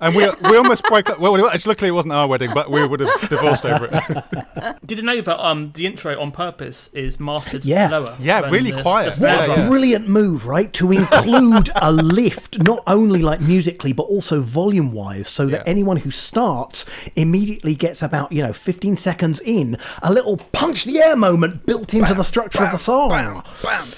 And 0.00 0.14
we 0.14 0.28
we 0.48 0.56
almost 0.56 0.84
broke 0.84 1.10
up. 1.10 1.18
Well, 1.18 1.34
actually, 1.48 1.70
luckily 1.70 1.88
it 1.88 1.92
wasn't 1.92 2.14
our 2.14 2.28
wedding, 2.28 2.52
but 2.54 2.70
we 2.70 2.86
would 2.86 3.00
have 3.00 3.28
divorced 3.28 3.66
over 3.66 3.88
it. 3.90 4.76
did 4.86 4.98
you 4.98 5.02
know 5.04 5.20
that 5.20 5.44
um 5.44 5.72
the 5.74 5.86
intro 5.86 6.16
on 6.20 6.30
purpose 6.30 6.88
is 6.92 7.18
mastered 7.18 7.64
Yeah. 7.64 7.88
lower? 7.88 8.16
Yeah, 8.20 8.40
really 8.48 8.70
the- 8.70 8.82
quiet. 8.82 9.06
the 9.06 9.12
snare 9.16 9.34
Yeah, 9.36 9.46
drum? 9.46 9.58
yeah. 9.58 9.68
Brilliant 9.68 10.08
move, 10.08 10.46
right? 10.46 10.72
To 10.74 10.92
include 10.92 11.70
a 11.74 11.90
lift, 11.90 12.62
not 12.62 12.84
only 12.86 13.22
like 13.22 13.40
musically, 13.40 13.92
but 13.92 14.04
also 14.04 14.40
volume 14.40 14.92
wise, 14.92 15.26
so 15.26 15.46
that 15.46 15.62
Yeah. 15.66 15.70
anyone 15.70 15.96
who 15.96 16.12
starts 16.12 16.86
immediately 17.16 17.74
gets 17.74 18.00
about, 18.00 18.30
you 18.30 18.40
know, 18.42 18.52
15 18.52 18.96
seconds 18.96 19.40
in, 19.40 19.76
a 20.00 20.12
little 20.12 20.36
punch 20.52 20.84
the 20.84 21.00
air 21.00 21.16
moment 21.16 21.66
built 21.66 21.92
into 21.92 22.14
the 22.14 22.22
structure 22.24 22.62
of 22.64 22.70
the 22.70 22.78
song. 22.78 23.42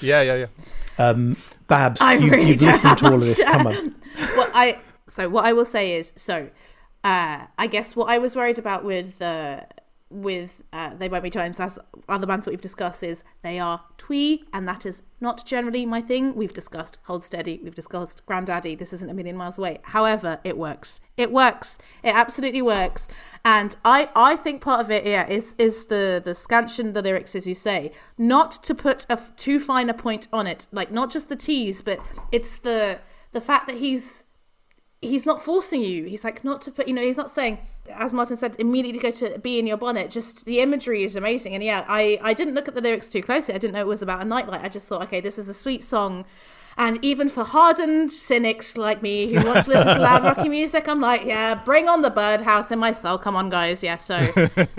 Yeah, 0.01 0.21
yeah, 0.23 0.45
yeah. 0.97 1.13
Babs, 1.67 2.01
you've, 2.01 2.31
really 2.31 2.49
you've 2.51 2.61
listened 2.63 2.97
to 2.97 3.05
all 3.05 3.13
of 3.13 3.21
this. 3.21 3.41
Come 3.43 3.67
on. 3.67 3.95
well, 4.35 4.49
I 4.53 4.77
so 5.11 5.27
what 5.27 5.45
I 5.45 5.53
will 5.53 5.65
say 5.65 5.93
is 5.93 6.13
so. 6.15 6.49
Uh, 7.03 7.47
I 7.57 7.65
guess 7.65 7.95
what 7.95 8.09
I 8.09 8.19
was 8.19 8.35
worried 8.35 8.59
about 8.59 8.85
with 8.85 9.19
uh, 9.21 9.61
with 10.09 10.63
uh, 10.71 10.93
they 10.93 11.09
won't 11.09 11.23
be 11.23 11.29
giants 11.29 11.59
as 11.59 11.79
other 12.07 12.27
bands 12.27 12.45
that 12.45 12.51
we've 12.51 12.61
discussed 12.61 13.03
is 13.03 13.23
they 13.41 13.59
are 13.59 13.81
twee, 13.97 14.45
and 14.53 14.67
that 14.67 14.85
is 14.85 15.03
not 15.19 15.45
generally 15.45 15.85
my 15.85 16.01
thing. 16.01 16.35
We've 16.35 16.53
discussed 16.53 16.97
Hold 17.03 17.23
Steady, 17.23 17.59
we've 17.61 17.75
discussed 17.75 18.25
Grandaddy. 18.25 18.77
This 18.77 18.93
isn't 18.93 19.09
a 19.09 19.13
million 19.13 19.35
miles 19.35 19.57
away. 19.57 19.79
However, 19.83 20.39
it 20.43 20.57
works. 20.57 21.01
It 21.17 21.31
works. 21.31 21.77
It 22.03 22.15
absolutely 22.15 22.61
works. 22.61 23.09
And 23.43 23.75
I 23.83 24.09
I 24.15 24.37
think 24.37 24.61
part 24.61 24.79
of 24.79 24.91
it 24.91 25.05
yeah 25.05 25.27
is 25.27 25.55
is 25.57 25.85
the 25.85 26.21
the 26.23 26.35
scansion 26.35 26.93
the 26.93 27.01
lyrics 27.01 27.35
as 27.35 27.45
you 27.45 27.55
say 27.55 27.91
not 28.17 28.51
to 28.63 28.73
put 28.73 29.05
a 29.09 29.19
too 29.35 29.59
fine 29.59 29.89
a 29.89 29.93
point 29.93 30.27
on 30.31 30.47
it 30.47 30.67
like 30.71 30.91
not 30.91 31.11
just 31.11 31.27
the 31.27 31.35
tease 31.35 31.81
but 31.81 31.99
it's 32.31 32.59
the 32.59 32.99
the 33.31 33.41
fact 33.41 33.67
that 33.67 33.77
he's 33.77 34.25
he's 35.01 35.25
not 35.25 35.41
forcing 35.41 35.81
you. 35.81 36.05
He's 36.05 36.23
like 36.23 36.43
not 36.43 36.61
to 36.63 36.71
put, 36.71 36.87
you 36.87 36.93
know, 36.93 37.01
he's 37.01 37.17
not 37.17 37.31
saying, 37.31 37.57
as 37.89 38.13
Martin 38.13 38.37
said, 38.37 38.55
immediately 38.59 38.99
go 38.99 39.11
to 39.11 39.39
be 39.39 39.59
in 39.59 39.67
your 39.67 39.77
bonnet. 39.77 40.11
Just 40.11 40.45
the 40.45 40.59
imagery 40.59 41.03
is 41.03 41.15
amazing. 41.15 41.55
And 41.55 41.63
yeah, 41.63 41.85
I 41.87 42.19
I 42.21 42.33
didn't 42.33 42.53
look 42.53 42.67
at 42.67 42.75
the 42.75 42.81
lyrics 42.81 43.09
too 43.09 43.21
closely. 43.21 43.53
I 43.53 43.57
didn't 43.57 43.73
know 43.73 43.81
it 43.81 43.87
was 43.87 44.01
about 44.01 44.21
a 44.21 44.25
nightlight. 44.25 44.61
I 44.61 44.69
just 44.69 44.87
thought, 44.87 45.01
okay, 45.03 45.19
this 45.19 45.37
is 45.37 45.49
a 45.49 45.53
sweet 45.53 45.83
song. 45.83 46.25
And 46.77 47.03
even 47.03 47.27
for 47.27 47.43
hardened 47.43 48.11
cynics 48.11 48.77
like 48.77 49.01
me 49.01 49.27
who 49.27 49.45
want 49.45 49.65
to 49.65 49.69
listen 49.71 49.87
to 49.87 49.99
loud 50.01 50.23
rocky 50.23 50.47
music, 50.59 50.87
I'm 50.87 51.01
like, 51.01 51.25
yeah, 51.25 51.55
bring 51.55 51.89
on 51.89 52.01
the 52.01 52.09
birdhouse 52.09 52.71
in 52.71 52.79
my 52.79 52.93
soul. 52.93 53.17
Come 53.17 53.35
on, 53.35 53.49
guys. 53.49 53.83
Yeah. 53.83 53.97
So, 53.97 54.31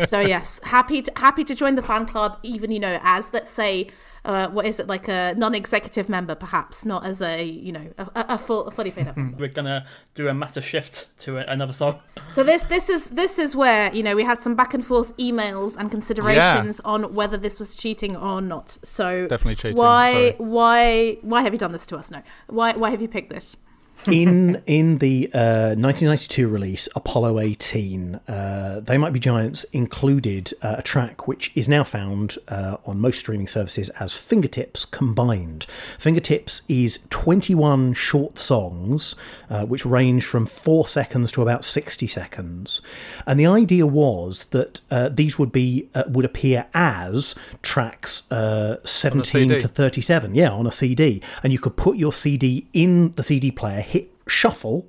so 0.07 0.21
yes, 0.21 0.59
happy 0.63 1.03
to 1.03 1.13
happy 1.17 1.45
to 1.45 1.55
join 1.55 1.75
the 1.75 1.83
fan 1.83 2.07
club. 2.07 2.39
Even 2.43 2.71
you 2.71 2.81
know, 2.81 2.99
as 3.03 3.33
let's 3.33 3.51
say, 3.51 3.89
uh, 4.25 4.49
what 4.49 4.67
is 4.67 4.79
it 4.79 4.87
like 4.87 5.09
a 5.09 5.35
non-executive 5.37 6.09
member, 6.09 6.35
perhaps 6.35 6.85
not 6.85 7.05
as 7.05 7.21
a 7.21 7.45
you 7.45 7.73
know 7.73 7.93
a, 7.99 8.09
a 8.15 8.39
full 8.39 8.67
a 8.67 8.71
fully 8.71 8.91
paid 8.91 9.09
up. 9.09 9.17
member. 9.17 9.37
We're 9.41 9.49
gonna 9.49 9.85
do 10.15 10.29
a 10.29 10.35
massive 10.35 10.65
shift 10.65 11.09
to 11.21 11.39
a, 11.39 11.45
another 11.45 11.73
song. 11.73 11.99
So 12.31 12.43
this 12.45 12.63
this 12.65 12.89
is 12.89 13.07
this 13.07 13.39
is 13.39 13.57
where 13.57 13.93
you 13.95 14.03
know 14.03 14.15
we 14.15 14.23
had 14.23 14.41
some 14.41 14.55
back 14.55 14.75
and 14.75 14.85
forth 14.85 15.17
emails 15.17 15.77
and 15.77 15.91
considerations 15.91 16.81
on 16.85 17.15
whether 17.15 17.37
this 17.37 17.59
was 17.59 17.75
cheating 17.75 18.17
or 18.17 18.41
not. 18.41 18.79
So 18.85 19.27
Definitely 19.27 19.57
cheating, 19.57 19.77
Why 19.77 20.13
sorry. 20.13 20.35
why 20.39 21.19
why 21.23 21.43
have 21.43 21.53
you 21.53 21.59
done 21.59 21.73
this 21.73 21.87
to 21.87 21.97
us? 21.97 22.11
No. 22.11 22.23
Why 22.47 22.73
why 22.77 22.91
have 22.91 23.03
you 23.03 23.09
picked 23.09 23.31
this? 23.31 23.57
In 24.07 24.63
in 24.67 24.99
the 24.99 25.31
uh, 25.33 25.75
1992 25.79 26.49
release 26.49 26.89
Apollo 26.97 27.39
18, 27.39 28.21
uh, 28.27 28.81
They 28.81 28.99
Might 28.99 29.13
Be 29.13 29.21
Giants 29.21 29.65
included 29.73 30.53
uh, 30.63 30.77
a 30.79 30.83
track 30.83 31.29
which 31.29 31.53
is 31.55 31.69
now 31.69 31.85
found 31.85 32.39
uh, 32.49 32.79
on 32.85 33.01
most 33.01 33.21
streaming 33.21 33.47
services 33.47 33.91
as 33.91 34.15
Fingertips 34.15 34.85
combined. 34.85 35.67
Fingertips 35.99 36.63
is 36.69 37.01
21 37.11 37.95
short 37.95 38.39
songs 38.39 39.15
uh, 39.49 39.65
which 39.67 39.87
range 39.87 40.25
from 40.25 40.47
four 40.47 40.87
seconds 40.87 41.31
to 41.33 41.43
about 41.43 41.65
60 41.65 42.07
seconds, 42.07 42.83
and 43.27 43.39
the 43.39 43.47
idea 43.47 43.87
was 43.87 44.47
that 44.47 44.81
uh, 44.91 45.09
these 45.09 45.39
would 45.39 45.53
be 45.53 45.89
uh, 45.95 46.05
would 46.09 46.25
appear 46.25 46.67
as 46.75 47.35
tracks 47.63 48.31
uh, 48.33 48.79
17 48.85 49.61
to 49.61 49.69
37 49.69 50.35
yeah 50.35 50.51
on 50.51 50.67
a 50.67 50.73
cd 50.73 51.23
and 51.43 51.53
you 51.53 51.59
could 51.59 51.77
put 51.77 51.97
your 51.97 52.13
cd 52.13 52.67
in 52.73 53.11
the 53.13 53.23
cd 53.23 53.51
player 53.51 53.81
hit 53.83 54.11
shuffle 54.27 54.89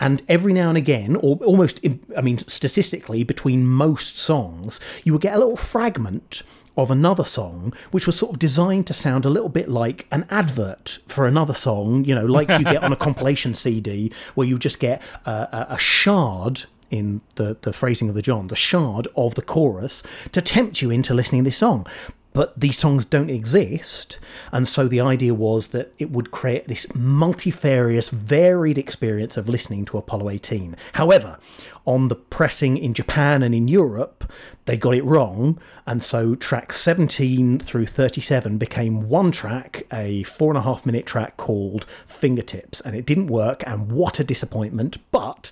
and 0.00 0.22
every 0.28 0.52
now 0.52 0.68
and 0.68 0.78
again 0.78 1.16
or 1.16 1.36
almost 1.38 1.80
i 2.16 2.20
mean 2.20 2.38
statistically 2.38 3.24
between 3.24 3.66
most 3.66 4.16
songs 4.16 4.80
you 5.04 5.12
would 5.12 5.22
get 5.22 5.34
a 5.34 5.38
little 5.38 5.56
fragment 5.56 6.42
of 6.76 6.90
another 6.90 7.24
song 7.24 7.72
which 7.90 8.06
was 8.06 8.16
sort 8.16 8.32
of 8.32 8.38
designed 8.38 8.86
to 8.86 8.94
sound 8.94 9.24
a 9.24 9.28
little 9.28 9.48
bit 9.48 9.68
like 9.68 10.06
an 10.12 10.24
advert 10.30 11.00
for 11.06 11.26
another 11.26 11.54
song 11.54 12.04
you 12.04 12.14
know 12.14 12.24
like 12.24 12.48
you 12.48 12.62
get 12.62 12.82
on 12.82 12.92
a 12.92 12.96
compilation 13.08 13.52
cd 13.52 14.12
where 14.36 14.46
you 14.46 14.58
just 14.58 14.78
get 14.78 15.02
a, 15.26 15.66
a, 15.70 15.78
shard 15.78 16.66
in 16.90 17.20
the, 17.34 17.56
the 17.62 17.72
phrasing 17.72 18.08
of 18.08 18.14
the 18.14 18.22
Johns, 18.22 18.52
a 18.52 18.56
shard 18.56 19.08
of 19.16 19.34
the 19.34 19.42
chorus 19.42 20.02
to 20.32 20.40
tempt 20.40 20.80
you 20.80 20.90
into 20.90 21.14
listening 21.14 21.42
to 21.42 21.48
this 21.48 21.58
song. 21.58 21.86
But 22.32 22.58
these 22.58 22.78
songs 22.78 23.04
don't 23.04 23.30
exist, 23.30 24.20
and 24.52 24.68
so 24.68 24.86
the 24.86 25.00
idea 25.00 25.34
was 25.34 25.68
that 25.68 25.92
it 25.98 26.10
would 26.10 26.30
create 26.30 26.68
this 26.68 26.86
multifarious, 26.94 28.10
varied 28.10 28.78
experience 28.78 29.36
of 29.36 29.48
listening 29.48 29.84
to 29.86 29.98
Apollo 29.98 30.30
18. 30.30 30.76
However, 30.92 31.38
on 31.86 32.08
the 32.08 32.14
pressing 32.14 32.76
in 32.76 32.92
Japan 32.92 33.42
and 33.42 33.54
in 33.54 33.66
Europe, 33.66 34.30
they 34.66 34.76
got 34.76 34.94
it 34.94 35.04
wrong, 35.04 35.58
and 35.86 36.02
so 36.02 36.34
track 36.34 36.72
17 36.72 37.58
through 37.60 37.86
37 37.86 38.58
became 38.58 39.08
one 39.08 39.32
track, 39.32 39.86
a 39.90 40.22
four 40.24 40.50
and 40.50 40.58
a 40.58 40.62
half 40.62 40.84
minute 40.84 41.06
track 41.06 41.38
called 41.38 41.86
Fingertips, 42.04 42.82
and 42.82 42.94
it 42.94 43.06
didn't 43.06 43.28
work, 43.28 43.64
and 43.66 43.90
what 43.90 44.20
a 44.20 44.24
disappointment, 44.24 44.98
but 45.10 45.50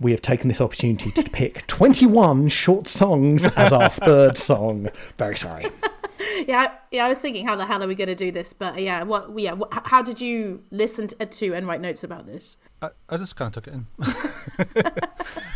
we 0.00 0.10
have 0.12 0.22
taken 0.22 0.48
this 0.48 0.60
opportunity 0.60 1.10
to 1.12 1.22
pick 1.30 1.66
21 1.68 2.48
short 2.48 2.86
songs 2.88 3.46
as 3.56 3.72
our 3.72 3.88
third 3.88 4.36
song. 4.36 4.88
Very 5.16 5.36
sorry. 5.36 5.66
yeah, 6.46 6.66
I- 6.68 6.78
yeah. 6.90 7.04
I 7.06 7.08
was 7.08 7.20
thinking, 7.20 7.46
how 7.46 7.56
the 7.56 7.66
hell 7.66 7.82
are 7.82 7.86
we 7.88 7.94
going 7.94 8.08
to 8.08 8.14
do 8.14 8.30
this? 8.30 8.52
But 8.52 8.80
yeah, 8.80 9.02
what? 9.02 9.38
Yeah, 9.38 9.52
what, 9.52 9.72
how 9.86 10.02
did 10.02 10.20
you 10.20 10.62
listen 10.70 11.08
to, 11.08 11.26
to 11.26 11.54
and 11.54 11.66
write 11.66 11.80
notes 11.80 12.04
about 12.04 12.26
this? 12.26 12.56
I, 12.80 12.90
I 13.08 13.16
just 13.16 13.34
kind 13.36 13.54
of 13.54 13.62
took 13.64 13.72
it 13.72 13.76
in. 13.76 13.86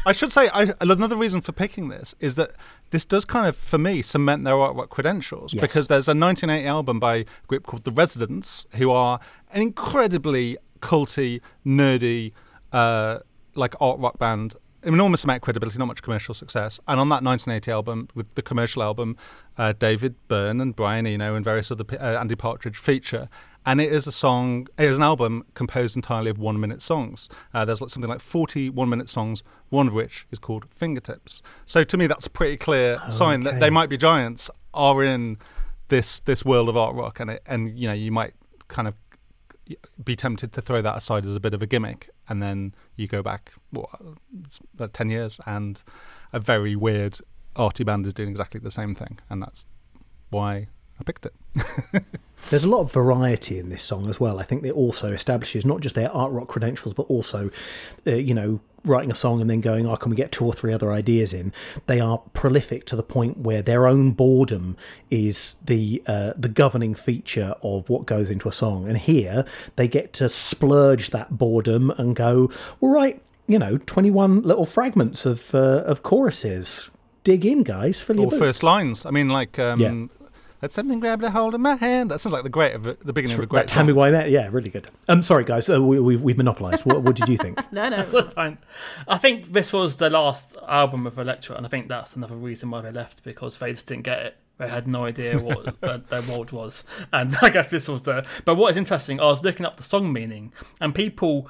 I 0.07 0.13
should 0.13 0.33
say, 0.33 0.49
I, 0.53 0.73
another 0.81 1.17
reason 1.17 1.41
for 1.41 1.53
picking 1.53 1.89
this 1.89 2.15
is 2.19 2.35
that 2.35 2.51
this 2.91 3.05
does 3.05 3.25
kind 3.25 3.47
of, 3.47 3.57
for 3.57 3.79
me, 3.79 4.03
cement 4.03 4.43
their 4.45 4.55
artwork 4.55 4.89
credentials 4.89 5.55
Yes. 5.55 5.61
because 5.61 5.87
there's 5.87 6.09
a 6.09 6.15
1980 6.15 6.67
album 6.67 6.99
by 6.99 7.17
a 7.19 7.25
group 7.47 7.65
called 7.67 7.85
The 7.85 7.93
Residents, 7.93 8.67
who 8.77 8.91
are 8.91 9.21
an 9.53 9.63
incredibly 9.63 10.59
culty, 10.81 11.41
nerdy, 11.65 12.33
uh, 12.73 13.21
like 13.55 13.75
art 13.81 13.99
rock 13.99 14.19
band. 14.19 14.55
Enormous 14.85 15.23
amount 15.23 15.37
of 15.37 15.43
credibility, 15.43 15.79
not 15.79 15.87
much 15.87 16.03
commercial 16.03 16.35
success. 16.35 16.81
And 16.89 16.99
on 16.99 17.09
that 17.11 17.23
1980 17.23 17.71
album, 17.71 18.09
the, 18.17 18.27
the 18.35 18.43
commercial 18.43 18.83
album, 18.83 19.17
uh, 19.57 19.73
David 19.73 20.17
Byrne 20.27 20.61
and 20.61 20.75
Brian 20.75 21.07
Eno 21.07 21.37
and 21.37 21.45
various 21.45 21.71
other 21.71 21.85
uh, 21.93 22.19
Andy 22.19 22.35
Partridge 22.35 22.77
feature. 22.77 23.29
And 23.65 23.81
it 23.81 23.93
is 23.93 24.09
a 24.09 24.13
song, 24.13 24.67
it 24.77 24.87
is 24.87 24.97
an 24.97 25.05
album 25.05 25.45
composed 25.55 25.95
entirely 25.95 26.31
of 26.31 26.39
one 26.39 26.59
minute 26.59 26.83
songs. 26.83 27.29
Uh, 27.55 27.65
there's 27.65 27.81
like 27.81 27.91
something 27.91 28.11
like 28.11 28.21
40 28.21 28.71
one 28.71 28.89
minute 28.89 29.09
songs, 29.09 29.45
one 29.69 29.87
of 29.87 29.95
which 29.95 30.27
is 30.33 30.41
called 30.41 30.65
Fingertips. 30.75 31.43
So 31.65 31.85
to 31.85 31.97
me, 31.97 32.09
that's 32.09 32.27
a 32.27 32.31
pretty 32.31 32.57
clear 32.57 32.99
sign 33.09 33.43
that 33.43 33.61
they 33.61 33.71
might 33.71 33.89
be 33.89 33.97
giants 33.97 34.51
are 34.75 35.05
in 35.05 35.39
this 35.89 36.19
this 36.21 36.45
world 36.45 36.69
of 36.69 36.77
art 36.77 36.97
rock. 36.97 37.21
And, 37.21 37.31
it, 37.31 37.43
and 37.47 37.79
you 37.79 37.87
know, 37.87 37.95
you 37.95 38.11
might 38.11 38.35
kind 38.67 38.89
of 38.89 38.95
be 40.03 40.17
tempted 40.17 40.53
to 40.53 40.61
throw 40.61 40.83
that 40.83 40.97
aside 40.97 41.25
as 41.25 41.37
a 41.37 41.41
bit 41.41 41.55
of 41.55 41.63
a 41.63 41.67
gimmick, 41.67 42.11
and 42.29 42.43
then 42.43 42.75
you 42.97 43.07
go 43.07 43.23
back 43.23 43.53
what, 43.71 43.89
about 44.75 44.93
ten 44.93 45.11
years, 45.11 45.41
and 45.47 45.83
a 46.33 46.41
very 46.41 46.77
weird 46.77 47.19
arty 47.57 47.85
band 47.85 48.07
is 48.07 48.15
doing 48.15 48.31
exactly 48.31 48.61
the 48.61 48.71
same 48.71 48.95
thing, 48.95 49.19
and 49.31 49.43
that's 49.43 49.67
why 50.31 50.69
I 50.99 51.05
picked 51.05 51.27
it. 51.27 51.35
There's 52.51 52.65
a 52.65 52.69
lot 52.69 52.81
of 52.81 52.93
variety 52.93 53.59
in 53.59 53.69
this 53.69 53.83
song 53.83 54.09
as 54.09 54.19
well. 54.19 54.39
I 54.39 54.43
think 54.43 54.65
it 54.65 54.73
also 54.73 55.13
establishes 55.13 55.65
not 55.65 55.81
just 55.81 55.95
their 55.95 56.11
art 56.13 56.33
rock 56.33 56.49
credentials, 56.49 56.95
but 56.95 57.05
also, 57.05 57.51
uh, 58.07 58.15
you 58.15 58.35
know, 58.35 58.61
writing 58.85 59.11
a 59.11 59.15
song 59.15 59.41
and 59.41 59.49
then 59.49 59.61
going, 59.61 59.87
oh, 59.87 59.97
can 59.97 60.11
we 60.11 60.17
get 60.17 60.33
two 60.33 60.45
or 60.45 60.53
three 60.53 60.73
other 60.73 60.91
ideas 60.93 61.33
in? 61.33 61.53
They 61.87 62.01
are 62.01 62.19
prolific 62.33 62.85
to 62.87 62.97
the 62.97 63.03
point 63.03 63.39
where 63.39 63.63
their 63.63 63.87
own 63.87 64.11
boredom 64.13 64.77
is 65.11 65.57
the 65.65 66.03
uh, 66.07 66.33
the 66.37 66.49
governing 66.49 66.95
feature 66.95 67.55
of 67.63 67.89
what 67.89 68.07
goes 68.07 68.29
into 68.31 68.49
a 68.49 68.53
song. 68.53 68.89
And 68.89 68.99
here 68.99 69.45
they 69.77 69.89
get 69.89 70.13
to 70.15 70.29
splurge 70.29 71.11
that 71.11 71.39
boredom 71.39 71.91
and 71.93 72.17
go, 72.17 72.51
all 72.81 72.89
right, 72.91 73.23
you 73.47 73.59
know, 73.59 73.79
21 73.79 74.43
little 74.43 74.67
fragments 74.67 75.27
of 75.27 75.55
uh, 75.55 75.83
of 75.85 76.03
choruses. 76.03 76.91
Dig 77.25 77.47
in, 77.47 77.63
guys. 77.63 78.01
Fill 78.01 78.17
your 78.17 78.27
Or 78.27 78.31
boots. 78.31 78.41
first 78.41 78.63
lines. 78.65 79.07
I 79.07 79.11
mean, 79.11 79.29
like, 79.29 79.57
um, 79.61 79.79
Yeah. 79.81 80.07
Let 80.63 80.73
something 80.73 81.01
grab 81.01 81.25
a 81.25 81.31
hold 81.33 81.55
of 81.55 81.61
my 81.61 81.75
hand. 81.75 82.13
That 82.13 82.21
sounds 82.21 82.33
like 82.33 82.45
the 82.45 82.49
great 82.49 82.77
of 82.77 82.85
the 82.85 83.13
beginning 83.13 83.37
of 83.37 83.43
a 83.43 83.47
that 83.55 83.67
Tammy 83.67 83.93
song. 83.93 83.99
Wynette, 83.99 84.31
yeah, 84.31 84.49
really 84.49 84.71
good. 84.71 84.87
I'm 85.09 85.21
sorry, 85.21 85.43
guys. 85.43 85.69
Uh, 85.69 85.83
we, 85.83 85.99
we, 85.99 86.15
we've 86.15 86.37
monopolised. 86.37 86.87
What, 86.87 87.03
what 87.03 87.17
did 87.17 87.29
you 87.29 87.37
think? 87.37 87.59
No, 87.73 87.89
no. 87.89 88.05
Fine. 88.05 88.59
I 89.09 89.17
think 89.17 89.55
this 89.55 89.73
was 89.73 89.97
the 89.97 90.11
last 90.11 90.57
album 90.69 91.07
of 91.07 91.19
Elektra, 91.19 91.57
and 91.57 91.65
I 91.65 91.69
think 91.71 91.89
that's 91.89 92.15
another 92.15 92.37
reason 92.37 92.71
why 92.71 92.83
they 92.83 92.93
left 92.93 93.25
because 93.25 93.59
they 93.59 93.73
just 93.73 93.87
didn't 93.87 94.05
get 94.05 94.19
it. 94.21 94.37
They 94.59 94.69
had 94.69 94.87
no 94.87 95.07
idea 95.07 95.39
what 95.39 95.75
uh, 95.83 95.99
their 96.09 96.23
world 96.23 96.53
was, 96.53 96.85
and 97.13 97.37
I 97.43 97.49
guess 97.49 97.71
this 97.71 97.89
was 97.89 98.03
the. 98.03 98.27
But 98.45 98.57
what 98.57 98.71
is 98.71 98.77
interesting, 98.77 99.21
I 99.21 99.25
was 99.25 99.43
looking 99.43 99.65
up 99.65 99.79
the 99.79 99.83
song 99.83 100.13
meaning, 100.13 100.53
and 100.81 100.95
people 100.95 101.49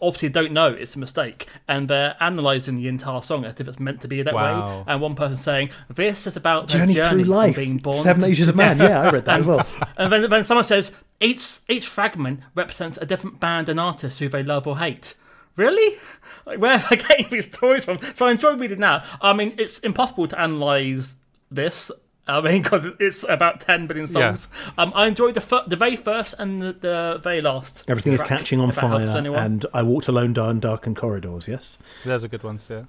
obviously 0.00 0.28
don't 0.28 0.52
know 0.52 0.68
it's 0.68 0.96
a 0.96 0.98
mistake, 0.98 1.48
and 1.68 1.88
they're 1.88 2.14
analysing 2.20 2.76
the 2.76 2.88
entire 2.88 3.22
song 3.22 3.44
as 3.44 3.58
if 3.60 3.68
it's 3.68 3.78
meant 3.80 4.00
to 4.02 4.08
be 4.08 4.22
that 4.22 4.34
Wow. 4.34 4.78
way. 4.78 4.84
And 4.88 5.00
one 5.00 5.14
person 5.14 5.36
saying 5.36 5.70
this 5.88 6.26
is 6.26 6.36
about 6.36 6.68
Journey, 6.68 6.94
journey 6.94 7.22
through 7.24 7.32
life. 7.32 7.56
being 7.56 7.78
born 7.78 8.02
Seven 8.02 8.24
Ages 8.24 8.48
of 8.48 8.56
Man. 8.56 8.78
Yeah, 8.78 9.02
I 9.02 9.10
read 9.10 9.24
that 9.24 9.40
as 9.40 9.46
well. 9.46 9.66
And 9.96 10.12
then, 10.12 10.28
then 10.28 10.44
someone 10.44 10.64
says 10.64 10.92
each 11.20 11.60
each 11.68 11.86
fragment 11.86 12.40
represents 12.54 12.98
a 12.98 13.06
different 13.06 13.40
band 13.40 13.68
and 13.68 13.78
artist 13.80 14.18
who 14.18 14.28
they 14.28 14.42
love 14.42 14.66
or 14.66 14.78
hate. 14.78 15.14
Really? 15.56 15.96
Like, 16.44 16.58
where 16.58 16.72
am 16.72 16.84
I 16.90 16.96
getting 17.08 17.28
these 17.30 17.46
stories 17.46 17.84
from? 17.84 17.98
So 18.16 18.26
I 18.26 18.32
enjoy 18.32 18.56
reading 18.56 18.80
that. 18.80 19.06
I 19.22 19.32
mean, 19.32 19.54
it's 19.56 19.78
impossible 19.78 20.26
to 20.28 20.38
analyze 20.40 21.14
this. 21.50 21.90
I 22.26 22.40
mean, 22.40 22.62
because 22.62 22.86
it's 22.98 23.24
about 23.28 23.60
ten 23.60 23.86
billion 23.86 24.06
songs. 24.06 24.48
Um, 24.78 24.92
I 24.94 25.06
enjoyed 25.06 25.34
the 25.34 25.40
fir- 25.40 25.64
the 25.66 25.76
very 25.76 25.96
first 25.96 26.34
and 26.38 26.62
the, 26.62 26.72
the 26.72 27.20
very 27.22 27.42
last. 27.42 27.84
Everything 27.86 28.12
is 28.12 28.22
catching 28.22 28.60
on 28.60 28.70
if 28.70 28.76
that 28.76 28.86
helps 28.88 29.12
fire, 29.12 29.36
and 29.36 29.66
I 29.74 29.82
walked 29.82 30.08
alone 30.08 30.32
down 30.32 30.60
darkened 30.60 30.96
corridors. 30.96 31.46
Yes, 31.48 31.78
There's 32.04 32.22
a 32.22 32.28
good 32.28 32.42
one, 32.42 32.58
yeah. 32.70 32.84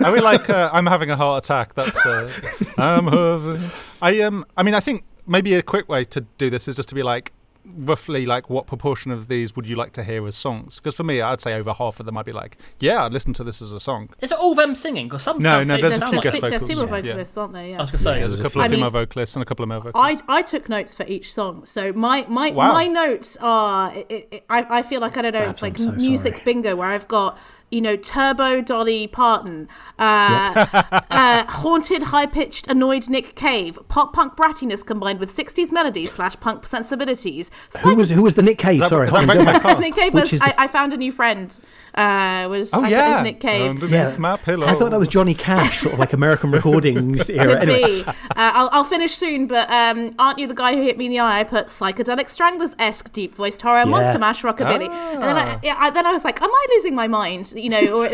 I 0.00 0.12
mean, 0.12 0.22
like, 0.22 0.50
uh, 0.50 0.68
I'm 0.72 0.86
having 0.86 1.10
a 1.10 1.16
heart 1.16 1.44
attack. 1.44 1.74
That's. 1.74 2.04
Uh, 2.04 2.30
I'm 2.76 3.06
having. 3.06 3.70
I 4.02 4.20
um. 4.20 4.44
I 4.56 4.62
mean, 4.62 4.74
I 4.74 4.80
think 4.80 5.04
maybe 5.26 5.54
a 5.54 5.62
quick 5.62 5.88
way 5.88 6.04
to 6.04 6.20
do 6.38 6.50
this 6.50 6.68
is 6.68 6.74
just 6.76 6.88
to 6.90 6.94
be 6.94 7.02
like, 7.02 7.32
roughly, 7.78 8.26
like, 8.26 8.48
what 8.50 8.66
proportion 8.66 9.10
of 9.10 9.28
these 9.28 9.54
would 9.56 9.66
you 9.66 9.76
like 9.76 9.92
to 9.94 10.04
hear 10.04 10.26
as 10.26 10.36
songs? 10.36 10.76
Because 10.76 10.94
for 10.94 11.04
me, 11.04 11.20
I'd 11.20 11.40
say 11.40 11.54
over 11.54 11.72
half 11.72 12.00
of 12.00 12.06
them, 12.06 12.16
I'd 12.16 12.24
be 12.24 12.32
like, 12.32 12.56
yeah, 12.80 13.04
I'd 13.04 13.12
listen 13.12 13.32
to 13.34 13.44
this 13.44 13.60
as 13.62 13.72
a 13.72 13.80
song. 13.80 14.10
Is 14.20 14.30
it 14.32 14.38
all 14.38 14.54
them 14.54 14.74
singing? 14.74 15.06
Because 15.06 15.22
some 15.22 15.38
No, 15.38 15.62
no, 15.64 15.76
they, 15.76 15.82
there's 15.82 15.92
they 15.92 15.96
a 15.96 16.00
sound 16.00 16.10
few 16.12 16.16
like 16.16 16.22
guest 16.24 16.36
it. 16.36 16.40
They're 16.42 16.50
vocals, 16.52 16.70
female 16.70 16.86
yeah. 16.86 17.02
vocalists, 17.12 17.36
aren't 17.36 17.52
they? 17.52 17.70
Yeah. 17.70 17.76
I 17.78 17.80
was 17.80 17.90
gonna 17.90 18.02
say. 18.02 18.18
There's 18.20 18.40
a 18.40 18.42
couple 18.42 18.62
I 18.62 18.64
of 18.66 18.70
mean- 18.70 18.78
female 18.78 18.90
vocalists 18.90 19.36
and 19.36 19.42
a 19.42 19.46
couple 19.46 19.62
of 19.62 19.68
male 19.68 19.80
vocalists. 19.80 20.22
I, 20.28 20.38
I 20.38 20.42
took 20.42 20.68
notes 20.68 20.94
for 20.94 21.04
each 21.06 21.32
song, 21.32 21.66
so 21.66 21.92
my 21.92 22.24
my, 22.28 22.50
Wow. 22.50 22.72
my 22.72 22.86
notes 22.86 23.36
are. 23.40 23.92
It, 23.94 24.28
it, 24.30 24.44
I 24.48 24.78
I 24.78 24.82
feel 24.82 25.00
like 25.00 25.16
I 25.16 25.22
don't 25.22 25.32
know. 25.34 25.40
Babs, 25.40 25.50
it's 25.52 25.62
like 25.62 25.78
so 25.78 25.92
music 25.92 26.34
sorry. 26.34 26.44
bingo 26.44 26.76
where 26.76 26.88
I've 26.88 27.08
got 27.08 27.38
you 27.70 27.80
know 27.80 27.96
Turbo 27.96 28.60
Dolly 28.60 29.06
Parton, 29.08 29.68
uh, 29.98 30.66
uh, 31.10 31.44
haunted 31.46 32.02
high 32.04 32.26
pitched 32.26 32.68
annoyed 32.68 33.08
Nick 33.08 33.34
Cave, 33.34 33.78
pop 33.88 34.12
punk 34.12 34.34
brattiness 34.36 34.84
combined 34.86 35.18
with 35.20 35.30
'60s 35.34 35.72
melodies 35.72 36.12
slash 36.12 36.36
punk 36.40 36.66
sensibilities. 36.66 37.50
who 37.82 37.94
was 37.96 38.10
who 38.10 38.22
was 38.22 38.34
the 38.34 38.42
Nick 38.42 38.58
Cave? 38.58 38.80
that- 38.80 38.88
Sorry, 38.90 39.06
that 39.10 39.14
on, 39.16 39.26
Break 39.26 39.38
go 39.38 39.44
My 39.44 39.52
back. 39.54 39.62
Car? 39.62 39.80
Nick 39.80 39.94
Cave 39.94 40.14
was. 40.14 40.32
is 40.32 40.40
I, 40.42 40.48
the- 40.50 40.60
I 40.62 40.68
found 40.68 40.92
a 40.92 40.96
new 40.96 41.12
friend. 41.12 41.56
Uh, 41.94 42.46
was 42.50 42.74
Oh 42.74 42.84
I, 42.84 42.88
yeah, 42.88 43.14
was 43.14 43.22
Nick 43.22 43.40
Cave. 43.40 43.70
Underneath 43.70 43.90
Yeah. 43.90 44.14
my 44.18 44.36
pillow. 44.36 44.66
I 44.66 44.74
thought 44.74 44.90
that 44.90 44.98
was 44.98 45.08
Johnny 45.08 45.32
Cash, 45.32 45.80
sort 45.80 45.94
of 45.94 45.98
like 45.98 46.12
American 46.12 46.50
recordings 46.50 47.30
era. 47.30 47.58
Could 47.58 47.70
Anyway, 47.70 48.02
be. 48.02 48.06
Uh, 48.06 48.12
I'll, 48.36 48.68
I'll 48.70 48.84
finish 48.84 49.14
soon, 49.14 49.46
but 49.46 49.70
um, 49.70 50.14
aren't 50.18 50.38
you 50.38 50.46
the 50.46 50.52
guy 50.54 50.74
who 50.76 50.82
hit 50.82 50.98
me 50.98 51.06
in 51.06 51.10
the 51.12 51.20
eye? 51.20 51.40
I 51.40 51.44
put 51.44 51.68
psychedelic 51.68 52.28
stranglers 52.28 52.74
esque 52.78 53.10
deep 53.12 53.34
voiced 53.34 53.62
horror, 53.62 53.86
monster 53.86 54.18
mash 54.18 54.42
rockabilly, 54.42 54.90
and 54.90 55.22
then 55.22 55.36
I, 55.38 55.58
yeah, 55.62 55.76
I, 55.78 55.88
then 55.88 56.04
I 56.04 56.12
was 56.12 56.22
like, 56.22 56.42
am 56.42 56.50
I 56.50 56.66
losing 56.74 56.94
my 56.94 57.08
mind? 57.08 57.54
You 57.56 57.70
know, 57.70 58.04
or 58.04 58.08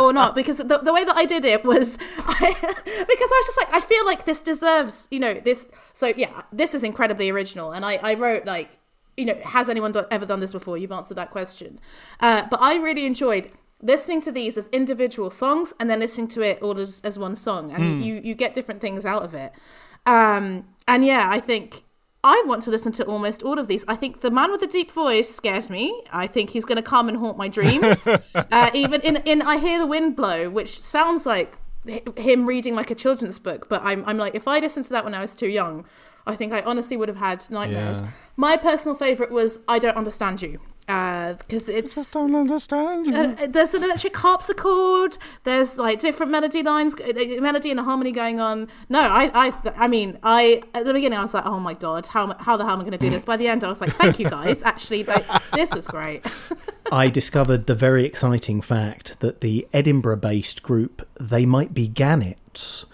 or 0.00 0.12
not? 0.12 0.34
Because 0.34 0.58
the, 0.58 0.78
the 0.78 0.92
way 0.92 1.04
that 1.04 1.16
I 1.16 1.24
did 1.24 1.44
it 1.44 1.64
was, 1.64 1.96
I, 2.18 2.54
because 2.60 3.30
I 3.30 3.42
was 3.42 3.46
just 3.46 3.58
like, 3.58 3.72
I 3.72 3.80
feel 3.80 4.04
like 4.04 4.24
this 4.24 4.40
deserves, 4.40 5.08
you 5.10 5.20
know, 5.20 5.34
this. 5.34 5.68
So 5.94 6.12
yeah, 6.16 6.42
this 6.52 6.74
is 6.74 6.82
incredibly 6.82 7.30
original, 7.30 7.72
and 7.72 7.84
I, 7.84 7.96
I 8.02 8.14
wrote 8.14 8.44
like. 8.46 8.78
You 9.16 9.26
know, 9.26 9.34
has 9.44 9.68
anyone 9.68 9.92
do- 9.92 10.06
ever 10.10 10.24
done 10.24 10.40
this 10.40 10.52
before? 10.52 10.78
You've 10.78 10.92
answered 10.92 11.16
that 11.16 11.30
question. 11.30 11.78
Uh, 12.20 12.46
but 12.48 12.58
I 12.62 12.76
really 12.76 13.04
enjoyed 13.04 13.50
listening 13.82 14.20
to 14.22 14.32
these 14.32 14.56
as 14.56 14.68
individual 14.68 15.28
songs 15.28 15.74
and 15.78 15.90
then 15.90 16.00
listening 16.00 16.28
to 16.28 16.40
it 16.40 16.62
all 16.62 16.78
as, 16.78 17.00
as 17.04 17.18
one 17.18 17.36
song 17.36 17.72
and 17.72 18.04
you 18.04 18.20
you 18.22 18.34
get 18.34 18.52
different 18.54 18.80
things 18.80 19.06
out 19.06 19.22
of 19.22 19.34
it 19.34 19.52
um 20.06 20.64
and 20.86 21.04
yeah 21.04 21.28
i 21.30 21.40
think 21.40 21.82
i 22.24 22.42
want 22.46 22.62
to 22.62 22.70
listen 22.70 22.92
to 22.92 23.04
almost 23.04 23.42
all 23.42 23.58
of 23.58 23.66
these. 23.66 23.84
I 23.88 23.96
think 23.96 24.20
the 24.20 24.30
man 24.30 24.50
with 24.50 24.60
the 24.60 24.66
deep 24.66 24.90
voice 24.90 25.28
scares 25.34 25.70
me. 25.70 26.02
I 26.12 26.26
think 26.26 26.50
he's 26.50 26.64
going 26.64 26.76
to 26.76 26.82
come 26.82 27.08
and 27.08 27.16
haunt 27.18 27.36
my 27.38 27.48
dreams. 27.48 28.06
Uh, 28.52 28.70
even 28.74 29.00
in 29.02 29.16
in 29.18 29.42
i 29.42 29.56
hear 29.58 29.78
the 29.78 29.86
wind 29.86 30.16
blow 30.16 30.48
which 30.50 30.82
sounds 30.82 31.24
like 31.26 31.56
him 32.16 32.46
reading 32.46 32.74
like 32.74 32.90
a 32.90 32.94
children's 32.94 33.38
book 33.38 33.68
but 33.68 33.80
i'm, 33.84 34.04
I'm 34.06 34.16
like 34.16 34.34
if 34.34 34.46
i 34.48 34.58
listened 34.58 34.86
to 34.86 34.92
that 34.92 35.04
when 35.04 35.14
i 35.14 35.20
was 35.20 35.34
too 35.34 35.48
young 35.48 35.84
i 36.26 36.34
think 36.36 36.52
i 36.52 36.60
honestly 36.62 36.96
would 36.96 37.08
have 37.08 37.16
had 37.16 37.48
nightmares. 37.50 38.00
Yeah. 38.00 38.08
my 38.36 38.56
personal 38.56 38.94
favorite 38.94 39.30
was 39.30 39.60
i 39.68 39.78
don't 39.78 39.96
understand 39.96 40.42
you 40.42 40.60
because 41.38 41.68
it's 41.68 41.96
I 41.96 42.20
don't 42.20 42.34
understand 42.34 43.06
you. 43.06 43.14
uh, 43.14 43.46
there's 43.48 43.74
an 43.74 43.84
electric 43.84 44.16
harpsichord. 44.16 45.18
There's 45.44 45.78
like 45.78 46.00
different 46.00 46.32
melody 46.32 46.62
lines, 46.62 46.94
uh, 47.00 47.40
melody 47.40 47.70
and 47.70 47.80
a 47.80 47.82
harmony 47.82 48.12
going 48.12 48.40
on. 48.40 48.68
No, 48.88 49.00
I, 49.00 49.30
I, 49.34 49.72
I 49.76 49.88
mean, 49.88 50.18
I 50.22 50.62
at 50.74 50.84
the 50.84 50.92
beginning 50.92 51.18
I 51.18 51.22
was 51.22 51.34
like, 51.34 51.46
oh 51.46 51.60
my 51.60 51.74
god, 51.74 52.06
how, 52.06 52.34
how 52.38 52.56
the 52.56 52.64
hell 52.64 52.74
am 52.74 52.80
I 52.80 52.82
going 52.82 52.92
to 52.92 52.98
do 52.98 53.10
this? 53.10 53.24
By 53.24 53.36
the 53.36 53.48
end, 53.48 53.64
I 53.64 53.68
was 53.68 53.80
like, 53.80 53.92
thank 53.94 54.18
you 54.18 54.28
guys. 54.28 54.62
Actually, 54.62 55.04
like, 55.04 55.26
this 55.52 55.72
was 55.74 55.86
great. 55.86 56.24
I 56.92 57.08
discovered 57.08 57.66
the 57.66 57.74
very 57.74 58.04
exciting 58.04 58.60
fact 58.60 59.20
that 59.20 59.40
the 59.42 59.68
Edinburgh-based 59.72 60.62
group 60.62 61.06
They 61.20 61.46
Might 61.46 61.72
Be 61.72 61.86
Gannets 61.86 62.86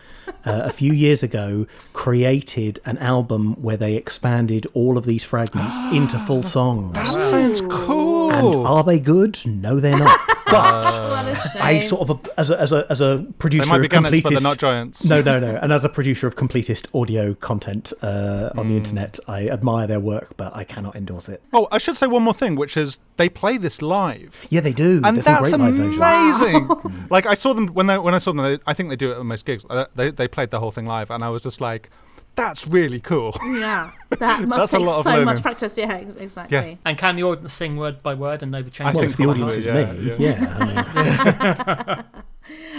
uh, 0.46 0.62
a 0.64 0.72
few 0.72 0.92
years 0.92 1.22
ago 1.22 1.66
created 1.92 2.80
an 2.84 2.98
album 2.98 3.54
where 3.60 3.76
they 3.76 3.94
expanded 3.96 4.66
all 4.74 4.96
of 4.96 5.04
these 5.04 5.24
fragments 5.24 5.76
into 5.92 6.18
full 6.18 6.42
songs. 6.56 6.94
That 6.94 7.06
sounds 7.06 7.60
cool. 7.62 8.30
And 8.32 8.54
are 8.54 8.84
they 8.84 8.98
good? 8.98 9.38
No, 9.46 9.80
they're 9.80 9.98
not. 9.98 10.35
But 10.46 10.84
what 10.84 11.26
a 11.28 11.34
shame. 11.50 11.62
I 11.62 11.80
sort 11.80 12.08
of, 12.08 12.28
as 12.38 12.50
a 12.50 12.60
as 12.60 12.72
a 12.72 12.86
as 12.88 13.00
a 13.00 13.26
producer, 13.38 13.64
they 13.64 13.70
might 13.70 13.78
be 13.78 13.86
of 13.86 13.90
gunnets, 13.90 14.20
but 14.22 14.30
they're 14.30 14.38
completist- 14.38 14.42
not 14.42 14.58
giants. 14.58 15.04
No, 15.04 15.20
no, 15.22 15.40
no. 15.40 15.56
And 15.60 15.72
as 15.72 15.84
a 15.84 15.88
producer 15.88 16.26
of 16.26 16.36
completist 16.36 16.86
audio 16.98 17.34
content 17.34 17.92
uh, 18.02 18.50
on 18.56 18.64
Hmm. 18.64 18.68
the 18.70 18.76
internet, 18.76 19.18
I 19.28 19.48
admire 19.48 19.86
their 19.86 20.00
work, 20.00 20.36
but 20.36 20.54
I 20.56 20.64
cannot 20.64 20.94
endorse 20.96 21.28
it. 21.28 21.42
Oh, 21.52 21.66
I 21.72 21.78
should 21.78 21.96
say 21.96 22.06
one 22.06 22.22
more 22.22 22.34
thing, 22.34 22.54
which 22.56 22.76
is 22.76 22.98
they 23.16 23.28
play 23.28 23.58
this 23.58 23.82
live. 23.82 24.46
Yeah, 24.50 24.60
they 24.60 24.72
do. 24.72 25.00
and 25.04 25.16
There's 25.16 25.24
some 25.24 25.34
that's 25.42 25.50
great 25.50 25.60
live 25.60 25.74
versions. 25.74 25.96
amazing. 25.96 27.06
like 27.10 27.26
I 27.26 27.34
saw 27.34 27.52
them 27.52 27.68
when 27.68 27.86
they 27.88 27.98
when 27.98 28.14
I 28.14 28.18
saw 28.18 28.32
them. 28.32 28.44
They, 28.44 28.58
I 28.66 28.74
think 28.74 28.88
they 28.88 28.96
do 28.96 29.10
it 29.12 29.18
at 29.18 29.24
most 29.24 29.44
gigs. 29.44 29.64
Uh, 29.68 29.86
they 29.94 30.10
they 30.10 30.28
played 30.28 30.50
the 30.50 30.60
whole 30.60 30.70
thing 30.70 30.86
live, 30.86 31.10
and 31.10 31.24
I 31.24 31.28
was 31.28 31.42
just 31.42 31.60
like, 31.60 31.90
That's 32.36 32.66
really 32.66 33.00
cool. 33.00 33.34
Yeah, 33.44 33.90
that 34.10 34.42
must 34.46 34.58
That's 34.60 34.72
a 34.74 34.76
take 34.78 34.86
lot 34.86 34.98
of 34.98 35.02
so 35.04 35.10
learning. 35.10 35.24
much 35.24 35.42
practice. 35.42 35.76
Yeah, 35.78 35.92
ex- 35.94 36.14
exactly. 36.16 36.78
And 36.84 36.96
can 36.98 37.16
the 37.16 37.22
audience 37.24 37.52
sing 37.54 37.76
word 37.76 38.02
by 38.02 38.14
word 38.14 38.42
and 38.42 38.52
know 38.52 38.62
the 38.62 38.70
changes? 38.70 38.94
I 38.94 38.98
Well, 38.98 39.02
think 39.06 39.10
if 39.12 39.16
the 39.16 39.26
audience 39.26 39.56
is 39.56 39.66
yeah, 39.66 39.92
me, 39.92 40.14
yeah. 40.18 40.56
I 40.60 40.64
mean, 41.96 42.04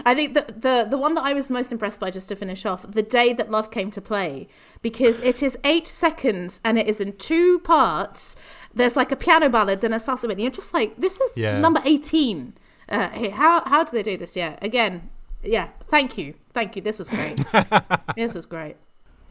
I 0.05 0.13
think 0.15 0.33
the, 0.35 0.45
the 0.53 0.87
the 0.89 0.97
one 0.97 1.15
that 1.15 1.23
I 1.25 1.33
was 1.33 1.49
most 1.49 1.71
impressed 1.71 1.99
by, 1.99 2.09
just 2.11 2.29
to 2.29 2.35
finish 2.35 2.65
off, 2.65 2.89
the 2.89 3.03
day 3.03 3.33
that 3.33 3.51
love 3.51 3.71
came 3.71 3.91
to 3.91 4.01
play, 4.01 4.47
because 4.81 5.19
it 5.21 5.43
is 5.43 5.57
eight 5.63 5.87
seconds 5.87 6.61
and 6.63 6.77
it 6.79 6.87
is 6.87 7.01
in 7.01 7.13
two 7.17 7.59
parts. 7.59 8.35
There's 8.73 8.95
like 8.95 9.11
a 9.11 9.15
piano 9.15 9.49
ballad, 9.49 9.81
then 9.81 9.91
a 9.91 9.97
salsa 9.97 10.27
bit. 10.27 10.39
You're 10.39 10.51
just 10.51 10.73
like, 10.73 10.95
this 10.97 11.19
is 11.19 11.35
Yeah. 11.35 11.59
number 11.59 11.81
eighteen. 11.83 12.53
Uh, 12.87 13.09
hey, 13.09 13.29
how 13.29 13.61
how 13.65 13.83
do 13.83 13.91
they 13.91 14.03
do 14.03 14.15
this? 14.17 14.35
Yeah, 14.35 14.57
again, 14.61 15.09
yeah. 15.43 15.69
Thank 15.89 16.17
you, 16.17 16.35
thank 16.53 16.75
you. 16.75 16.81
This 16.81 16.99
was 16.99 17.09
great. 17.09 17.39
this 18.15 18.33
was 18.35 18.45
great. 18.45 18.77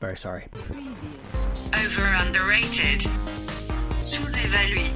Very 0.01 0.17
sorry. 0.17 0.45
Over 1.75 2.05
underrated. 2.21 3.03
Sous-évalué. 4.03 4.91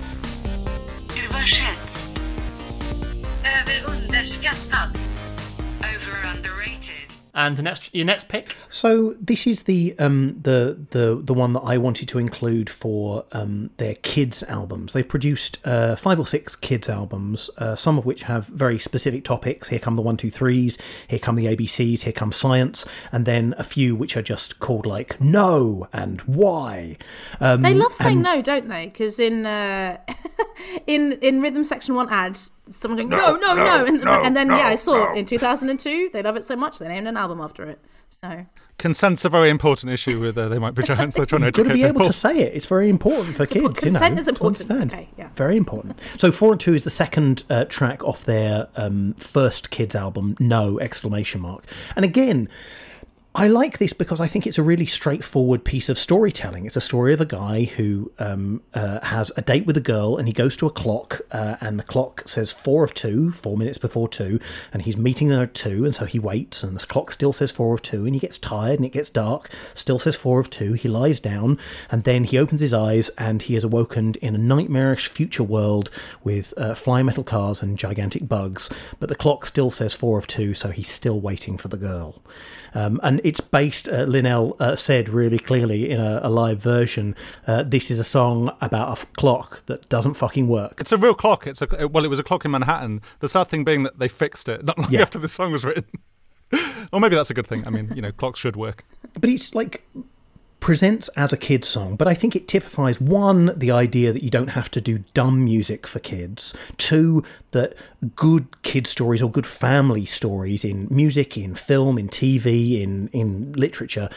Over 5.82 6.16
underrated. 6.27 7.10
And 7.35 7.57
the 7.57 7.62
next, 7.62 7.94
your 7.94 8.05
next 8.05 8.28
pick. 8.28 8.57
So 8.69 9.15
this 9.20 9.47
is 9.47 9.62
the 9.65 9.94
um, 9.98 10.39
the 10.43 10.78
the 10.90 11.20
the 11.23 11.35
one 11.35 11.52
that 11.52 11.61
I 11.61 11.78
wanted 11.78 12.09
to 12.09 12.19
include 12.19 12.69
for 12.69 13.24
um, 13.32 13.70
their 13.77 13.94
kids 13.94 14.43
albums. 14.44 14.93
They've 14.93 15.07
produced 15.09 15.59
uh, 15.65 15.97
five 15.97 16.19
or 16.19 16.27
six 16.27 16.57
kids 16.57 16.89
albums, 16.89 17.48
uh, 17.59 17.77
some 17.77 17.98
of 17.98 18.05
which 18.05 18.24
have 18.24 18.47
very 18.47 18.78
specific 18.78 19.24
topics. 19.24 19.69
Here 19.69 19.78
come 19.78 19.97
the 19.97 20.02
one 20.02 20.16
two 20.16 20.31
threes. 20.31 20.77
Here 21.09 21.19
come 21.20 21.36
the 21.36 21.47
ABCs. 21.47 22.02
Here 22.02 22.12
come 22.12 22.32
science, 22.32 22.85
and 23.12 23.27
then 23.27 23.55
a 23.59 23.65
few 23.65 23.94
which 23.94 24.16
are 24.16 24.23
just 24.23 24.59
called 24.59 24.86
like 24.86 25.20
no 25.20 25.86
and 25.93 26.20
why. 26.23 26.97
Um, 27.40 27.62
They 27.62 27.74
love 27.74 27.94
saying 27.94 28.19
and- 28.19 28.23
no, 28.24 28.43
don't 28.43 28.69
they? 28.69 28.86
Because 28.86 29.19
in 29.20 29.47
uh, 29.47 29.98
in 30.87 31.12
in 31.20 31.41
rhythm 31.41 31.65
section 31.65 31.95
one 31.95 32.09
ads, 32.09 32.53
someone 32.70 32.97
going 32.97 33.09
no, 33.09 33.37
no, 33.37 33.55
no, 33.55 33.85
and, 33.85 34.03
and 34.09 34.37
then 34.37 34.49
yeah, 34.49 34.66
I 34.66 34.77
saw 34.77 35.12
in 35.15 35.27
2002 35.27 36.11
they 36.12 36.23
love 36.23 36.37
it 36.37 36.45
so 36.45 36.57
much 36.57 36.78
they 36.78 36.89
named 36.89 37.09
an 37.09 37.16
album 37.16 37.41
after 37.41 37.66
it. 37.69 37.78
So 38.11 38.45
Consent's 38.78 39.24
a 39.24 39.28
very 39.28 39.51
important 39.51 39.93
issue 39.93 40.20
with 40.20 40.37
uh, 40.37 40.49
They 40.49 40.59
Might 40.59 40.74
Be 40.74 40.82
Giants. 40.82 41.16
They're 41.16 41.24
trying 41.27 41.41
to 41.43 41.47
You've 41.47 41.55
got 41.55 41.62
to 41.62 41.69
educate 41.70 41.82
be 41.82 41.89
able 41.89 42.01
people. 42.01 42.07
to 42.09 42.12
say 42.12 42.39
it. 42.41 42.55
It's 42.55 42.66
very 42.66 42.89
important 42.89 43.37
for 43.37 43.47
Support- 43.47 43.74
kids. 43.77 43.85
You 43.85 43.91
know, 43.93 43.99
consent 43.99 44.19
is 44.20 44.28
important. 44.28 44.70
understand. 44.70 44.93
Okay, 44.93 45.09
yeah. 45.16 45.28
very 45.35 45.57
important. 45.57 45.99
So 46.19 46.32
four 46.32 46.55
of 46.55 46.59
two 46.59 46.74
is 46.74 46.85
the 46.85 46.91
second 46.91 47.45
uh, 47.49 47.66
track 47.66 48.03
off 48.05 48.24
their 48.24 48.69
um, 48.77 49.15
first 49.15 49.70
kids 49.70 49.95
album. 49.95 50.35
No 50.41 50.78
exclamation 50.81 51.41
mark. 51.41 51.65
And 51.97 52.05
again. 52.05 52.49
I 53.32 53.47
like 53.47 53.78
this 53.78 53.93
because 53.93 54.20
I 54.20 54.27
think 54.27 54.44
it's 54.44 54.59
a 54.59 54.62
really 54.62 54.86
straightforward 54.86 55.65
piece 55.65 55.89
of 55.89 55.97
storytelling. 55.97 56.66
It's 56.66 56.74
a 56.74 56.81
story 56.81 57.15
of 57.15 57.20
a 57.20 57.24
guy 57.24 57.62
who 57.62 58.11
um, 58.19 58.61
uh, 58.74 58.98
has 59.05 59.31
a 59.36 59.43
date 59.43 59.66
with 59.66 59.77
a 59.77 59.81
girl 59.81 60.16
and 60.16 60.27
he 60.27 60.35
goes 60.35 60.57
to 60.57 60.66
a 60.66 60.70
clock 60.70 61.20
uh, 61.31 61.55
and 61.61 61.78
the 61.78 61.85
clock 61.85 62.27
says 62.27 62.51
four 62.51 62.82
of 62.82 62.93
two, 62.93 63.31
four 63.31 63.57
minutes 63.57 63.78
before 63.78 64.09
two, 64.09 64.40
and 64.73 64.82
he's 64.82 64.97
meeting 64.97 65.31
her 65.31 65.44
at 65.44 65.55
two, 65.55 65.85
and 65.85 65.94
so 65.94 66.07
he 66.07 66.19
waits 66.19 66.65
and 66.65 66.77
the 66.77 66.85
clock 66.85 67.12
still 67.12 67.32
says 67.32 67.52
four 67.52 67.73
of 67.73 67.82
two 67.82 68.05
and 68.05 68.15
he 68.15 68.20
gets 68.20 68.36
tired 68.36 68.81
and 68.81 68.85
it 68.85 68.93
gets 68.93 69.09
dark, 69.09 69.48
still 69.74 70.01
says 70.01 70.16
four 70.16 70.40
of 70.40 70.51
two. 70.51 70.73
He 70.73 70.89
lies 70.89 71.20
down 71.20 71.57
and 71.89 72.02
then 72.02 72.24
he 72.24 72.36
opens 72.36 72.61
his 72.61 72.74
eyes 72.74 73.11
and 73.11 73.43
he 73.43 73.55
is 73.55 73.62
awoken 73.62 74.15
in 74.20 74.35
a 74.35 74.39
nightmarish 74.39 75.07
future 75.07 75.44
world 75.44 75.89
with 76.24 76.52
uh, 76.57 76.74
flying 76.74 77.07
metal 77.07 77.23
cars 77.23 77.62
and 77.62 77.78
gigantic 77.78 78.27
bugs, 78.27 78.69
but 78.98 79.09
the 79.09 79.15
clock 79.15 79.47
still 79.47 79.70
says 79.70 79.94
four 79.94 80.19
of 80.19 80.27
two, 80.27 80.52
so 80.52 80.70
he's 80.70 80.89
still 80.90 81.20
waiting 81.20 81.57
for 81.57 81.69
the 81.69 81.78
girl. 81.78 82.20
Um, 82.74 83.01
and 83.02 83.20
it's 83.24 83.40
based, 83.40 83.88
uh, 83.88 84.05
Linnell 84.05 84.56
uh, 84.60 84.76
said 84.76 85.09
really 85.09 85.38
clearly 85.38 85.90
in 85.90 86.01
a, 86.01 86.20
a 86.22 86.30
live 86.30 86.62
version, 86.62 87.16
uh, 87.47 87.62
this 87.62 87.90
is 87.90 87.98
a 87.98 88.05
song 88.05 88.51
about 88.60 88.88
a 88.88 88.92
f- 88.92 89.12
clock 89.14 89.64
that 89.66 89.88
doesn't 89.88 90.14
fucking 90.14 90.48
work. 90.48 90.80
It's 90.80 90.92
a 90.92 90.97
real 90.97 91.14
clock. 91.14 91.47
It's 91.47 91.62
a 91.62 91.88
well, 91.88 92.05
it 92.05 92.09
was 92.09 92.18
a 92.18 92.22
clock 92.22 92.44
in 92.44 92.51
Manhattan. 92.51 93.02
The 93.20 93.28
sad 93.28 93.48
thing 93.48 93.64
being 93.64 93.82
that 93.82 93.98
they 93.98 94.09
fixed 94.09 94.48
it 94.48 94.64
not 94.64 94.78
long 94.78 94.90
Yeah. 94.92 95.02
after 95.02 95.18
the 95.18 95.28
song 95.28 95.52
was 95.52 95.64
written. 95.64 95.84
or 96.92 97.01
maybe 97.01 97.16
that's 97.16 97.30
a 97.30 97.34
good 97.34 97.47
thing. 97.47 97.66
I 97.66 97.70
mean, 97.70 97.92
you 97.94 98.02
know, 98.02 98.12
clocks 98.12 98.38
should 98.40 98.56
work. 98.56 98.84
But 99.20 99.30
it's 99.30 99.55
like 99.55 99.84
presents 100.61 101.09
as 101.16 101.32
a 101.32 101.37
kid's 101.37 101.66
song, 101.66 101.97
but 101.97 102.07
I 102.07 102.15
think 102.15 102.37
it 102.37 102.47
typifies 102.47 103.01
one, 103.01 103.59
the 103.59 103.70
idea 103.70 104.12
that 104.12 104.23
you 104.23 104.31
don't 104.31 104.49
have 104.49 104.70
to 104.73 104.81
do 104.81 104.99
dumb 105.15 105.45
music 105.45 105.87
for 105.87 105.99
kids, 105.99 106.55
two, 106.77 107.24
that 107.51 107.74
good 108.15 108.62
kid 108.62 108.87
stories 108.87 109.23
or 109.23 109.31
good 109.31 109.47
family 109.47 110.05
stories 110.05 110.65
in 110.65 110.87
music, 110.91 111.37
in 111.37 111.55
film, 111.55 111.99
in 111.99 112.09
TV, 112.09 112.81
in, 112.81 113.09
in 113.09 113.53
literature 113.53 114.09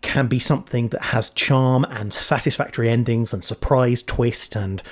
can 0.00 0.26
be 0.26 0.38
something 0.38 0.88
that 0.88 1.02
has 1.02 1.30
charm 1.30 1.84
and 1.84 2.12
satisfactory 2.12 2.90
endings 2.90 3.32
and 3.32 3.44
surprise 3.44 4.02
twist 4.02 4.56
and 4.56 4.82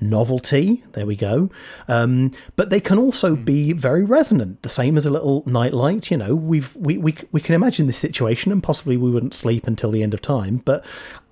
novelty. 0.00 0.82
There 0.92 1.06
we 1.06 1.16
go. 1.16 1.50
Um, 1.86 2.32
but 2.56 2.70
they 2.70 2.80
can 2.80 2.98
also 2.98 3.36
be 3.36 3.72
very 3.72 4.04
resonant, 4.04 4.62
the 4.62 4.68
same 4.68 4.96
as 4.96 5.06
a 5.06 5.10
little 5.10 5.42
nightlight. 5.46 6.10
You 6.10 6.16
know, 6.16 6.34
we've 6.34 6.74
we 6.76 6.98
we 6.98 7.16
we 7.32 7.40
can 7.40 7.54
imagine 7.54 7.86
this 7.86 7.98
situation, 7.98 8.52
and 8.52 8.62
possibly 8.62 8.96
we 8.96 9.10
wouldn't 9.10 9.34
sleep 9.34 9.66
until 9.66 9.90
the 9.90 10.02
end 10.02 10.14
of 10.14 10.20
time. 10.20 10.58
But 10.58 10.84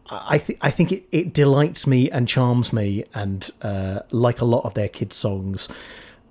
I 0.09 0.39
think 0.39 0.59
I 0.63 0.71
think 0.71 0.93
it, 0.93 1.05
it 1.13 1.33
delights 1.33 1.87
me 1.87 2.11
and 2.11 2.29
charms 2.29 2.73
me, 2.73 3.05
and 3.15 3.51
uh, 3.63 4.01
like 4.11 4.41
a 4.41 4.45
lot 4.45 4.65
of 4.65 4.75
their 4.75 4.89
kids' 4.89 5.17
songs. 5.17 5.69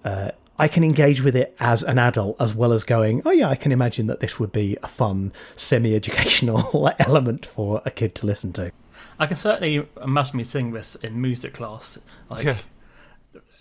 Uh, 0.03 0.31
I 0.57 0.69
can 0.69 0.85
engage 0.85 1.21
with 1.21 1.35
it 1.35 1.53
as 1.59 1.83
an 1.83 1.99
adult 1.99 2.39
as 2.39 2.55
well 2.55 2.71
as 2.71 2.85
going, 2.85 3.21
oh, 3.25 3.31
yeah, 3.31 3.49
I 3.49 3.55
can 3.55 3.73
imagine 3.73 4.07
that 4.07 4.21
this 4.21 4.39
would 4.39 4.53
be 4.53 4.77
a 4.81 4.87
fun, 4.87 5.33
semi 5.57 5.93
educational 5.93 6.89
element 6.99 7.45
for 7.45 7.81
a 7.83 7.91
kid 7.91 8.15
to 8.15 8.25
listen 8.25 8.53
to. 8.53 8.71
I 9.19 9.25
can 9.27 9.37
certainly 9.37 9.87
imagine 10.01 10.37
me 10.37 10.43
sing 10.43 10.71
this 10.71 10.95
in 10.95 11.21
music 11.21 11.53
class. 11.53 11.97
Like, 12.29 12.45
Yeah. 12.45 12.57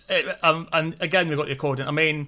it, 0.09 0.37
um, 0.43 0.67
and 0.73 0.95
again, 0.99 1.27
we've 1.29 1.37
got 1.37 1.47
the 1.47 1.53
accordion. 1.53 1.87
I 1.87 1.91
mean, 1.91 2.27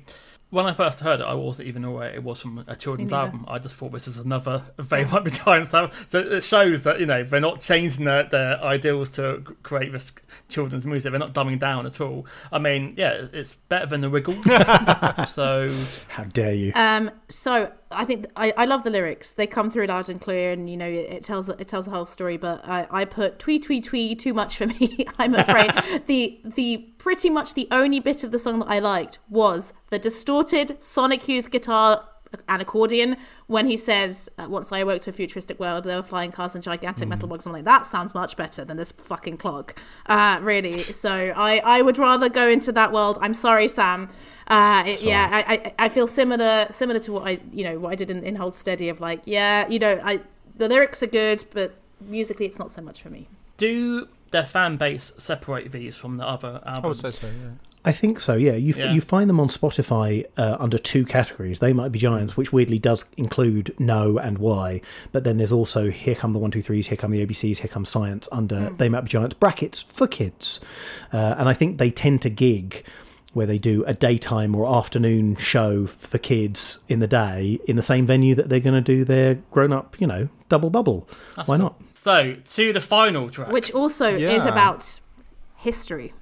when 0.49 0.65
I 0.65 0.71
first 0.71 1.01
heard 1.01 1.19
it, 1.19 1.25
I 1.25 1.33
wasn't 1.33 1.67
even 1.67 1.83
aware 1.83 2.09
it 2.09 2.23
was 2.23 2.41
from 2.41 2.63
a 2.67 2.75
children's 2.75 3.11
neither. 3.11 3.25
album. 3.25 3.45
I 3.49 3.59
just 3.59 3.75
thought 3.75 3.91
this 3.91 4.07
was 4.07 4.17
another 4.17 4.63
They 4.77 5.03
Might 5.03 5.25
Be 5.25 5.31
Giants 5.31 5.73
album. 5.73 5.91
So 6.05 6.19
it 6.19 6.41
shows 6.45 6.83
that, 6.83 7.01
you 7.01 7.05
know, 7.05 7.23
they're 7.23 7.41
not 7.41 7.59
changing 7.59 8.05
their, 8.05 8.23
their 8.23 8.63
ideals 8.63 9.09
to 9.11 9.41
create 9.63 9.91
this 9.91 10.13
children's 10.47 10.85
music. 10.85 11.11
They're 11.11 11.19
not 11.19 11.33
dumbing 11.33 11.59
down 11.59 11.85
at 11.85 11.99
all. 11.99 12.25
I 12.49 12.59
mean, 12.59 12.93
yeah, 12.97 13.25
it's 13.33 13.53
better 13.67 13.87
than 13.87 13.99
the 13.99 14.09
Wiggles. 14.09 14.41
so, 15.29 15.69
How 16.07 16.23
dare 16.23 16.53
you? 16.53 16.71
Um, 16.75 17.11
so 17.27 17.69
I 17.91 18.05
think 18.05 18.27
I, 18.35 18.53
I 18.57 18.65
love 18.65 18.83
the 18.83 18.89
lyrics. 18.89 19.33
They 19.33 19.47
come 19.47 19.71
through 19.71 19.87
loud 19.87 20.09
and 20.09 20.19
clear, 20.19 20.51
and 20.51 20.69
you 20.69 20.77
know 20.77 20.87
it, 20.87 21.09
it 21.09 21.23
tells 21.23 21.47
it 21.49 21.67
tells 21.67 21.85
the 21.85 21.91
whole 21.91 22.05
story. 22.05 22.37
But 22.37 22.67
I, 22.67 22.87
I 22.91 23.05
put 23.05 23.39
twee 23.39 23.59
twee 23.59 23.81
twee 23.81 24.15
too 24.15 24.33
much 24.33 24.57
for 24.57 24.67
me. 24.79 25.05
I'm 25.17 25.33
afraid 25.33 25.71
the 26.07 26.39
the 26.43 26.77
pretty 26.97 27.29
much 27.29 27.53
the 27.53 27.67
only 27.71 27.99
bit 27.99 28.23
of 28.23 28.31
the 28.31 28.39
song 28.39 28.59
that 28.59 28.67
I 28.69 28.79
liked 28.79 29.19
was 29.29 29.73
the 29.89 29.99
distorted 29.99 30.81
Sonic 30.83 31.27
Youth 31.27 31.49
guitar 31.51 32.07
and 32.47 32.61
accordion 32.61 33.17
when 33.47 33.65
he 33.67 33.77
says, 33.77 34.29
uh, 34.37 34.47
"Once 34.49 34.71
I 34.71 34.79
awoke 34.79 35.01
to 35.03 35.09
a 35.09 35.13
futuristic 35.13 35.59
world, 35.59 35.83
there 35.83 35.95
were 35.97 36.03
flying 36.03 36.31
cars 36.31 36.55
and 36.55 36.63
gigantic 36.63 37.07
metal 37.07 37.27
bugs." 37.27 37.45
I'm 37.45 37.53
like, 37.53 37.65
that 37.65 37.85
sounds 37.87 38.13
much 38.13 38.37
better 38.37 38.65
than 38.65 38.77
this 38.77 38.91
fucking 38.91 39.37
clock, 39.37 39.79
uh, 40.07 40.39
really. 40.41 40.79
So 40.79 41.33
I 41.35 41.59
I 41.63 41.81
would 41.81 41.97
rather 41.97 42.29
go 42.29 42.47
into 42.47 42.71
that 42.73 42.91
world. 42.91 43.17
I'm 43.21 43.33
sorry, 43.33 43.67
Sam. 43.67 44.09
Uh, 44.47 44.83
it, 44.85 45.01
yeah, 45.03 45.29
I, 45.31 45.53
I 45.53 45.85
I 45.85 45.89
feel 45.89 46.07
similar 46.07 46.67
similar 46.71 46.99
to 47.01 47.11
what 47.11 47.27
I 47.27 47.39
you 47.51 47.63
know 47.63 47.79
what 47.79 47.91
I 47.91 47.95
did 47.95 48.09
in, 48.09 48.23
in 48.23 48.35
Hold 48.35 48.55
Steady 48.55 48.89
of 48.89 48.99
like, 49.01 49.21
yeah, 49.25 49.67
you 49.67 49.79
know, 49.79 49.99
I 50.03 50.21
the 50.55 50.67
lyrics 50.67 51.03
are 51.03 51.07
good, 51.07 51.45
but 51.51 51.75
musically 52.01 52.45
it's 52.45 52.59
not 52.59 52.71
so 52.71 52.81
much 52.81 53.01
for 53.01 53.09
me. 53.09 53.27
do 53.57 54.07
their 54.31 54.45
fan 54.45 54.75
base 54.77 55.13
separate 55.17 55.71
these 55.71 55.95
from 55.95 56.17
the 56.17 56.27
other 56.27 56.61
albums? 56.65 56.83
I 56.83 57.07
would 57.07 57.15
say 57.15 57.21
so. 57.21 57.27
Yeah. 57.27 57.49
I 57.87 57.91
think 57.93 58.19
so. 58.19 58.33
Yeah, 58.35 58.53
you 58.55 58.73
f- 58.73 58.79
Yeah. 58.79 58.91
you 58.93 58.99
find 59.01 59.29
them 59.29 59.39
on 59.39 59.47
Spotify 59.47 60.25
uh, 60.37 60.57
under 60.59 60.77
two 60.77 61.05
categories. 61.05 61.59
They 61.59 61.71
might 61.73 61.91
be 61.91 61.99
giants, 61.99 62.35
which 62.35 62.51
weirdly 62.51 62.79
does 62.79 63.05
include 63.15 63.73
no 63.79 64.17
and 64.17 64.37
why. 64.37 64.81
But 65.13 65.23
then 65.23 65.37
there's 65.37 65.51
also 65.53 65.89
here 65.89 66.13
come 66.15 66.33
the 66.33 66.39
one 66.39 66.51
two 66.51 66.61
threes, 66.61 66.87
here 66.87 66.97
come 66.97 67.11
the 67.11 67.25
ABCs, 67.25 67.59
here 67.59 67.69
come 67.69 67.85
science 67.85 68.27
under 68.31 68.69
they 68.77 68.89
might 68.89 69.01
be 69.01 69.09
giants 69.09 69.35
brackets 69.35 69.81
for 69.81 70.05
kids. 70.07 70.59
Uh, 71.13 71.35
and 71.37 71.47
I 71.47 71.53
think 71.53 71.77
they 71.77 71.89
tend 71.89 72.21
to 72.23 72.29
gig 72.29 72.83
where 73.33 73.45
they 73.45 73.57
do 73.57 73.83
a 73.85 73.93
daytime 73.93 74.55
or 74.55 74.67
afternoon 74.67 75.35
show 75.35 75.85
for 75.85 76.17
kids 76.17 76.79
in 76.89 76.99
the 76.99 77.07
day 77.07 77.59
in 77.67 77.75
the 77.75 77.81
same 77.83 78.05
venue 78.05 78.33
that 78.35 78.49
they're 78.49 78.59
going 78.59 78.73
to 78.83 78.93
do 78.95 79.05
their 79.05 79.35
grown 79.51 79.71
up, 79.71 79.95
you 79.99 80.07
know, 80.07 80.27
double 80.49 80.69
bubble. 80.69 81.07
Why 81.45 81.57
not? 81.57 81.79
So, 81.93 82.35
to 82.55 82.73
the 82.73 82.81
final 82.81 83.29
track. 83.29 83.51
Which 83.51 83.71
also 83.71 84.05
is 84.17 84.43
about 84.45 84.99
history. 85.57 86.13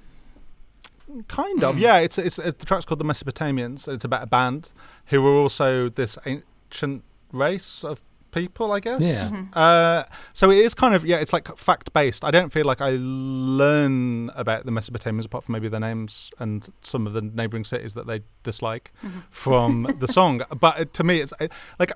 Kind 1.24 1.62
of, 1.62 1.76
hmm. 1.76 1.80
yeah. 1.80 1.98
It's 1.98 2.18
it's 2.18 2.38
it, 2.38 2.58
the 2.58 2.66
track's 2.66 2.84
called 2.84 3.00
the 3.00 3.04
Mesopotamians. 3.04 3.88
It's 3.88 4.04
about 4.04 4.22
a 4.22 4.26
band 4.26 4.70
who 5.06 5.22
were 5.22 5.36
also 5.36 5.88
this 5.88 6.18
ancient 6.26 7.04
race 7.32 7.84
of 7.84 8.00
people, 8.36 8.72
I 8.72 8.80
guess. 8.80 9.02
Yeah. 9.02 9.28
Mm-hmm. 9.28 9.44
Uh, 9.54 10.04
so 10.32 10.50
it 10.50 10.58
is 10.58 10.74
kind 10.74 10.94
of 10.94 11.04
yeah. 11.04 11.16
It's 11.16 11.32
like 11.32 11.56
fact 11.56 11.92
based. 11.92 12.24
I 12.24 12.30
don't 12.30 12.52
feel 12.52 12.64
like 12.64 12.80
I 12.80 12.96
learn 13.00 14.30
about 14.34 14.66
the 14.66 14.72
Mesopotamians 14.72 15.24
apart 15.24 15.44
from 15.44 15.54
maybe 15.54 15.68
their 15.68 15.80
names 15.80 16.30
and 16.38 16.72
some 16.82 17.06
of 17.06 17.14
the 17.14 17.22
neighboring 17.22 17.64
cities 17.64 17.94
that 17.94 18.06
they 18.06 18.20
dislike 18.42 18.92
mm-hmm. 19.04 19.20
from 19.30 19.96
the 19.98 20.06
song. 20.06 20.42
But 20.60 20.80
uh, 20.80 20.84
to 20.92 21.04
me, 21.04 21.20
it's 21.20 21.32
it, 21.40 21.52
like. 21.78 21.92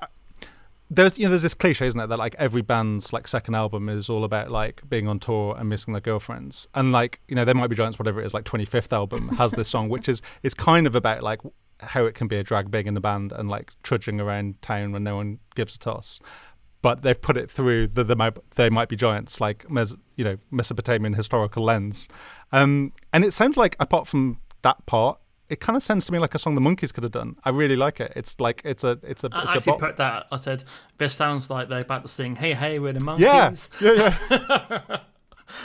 There's 0.91 1.17
you 1.17 1.25
know 1.25 1.31
there's 1.31 1.43
this 1.43 1.55
cliche, 1.55 1.87
isn't 1.87 2.01
it, 2.01 2.09
that 2.09 2.19
like 2.19 2.35
every 2.37 2.63
band's 2.63 3.13
like 3.13 3.29
second 3.29 3.55
album 3.55 3.89
is 3.89 4.09
all 4.09 4.25
about 4.25 4.51
like 4.51 4.83
being 4.89 5.07
on 5.07 5.21
tour 5.21 5.55
and 5.57 5.69
missing 5.69 5.95
their 5.95 6.01
girlfriends, 6.01 6.67
and 6.75 6.91
like 6.91 7.21
you 7.29 7.37
know 7.37 7.45
there 7.45 7.55
might 7.55 7.69
be 7.69 7.77
giants, 7.77 7.99
whatever 7.99 8.21
it 8.21 8.27
is, 8.27 8.35
like 8.35 8.45
25th 8.45 8.93
album 8.93 9.29
has 9.37 9.53
this 9.53 9.69
song, 9.69 9.89
which 9.89 10.09
is 10.09 10.21
is 10.43 10.53
kind 10.53 10.87
of 10.87 10.97
about 10.97 11.23
like 11.23 11.41
how 11.79 12.05
it 12.05 12.15
can 12.15 12.27
be 12.27 12.37
a 12.37 12.43
drag 12.43 12.71
big 12.71 12.87
in 12.87 12.95
the 12.95 13.01
band 13.01 13.33
and 13.33 13.49
like 13.49 13.73
trudging 13.83 14.21
around 14.21 14.61
town 14.61 14.93
when 14.93 15.05
no 15.05 15.17
one 15.17 15.39
gives 15.55 15.75
a 15.77 15.79
toss. 15.79 16.21
But 16.83 17.03
they've 17.03 17.21
put 17.21 17.37
it 17.37 17.51
through 17.51 17.89
the, 17.89 18.03
the 18.05 18.35
they 18.57 18.71
might 18.71 18.89
be 18.89 18.97
giants, 18.97 19.41
like 19.41 19.65
you 19.69 20.25
know 20.25 20.39
Mesopotamian 20.51 21.15
historical 21.15 21.63
lens, 21.63 22.09
um, 22.51 22.93
and 23.13 23.25
it 23.25 23.33
sounds 23.33 23.57
like 23.57 23.77
apart 23.79 24.09
from 24.09 24.41
that 24.63 24.85
part, 24.87 25.21
it 25.51 25.61
kind 25.61 25.77
of 25.77 25.83
sounds 25.83 26.07
to 26.07 26.13
me 26.13 26.19
like 26.19 26.35
a 26.35 26.39
song 26.39 26.55
the 26.55 26.61
Monkees 26.61 26.93
could 26.95 27.03
have 27.03 27.13
done. 27.13 27.37
I 27.45 27.51
really 27.51 27.77
like 27.77 28.01
it. 28.01 28.13
It's 28.17 28.39
like 28.41 28.63
it's 28.65 28.85
a 28.85 28.99
it's 29.03 29.25
a 29.25 29.29
I 29.33 29.43
it's 29.43 29.53
a 29.53 29.57
actually 29.57 29.73
bop. 29.73 29.81
put 29.81 29.97
that. 29.99 30.27
I 30.31 30.37
said 30.37 30.65
this 30.99 31.15
sounds 31.15 31.51
like 31.51 31.69
they're 31.69 31.81
about 31.81 32.03
to 32.03 32.09
sing 32.09 32.37
"Hey 32.37 32.55
Hey 32.55 32.79
We're 32.79 32.93
the 32.93 33.01
Monkees." 33.01 33.71
yeah, 33.81 34.17
yeah. 34.31 34.99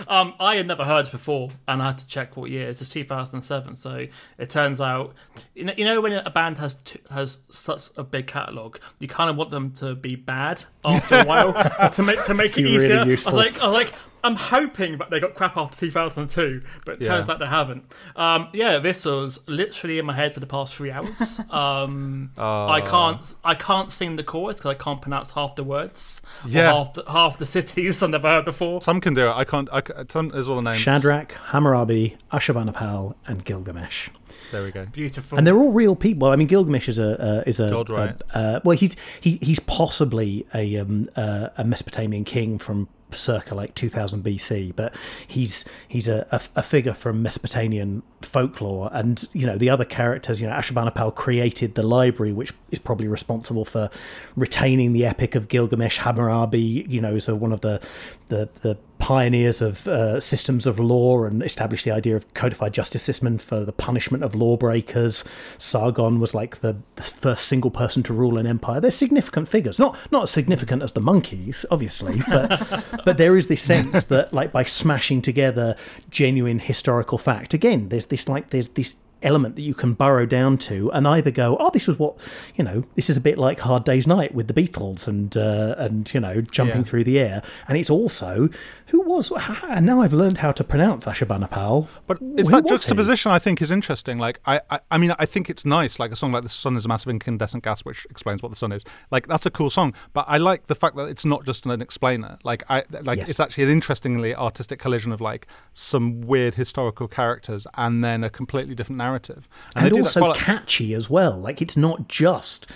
Um, 0.07 0.33
I 0.39 0.55
had 0.55 0.67
never 0.67 0.83
heard 0.83 1.09
before, 1.11 1.51
and 1.67 1.81
I 1.81 1.87
had 1.87 1.99
to 1.99 2.07
check 2.07 2.35
what 2.37 2.49
year. 2.49 2.67
It's 2.67 2.87
2007, 2.87 3.75
so 3.75 4.07
it 4.37 4.49
turns 4.49 4.81
out, 4.81 5.13
you 5.53 5.65
know, 5.65 5.73
you 5.77 5.85
know 5.85 6.01
when 6.01 6.13
a 6.13 6.29
band 6.29 6.57
has 6.57 6.75
t- 6.85 6.99
has 7.11 7.39
such 7.49 7.89
a 7.95 8.03
big 8.03 8.27
catalog, 8.27 8.77
you 8.99 9.07
kind 9.07 9.29
of 9.29 9.35
want 9.35 9.51
them 9.51 9.71
to 9.73 9.95
be 9.95 10.15
bad 10.15 10.63
after 10.83 11.19
a 11.19 11.25
while 11.25 11.53
to 11.91 12.03
make 12.03 12.23
to 12.25 12.33
make 12.33 12.57
it 12.57 12.63
Be 12.63 12.77
really 12.77 13.13
easier. 13.13 13.29
I 13.29 13.33
was 13.33 13.45
like, 13.45 13.61
I 13.61 13.67
was 13.67 13.73
like, 13.73 13.93
I'm 14.25 14.35
hoping 14.35 14.97
that 14.97 15.11
they 15.11 15.19
got 15.19 15.35
crap 15.35 15.55
after 15.55 15.77
2002, 15.77 16.63
but 16.83 16.99
it 16.99 17.05
turns 17.05 17.29
out 17.29 17.37
they 17.37 17.45
haven't. 17.45 17.83
Um, 18.15 18.47
yeah, 18.53 18.79
this 18.79 19.05
was 19.05 19.39
literally 19.47 19.99
in 19.99 20.05
my 20.05 20.13
head 20.13 20.33
for 20.33 20.39
the 20.39 20.47
past 20.47 20.73
three 20.75 20.91
hours. 20.91 21.39
Um, 21.55 22.31
I 22.37 22.81
can't 22.81 23.33
I 23.43 23.55
can't 23.55 23.89
sing 23.91 24.15
the 24.15 24.23
chorus 24.23 24.57
because 24.57 24.71
I 24.71 24.73
can't 24.73 25.01
pronounce 25.01 25.31
half 25.31 25.55
the 25.55 25.63
words. 25.63 26.21
Yeah. 26.45 26.73
half 26.73 26.93
the, 26.93 27.03
half 27.07 27.37
the 27.37 27.45
cities 27.45 28.01
I've 28.03 28.09
never 28.09 28.27
heard 28.27 28.45
before. 28.45 28.81
Some 28.81 28.99
can 28.99 29.13
do 29.13 29.27
it. 29.27 29.31
I 29.31 29.43
can't. 29.45 29.69
I, 29.71 29.81
ca- 29.81 30.03
some 30.09 30.31
is 30.33 30.49
all 30.49 30.55
the 30.57 30.61
names. 30.63 30.79
Shadrach, 30.79 31.31
Hammurabi, 31.33 32.17
Ashurbanipal, 32.33 33.15
and 33.27 33.45
Gilgamesh. 33.45 34.09
There 34.51 34.63
we 34.63 34.71
go. 34.71 34.85
Beautiful. 34.87 35.37
and 35.37 35.45
they're 35.45 35.57
all 35.57 35.71
real 35.71 35.95
people. 35.95 36.27
I 36.29 36.35
mean, 36.35 36.47
Gilgamesh 36.47 36.89
is 36.89 36.97
a 36.97 37.21
uh, 37.21 37.43
is 37.45 37.59
a, 37.59 37.69
God, 37.69 37.89
right. 37.89 38.21
a- 38.33 38.37
uh, 38.37 38.59
well, 38.63 38.77
he's 38.77 38.95
he 39.21 39.37
he's 39.41 39.59
possibly 39.59 40.45
a 40.53 40.77
um, 40.77 41.09
uh, 41.15 41.49
a 41.57 41.63
Mesopotamian 41.63 42.23
king 42.25 42.57
from 42.57 42.87
circa 43.11 43.55
like 43.55 43.75
2000 43.75 44.23
BC, 44.23 44.75
but 44.75 44.95
he's 45.27 45.65
he's 45.87 46.07
a, 46.07 46.27
a, 46.31 46.41
a 46.57 46.63
figure 46.63 46.93
from 46.93 47.21
Mesopotamian 47.21 48.03
folklore, 48.21 48.89
and 48.93 49.27
you 49.33 49.45
know 49.45 49.57
the 49.57 49.69
other 49.69 49.85
characters. 49.85 50.41
You 50.41 50.47
know, 50.47 50.53
Ashurbanipal 50.53 51.15
created 51.15 51.75
the 51.75 51.83
library, 51.83 52.33
which 52.33 52.53
is 52.71 52.79
probably 52.79 53.07
responsible 53.07 53.65
for 53.65 53.89
retaining 54.35 54.93
the 54.93 55.05
epic 55.05 55.35
of 55.35 55.47
Gilgamesh. 55.47 55.99
Hammurabi, 55.99 56.85
you 56.87 57.01
know, 57.01 57.15
is 57.15 57.27
a, 57.27 57.35
one 57.35 57.51
of 57.51 57.61
the 57.61 57.85
the 58.29 58.49
the 58.61 58.77
pioneers 59.05 59.61
of 59.61 59.87
uh, 59.87 60.19
systems 60.19 60.65
of 60.65 60.79
law 60.79 61.25
and 61.25 61.43
established 61.43 61.85
the 61.85 61.91
idea 61.91 62.15
of 62.15 62.33
codified 62.33 62.73
justice 62.73 63.03
system 63.03 63.37
for 63.37 63.63
the 63.63 63.71
punishment 63.71 64.23
of 64.23 64.33
lawbreakers. 64.33 65.23
Sargon 65.59 66.19
was 66.19 66.33
like 66.33 66.61
the, 66.61 66.77
the 66.95 67.03
first 67.03 67.47
single 67.47 67.69
person 67.69 68.01
to 68.01 68.13
rule 68.15 68.39
an 68.39 68.47
empire. 68.47 68.81
They're 68.81 68.89
significant 68.89 69.47
figures, 69.47 69.77
not 69.77 69.95
not 70.11 70.23
as 70.23 70.31
significant 70.31 70.81
as 70.81 70.93
the 70.93 71.01
Monkees, 71.01 71.65
obviously, 71.69 72.19
but 72.27 72.83
but 73.05 73.17
there 73.17 73.37
is 73.37 73.45
this 73.45 73.61
sense 73.61 74.05
that 74.05 74.33
like 74.33 74.51
by 74.51 74.63
smashing 74.63 75.21
together 75.21 75.75
genuine 76.09 76.57
historical 76.57 77.19
fact, 77.19 77.53
again, 77.53 77.89
there's 77.89 78.07
this 78.07 78.27
like 78.27 78.49
there's 78.49 78.69
this 78.69 78.95
element 79.23 79.55
that 79.55 79.63
you 79.63 79.73
can 79.73 79.93
burrow 79.93 80.25
down 80.25 80.57
to 80.57 80.91
and 80.91 81.07
either 81.07 81.31
go, 81.31 81.57
oh, 81.59 81.69
this 81.71 81.87
was 81.87 81.97
what 81.97 82.15
you 82.55 82.63
know, 82.63 82.83
this 82.95 83.09
is 83.09 83.17
a 83.17 83.21
bit 83.21 83.37
like 83.37 83.59
Hard 83.61 83.83
Day's 83.83 84.05
Night 84.07 84.33
with 84.35 84.47
the 84.47 84.53
Beatles 84.53 85.07
and 85.07 85.35
uh, 85.35 85.75
and 85.77 86.11
you 86.13 86.19
know 86.19 86.41
jumping 86.41 86.77
Yeah. 86.77 86.83
through 86.83 87.03
the 87.05 87.19
air, 87.19 87.41
and 87.67 87.77
it's 87.77 87.89
also 87.89 88.49
who 88.87 89.01
was 89.01 89.31
and 89.63 89.85
now 89.85 90.01
I've 90.01 90.13
learned 90.13 90.37
how 90.39 90.51
to 90.51 90.63
pronounce 90.63 91.05
Ashurbanipal. 91.05 91.87
But 92.07 92.17
it's 92.37 92.49
Who 92.49 92.55
that 92.55 92.63
was 92.63 92.71
he? 92.71 92.75
juxtaposition 92.75 93.31
I 93.31 93.39
think 93.39 93.61
is 93.61 93.71
interesting. 93.71 94.17
Like 94.19 94.39
I, 94.45 94.61
I, 94.69 94.79
I 94.91 94.97
mean, 94.97 95.13
I 95.17 95.25
think 95.25 95.49
it's 95.49 95.65
nice. 95.65 95.99
Like 95.99 96.11
a 96.11 96.15
song 96.15 96.31
like 96.31 96.43
"The 96.43 96.49
Sun 96.49 96.75
is 96.77 96.85
a 96.85 96.87
Massive 96.87 97.09
Incandescent 97.09 97.63
Gas," 97.63 97.81
which 97.81 98.05
explains 98.09 98.43
what 98.43 98.49
the 98.49 98.55
sun 98.55 98.71
is. 98.71 98.83
Like 99.11 99.27
that's 99.27 99.45
a 99.45 99.51
cool 99.51 99.69
song. 99.69 99.93
But 100.13 100.25
I 100.27 100.37
like 100.37 100.67
the 100.67 100.75
fact 100.75 100.95
that 100.97 101.05
it's 101.05 101.25
not 101.25 101.45
just 101.45 101.65
an 101.65 101.81
explainer. 101.81 102.37
Like 102.43 102.63
I, 102.69 102.83
like 103.03 103.17
Yes. 103.17 103.29
it's 103.29 103.39
actually 103.39 103.63
an 103.65 103.69
interestingly 103.71 104.35
artistic 104.35 104.79
collision 104.79 105.11
of 105.11 105.21
like 105.21 105.47
some 105.73 106.21
weird 106.21 106.55
historical 106.55 107.07
characters 107.07 107.65
and 107.75 108.03
then 108.03 108.23
a 108.23 108.29
completely 108.29 108.75
different 108.75 108.97
narrative. 109.05 109.47
and 109.75 109.85
that 109.85 109.93
also 109.93 110.19
quite- 110.19 110.35
catchy 110.37 110.93
as 110.93 111.09
well. 111.09 111.35
Like 111.47 111.61
it's 111.61 111.77
not 111.77 112.07
just 112.07 112.67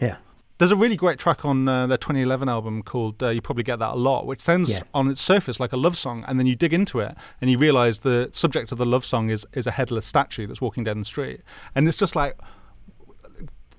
yeah. 0.00 0.16
There's 0.58 0.70
a 0.70 0.76
really 0.76 0.94
great 0.96 1.18
track 1.18 1.44
on 1.44 1.66
uh, 1.68 1.88
their 1.88 1.98
2011 1.98 2.48
album 2.48 2.82
called 2.84 3.20
uh, 3.22 3.30
"You 3.30 3.42
Probably 3.42 3.64
Get 3.64 3.80
That 3.80 3.90
a 3.94 4.00
Lot," 4.08 4.24
which 4.26 4.40
sounds 4.40 4.70
Yeah. 4.70 4.82
on 4.94 5.08
its 5.10 5.20
surface 5.20 5.58
like 5.58 5.72
a 5.72 5.76
love 5.76 5.96
song, 5.96 6.24
and 6.28 6.38
then 6.38 6.46
you 6.46 6.54
dig 6.54 6.72
into 6.72 7.00
it 7.00 7.12
and 7.40 7.50
you 7.50 7.58
realise 7.58 7.98
the 7.98 8.28
subject 8.32 8.70
of 8.72 8.78
the 8.78 8.86
love 8.86 9.04
song 9.04 9.30
is 9.30 9.44
is 9.52 9.66
a 9.66 9.72
headless 9.72 10.06
statue 10.06 10.46
that's 10.46 10.60
walking 10.60 10.84
down 10.84 10.98
the 11.00 11.04
street, 11.14 11.40
and 11.74 11.88
it's 11.88 11.96
just 12.04 12.14
like. 12.16 12.34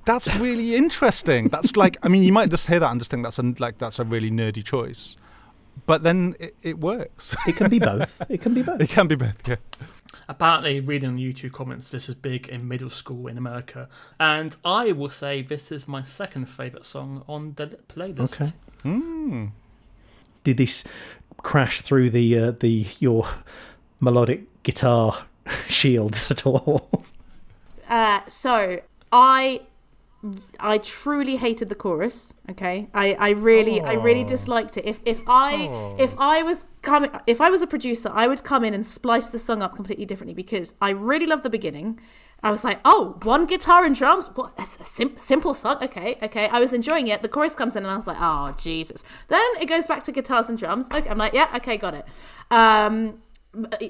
That's 0.06 0.36
really 0.36 0.76
interesting. 0.76 1.48
That's 1.48 1.76
like, 1.76 1.98
I 2.03 2.10
mean, 2.10 2.22
you 2.22 2.32
might 2.32 2.49
just 2.52 2.68
hear 2.68 2.80
that 2.80 2.91
and 2.91 2.99
just 3.02 3.10
think 3.10 3.23
that's 3.23 3.40
a 3.40 3.53
like 3.57 3.80
that's 3.80 3.98
a 3.98 4.03
really 4.03 4.30
nerdy 4.30 4.64
choice, 4.64 5.18
but 5.88 6.03
then 6.03 6.36
it, 6.40 6.56
it 6.61 6.77
works. 6.80 7.36
It 7.48 7.56
can 7.56 7.72
be 7.72 7.80
both. 7.91 8.22
It 8.30 8.40
can 8.40 8.53
be 8.53 8.61
both. 8.61 8.80
it 8.82 8.90
can 8.90 9.07
be 9.07 9.15
both. 9.15 9.48
Yeah. 9.48 9.56
Apparently, 10.28 10.80
reading 10.80 11.10
on 11.10 11.18
YouTube 11.18 11.52
comments, 11.52 11.90
this 11.90 12.10
is 12.10 12.16
big 12.16 12.48
in 12.48 12.68
middle 12.68 12.90
school 12.90 13.28
in 13.28 13.38
America, 13.38 13.88
and 14.20 14.56
I 14.66 14.92
will 14.92 15.10
say 15.10 15.42
this 15.42 15.72
is 15.72 15.88
my 15.88 16.04
second 16.04 16.48
favorite 16.48 16.86
song 16.86 17.24
on 17.28 17.54
the 17.56 17.78
playlist. 17.88 18.42
Okay. 18.42 18.52
Hmm. 18.84 19.48
Did 20.44 20.58
this 20.58 20.84
crash 21.38 21.82
through 21.82 22.10
the 22.10 22.38
uh, 22.38 22.52
the 22.52 22.88
your 23.00 23.28
melodic 24.00 24.64
guitar 24.64 25.26
shields 25.68 26.32
at 26.32 26.46
all? 26.46 27.06
Uh, 27.88 28.22
so 28.28 28.82
I 29.12 29.62
I 30.60 30.78
truly 30.80 31.36
hated 31.36 31.70
the 31.70 31.76
chorus. 31.76 32.34
Okay, 32.50 32.88
I, 32.94 33.14
I 33.20 33.30
really 33.32 33.82
I 33.82 33.94
really 33.94 34.24
disliked 34.24 34.78
it. 34.78 34.86
If 34.86 35.02
if 35.06 35.22
I 35.28 35.96
if 36.00 36.16
I 36.18 36.44
was 36.44 36.66
coming 36.82 37.10
if 37.28 37.42
I 37.42 37.50
was 37.50 37.62
a 37.62 37.68
producer, 37.68 38.10
I 38.14 38.28
would 38.28 38.44
come 38.44 38.64
in 38.64 38.74
and 38.74 38.86
splice 38.86 39.30
the 39.30 39.40
song 39.40 39.62
up 39.62 39.76
completely 39.76 40.06
differently 40.06 40.34
because 40.34 40.74
I 40.82 40.92
really 40.92 41.26
love 41.26 41.44
the 41.44 41.50
beginning. 41.50 42.00
I 42.44 42.52
was 42.52 42.64
like, 42.64 42.80
oh, 42.86 43.18
one 43.24 43.48
guitar 43.48 43.86
and 43.86 43.96
drums. 43.96 44.30
What? 44.36 44.56
That's 44.58 44.78
a 44.80 44.84
sim- 44.84 45.18
simple 45.18 45.54
song. 45.54 45.78
Okay, 45.82 46.18
okay. 46.22 46.48
I 46.50 46.60
was 46.60 46.74
enjoying 46.74 47.08
it. 47.08 47.22
The 47.22 47.30
chorus 47.30 47.56
comes 47.56 47.76
in, 47.76 47.84
and 47.84 47.92
I 47.92 47.98
was 47.98 48.06
like, 48.06 48.18
oh, 48.20 48.54
Jesus. 48.58 49.04
Then 49.30 49.46
it 49.60 49.68
goes 49.68 49.88
back 49.88 50.04
to 50.04 50.12
guitars 50.12 50.50
and 50.50 50.58
drums. 50.58 50.88
Okay, 50.92 51.10
I'm 51.10 51.18
like, 51.18 51.34
yeah, 51.34 51.48
okay, 51.56 51.78
got 51.78 51.96
it. 51.96 52.06
Um, 52.52 53.20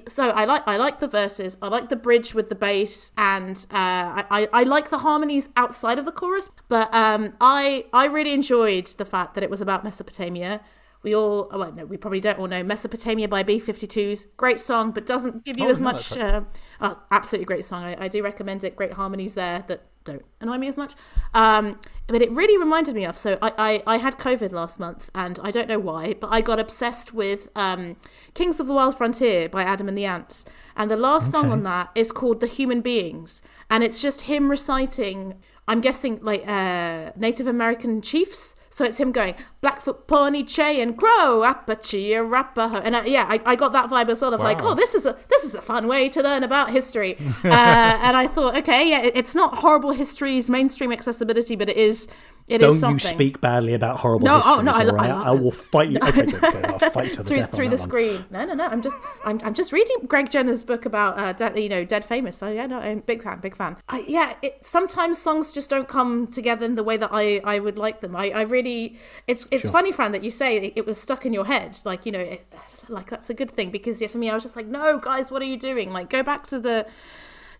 so 0.07 0.29
I 0.29 0.45
like 0.45 0.63
I 0.67 0.77
like 0.77 0.99
the 0.99 1.07
verses. 1.07 1.57
I 1.61 1.67
like 1.67 1.89
the 1.89 1.95
bridge 1.95 2.33
with 2.33 2.49
the 2.49 2.55
bass, 2.55 3.11
and 3.17 3.57
uh, 3.71 4.23
I, 4.29 4.47
I 4.51 4.63
like 4.63 4.89
the 4.89 4.97
harmonies 4.99 5.49
outside 5.55 5.99
of 5.99 6.05
the 6.05 6.11
chorus. 6.11 6.49
But 6.67 6.93
um, 6.93 7.33
I 7.41 7.85
I 7.93 8.05
really 8.05 8.33
enjoyed 8.33 8.87
the 8.87 9.05
fact 9.05 9.33
that 9.35 9.43
it 9.43 9.49
was 9.49 9.61
about 9.61 9.83
Mesopotamia. 9.83 10.61
We 11.05 11.15
all 11.15 11.47
oh, 11.51 11.59
well, 11.59 11.71
no, 11.71 11.85
we 11.85 11.97
probably 11.97 12.19
don't 12.19 12.39
all 12.39 12.47
know 12.47 12.63
Mesopotamia 12.63 13.27
by 13.27 13.43
B52s. 13.43 14.25
Great 14.37 14.59
song, 14.59 14.89
but 14.89 15.05
doesn't 15.05 15.45
give 15.45 15.57
you 15.59 15.67
Oh, 15.67 15.69
as 15.69 15.79
no, 15.79 15.85
much. 15.85 16.17
Uh, 16.17 16.41
oh, 16.81 16.99
absolutely 17.11 17.45
great 17.45 17.63
song. 17.63 17.83
I, 17.83 18.05
I 18.05 18.07
do 18.07 18.23
recommend 18.23 18.63
it. 18.63 18.75
Great 18.75 18.91
harmonies 18.91 19.35
there 19.35 19.63
that 19.67 19.83
don't 20.03 20.25
annoy 20.41 20.57
me 20.57 20.67
as 20.67 20.77
much. 20.77 20.95
Um, 21.35 21.79
but 22.07 22.23
it 22.23 22.31
really 22.31 22.57
reminded 22.57 22.95
me 22.95 23.05
of. 23.05 23.17
So 23.17 23.37
I, 23.39 23.51
I, 23.85 23.95
I 23.95 23.97
had 23.97 24.17
COVID 24.17 24.51
last 24.51 24.79
month, 24.79 25.11
and 25.13 25.39
I 25.43 25.51
don't 25.51 25.67
know 25.67 25.77
why, 25.77 26.15
but 26.19 26.29
I 26.31 26.41
got 26.41 26.59
obsessed 26.59 27.13
with 27.13 27.49
um, 27.55 27.95
Kings 28.33 28.59
of 28.59 28.65
the 28.65 28.73
Wild 28.73 28.97
Frontier 28.97 29.47
by 29.47 29.61
Adam 29.61 29.87
and 29.87 29.95
the 29.95 30.05
Ants. 30.05 30.45
And 30.75 30.89
the 30.89 30.97
last 30.97 31.29
song 31.29 31.51
on 31.51 31.61
that 31.63 31.91
is 31.93 32.11
called 32.11 32.39
The 32.39 32.47
Human 32.47 32.81
Beings. 32.81 33.43
And 33.69 33.83
it's 33.83 34.01
just 34.01 34.21
him 34.21 34.49
reciting, 34.49 35.35
I'm 35.67 35.81
guessing, 35.81 36.19
like 36.23 36.47
uh, 36.47 37.11
Native 37.15 37.45
American 37.45 38.01
chiefs. 38.01 38.55
So 38.75 38.83
it's 38.83 38.97
him 38.97 39.13
going 39.13 39.35
Blackfoot, 39.61 40.05
Pawnee, 40.05 40.43
Che, 40.43 40.81
and 40.81 40.97
Crow, 40.97 41.43
Apache, 41.43 42.13
Arapaho, 42.13 42.75
and 42.79 42.93
uh, 42.93 43.03
yeah, 43.05 43.25
I, 43.29 43.39
I 43.45 43.55
got 43.55 43.71
that 43.71 43.89
vibe 43.89 44.09
as 44.09 44.19
sort 44.19 44.33
of 44.33 44.41
like, 44.41 44.61
oh, 44.63 44.73
this 44.75 44.93
is 44.93 45.05
a 45.05 45.17
this 45.29 45.45
is 45.45 45.55
a 45.55 45.61
fun 45.61 45.87
way 45.87 46.09
to 46.09 46.21
learn 46.21 46.43
about 46.43 46.71
history. 46.71 47.15
uh, 47.45 47.47
and 47.47 48.17
I 48.17 48.27
thought, 48.27 48.57
okay, 48.57 48.89
yeah, 48.89 48.99
it- 49.03 49.15
it's 49.15 49.33
not 49.33 49.55
horrible 49.59 49.91
history's 49.91 50.49
mainstream 50.49 50.91
accessibility, 50.91 51.55
but 51.55 51.69
it 51.69 51.77
is 51.77 52.09
it 52.47 52.59
Don't 52.59 52.79
you 52.91 52.99
speak 52.99 53.41
badly 53.41 53.73
about 53.73 53.97
horrible 53.97 54.25
No, 54.25 54.39
oh, 54.45 54.61
no, 54.61 54.71
I 54.71 54.79
all 54.81 54.85
lo- 54.85 54.93
right? 54.93 55.09
I 55.09 55.13
love 55.13 55.27
I, 55.27 55.31
will 55.31 55.51
fight 55.51 55.89
you. 55.89 55.97
Okay, 55.97 56.25
good, 56.27 56.39
good. 56.39 56.65
I'll 56.65 56.77
fight 56.91 57.11
to 57.13 57.23
the 57.23 57.29
through 57.29 57.37
death 57.37 57.53
on 57.53 57.57
through 57.57 57.69
the 57.69 57.77
one. 57.77 57.87
screen. 57.87 58.25
No, 58.29 58.45
no, 58.45 58.53
no. 58.53 58.67
I'm 58.67 58.83
just 58.83 58.97
I'm, 59.23 59.41
I'm 59.43 59.55
just 59.55 59.71
reading 59.71 59.97
Greg 60.07 60.29
Jenner's 60.29 60.61
book 60.61 60.85
about 60.85 61.17
uh, 61.17 61.33
dead, 61.33 61.57
you 61.57 61.69
know 61.69 61.83
Dead 61.83 62.05
Famous. 62.05 62.37
So 62.37 62.49
yeah, 62.49 62.67
no, 62.67 62.77
I'm 62.77 62.99
big 62.99 63.23
fan, 63.23 63.39
big 63.39 63.55
fan. 63.55 63.77
I, 63.89 64.05
yeah, 64.07 64.35
it, 64.43 64.63
sometimes 64.63 65.19
songs 65.19 65.51
just 65.51 65.71
don't 65.71 65.87
come 65.87 66.27
together 66.27 66.65
in 66.65 66.75
the 66.75 66.83
way 66.83 66.97
that 66.97 67.09
I 67.11 67.41
I 67.43 67.57
would 67.57 67.79
like 67.79 68.01
them. 68.01 68.15
I, 68.15 68.29
I 68.29 68.41
really 68.43 68.99
it's 69.25 69.47
it's 69.49 69.67
funny, 69.71 69.91
Fran, 69.91 70.11
that 70.11 70.23
you 70.23 70.29
say 70.29 70.57
it, 70.57 70.73
it 70.75 70.85
was 70.85 71.01
stuck 71.01 71.25
in 71.25 71.33
your 71.33 71.45
head. 71.45 71.75
Like 71.83 72.05
you 72.05 72.11
know, 72.11 72.19
it, 72.19 72.45
like 72.89 73.09
that's 73.09 73.31
a 73.31 73.33
good 73.33 73.49
thing 73.49 73.71
because 73.71 73.99
yeah, 74.01 74.07
for 74.07 74.19
me, 74.19 74.29
I 74.29 74.35
was 74.35 74.43
just 74.43 74.55
like, 74.55 74.67
no, 74.67 74.99
guys, 74.99 75.31
what 75.31 75.41
are 75.41 75.45
you 75.45 75.57
doing? 75.57 75.91
Like 75.91 76.11
go 76.11 76.21
back 76.21 76.45
to 76.47 76.59
the 76.59 76.85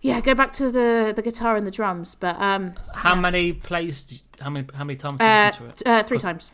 yeah, 0.07 0.21
go 0.21 0.33
back 0.35 0.51
to 0.53 0.71
the 0.71 1.13
the 1.15 1.21
guitar 1.21 1.55
and 1.55 1.65
the 1.65 1.71
drums. 1.71 2.15
But 2.15 2.35
um, 2.39 2.73
How 2.93 3.15
many 3.15 3.53
plays? 3.53 4.03
do 4.03 4.15
you- 4.15 4.21
How 4.39 4.49
many? 4.49 4.67
How 4.73 4.83
many 4.83 4.97
times 4.97 5.17
did 5.19 5.25
you 5.25 5.29
uh, 5.31 5.47
listen 5.47 5.63
to 5.63 5.69
it? 5.69 5.87
uh, 5.87 6.03
three 6.03 6.19
times. 6.19 6.51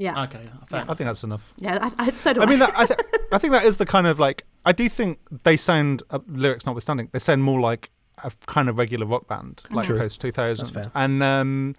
Yeah, 0.00 0.22
Okay, 0.24 0.48
fair 0.70 0.82
I 0.88 0.94
think 0.94 1.06
that's 1.10 1.24
enough. 1.24 1.52
yeah. 1.56 1.90
I, 1.98 2.06
I, 2.06 2.10
so 2.12 2.32
do 2.32 2.40
I. 2.40 2.44
I 2.44 2.46
mean, 2.46 2.60
that, 2.60 2.72
I, 2.78 2.86
th- 2.86 3.00
I 3.32 3.38
think 3.38 3.52
that 3.52 3.64
is 3.64 3.78
the 3.78 3.86
kind 3.86 4.06
of 4.06 4.20
like 4.20 4.44
I 4.64 4.70
do 4.72 4.88
think 4.88 5.18
they 5.42 5.56
sound 5.56 6.04
uh, 6.10 6.20
lyrics 6.28 6.64
notwithstanding, 6.66 7.08
they 7.12 7.18
sound 7.18 7.42
more 7.42 7.58
like 7.60 7.90
a 8.22 8.30
kind 8.46 8.68
of 8.68 8.78
regular 8.78 9.06
rock 9.06 9.26
band, 9.26 9.62
like 9.72 9.86
True. 9.86 9.98
post 9.98 10.20
two 10.20 10.30
thousand, 10.30 10.66
That's 10.66 10.86
fair. 10.86 10.92
and 10.94 11.20
um, 11.22 11.74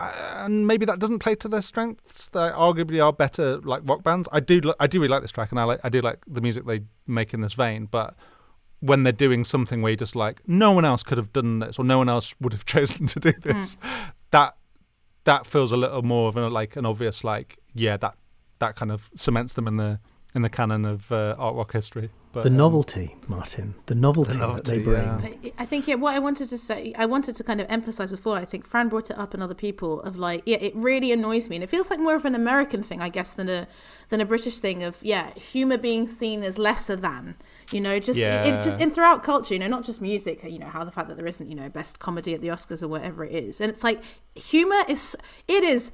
and 0.00 0.66
maybe 0.66 0.86
that 0.86 0.98
doesn't 0.98 1.18
play 1.20 1.34
to 1.36 1.48
their 1.48 1.62
strengths. 1.62 2.28
They 2.28 2.40
arguably 2.40 3.04
are 3.04 3.12
better 3.12 3.58
like 3.58 3.82
rock 3.84 4.02
bands. 4.02 4.28
I 4.32 4.40
do, 4.40 4.60
I 4.80 4.86
do 4.86 4.98
really 4.98 5.08
like 5.08 5.22
this 5.22 5.30
track, 5.32 5.50
and 5.52 5.60
I 5.60 5.64
like, 5.64 5.80
I 5.84 5.88
do 5.88 6.00
like 6.00 6.18
the 6.26 6.40
music 6.40 6.64
they 6.66 6.80
make 7.06 7.32
in 7.34 7.40
this 7.42 7.52
vein, 7.54 7.86
but. 7.90 8.14
When 8.80 9.02
they're 9.02 9.12
doing 9.12 9.44
something 9.44 9.82
where 9.82 9.90
you're 9.90 9.96
just 9.96 10.16
like, 10.16 10.40
no 10.46 10.72
one 10.72 10.84
else 10.84 11.02
could 11.02 11.18
have 11.18 11.32
done 11.32 11.58
this, 11.58 11.78
or 11.78 11.84
no 11.84 11.98
one 11.98 12.08
else 12.08 12.34
would 12.40 12.52
have 12.52 12.64
chosen 12.74 13.06
to 13.08 13.20
do 13.20 13.32
this, 13.32 13.76
that 14.30 14.56
that 15.24 15.46
feels 15.46 15.70
a 15.70 15.76
little 15.76 16.02
more 16.02 16.28
of 16.28 16.36
a, 16.36 16.48
like 16.48 16.76
an 16.76 16.86
obvious 16.86 17.22
like 17.22 17.58
yeah 17.74 17.96
that 17.98 18.14
that 18.58 18.74
kind 18.76 18.90
of 18.90 19.10
cements 19.14 19.52
them 19.54 19.66
in 19.68 19.76
the 19.76 20.00
in 20.34 20.42
the 20.42 20.48
canon 20.48 20.84
of 20.84 21.10
uh, 21.10 21.34
art 21.38 21.56
rock 21.56 21.72
history. 21.72 22.10
But 22.32 22.44
The 22.44 22.50
um, 22.50 22.56
novelty, 22.56 23.16
Martin, 23.26 23.74
the 23.86 23.96
novelty, 23.96 24.38
that 24.38 24.64
they 24.64 24.78
bring. 24.78 25.02
yeah. 25.02 25.20
I 25.22 25.52
I 25.58 25.66
think 25.66 25.88
yeah. 25.88 25.96
What 25.96 26.14
I 26.14 26.20
wanted 26.20 26.48
to 26.50 26.58
say, 26.58 26.94
I 26.96 27.06
wanted 27.06 27.34
to 27.36 27.42
kind 27.42 27.60
of 27.60 27.66
emphasize 27.68 28.12
before. 28.12 28.36
I 28.36 28.44
think 28.44 28.64
Fran 28.64 28.88
brought 28.88 29.10
it 29.10 29.18
up, 29.18 29.34
and 29.34 29.42
other 29.42 29.54
people 29.54 30.00
of 30.02 30.16
like, 30.16 30.42
yeah, 30.46 30.58
it 30.58 30.74
really 30.76 31.10
annoys 31.10 31.48
me, 31.48 31.56
and 31.56 31.64
it 31.64 31.68
feels 31.68 31.90
like 31.90 31.98
more 31.98 32.14
of 32.14 32.24
an 32.24 32.36
American 32.36 32.84
thing, 32.84 33.02
I 33.02 33.08
guess, 33.08 33.32
than 33.32 33.48
a 33.48 33.66
than 34.10 34.20
a 34.20 34.24
British 34.24 34.58
thing 34.60 34.84
of 34.84 34.98
yeah, 35.02 35.34
humor 35.34 35.76
being 35.76 36.06
seen 36.06 36.44
as 36.44 36.56
lesser 36.58 36.94
than. 36.94 37.34
You 37.72 37.80
know, 37.80 37.98
just 37.98 38.18
it, 38.18 38.54
it 38.54 38.62
just 38.62 38.78
Yeah. 38.78 38.84
in 38.84 38.90
throughout 38.90 39.22
culture. 39.22 39.54
You 39.54 39.60
know, 39.60 39.68
not 39.68 39.84
just 39.84 40.00
music. 40.00 40.42
You 40.44 40.58
know, 40.58 40.66
how 40.66 40.84
the 40.84 40.90
fact 40.90 41.08
that 41.08 41.16
there 41.16 41.26
isn't 41.26 41.48
you 41.48 41.54
know 41.54 41.68
best 41.68 41.98
comedy 41.98 42.34
at 42.34 42.40
the 42.40 42.48
Oscars 42.48 42.82
or 42.82 42.88
whatever 42.88 43.24
it 43.24 43.32
is, 43.32 43.60
and 43.60 43.70
it's 43.70 43.84
like 43.84 44.02
humor 44.34 44.82
is 44.88 45.16
it 45.48 45.62
is. 45.64 45.92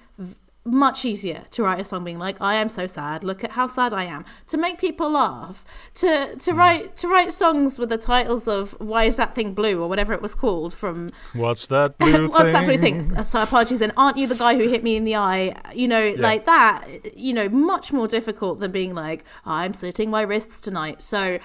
Much 0.67 1.05
easier 1.05 1.45
to 1.53 1.63
write 1.63 1.81
a 1.81 1.85
song 1.85 2.03
being 2.05 2.19
like 2.19 2.37
i 2.41 2.55
am 2.57 2.69
so 2.69 2.87
sad 2.87 3.23
look 3.25 3.45
at 3.45 3.53
how 3.53 3.67
sad 3.67 3.93
i 3.95 4.05
am. 4.05 4.25
To 4.49 4.57
make 4.57 4.79
people 4.79 5.11
laugh 5.11 5.65
to 5.95 6.35
to 6.37 6.53
Hmm. 6.53 6.59
write 6.59 6.97
to 6.99 7.09
write 7.09 7.33
songs 7.33 7.79
with 7.79 7.89
the 7.89 7.99
titles 7.99 8.49
of 8.49 8.73
why 8.81 9.05
is 9.05 9.17
that 9.17 9.35
thing 9.35 9.55
blue? 9.55 9.81
or 9.83 9.89
whatever 9.89 10.13
it 10.13 10.21
was 10.23 10.35
called 10.35 10.75
from 10.75 11.13
what's 11.35 11.67
that 11.69 11.97
blue 11.99 12.29
what's 12.35 12.45
thing? 12.45 12.53
that 12.53 12.65
blue 12.67 12.79
thing? 12.79 13.17
Uh, 13.17 13.23
so 13.25 13.41
apologies 13.43 13.81
and 13.81 13.93
aren't 13.97 14.17
you 14.17 14.27
the 14.27 14.35
guy 14.35 14.55
who 14.55 14.69
hit 14.69 14.83
me 14.83 14.97
in 14.97 15.05
the 15.05 15.17
eye? 15.17 15.55
You 15.75 15.89
know 15.89 16.15
like 16.19 16.47
that 16.47 17.17
you 17.17 17.33
know 17.33 17.49
much 17.49 17.93
more 17.93 18.09
difficult 18.09 18.61
than 18.61 18.73
being 18.73 18.95
like 18.95 19.25
i'm 19.45 19.73
slitting 19.75 20.11
my 20.11 20.23
wrists 20.23 20.61
tonight. 20.61 21.01
So 21.03 21.39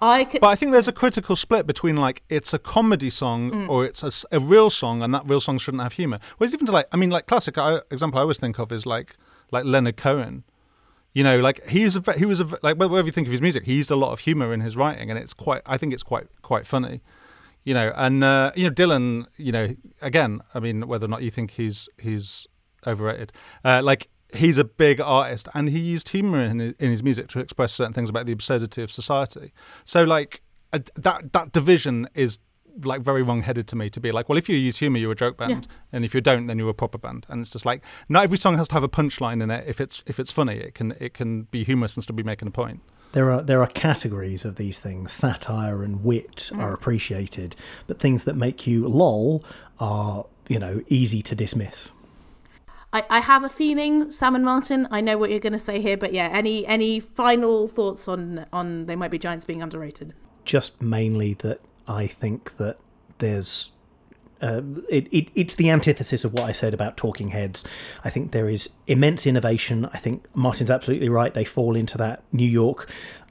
i 0.00 0.24
could 0.24 0.40
But 0.40 0.48
I 0.48 0.56
think 0.56 0.72
there's 0.72 0.88
a 0.88 0.92
critical 0.92 1.36
split 1.36 1.66
between 1.66 1.96
like 1.96 2.22
it's 2.28 2.52
a 2.54 2.58
comedy 2.58 3.10
song 3.10 3.50
Mm. 3.50 3.68
or 3.68 3.84
it's 3.84 4.02
a 4.30 4.40
real 4.40 4.70
song, 4.70 5.02
and 5.02 5.12
that 5.14 5.28
real 5.28 5.40
song 5.40 5.58
shouldn't 5.58 5.82
have 5.82 5.94
humor. 5.94 6.18
Whereas 6.36 6.54
even 6.54 6.66
to 6.66 6.72
like, 6.72 6.86
I 6.92 6.96
mean, 6.96 7.10
like 7.10 7.26
classic 7.26 7.58
I, 7.58 7.80
example 7.90 8.18
I 8.18 8.22
always 8.22 8.38
think 8.38 8.58
of 8.58 8.70
is 8.72 8.86
like 8.86 9.16
like 9.50 9.64
Leonard 9.64 9.96
Cohen. 9.96 10.44
You 11.14 11.24
know, 11.24 11.38
like 11.40 11.66
he's 11.68 11.96
a, 11.96 12.12
he 12.12 12.26
was 12.26 12.40
a, 12.40 12.44
like 12.62 12.76
whatever 12.76 13.04
you 13.06 13.12
think 13.12 13.26
of 13.26 13.32
his 13.32 13.40
music, 13.42 13.64
he 13.64 13.74
used 13.74 13.90
a 13.90 13.96
lot 13.96 14.12
of 14.12 14.20
humor 14.20 14.52
in 14.54 14.60
his 14.60 14.76
writing, 14.76 15.10
and 15.10 15.18
it's 15.18 15.34
quite. 15.34 15.62
I 15.66 15.76
think 15.78 15.92
it's 15.92 16.02
quite 16.04 16.26
quite 16.42 16.66
funny. 16.66 17.00
You 17.64 17.74
know, 17.74 17.92
and 17.96 18.22
uh, 18.22 18.52
you 18.54 18.64
know 18.68 18.74
Dylan. 18.74 19.26
You 19.36 19.52
know, 19.52 19.74
again, 20.00 20.40
I 20.54 20.60
mean, 20.60 20.86
whether 20.86 21.06
or 21.06 21.08
not 21.08 21.22
you 21.22 21.30
think 21.30 21.52
he's 21.52 21.88
he's 21.98 22.46
overrated, 22.86 23.32
uh, 23.64 23.80
like 23.82 24.08
he's 24.34 24.58
a 24.58 24.64
big 24.64 25.00
artist, 25.00 25.48
and 25.54 25.70
he 25.70 25.78
used 25.78 26.10
humor 26.10 26.42
in 26.42 26.58
his, 26.58 26.74
in 26.78 26.90
his 26.90 27.02
music 27.02 27.28
to 27.28 27.40
express 27.40 27.72
certain 27.72 27.92
things 27.92 28.10
about 28.10 28.26
the 28.26 28.32
absurdity 28.32 28.82
of 28.82 28.90
society. 28.90 29.52
So, 29.84 30.04
like 30.04 30.42
uh, 30.72 30.80
that 30.96 31.32
that 31.32 31.52
division 31.52 32.08
is 32.14 32.38
like 32.84 33.00
very 33.00 33.22
wrong-headed 33.22 33.66
to 33.68 33.76
me 33.76 33.90
to 33.90 34.00
be 34.00 34.12
like, 34.12 34.28
well, 34.28 34.38
if 34.38 34.48
you 34.48 34.56
use 34.56 34.78
humor, 34.78 34.98
you're 34.98 35.12
a 35.12 35.16
joke 35.16 35.36
band, 35.36 35.66
and 35.92 36.04
if 36.04 36.14
you 36.14 36.20
don't, 36.20 36.46
then 36.46 36.58
you're 36.58 36.68
a 36.68 36.74
proper 36.74 36.98
band. 36.98 37.26
And 37.28 37.40
it's 37.40 37.50
just 37.50 37.66
like 37.66 37.82
not 38.08 38.22
every 38.24 38.38
song 38.38 38.56
has 38.56 38.68
to 38.68 38.74
have 38.74 38.82
a 38.82 38.88
punchline 38.88 39.42
in 39.42 39.50
it. 39.50 39.64
If 39.66 39.80
it's 39.80 40.02
if 40.06 40.20
it's 40.20 40.32
funny, 40.32 40.56
it 40.56 40.74
can 40.74 40.94
it 41.00 41.14
can 41.14 41.42
be 41.44 41.64
humorous 41.64 41.96
and 41.96 42.02
still 42.02 42.16
be 42.16 42.22
making 42.22 42.48
a 42.48 42.52
point. 42.52 42.80
There 43.12 43.30
are 43.30 43.42
there 43.42 43.62
are 43.62 43.66
categories 43.68 44.44
of 44.44 44.56
these 44.56 44.78
things. 44.78 45.12
Satire 45.12 45.82
and 45.82 46.04
wit 46.04 46.50
are 46.54 46.72
appreciated, 46.72 47.56
but 47.86 47.98
things 47.98 48.24
that 48.24 48.36
make 48.36 48.66
you 48.66 48.86
lol 48.86 49.42
are 49.80 50.26
you 50.48 50.58
know 50.58 50.82
easy 50.88 51.22
to 51.22 51.34
dismiss. 51.34 51.92
I, 52.92 53.04
I 53.10 53.20
have 53.20 53.44
a 53.44 53.48
feeling, 53.48 54.10
Sam 54.10 54.34
and 54.34 54.44
Martin. 54.44 54.88
I 54.90 55.00
know 55.00 55.18
what 55.18 55.30
you're 55.30 55.40
going 55.40 55.52
to 55.52 55.58
say 55.58 55.80
here, 55.80 55.96
but 55.96 56.12
yeah, 56.12 56.30
any 56.32 56.66
any 56.66 57.00
final 57.00 57.68
thoughts 57.68 58.08
on 58.08 58.46
on 58.52 58.86
they 58.86 58.96
might 58.96 59.10
be 59.10 59.18
giants 59.18 59.44
being 59.44 59.62
underrated? 59.62 60.14
Just 60.44 60.80
mainly 60.80 61.34
that 61.34 61.60
I 61.86 62.06
think 62.06 62.56
that 62.56 62.78
there's 63.18 63.70
uh, 64.40 64.62
it, 64.88 65.08
it, 65.12 65.30
it's 65.34 65.54
the 65.56 65.68
antithesis 65.68 66.24
of 66.24 66.32
what 66.32 66.44
I 66.44 66.52
said 66.52 66.72
about 66.72 66.96
Talking 66.96 67.28
Heads. 67.28 67.64
I 68.04 68.10
think 68.10 68.32
there 68.32 68.48
is 68.48 68.70
immense 68.86 69.26
innovation. 69.26 69.88
I 69.92 69.98
think 69.98 70.24
Martin's 70.34 70.70
absolutely 70.70 71.08
right. 71.08 71.34
They 71.34 71.44
fall 71.44 71.74
into 71.74 71.98
that 71.98 72.22
New 72.32 72.46
York 72.46 72.88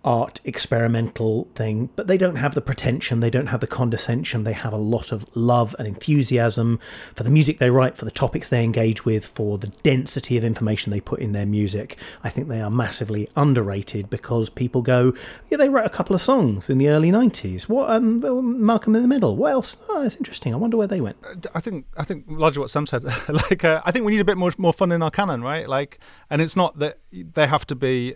art 0.08 0.40
experimental 0.46 1.50
thing, 1.54 1.90
but 1.98 2.08
they 2.08 2.18
don't 2.18 2.38
have 2.38 2.56
the 2.56 2.62
pretension, 2.62 3.20
they 3.20 3.30
don't 3.30 3.48
have 3.48 3.60
the 3.60 3.68
condescension. 3.68 4.46
They 4.46 4.54
have 4.54 4.72
a 4.72 4.78
lot 4.78 5.12
of 5.12 5.26
love 5.36 5.76
and 5.78 5.86
enthusiasm 5.86 6.80
for 7.14 7.24
the 7.24 7.30
music 7.30 7.60
they 7.60 7.70
write, 7.70 7.98
for 7.98 8.06
the 8.06 8.12
topics 8.12 8.48
they 8.48 8.64
engage 8.64 9.04
with, 9.04 9.26
for 9.26 9.58
the 9.58 9.68
density 9.68 10.38
of 10.38 10.46
information 10.46 10.94
they 10.94 11.02
put 11.02 11.20
in 11.20 11.34
their 11.34 11.46
music. 11.46 11.98
I 12.24 12.30
think 12.30 12.48
they 12.48 12.62
are 12.62 12.72
massively 12.72 13.28
underrated 13.36 14.10
because 14.10 14.50
people 14.50 14.82
go, 14.82 15.14
yeah, 15.50 15.58
they 15.58 15.68
wrote 15.68 15.86
a 15.86 15.90
couple 15.90 16.16
of 16.16 16.22
songs 16.22 16.70
in 16.70 16.78
the 16.78 16.88
early 16.88 17.12
90s. 17.12 17.64
What, 17.64 17.90
um, 17.90 18.66
Malcolm 18.66 18.96
in 18.96 19.02
the 19.02 19.10
Middle? 19.10 19.36
What 19.36 19.52
else? 19.52 19.76
Oh, 19.90 20.04
it's 20.04 20.16
interesting. 20.16 20.54
I 20.54 20.58
wonder 20.58 20.78
where 20.78 20.88
they 20.88 21.02
went. 21.02 21.18
I 21.54 21.60
think 21.60 21.86
I 21.98 22.06
think 22.06 22.24
largely 22.30 22.62
what 22.62 22.70
Sam 22.70 22.86
said. 22.86 23.04
like 23.28 23.66
uh, 23.66 23.82
I 23.84 23.92
think 23.92 24.06
we 24.06 24.14
need 24.14 24.22
a 24.22 24.26
bit 24.26 24.38
more 24.38 24.54
more 24.58 24.72
fun 24.72 24.94
in 24.94 25.04
our 25.04 25.12
canon, 25.12 25.42
right? 25.42 25.68
Like, 25.68 26.00
and 26.30 26.42
it's 26.42 26.56
not 26.56 26.80
that 26.80 27.00
they 27.12 27.48
have 27.48 27.68
to 27.68 27.76
be 27.76 28.16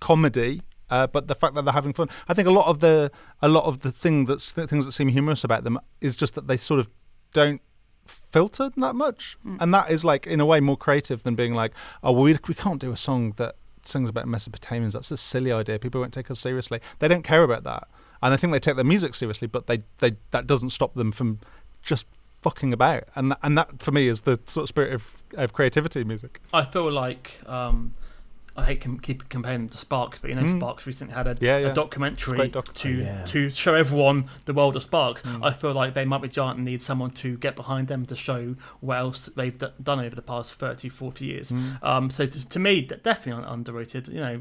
comedy, 0.00 0.62
uh, 0.90 1.06
but 1.06 1.26
the 1.26 1.34
fact 1.34 1.54
that 1.54 1.64
they're 1.64 1.74
having 1.74 1.92
fun. 1.92 2.08
I 2.28 2.34
think 2.34 2.48
a 2.48 2.52
lot 2.52 2.66
of 2.66 2.80
the 2.80 3.10
a 3.42 3.48
lot 3.48 3.64
of 3.64 3.80
the 3.80 3.90
thing 3.92 4.26
that's 4.26 4.52
the 4.52 4.66
things 4.66 4.84
that 4.84 4.92
seem 4.92 5.08
humorous 5.08 5.44
about 5.44 5.64
them 5.64 5.78
is 6.00 6.16
just 6.16 6.34
that 6.34 6.46
they 6.46 6.56
sort 6.56 6.80
of 6.80 6.88
don't 7.32 7.60
filter 8.06 8.70
that 8.76 8.94
much, 8.94 9.36
and 9.60 9.74
that 9.74 9.90
is 9.90 10.04
like 10.04 10.26
in 10.26 10.40
a 10.40 10.46
way 10.46 10.60
more 10.60 10.76
creative 10.76 11.22
than 11.22 11.34
being 11.34 11.54
like, 11.54 11.72
oh, 12.02 12.12
well, 12.12 12.22
we 12.22 12.38
we 12.48 12.54
can't 12.54 12.80
do 12.80 12.92
a 12.92 12.96
song 12.96 13.32
that 13.36 13.56
sings 13.84 14.08
about 14.08 14.26
Mesopotamians. 14.26 14.92
That's 14.92 15.10
a 15.10 15.16
silly 15.16 15.52
idea. 15.52 15.78
People 15.78 16.00
won't 16.00 16.14
take 16.14 16.30
us 16.30 16.40
seriously. 16.40 16.80
They 16.98 17.08
don't 17.08 17.22
care 17.22 17.42
about 17.42 17.64
that, 17.64 17.88
and 18.22 18.32
I 18.32 18.36
think 18.36 18.52
they 18.52 18.60
take 18.60 18.76
their 18.76 18.84
music 18.84 19.14
seriously, 19.14 19.48
but 19.48 19.66
they 19.66 19.82
they 19.98 20.16
that 20.30 20.46
doesn't 20.46 20.70
stop 20.70 20.94
them 20.94 21.12
from 21.12 21.40
just 21.82 22.06
fucking 22.42 22.72
about, 22.72 23.04
and 23.14 23.34
and 23.42 23.58
that 23.58 23.82
for 23.82 23.90
me 23.92 24.08
is 24.08 24.22
the 24.22 24.38
sort 24.46 24.64
of 24.64 24.68
spirit 24.68 24.92
of, 24.92 25.14
of 25.34 25.52
creativity 25.52 26.00
in 26.02 26.08
music. 26.08 26.40
I 26.52 26.64
feel 26.64 26.90
like 26.90 27.40
um, 27.46 27.94
I 28.56 28.64
hate 28.64 28.80
com- 28.80 28.98
keep 28.98 29.28
comparing 29.28 29.60
them 29.62 29.68
to 29.70 29.78
Sparks, 29.78 30.18
but 30.18 30.30
you 30.30 30.36
know 30.36 30.48
Sparks 30.48 30.86
recently 30.86 31.14
had 31.14 31.26
a, 31.26 31.34
Mm. 31.34 31.42
Yeah, 31.42 31.58
yeah. 31.58 31.66
a 31.68 31.74
documentary 31.74 32.36
Great 32.38 32.52
doc. 32.52 32.72
to 32.74 32.88
yeah. 32.90 33.24
to 33.26 33.50
show 33.50 33.74
everyone 33.74 34.28
the 34.46 34.54
world 34.54 34.76
of 34.76 34.82
Sparks. 34.82 35.22
Mm. 35.22 35.44
I 35.44 35.52
feel 35.52 35.72
like 35.72 35.94
they 35.94 36.04
might 36.04 36.22
be 36.22 36.28
giant 36.28 36.56
and 36.56 36.64
need 36.64 36.80
someone 36.82 37.10
to 37.10 37.36
get 37.36 37.54
behind 37.56 37.88
them 37.88 38.06
to 38.06 38.16
show 38.16 38.56
what 38.80 38.96
else 38.98 39.26
they've 39.36 39.56
d- 39.56 39.66
done 39.82 40.00
over 40.00 40.14
the 40.14 40.22
past 40.22 40.54
30, 40.54 40.88
40 40.88 41.24
years. 41.24 41.50
Mm. 41.52 41.82
Um, 41.82 42.10
so 42.10 42.24
to, 42.26 42.48
to 42.48 42.58
me, 42.58 42.80
definitely 42.82 43.44
underrated. 43.46 44.08
You 44.08 44.20
know, 44.20 44.40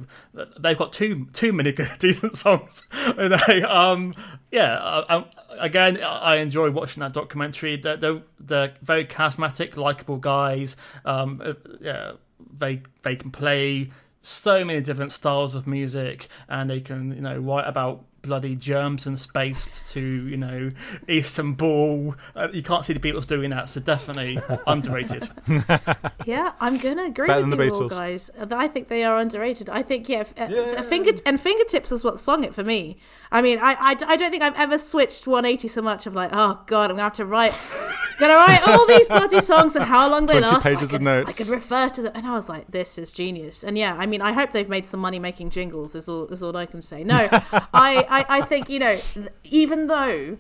they've 0.60 0.78
got 0.78 0.94
too 0.94 1.28
too 1.34 1.52
many 1.52 1.72
good 1.72 1.92
decent 2.00 2.38
songs. 2.38 2.88
You 3.18 3.30
know, 3.30 3.70
um, 3.70 4.14
yeah. 4.52 4.74
Uh, 4.76 5.06
um, 5.10 5.26
again, 5.60 6.02
I 6.04 6.36
enjoy 6.38 6.72
watching 6.72 7.02
that 7.02 7.14
documentary. 7.14 7.78
They're, 7.78 7.98
they're, 7.98 8.22
they're 8.40 8.74
very 8.82 9.06
charismatic, 9.06 9.78
likable 9.78 10.18
guys. 10.18 10.76
Um, 11.06 11.42
uh, 11.44 11.54
yeah, 11.82 12.14
they 12.58 12.82
they 13.04 13.16
can 13.16 13.32
play 13.32 13.92
so 14.26 14.66
many 14.66 14.82
different 14.82 15.12
styles 15.12 15.56
of 15.56 15.68
music, 15.68 16.28
and 16.50 16.70
they 16.70 16.82
can 16.82 17.12
you 17.16 17.22
know 17.22 17.38
write 17.38 17.68
about 17.68 18.04
bloody 18.22 18.56
germs 18.56 19.06
and 19.06 19.20
space 19.20 19.92
to 19.92 20.02
you 20.02 20.36
know 20.38 20.72
Istanbul. 21.08 22.16
Uh, 22.36 22.48
you 22.52 22.64
can't 22.64 22.84
see 22.86 22.94
the 22.94 23.00
Beatles 23.00 23.28
doing 23.28 23.52
that, 23.52 23.70
so 23.70 23.80
definitely 23.80 24.40
underrated. 24.68 25.30
Yeah, 26.26 26.54
I'm 26.60 26.78
gonna 26.78 27.04
agree 27.04 27.28
Better 27.28 27.46
with 27.46 27.60
you 27.60 27.70
the 27.70 27.76
all, 27.76 27.90
guys. 27.90 28.32
I 28.50 28.68
think 28.68 28.88
they 28.88 29.04
are 29.04 29.18
underrated. 29.18 29.70
I 29.70 29.84
think 29.84 30.10
yeah, 30.10 30.22
f- 30.22 30.34
uh, 30.40 30.82
finger 30.82 31.12
and 31.24 31.40
fingertips 31.40 31.92
was 31.92 32.04
what 32.04 32.20
sung 32.20 32.44
it 32.44 32.56
for 32.56 32.64
me. 32.64 32.98
I 33.36 33.42
mean, 33.42 33.60
I, 33.60 33.74
I, 33.74 33.98
I 34.08 34.16
don't 34.16 34.32
think 34.32 34.44
I've 34.44 34.56
ever 34.56 34.80
switched 34.80 35.28
180 35.28 35.68
so 35.68 35.82
much 35.82 36.08
of 36.08 36.16
like, 36.16 36.30
oh 36.32 36.58
god, 36.68 36.90
I'm 36.90 36.96
gonna 36.96 37.04
have 37.04 37.14
to 37.14 37.26
write, 37.26 37.54
gonna 38.18 38.36
write 38.36 38.66
all 38.66 38.88
these 38.88 39.10
bloody 39.10 39.42
songs 39.42 39.76
and 39.76 39.84
how 39.84 40.10
long 40.10 40.26
they 40.26 40.40
20 40.40 40.48
last. 40.48 40.64
so 40.64 40.70
pages 40.70 40.94
I 40.94 40.96
of 40.96 41.02
can, 41.02 41.08
I 41.28 41.34
could 41.34 41.48
refer 41.48 41.90
to 41.90 42.02
them, 42.04 42.14
and 42.16 42.26
I 42.26 42.34
was 42.34 42.48
like, 42.48 42.72
this 42.72 42.98
is 42.98 43.12
genius. 43.12 43.66
And 43.66 43.78
yeah, 43.78 43.94
I 44.00 44.06
mean, 44.06 44.22
I 44.22 44.32
hope 44.32 44.52
they've 44.52 44.70
made 44.70 44.88
some 44.88 45.02
money 45.02 45.20
making 45.20 45.50
jingles. 45.50 45.96
Is 45.96 46.08
all 46.08 46.28
is 46.28 46.42
all 46.42 46.56
I 46.56 46.66
can 46.66 46.82
say. 46.82 47.04
No, 47.04 47.28
I, 47.32 48.06
I, 48.10 48.26
I 48.30 48.42
think 48.44 48.70
you 48.70 48.80
know, 48.80 48.98
even 49.44 49.88
though 49.88 50.38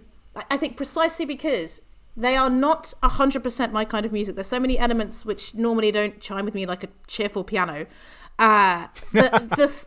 I- 0.49 0.55
think 0.55 0.77
precisely 0.77 1.26
because 1.26 1.81
they 2.15 2.38
are 2.38 2.49
not 2.49 2.93
100% 3.03 3.72
my 3.73 3.84
kind 3.84 4.05
of 4.05 4.13
music. 4.13 4.35
There's 4.35 4.47
so 4.47 4.59
many 4.59 4.80
elements 4.80 5.26
which 5.26 5.53
normally 5.53 5.91
don't 5.91 6.22
chime 6.22 6.45
with 6.45 6.53
me 6.53 6.65
like 6.65 6.85
a 6.85 6.88
cheerful 7.07 7.43
piano. 7.43 7.88
Uh, 8.39 8.88
the, 9.11 9.49
this, 9.57 9.85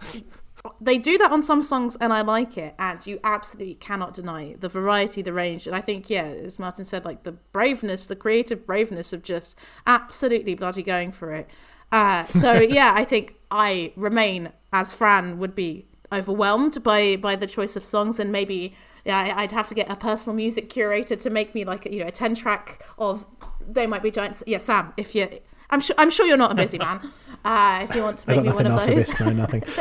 they 0.80 0.98
do 0.98 1.18
that 1.18 1.30
on 1.30 1.42
some 1.42 1.62
songs 1.62 1.96
and 2.00 2.12
I 2.12 2.22
like 2.22 2.56
it. 2.56 2.74
And 2.78 3.04
you 3.06 3.20
absolutely 3.24 3.74
cannot 3.74 4.14
deny 4.14 4.56
the 4.58 4.68
variety, 4.68 5.22
the 5.22 5.32
range. 5.32 5.66
And 5.66 5.74
I 5.76 5.80
think, 5.80 6.08
yeah, 6.10 6.24
as 6.24 6.58
Martin 6.58 6.84
said, 6.84 7.04
like 7.04 7.22
the 7.22 7.32
braveness, 7.32 8.06
the 8.06 8.16
creative 8.16 8.66
braveness 8.66 9.12
of 9.12 9.22
just 9.22 9.56
absolutely 9.86 10.54
bloody 10.54 10.82
going 10.82 11.12
for 11.12 11.32
it. 11.32 11.48
Uh, 11.92 12.24
so 12.26 12.52
yeah, 12.60 12.92
I 12.96 13.04
think 13.04 13.36
I 13.50 13.92
remain 13.96 14.52
as 14.72 14.92
Fran 14.92 15.38
would 15.38 15.54
be 15.54 15.86
overwhelmed 16.12 16.82
by 16.82 17.16
by 17.16 17.36
the 17.36 17.46
choice 17.46 17.76
of 17.76 17.84
songs 17.84 18.18
and 18.18 18.32
maybe 18.32 18.74
yeah 19.04 19.34
I'd 19.36 19.52
have 19.52 19.68
to 19.68 19.74
get 19.74 19.90
a 19.90 19.96
personal 19.96 20.34
music 20.34 20.70
curator 20.70 21.16
to 21.16 21.30
make 21.30 21.54
me 21.54 21.64
like 21.64 21.84
you 21.84 22.00
know 22.00 22.06
a 22.06 22.10
10 22.10 22.34
track 22.34 22.82
of 22.98 23.26
they 23.68 23.86
might 23.86 24.02
be 24.02 24.10
giants 24.10 24.42
yeah 24.46 24.56
Sam 24.56 24.94
if 24.96 25.14
you 25.14 25.28
I'm 25.70 25.80
sure 25.80 25.94
I'm 25.98 26.10
sure 26.10 26.24
you're 26.24 26.38
not 26.38 26.52
a 26.52 26.54
busy 26.54 26.78
man 26.78 27.00
uh, 27.44 27.86
if 27.88 27.94
you 27.94 28.02
want 28.02 28.18
to 28.18 28.30
I 28.30 28.36
make 28.36 28.44
me 28.46 28.52
one 28.52 28.66
of 28.66 28.86
those 28.86 28.94
this. 29.08 29.20
No, 29.20 29.30
nothing. 29.30 29.62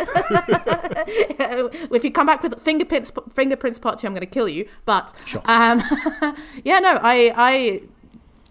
if 1.92 2.04
you 2.04 2.12
come 2.12 2.28
back 2.28 2.44
with 2.44 2.62
fingerprints 2.62 3.12
fingerprints 3.32 3.80
part 3.80 4.00
two 4.00 4.08
I'm 4.08 4.14
going 4.14 4.22
to 4.22 4.26
kill 4.28 4.48
you 4.50 4.68
but 4.86 5.14
Sure. 5.26 5.42
um 5.46 5.82
yeah 6.64 6.80
no 6.80 7.00
I 7.02 7.34
I 7.36 7.82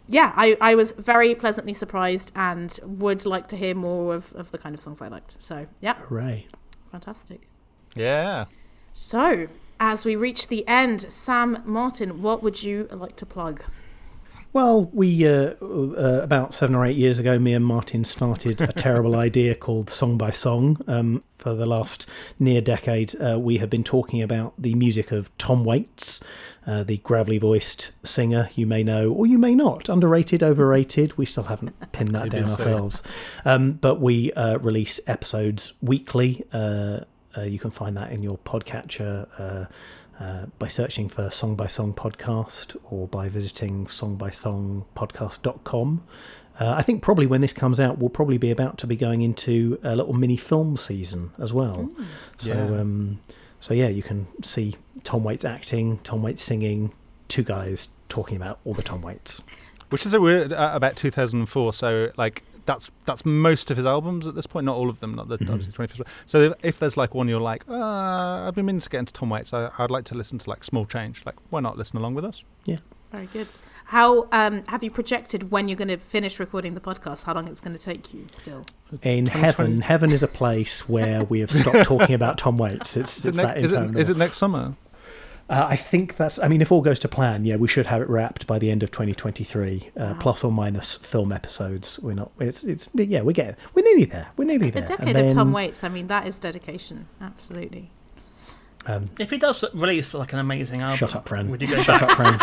yeah, 0.09 0.33
I, 0.37 0.57
I 0.61 0.74
was 0.74 0.93
very 0.93 1.35
pleasantly 1.35 1.74
surprised 1.74 2.31
and 2.37 2.78
would 2.85 3.27
like 3.27 3.49
to 3.49 3.57
hear 3.57 3.74
more 3.74 4.15
of, 4.15 4.33
of 4.35 4.51
the 4.53 4.59
kind 4.59 4.74
of 4.74 4.81
songs 4.81 5.03
I 5.03 5.09
liked. 5.09 5.37
So, 5.43 5.66
yeah, 5.81 5.95
Hooray. 5.95 6.47
fantastic. 6.93 7.49
Yeah. 7.97 8.45
So, 8.93 9.49
as 9.81 10.05
we 10.05 10.15
reach 10.16 10.49
the 10.49 10.66
end, 10.69 11.12
Sam 11.12 11.61
Martin, 11.65 12.23
what 12.23 12.43
would 12.43 12.62
you 12.62 12.89
like 12.93 13.16
to 13.16 13.27
plug? 13.27 13.65
Well, 14.57 14.89
we 14.91 15.28
uh, 15.28 15.53
uh, 15.61 16.20
about 16.23 16.55
seven 16.55 16.74
or 16.74 16.87
eight 16.87 16.97
years 16.97 17.19
ago, 17.19 17.39
me 17.39 17.53
and 17.53 17.62
Martin 17.62 18.07
started 18.07 18.59
a 18.62 18.66
terrible 18.73 19.15
idea 19.15 19.55
called 19.55 19.91
Song 19.91 20.16
by 20.16 20.31
Song. 20.31 20.78
Um, 20.87 21.23
for 21.37 21.53
the 21.53 21.66
last 21.66 22.09
near 22.39 22.62
decade, 22.62 23.15
uh, 23.20 23.39
we 23.39 23.59
have 23.59 23.69
been 23.69 23.85
talking 23.85 24.23
about 24.23 24.55
the 24.57 24.74
music 24.74 25.12
of 25.12 25.31
Tom 25.37 25.62
Waits, 25.62 26.23
uh, 26.66 26.85
the 26.85 26.97
gravelly 26.97 27.37
voiced 27.37 27.93
singer 28.03 28.49
you 28.55 28.66
may 28.66 28.83
know 28.83 29.12
or 29.12 29.27
you 29.27 29.37
may 29.37 29.55
not. 29.55 29.91
Underrated, 29.91 30.43
overrated. 30.43 31.19
We 31.19 31.27
still 31.27 31.45
haven't 31.45 31.93
pinned 31.93 32.15
that 32.15 32.31
down 32.31 32.49
ourselves. 32.49 33.03
Um, 33.45 33.73
but 33.73 34.01
we 34.01 34.33
uh, 34.33 34.57
release 34.61 35.01
episodes 35.07 35.74
weekly. 35.83 36.47
Uh, 36.51 37.01
uh, 37.37 37.43
you 37.43 37.59
can 37.59 37.73
find 37.73 37.95
that 37.99 38.11
in 38.11 38.23
your 38.23 38.39
podcatcher. 38.39 39.69
Uh, 40.18 40.47
by 40.59 40.66
searching 40.66 41.10
for 41.10 41.28
Song 41.28 41.56
by 41.56 41.66
Song 41.66 41.93
Podcast 41.93 42.74
or 42.90 43.06
by 43.06 43.28
visiting 43.28 43.84
songbysongpodcast.com. 43.84 46.02
Uh, 46.59 46.74
I 46.76 46.80
think 46.82 47.02
probably 47.02 47.26
when 47.26 47.43
this 47.43 47.52
comes 47.52 47.78
out, 47.78 47.98
we'll 47.98 48.09
probably 48.09 48.38
be 48.38 48.51
about 48.51 48.78
to 48.78 48.86
be 48.86 48.97
going 48.97 49.20
into 49.20 49.78
a 49.82 49.94
little 49.94 50.14
mini 50.14 50.38
film 50.38 50.78
season 50.78 51.32
as 51.38 51.52
well. 51.52 51.90
So, 52.38 52.52
Yeah. 52.55 52.80
um, 52.80 53.20
so 53.60 53.74
yeah, 53.74 53.88
you 53.88 54.02
can 54.02 54.26
see 54.43 54.76
Tom 55.05 55.22
Waits 55.22 55.44
acting, 55.44 55.98
Tom 56.02 56.22
Waits 56.22 56.43
singing, 56.43 56.93
two 57.28 57.43
guys 57.43 57.90
talking 58.09 58.36
about 58.36 58.59
all 58.64 58.72
the 58.72 58.82
Tom 58.82 59.02
Waits. 59.02 59.43
Which 59.90 60.06
is 60.06 60.14
a 60.14 60.20
weird 60.20 60.51
uh, 60.52 60.70
about 60.74 60.97
2004. 60.97 61.72
So 61.74 62.10
like 62.16 62.43
that's 62.66 62.90
that's 63.05 63.24
most 63.24 63.70
of 63.70 63.76
his 63.76 63.86
albums 63.86 64.26
at 64.26 64.34
this 64.34 64.47
point. 64.47 64.66
Not 64.66 64.76
all 64.76 64.90
of 64.90 65.01
them. 65.01 65.14
Not 65.14 65.28
the 65.28 65.38
Mm-hmm. 65.38 65.52
obviously 65.52 65.86
25th. 65.86 66.06
So 66.26 66.40
if, 66.40 66.52
if 66.64 66.78
there's 66.78 66.97
like 66.97 67.14
one 67.14 67.28
you're 67.28 67.40
like, 67.40 67.64
uh, 67.68 67.74
I've 68.47 68.55
been 68.55 68.66
meaning 68.66 68.80
to 68.80 68.88
get 68.90 68.98
into 68.98 69.12
Tom 69.12 69.30
Waits. 69.30 69.55
I, 69.55 69.70
I'd 69.78 69.90
like 69.90 70.05
to 70.06 70.14
listen 70.14 70.38
to 70.38 70.51
like 70.51 70.64
Small 70.64 70.84
Change. 70.86 71.22
Like 71.24 71.36
why 71.51 71.60
not 71.60 71.78
listen 71.78 71.97
along 71.97 72.14
with 72.14 72.24
us? 72.24 72.44
Yeah, 72.64 72.78
very 73.12 73.26
good. 73.26 73.48
How 73.90 74.26
um, 74.32 74.64
have 74.66 74.82
you 74.82 74.90
projected 74.90 75.52
when 75.52 75.68
you're 75.68 75.76
going 75.76 75.86
to 75.86 75.97
finish 75.97 76.40
recording 76.40 76.74
the 76.74 76.80
podcast? 76.80 77.22
How 77.22 77.34
long 77.34 77.47
it's 77.47 77.60
going 77.60 77.76
to 77.76 77.82
take 77.82 78.12
you 78.12 78.26
still? 78.32 78.64
In 79.02 79.26
heaven, 79.26 79.80
heaven 79.80 80.10
is 80.10 80.24
a 80.24 80.28
place 80.28 80.88
where 80.88 81.22
we 81.22 81.38
have 81.38 81.52
stopped 81.52 81.84
talking 81.84 82.14
about 82.16 82.36
Tom 82.36 82.59
Waits. 82.59 82.97
It's, 82.97 83.18
Is 83.18 83.26
it's 83.26 83.36
that 83.36 83.56
ne- 83.56 83.62
is, 83.62 83.72
it, 83.72 83.76
interminable. 83.76 84.01
is 84.01 84.10
it 84.10 84.16
next 84.16 84.38
summer? 84.38 84.74
Uh, 85.48 85.64
I 85.70 85.77
think 85.77 86.16
that's. 86.16 86.40
I 86.40 86.48
mean, 86.48 86.60
if 86.60 86.73
all 86.73 86.81
goes 86.82 86.98
to 87.01 87.09
plan, 87.09 87.44
yeah, 87.44 87.55
we 87.56 87.68
should 87.68 87.86
have 87.86 88.02
it 88.02 88.09
wrapped 88.09 88.47
by 88.48 88.59
the 88.59 88.68
end 88.70 88.82
of 88.82 88.90
2023, 88.90 89.90
uh, 89.97 90.14
plus 90.18 90.43
or 90.43 90.51
minus 90.51 90.97
film 90.97 91.31
episodes. 91.32 92.01
We're 92.01 92.14
not. 92.14 92.32
It's. 92.40 92.64
It's. 92.64 92.89
Yeah, 92.94 93.20
we're 93.23 93.31
getting. 93.32 93.55
We're 93.73 93.85
nearly 93.85 94.06
there. 94.06 94.32
We're 94.36 94.47
nearly 94.47 94.68
A 94.68 94.73
there. 94.73 94.86
decade 94.89 95.14
And 95.16 95.28
of 95.28 95.35
Tom 95.35 95.52
Waits. 95.52 95.85
I 95.85 95.89
mean, 95.89 96.09
that 96.09 96.27
is 96.27 96.40
dedication. 96.40 97.06
Absolutely. 97.20 97.90
Um, 98.86 99.06
If 99.18 99.31
he 99.31 99.39
does 99.39 99.64
release 99.74 100.14
like 100.14 100.32
an 100.32 100.39
amazing 100.40 100.81
album, 100.81 100.97
shut 100.97 101.14
up, 101.14 101.28
friend. 101.28 101.51
Would 101.51 101.60
you 101.62 101.68
go 101.68 101.82
Shut 101.82 102.02
up, 102.02 102.10
friend. 102.12 102.40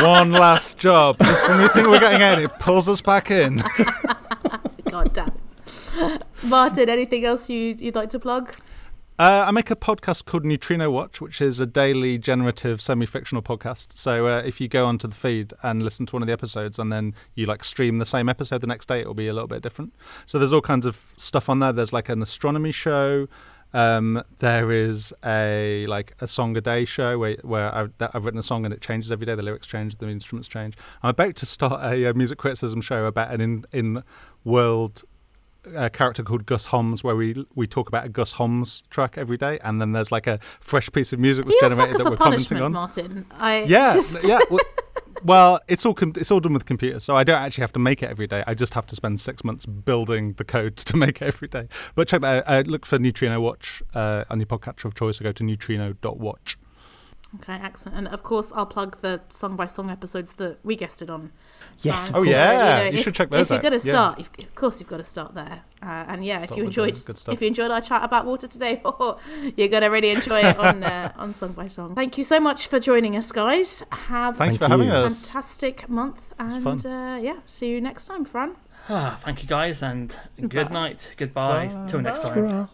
One 0.06 0.30
last 0.32 0.78
job. 0.78 1.18
Just 1.20 1.48
when 1.48 1.60
we 1.62 1.68
think 1.68 1.86
we're 1.88 2.00
getting 2.00 2.22
out, 2.22 2.38
it 2.38 2.50
pulls 2.58 2.88
us 2.88 3.00
back 3.00 3.30
in. 3.30 3.56
God 4.90 5.12
damn 5.14 5.32
it. 5.98 6.22
Martin, 6.44 6.88
anything 6.88 7.24
else 7.24 7.48
you, 7.50 7.74
you'd 7.78 7.94
like 7.94 8.10
to 8.10 8.18
plug? 8.18 8.54
Uh, 9.18 9.44
I 9.46 9.50
make 9.50 9.70
a 9.70 9.76
podcast 9.76 10.26
called 10.26 10.44
Neutrino 10.44 10.90
Watch, 10.90 11.22
which 11.22 11.40
is 11.40 11.58
a 11.58 11.64
daily 11.64 12.18
generative 12.18 12.82
semi-fictional 12.82 13.40
podcast. 13.40 13.96
So 13.96 14.26
uh, 14.26 14.42
if 14.44 14.60
you 14.60 14.68
go 14.68 14.84
onto 14.84 15.08
the 15.08 15.16
feed 15.16 15.54
and 15.62 15.82
listen 15.82 16.04
to 16.06 16.16
one 16.16 16.22
of 16.22 16.26
the 16.26 16.34
episodes, 16.34 16.78
and 16.78 16.92
then 16.92 17.14
you 17.34 17.46
like 17.46 17.64
stream 17.64 17.98
the 17.98 18.04
same 18.04 18.28
episode 18.28 18.60
the 18.60 18.66
next 18.66 18.88
day, 18.88 19.00
it'll 19.00 19.14
be 19.14 19.28
a 19.28 19.32
little 19.32 19.48
bit 19.48 19.62
different. 19.62 19.94
So 20.26 20.38
there's 20.38 20.52
all 20.52 20.60
kinds 20.60 20.84
of 20.84 21.02
stuff 21.16 21.48
on 21.48 21.60
there. 21.60 21.72
There's 21.72 21.94
like 21.94 22.10
an 22.10 22.20
astronomy 22.20 22.72
show. 22.72 23.26
Um, 23.72 24.22
there 24.38 24.70
is 24.70 25.14
a 25.24 25.86
like 25.86 26.14
a 26.20 26.26
song 26.26 26.54
a 26.58 26.60
day 26.60 26.84
show 26.84 27.18
where 27.18 27.36
where 27.42 27.74
I've, 27.74 27.92
I've 27.98 28.24
written 28.24 28.38
a 28.38 28.42
song 28.42 28.66
and 28.66 28.72
it 28.72 28.82
changes 28.82 29.10
every 29.10 29.24
day. 29.24 29.34
The 29.34 29.42
lyrics 29.42 29.66
change, 29.66 29.96
the 29.96 30.08
instruments 30.08 30.46
change. 30.46 30.74
I'm 31.02 31.10
about 31.10 31.36
to 31.36 31.46
start 31.46 31.82
a, 31.82 32.06
uh 32.06 32.12
music 32.12 32.36
criticism 32.36 32.82
show 32.82 33.06
about 33.06 33.32
an 33.32 33.40
in 33.40 33.64
in 33.72 34.02
world 34.44 35.04
a 35.74 35.90
character 35.90 36.22
called 36.22 36.46
Gus 36.46 36.66
Homs, 36.66 37.02
where 37.02 37.16
we 37.16 37.46
we 37.54 37.66
talk 37.66 37.88
about 37.88 38.04
a 38.04 38.08
Gus 38.08 38.32
Homs 38.32 38.82
track 38.90 39.16
every 39.18 39.36
day, 39.36 39.58
and 39.62 39.80
then 39.80 39.92
there's 39.92 40.12
like 40.12 40.26
a 40.26 40.38
fresh 40.60 40.90
piece 40.92 41.12
of 41.12 41.18
music 41.18 41.44
that's 41.46 41.60
generated 41.60 41.98
that 41.98 42.10
we're 42.10 42.16
commenting 42.16 42.60
on. 42.62 42.72
Martin. 42.72 43.26
I 43.32 43.62
Yeah, 43.64 43.94
just 43.94 44.26
yeah. 44.26 44.40
Well, 45.24 45.60
it's 45.66 45.86
all 45.86 45.94
com- 45.94 46.12
it's 46.16 46.30
all 46.30 46.40
done 46.40 46.52
with 46.52 46.66
computers, 46.66 47.02
so 47.02 47.16
I 47.16 47.24
don't 47.24 47.40
actually 47.40 47.62
have 47.62 47.72
to 47.72 47.78
make 47.78 48.02
it 48.02 48.10
every 48.10 48.26
day. 48.26 48.44
I 48.46 48.54
just 48.54 48.74
have 48.74 48.86
to 48.88 48.94
spend 48.94 49.20
six 49.20 49.42
months 49.44 49.66
building 49.66 50.34
the 50.34 50.44
code 50.44 50.76
to 50.76 50.96
make 50.96 51.22
it 51.22 51.26
every 51.26 51.48
day. 51.48 51.68
But 51.94 52.08
check 52.08 52.20
that. 52.20 52.46
out. 52.46 52.66
Uh, 52.66 52.68
look 52.70 52.86
for 52.86 52.98
Neutrino 52.98 53.40
Watch 53.40 53.82
uh, 53.94 54.24
on 54.30 54.38
your 54.38 54.46
podcatcher 54.46 54.84
of 54.84 54.94
choice, 54.94 55.20
or 55.20 55.24
go 55.24 55.32
to 55.32 55.42
neutrino.watch. 55.42 56.58
Okay, 57.34 57.58
excellent. 57.62 57.98
And 57.98 58.08
of 58.08 58.22
course, 58.22 58.50
I'll 58.54 58.64
plug 58.66 58.98
the 59.02 59.20
song 59.28 59.56
by 59.56 59.66
song 59.66 59.90
episodes 59.90 60.34
that 60.34 60.58
we 60.64 60.74
guested 60.74 61.10
on. 61.10 61.32
Yes, 61.80 62.08
of 62.08 62.16
Oh, 62.16 62.22
yeah. 62.22 62.84
you 62.84 62.92
if- 62.98 63.00
should 63.04 63.14
check 63.14 63.28
those 63.28 63.42
If 63.42 63.50
you're 63.50 63.58
going 63.70 63.78
to 63.78 63.86
Yeah. 63.86 63.92
start, 63.92 64.20
if, 64.20 64.30
of 64.38 64.54
course 64.54 64.80
you've 64.80 64.88
got 64.88 64.98
to 64.98 65.04
start 65.04 65.34
there. 65.34 65.62
Uh, 65.82 66.04
and 66.08 66.24
yeah, 66.24 66.42
if 66.42 66.56
you 66.56 66.64
enjoyed, 66.64 66.98
good 67.04 67.18
stuff. 67.18 67.34
if 67.34 67.42
you 67.42 67.48
enjoyed 67.48 67.70
our 67.70 67.80
chat 67.82 68.02
about 68.04 68.24
water 68.24 68.46
today, 68.46 68.80
you're 69.56 69.68
going 69.68 69.82
to 69.82 69.88
really 69.88 70.10
enjoy 70.10 70.40
it 70.40 70.56
on 70.56 70.82
uh, 70.84 71.12
on 71.18 71.34
song 71.34 71.52
by 71.52 71.66
song. 71.68 71.94
Thank 71.94 72.16
you 72.16 72.24
so 72.24 72.40
much 72.40 72.68
for 72.68 72.80
joining 72.80 73.16
us, 73.16 73.30
guys. 73.32 73.82
Have 74.08 74.36
Thank 74.38 74.52
you 74.52 74.58
for 74.58 74.68
having 74.68 74.88
a 74.88 74.94
us. 75.06 75.26
fantastic 75.28 75.88
month, 75.88 76.32
and 76.38 76.62
fun. 76.62 76.86
uh, 76.86 77.16
yeah, 77.16 77.40
see 77.44 77.68
you 77.68 77.80
next 77.82 78.06
time, 78.06 78.24
Fran. 78.24 78.56
Ah, 78.88 79.18
thank 79.20 79.42
you 79.42 79.48
guys, 79.48 79.82
and 79.82 80.16
good 80.48 80.68
Bye. 80.68 80.72
night, 80.72 81.12
goodbye, 81.18 81.68
Bye. 81.68 81.86
till 81.88 82.00
next 82.00 82.22
time. 82.22 82.68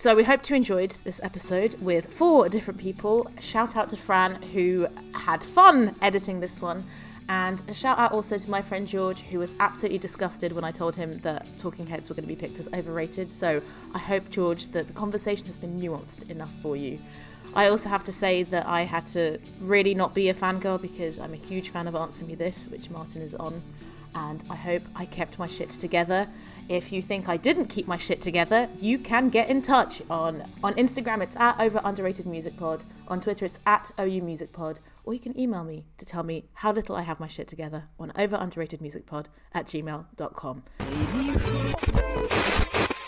So 0.00 0.14
we 0.14 0.24
hope 0.24 0.48
you 0.48 0.56
enjoyed 0.56 0.92
this 1.04 1.20
episode 1.22 1.74
with 1.74 2.10
four 2.10 2.48
different 2.48 2.80
people. 2.80 3.30
Shout 3.38 3.76
out 3.76 3.90
to 3.90 3.98
Fran 3.98 4.40
who 4.40 4.86
had 5.12 5.44
fun 5.44 5.94
editing 6.00 6.40
this 6.40 6.62
one. 6.62 6.86
And 7.28 7.62
a 7.68 7.74
shout 7.74 7.98
out 7.98 8.10
also 8.12 8.38
to 8.38 8.50
my 8.50 8.62
friend 8.62 8.88
George, 8.88 9.20
who 9.20 9.38
was 9.38 9.52
absolutely 9.60 9.98
disgusted 9.98 10.52
when 10.52 10.64
I 10.64 10.70
told 10.70 10.96
him 10.96 11.18
that 11.18 11.46
Talking 11.58 11.86
Heads 11.86 12.08
were 12.08 12.14
going 12.14 12.26
to 12.26 12.34
be 12.34 12.34
picked 12.34 12.58
as 12.58 12.66
overrated. 12.72 13.28
So 13.28 13.60
I 13.94 13.98
hope, 13.98 14.30
George, 14.30 14.68
that 14.68 14.86
the 14.86 14.94
conversation 14.94 15.44
has 15.48 15.58
been 15.58 15.78
nuanced 15.78 16.30
enough 16.30 16.54
for 16.62 16.78
you. 16.78 16.98
I 17.52 17.66
also 17.66 17.90
have 17.90 18.04
to 18.04 18.12
say 18.12 18.42
that 18.44 18.66
I 18.66 18.86
had 18.86 19.06
to 19.08 19.38
really 19.60 19.94
not 19.94 20.14
be 20.14 20.30
a 20.30 20.34
fangirl 20.34 20.80
because 20.80 21.18
I'm 21.18 21.34
a 21.34 21.36
huge 21.36 21.68
fan 21.68 21.86
of 21.86 21.94
Answer 21.94 22.24
Me 22.24 22.34
This, 22.34 22.68
which 22.68 22.88
Martin 22.88 23.20
is 23.20 23.34
on. 23.34 23.62
And 24.14 24.42
I 24.50 24.56
hope 24.56 24.82
I 24.94 25.06
kept 25.06 25.38
my 25.38 25.46
shit 25.46 25.70
together. 25.70 26.28
If 26.68 26.92
you 26.92 27.02
think 27.02 27.28
I 27.28 27.36
didn't 27.36 27.66
keep 27.66 27.86
my 27.88 27.96
shit 27.96 28.20
together, 28.20 28.68
you 28.80 28.98
can 28.98 29.28
get 29.28 29.48
in 29.48 29.62
touch 29.62 30.02
on 30.08 30.44
on 30.62 30.74
Instagram. 30.74 31.22
It's 31.22 31.36
at 31.36 31.58
over 31.60 31.80
underrated 31.84 32.26
music 32.26 32.56
pod. 32.56 32.84
On 33.08 33.20
Twitter, 33.20 33.44
it's 33.44 33.58
at 33.66 33.90
ou 33.98 34.20
music 34.20 34.52
pod. 34.52 34.80
Or 35.04 35.14
you 35.14 35.20
can 35.20 35.38
email 35.38 35.64
me 35.64 35.84
to 35.98 36.04
tell 36.04 36.22
me 36.22 36.44
how 36.54 36.72
little 36.72 36.94
I 36.94 37.02
have 37.02 37.18
my 37.18 37.26
shit 37.26 37.48
together 37.48 37.84
on 37.98 38.12
over 38.16 38.36
underrated 38.36 38.80
music 38.80 39.06
pod 39.06 39.28
at 39.52 39.66
gmail.com. 39.66 40.62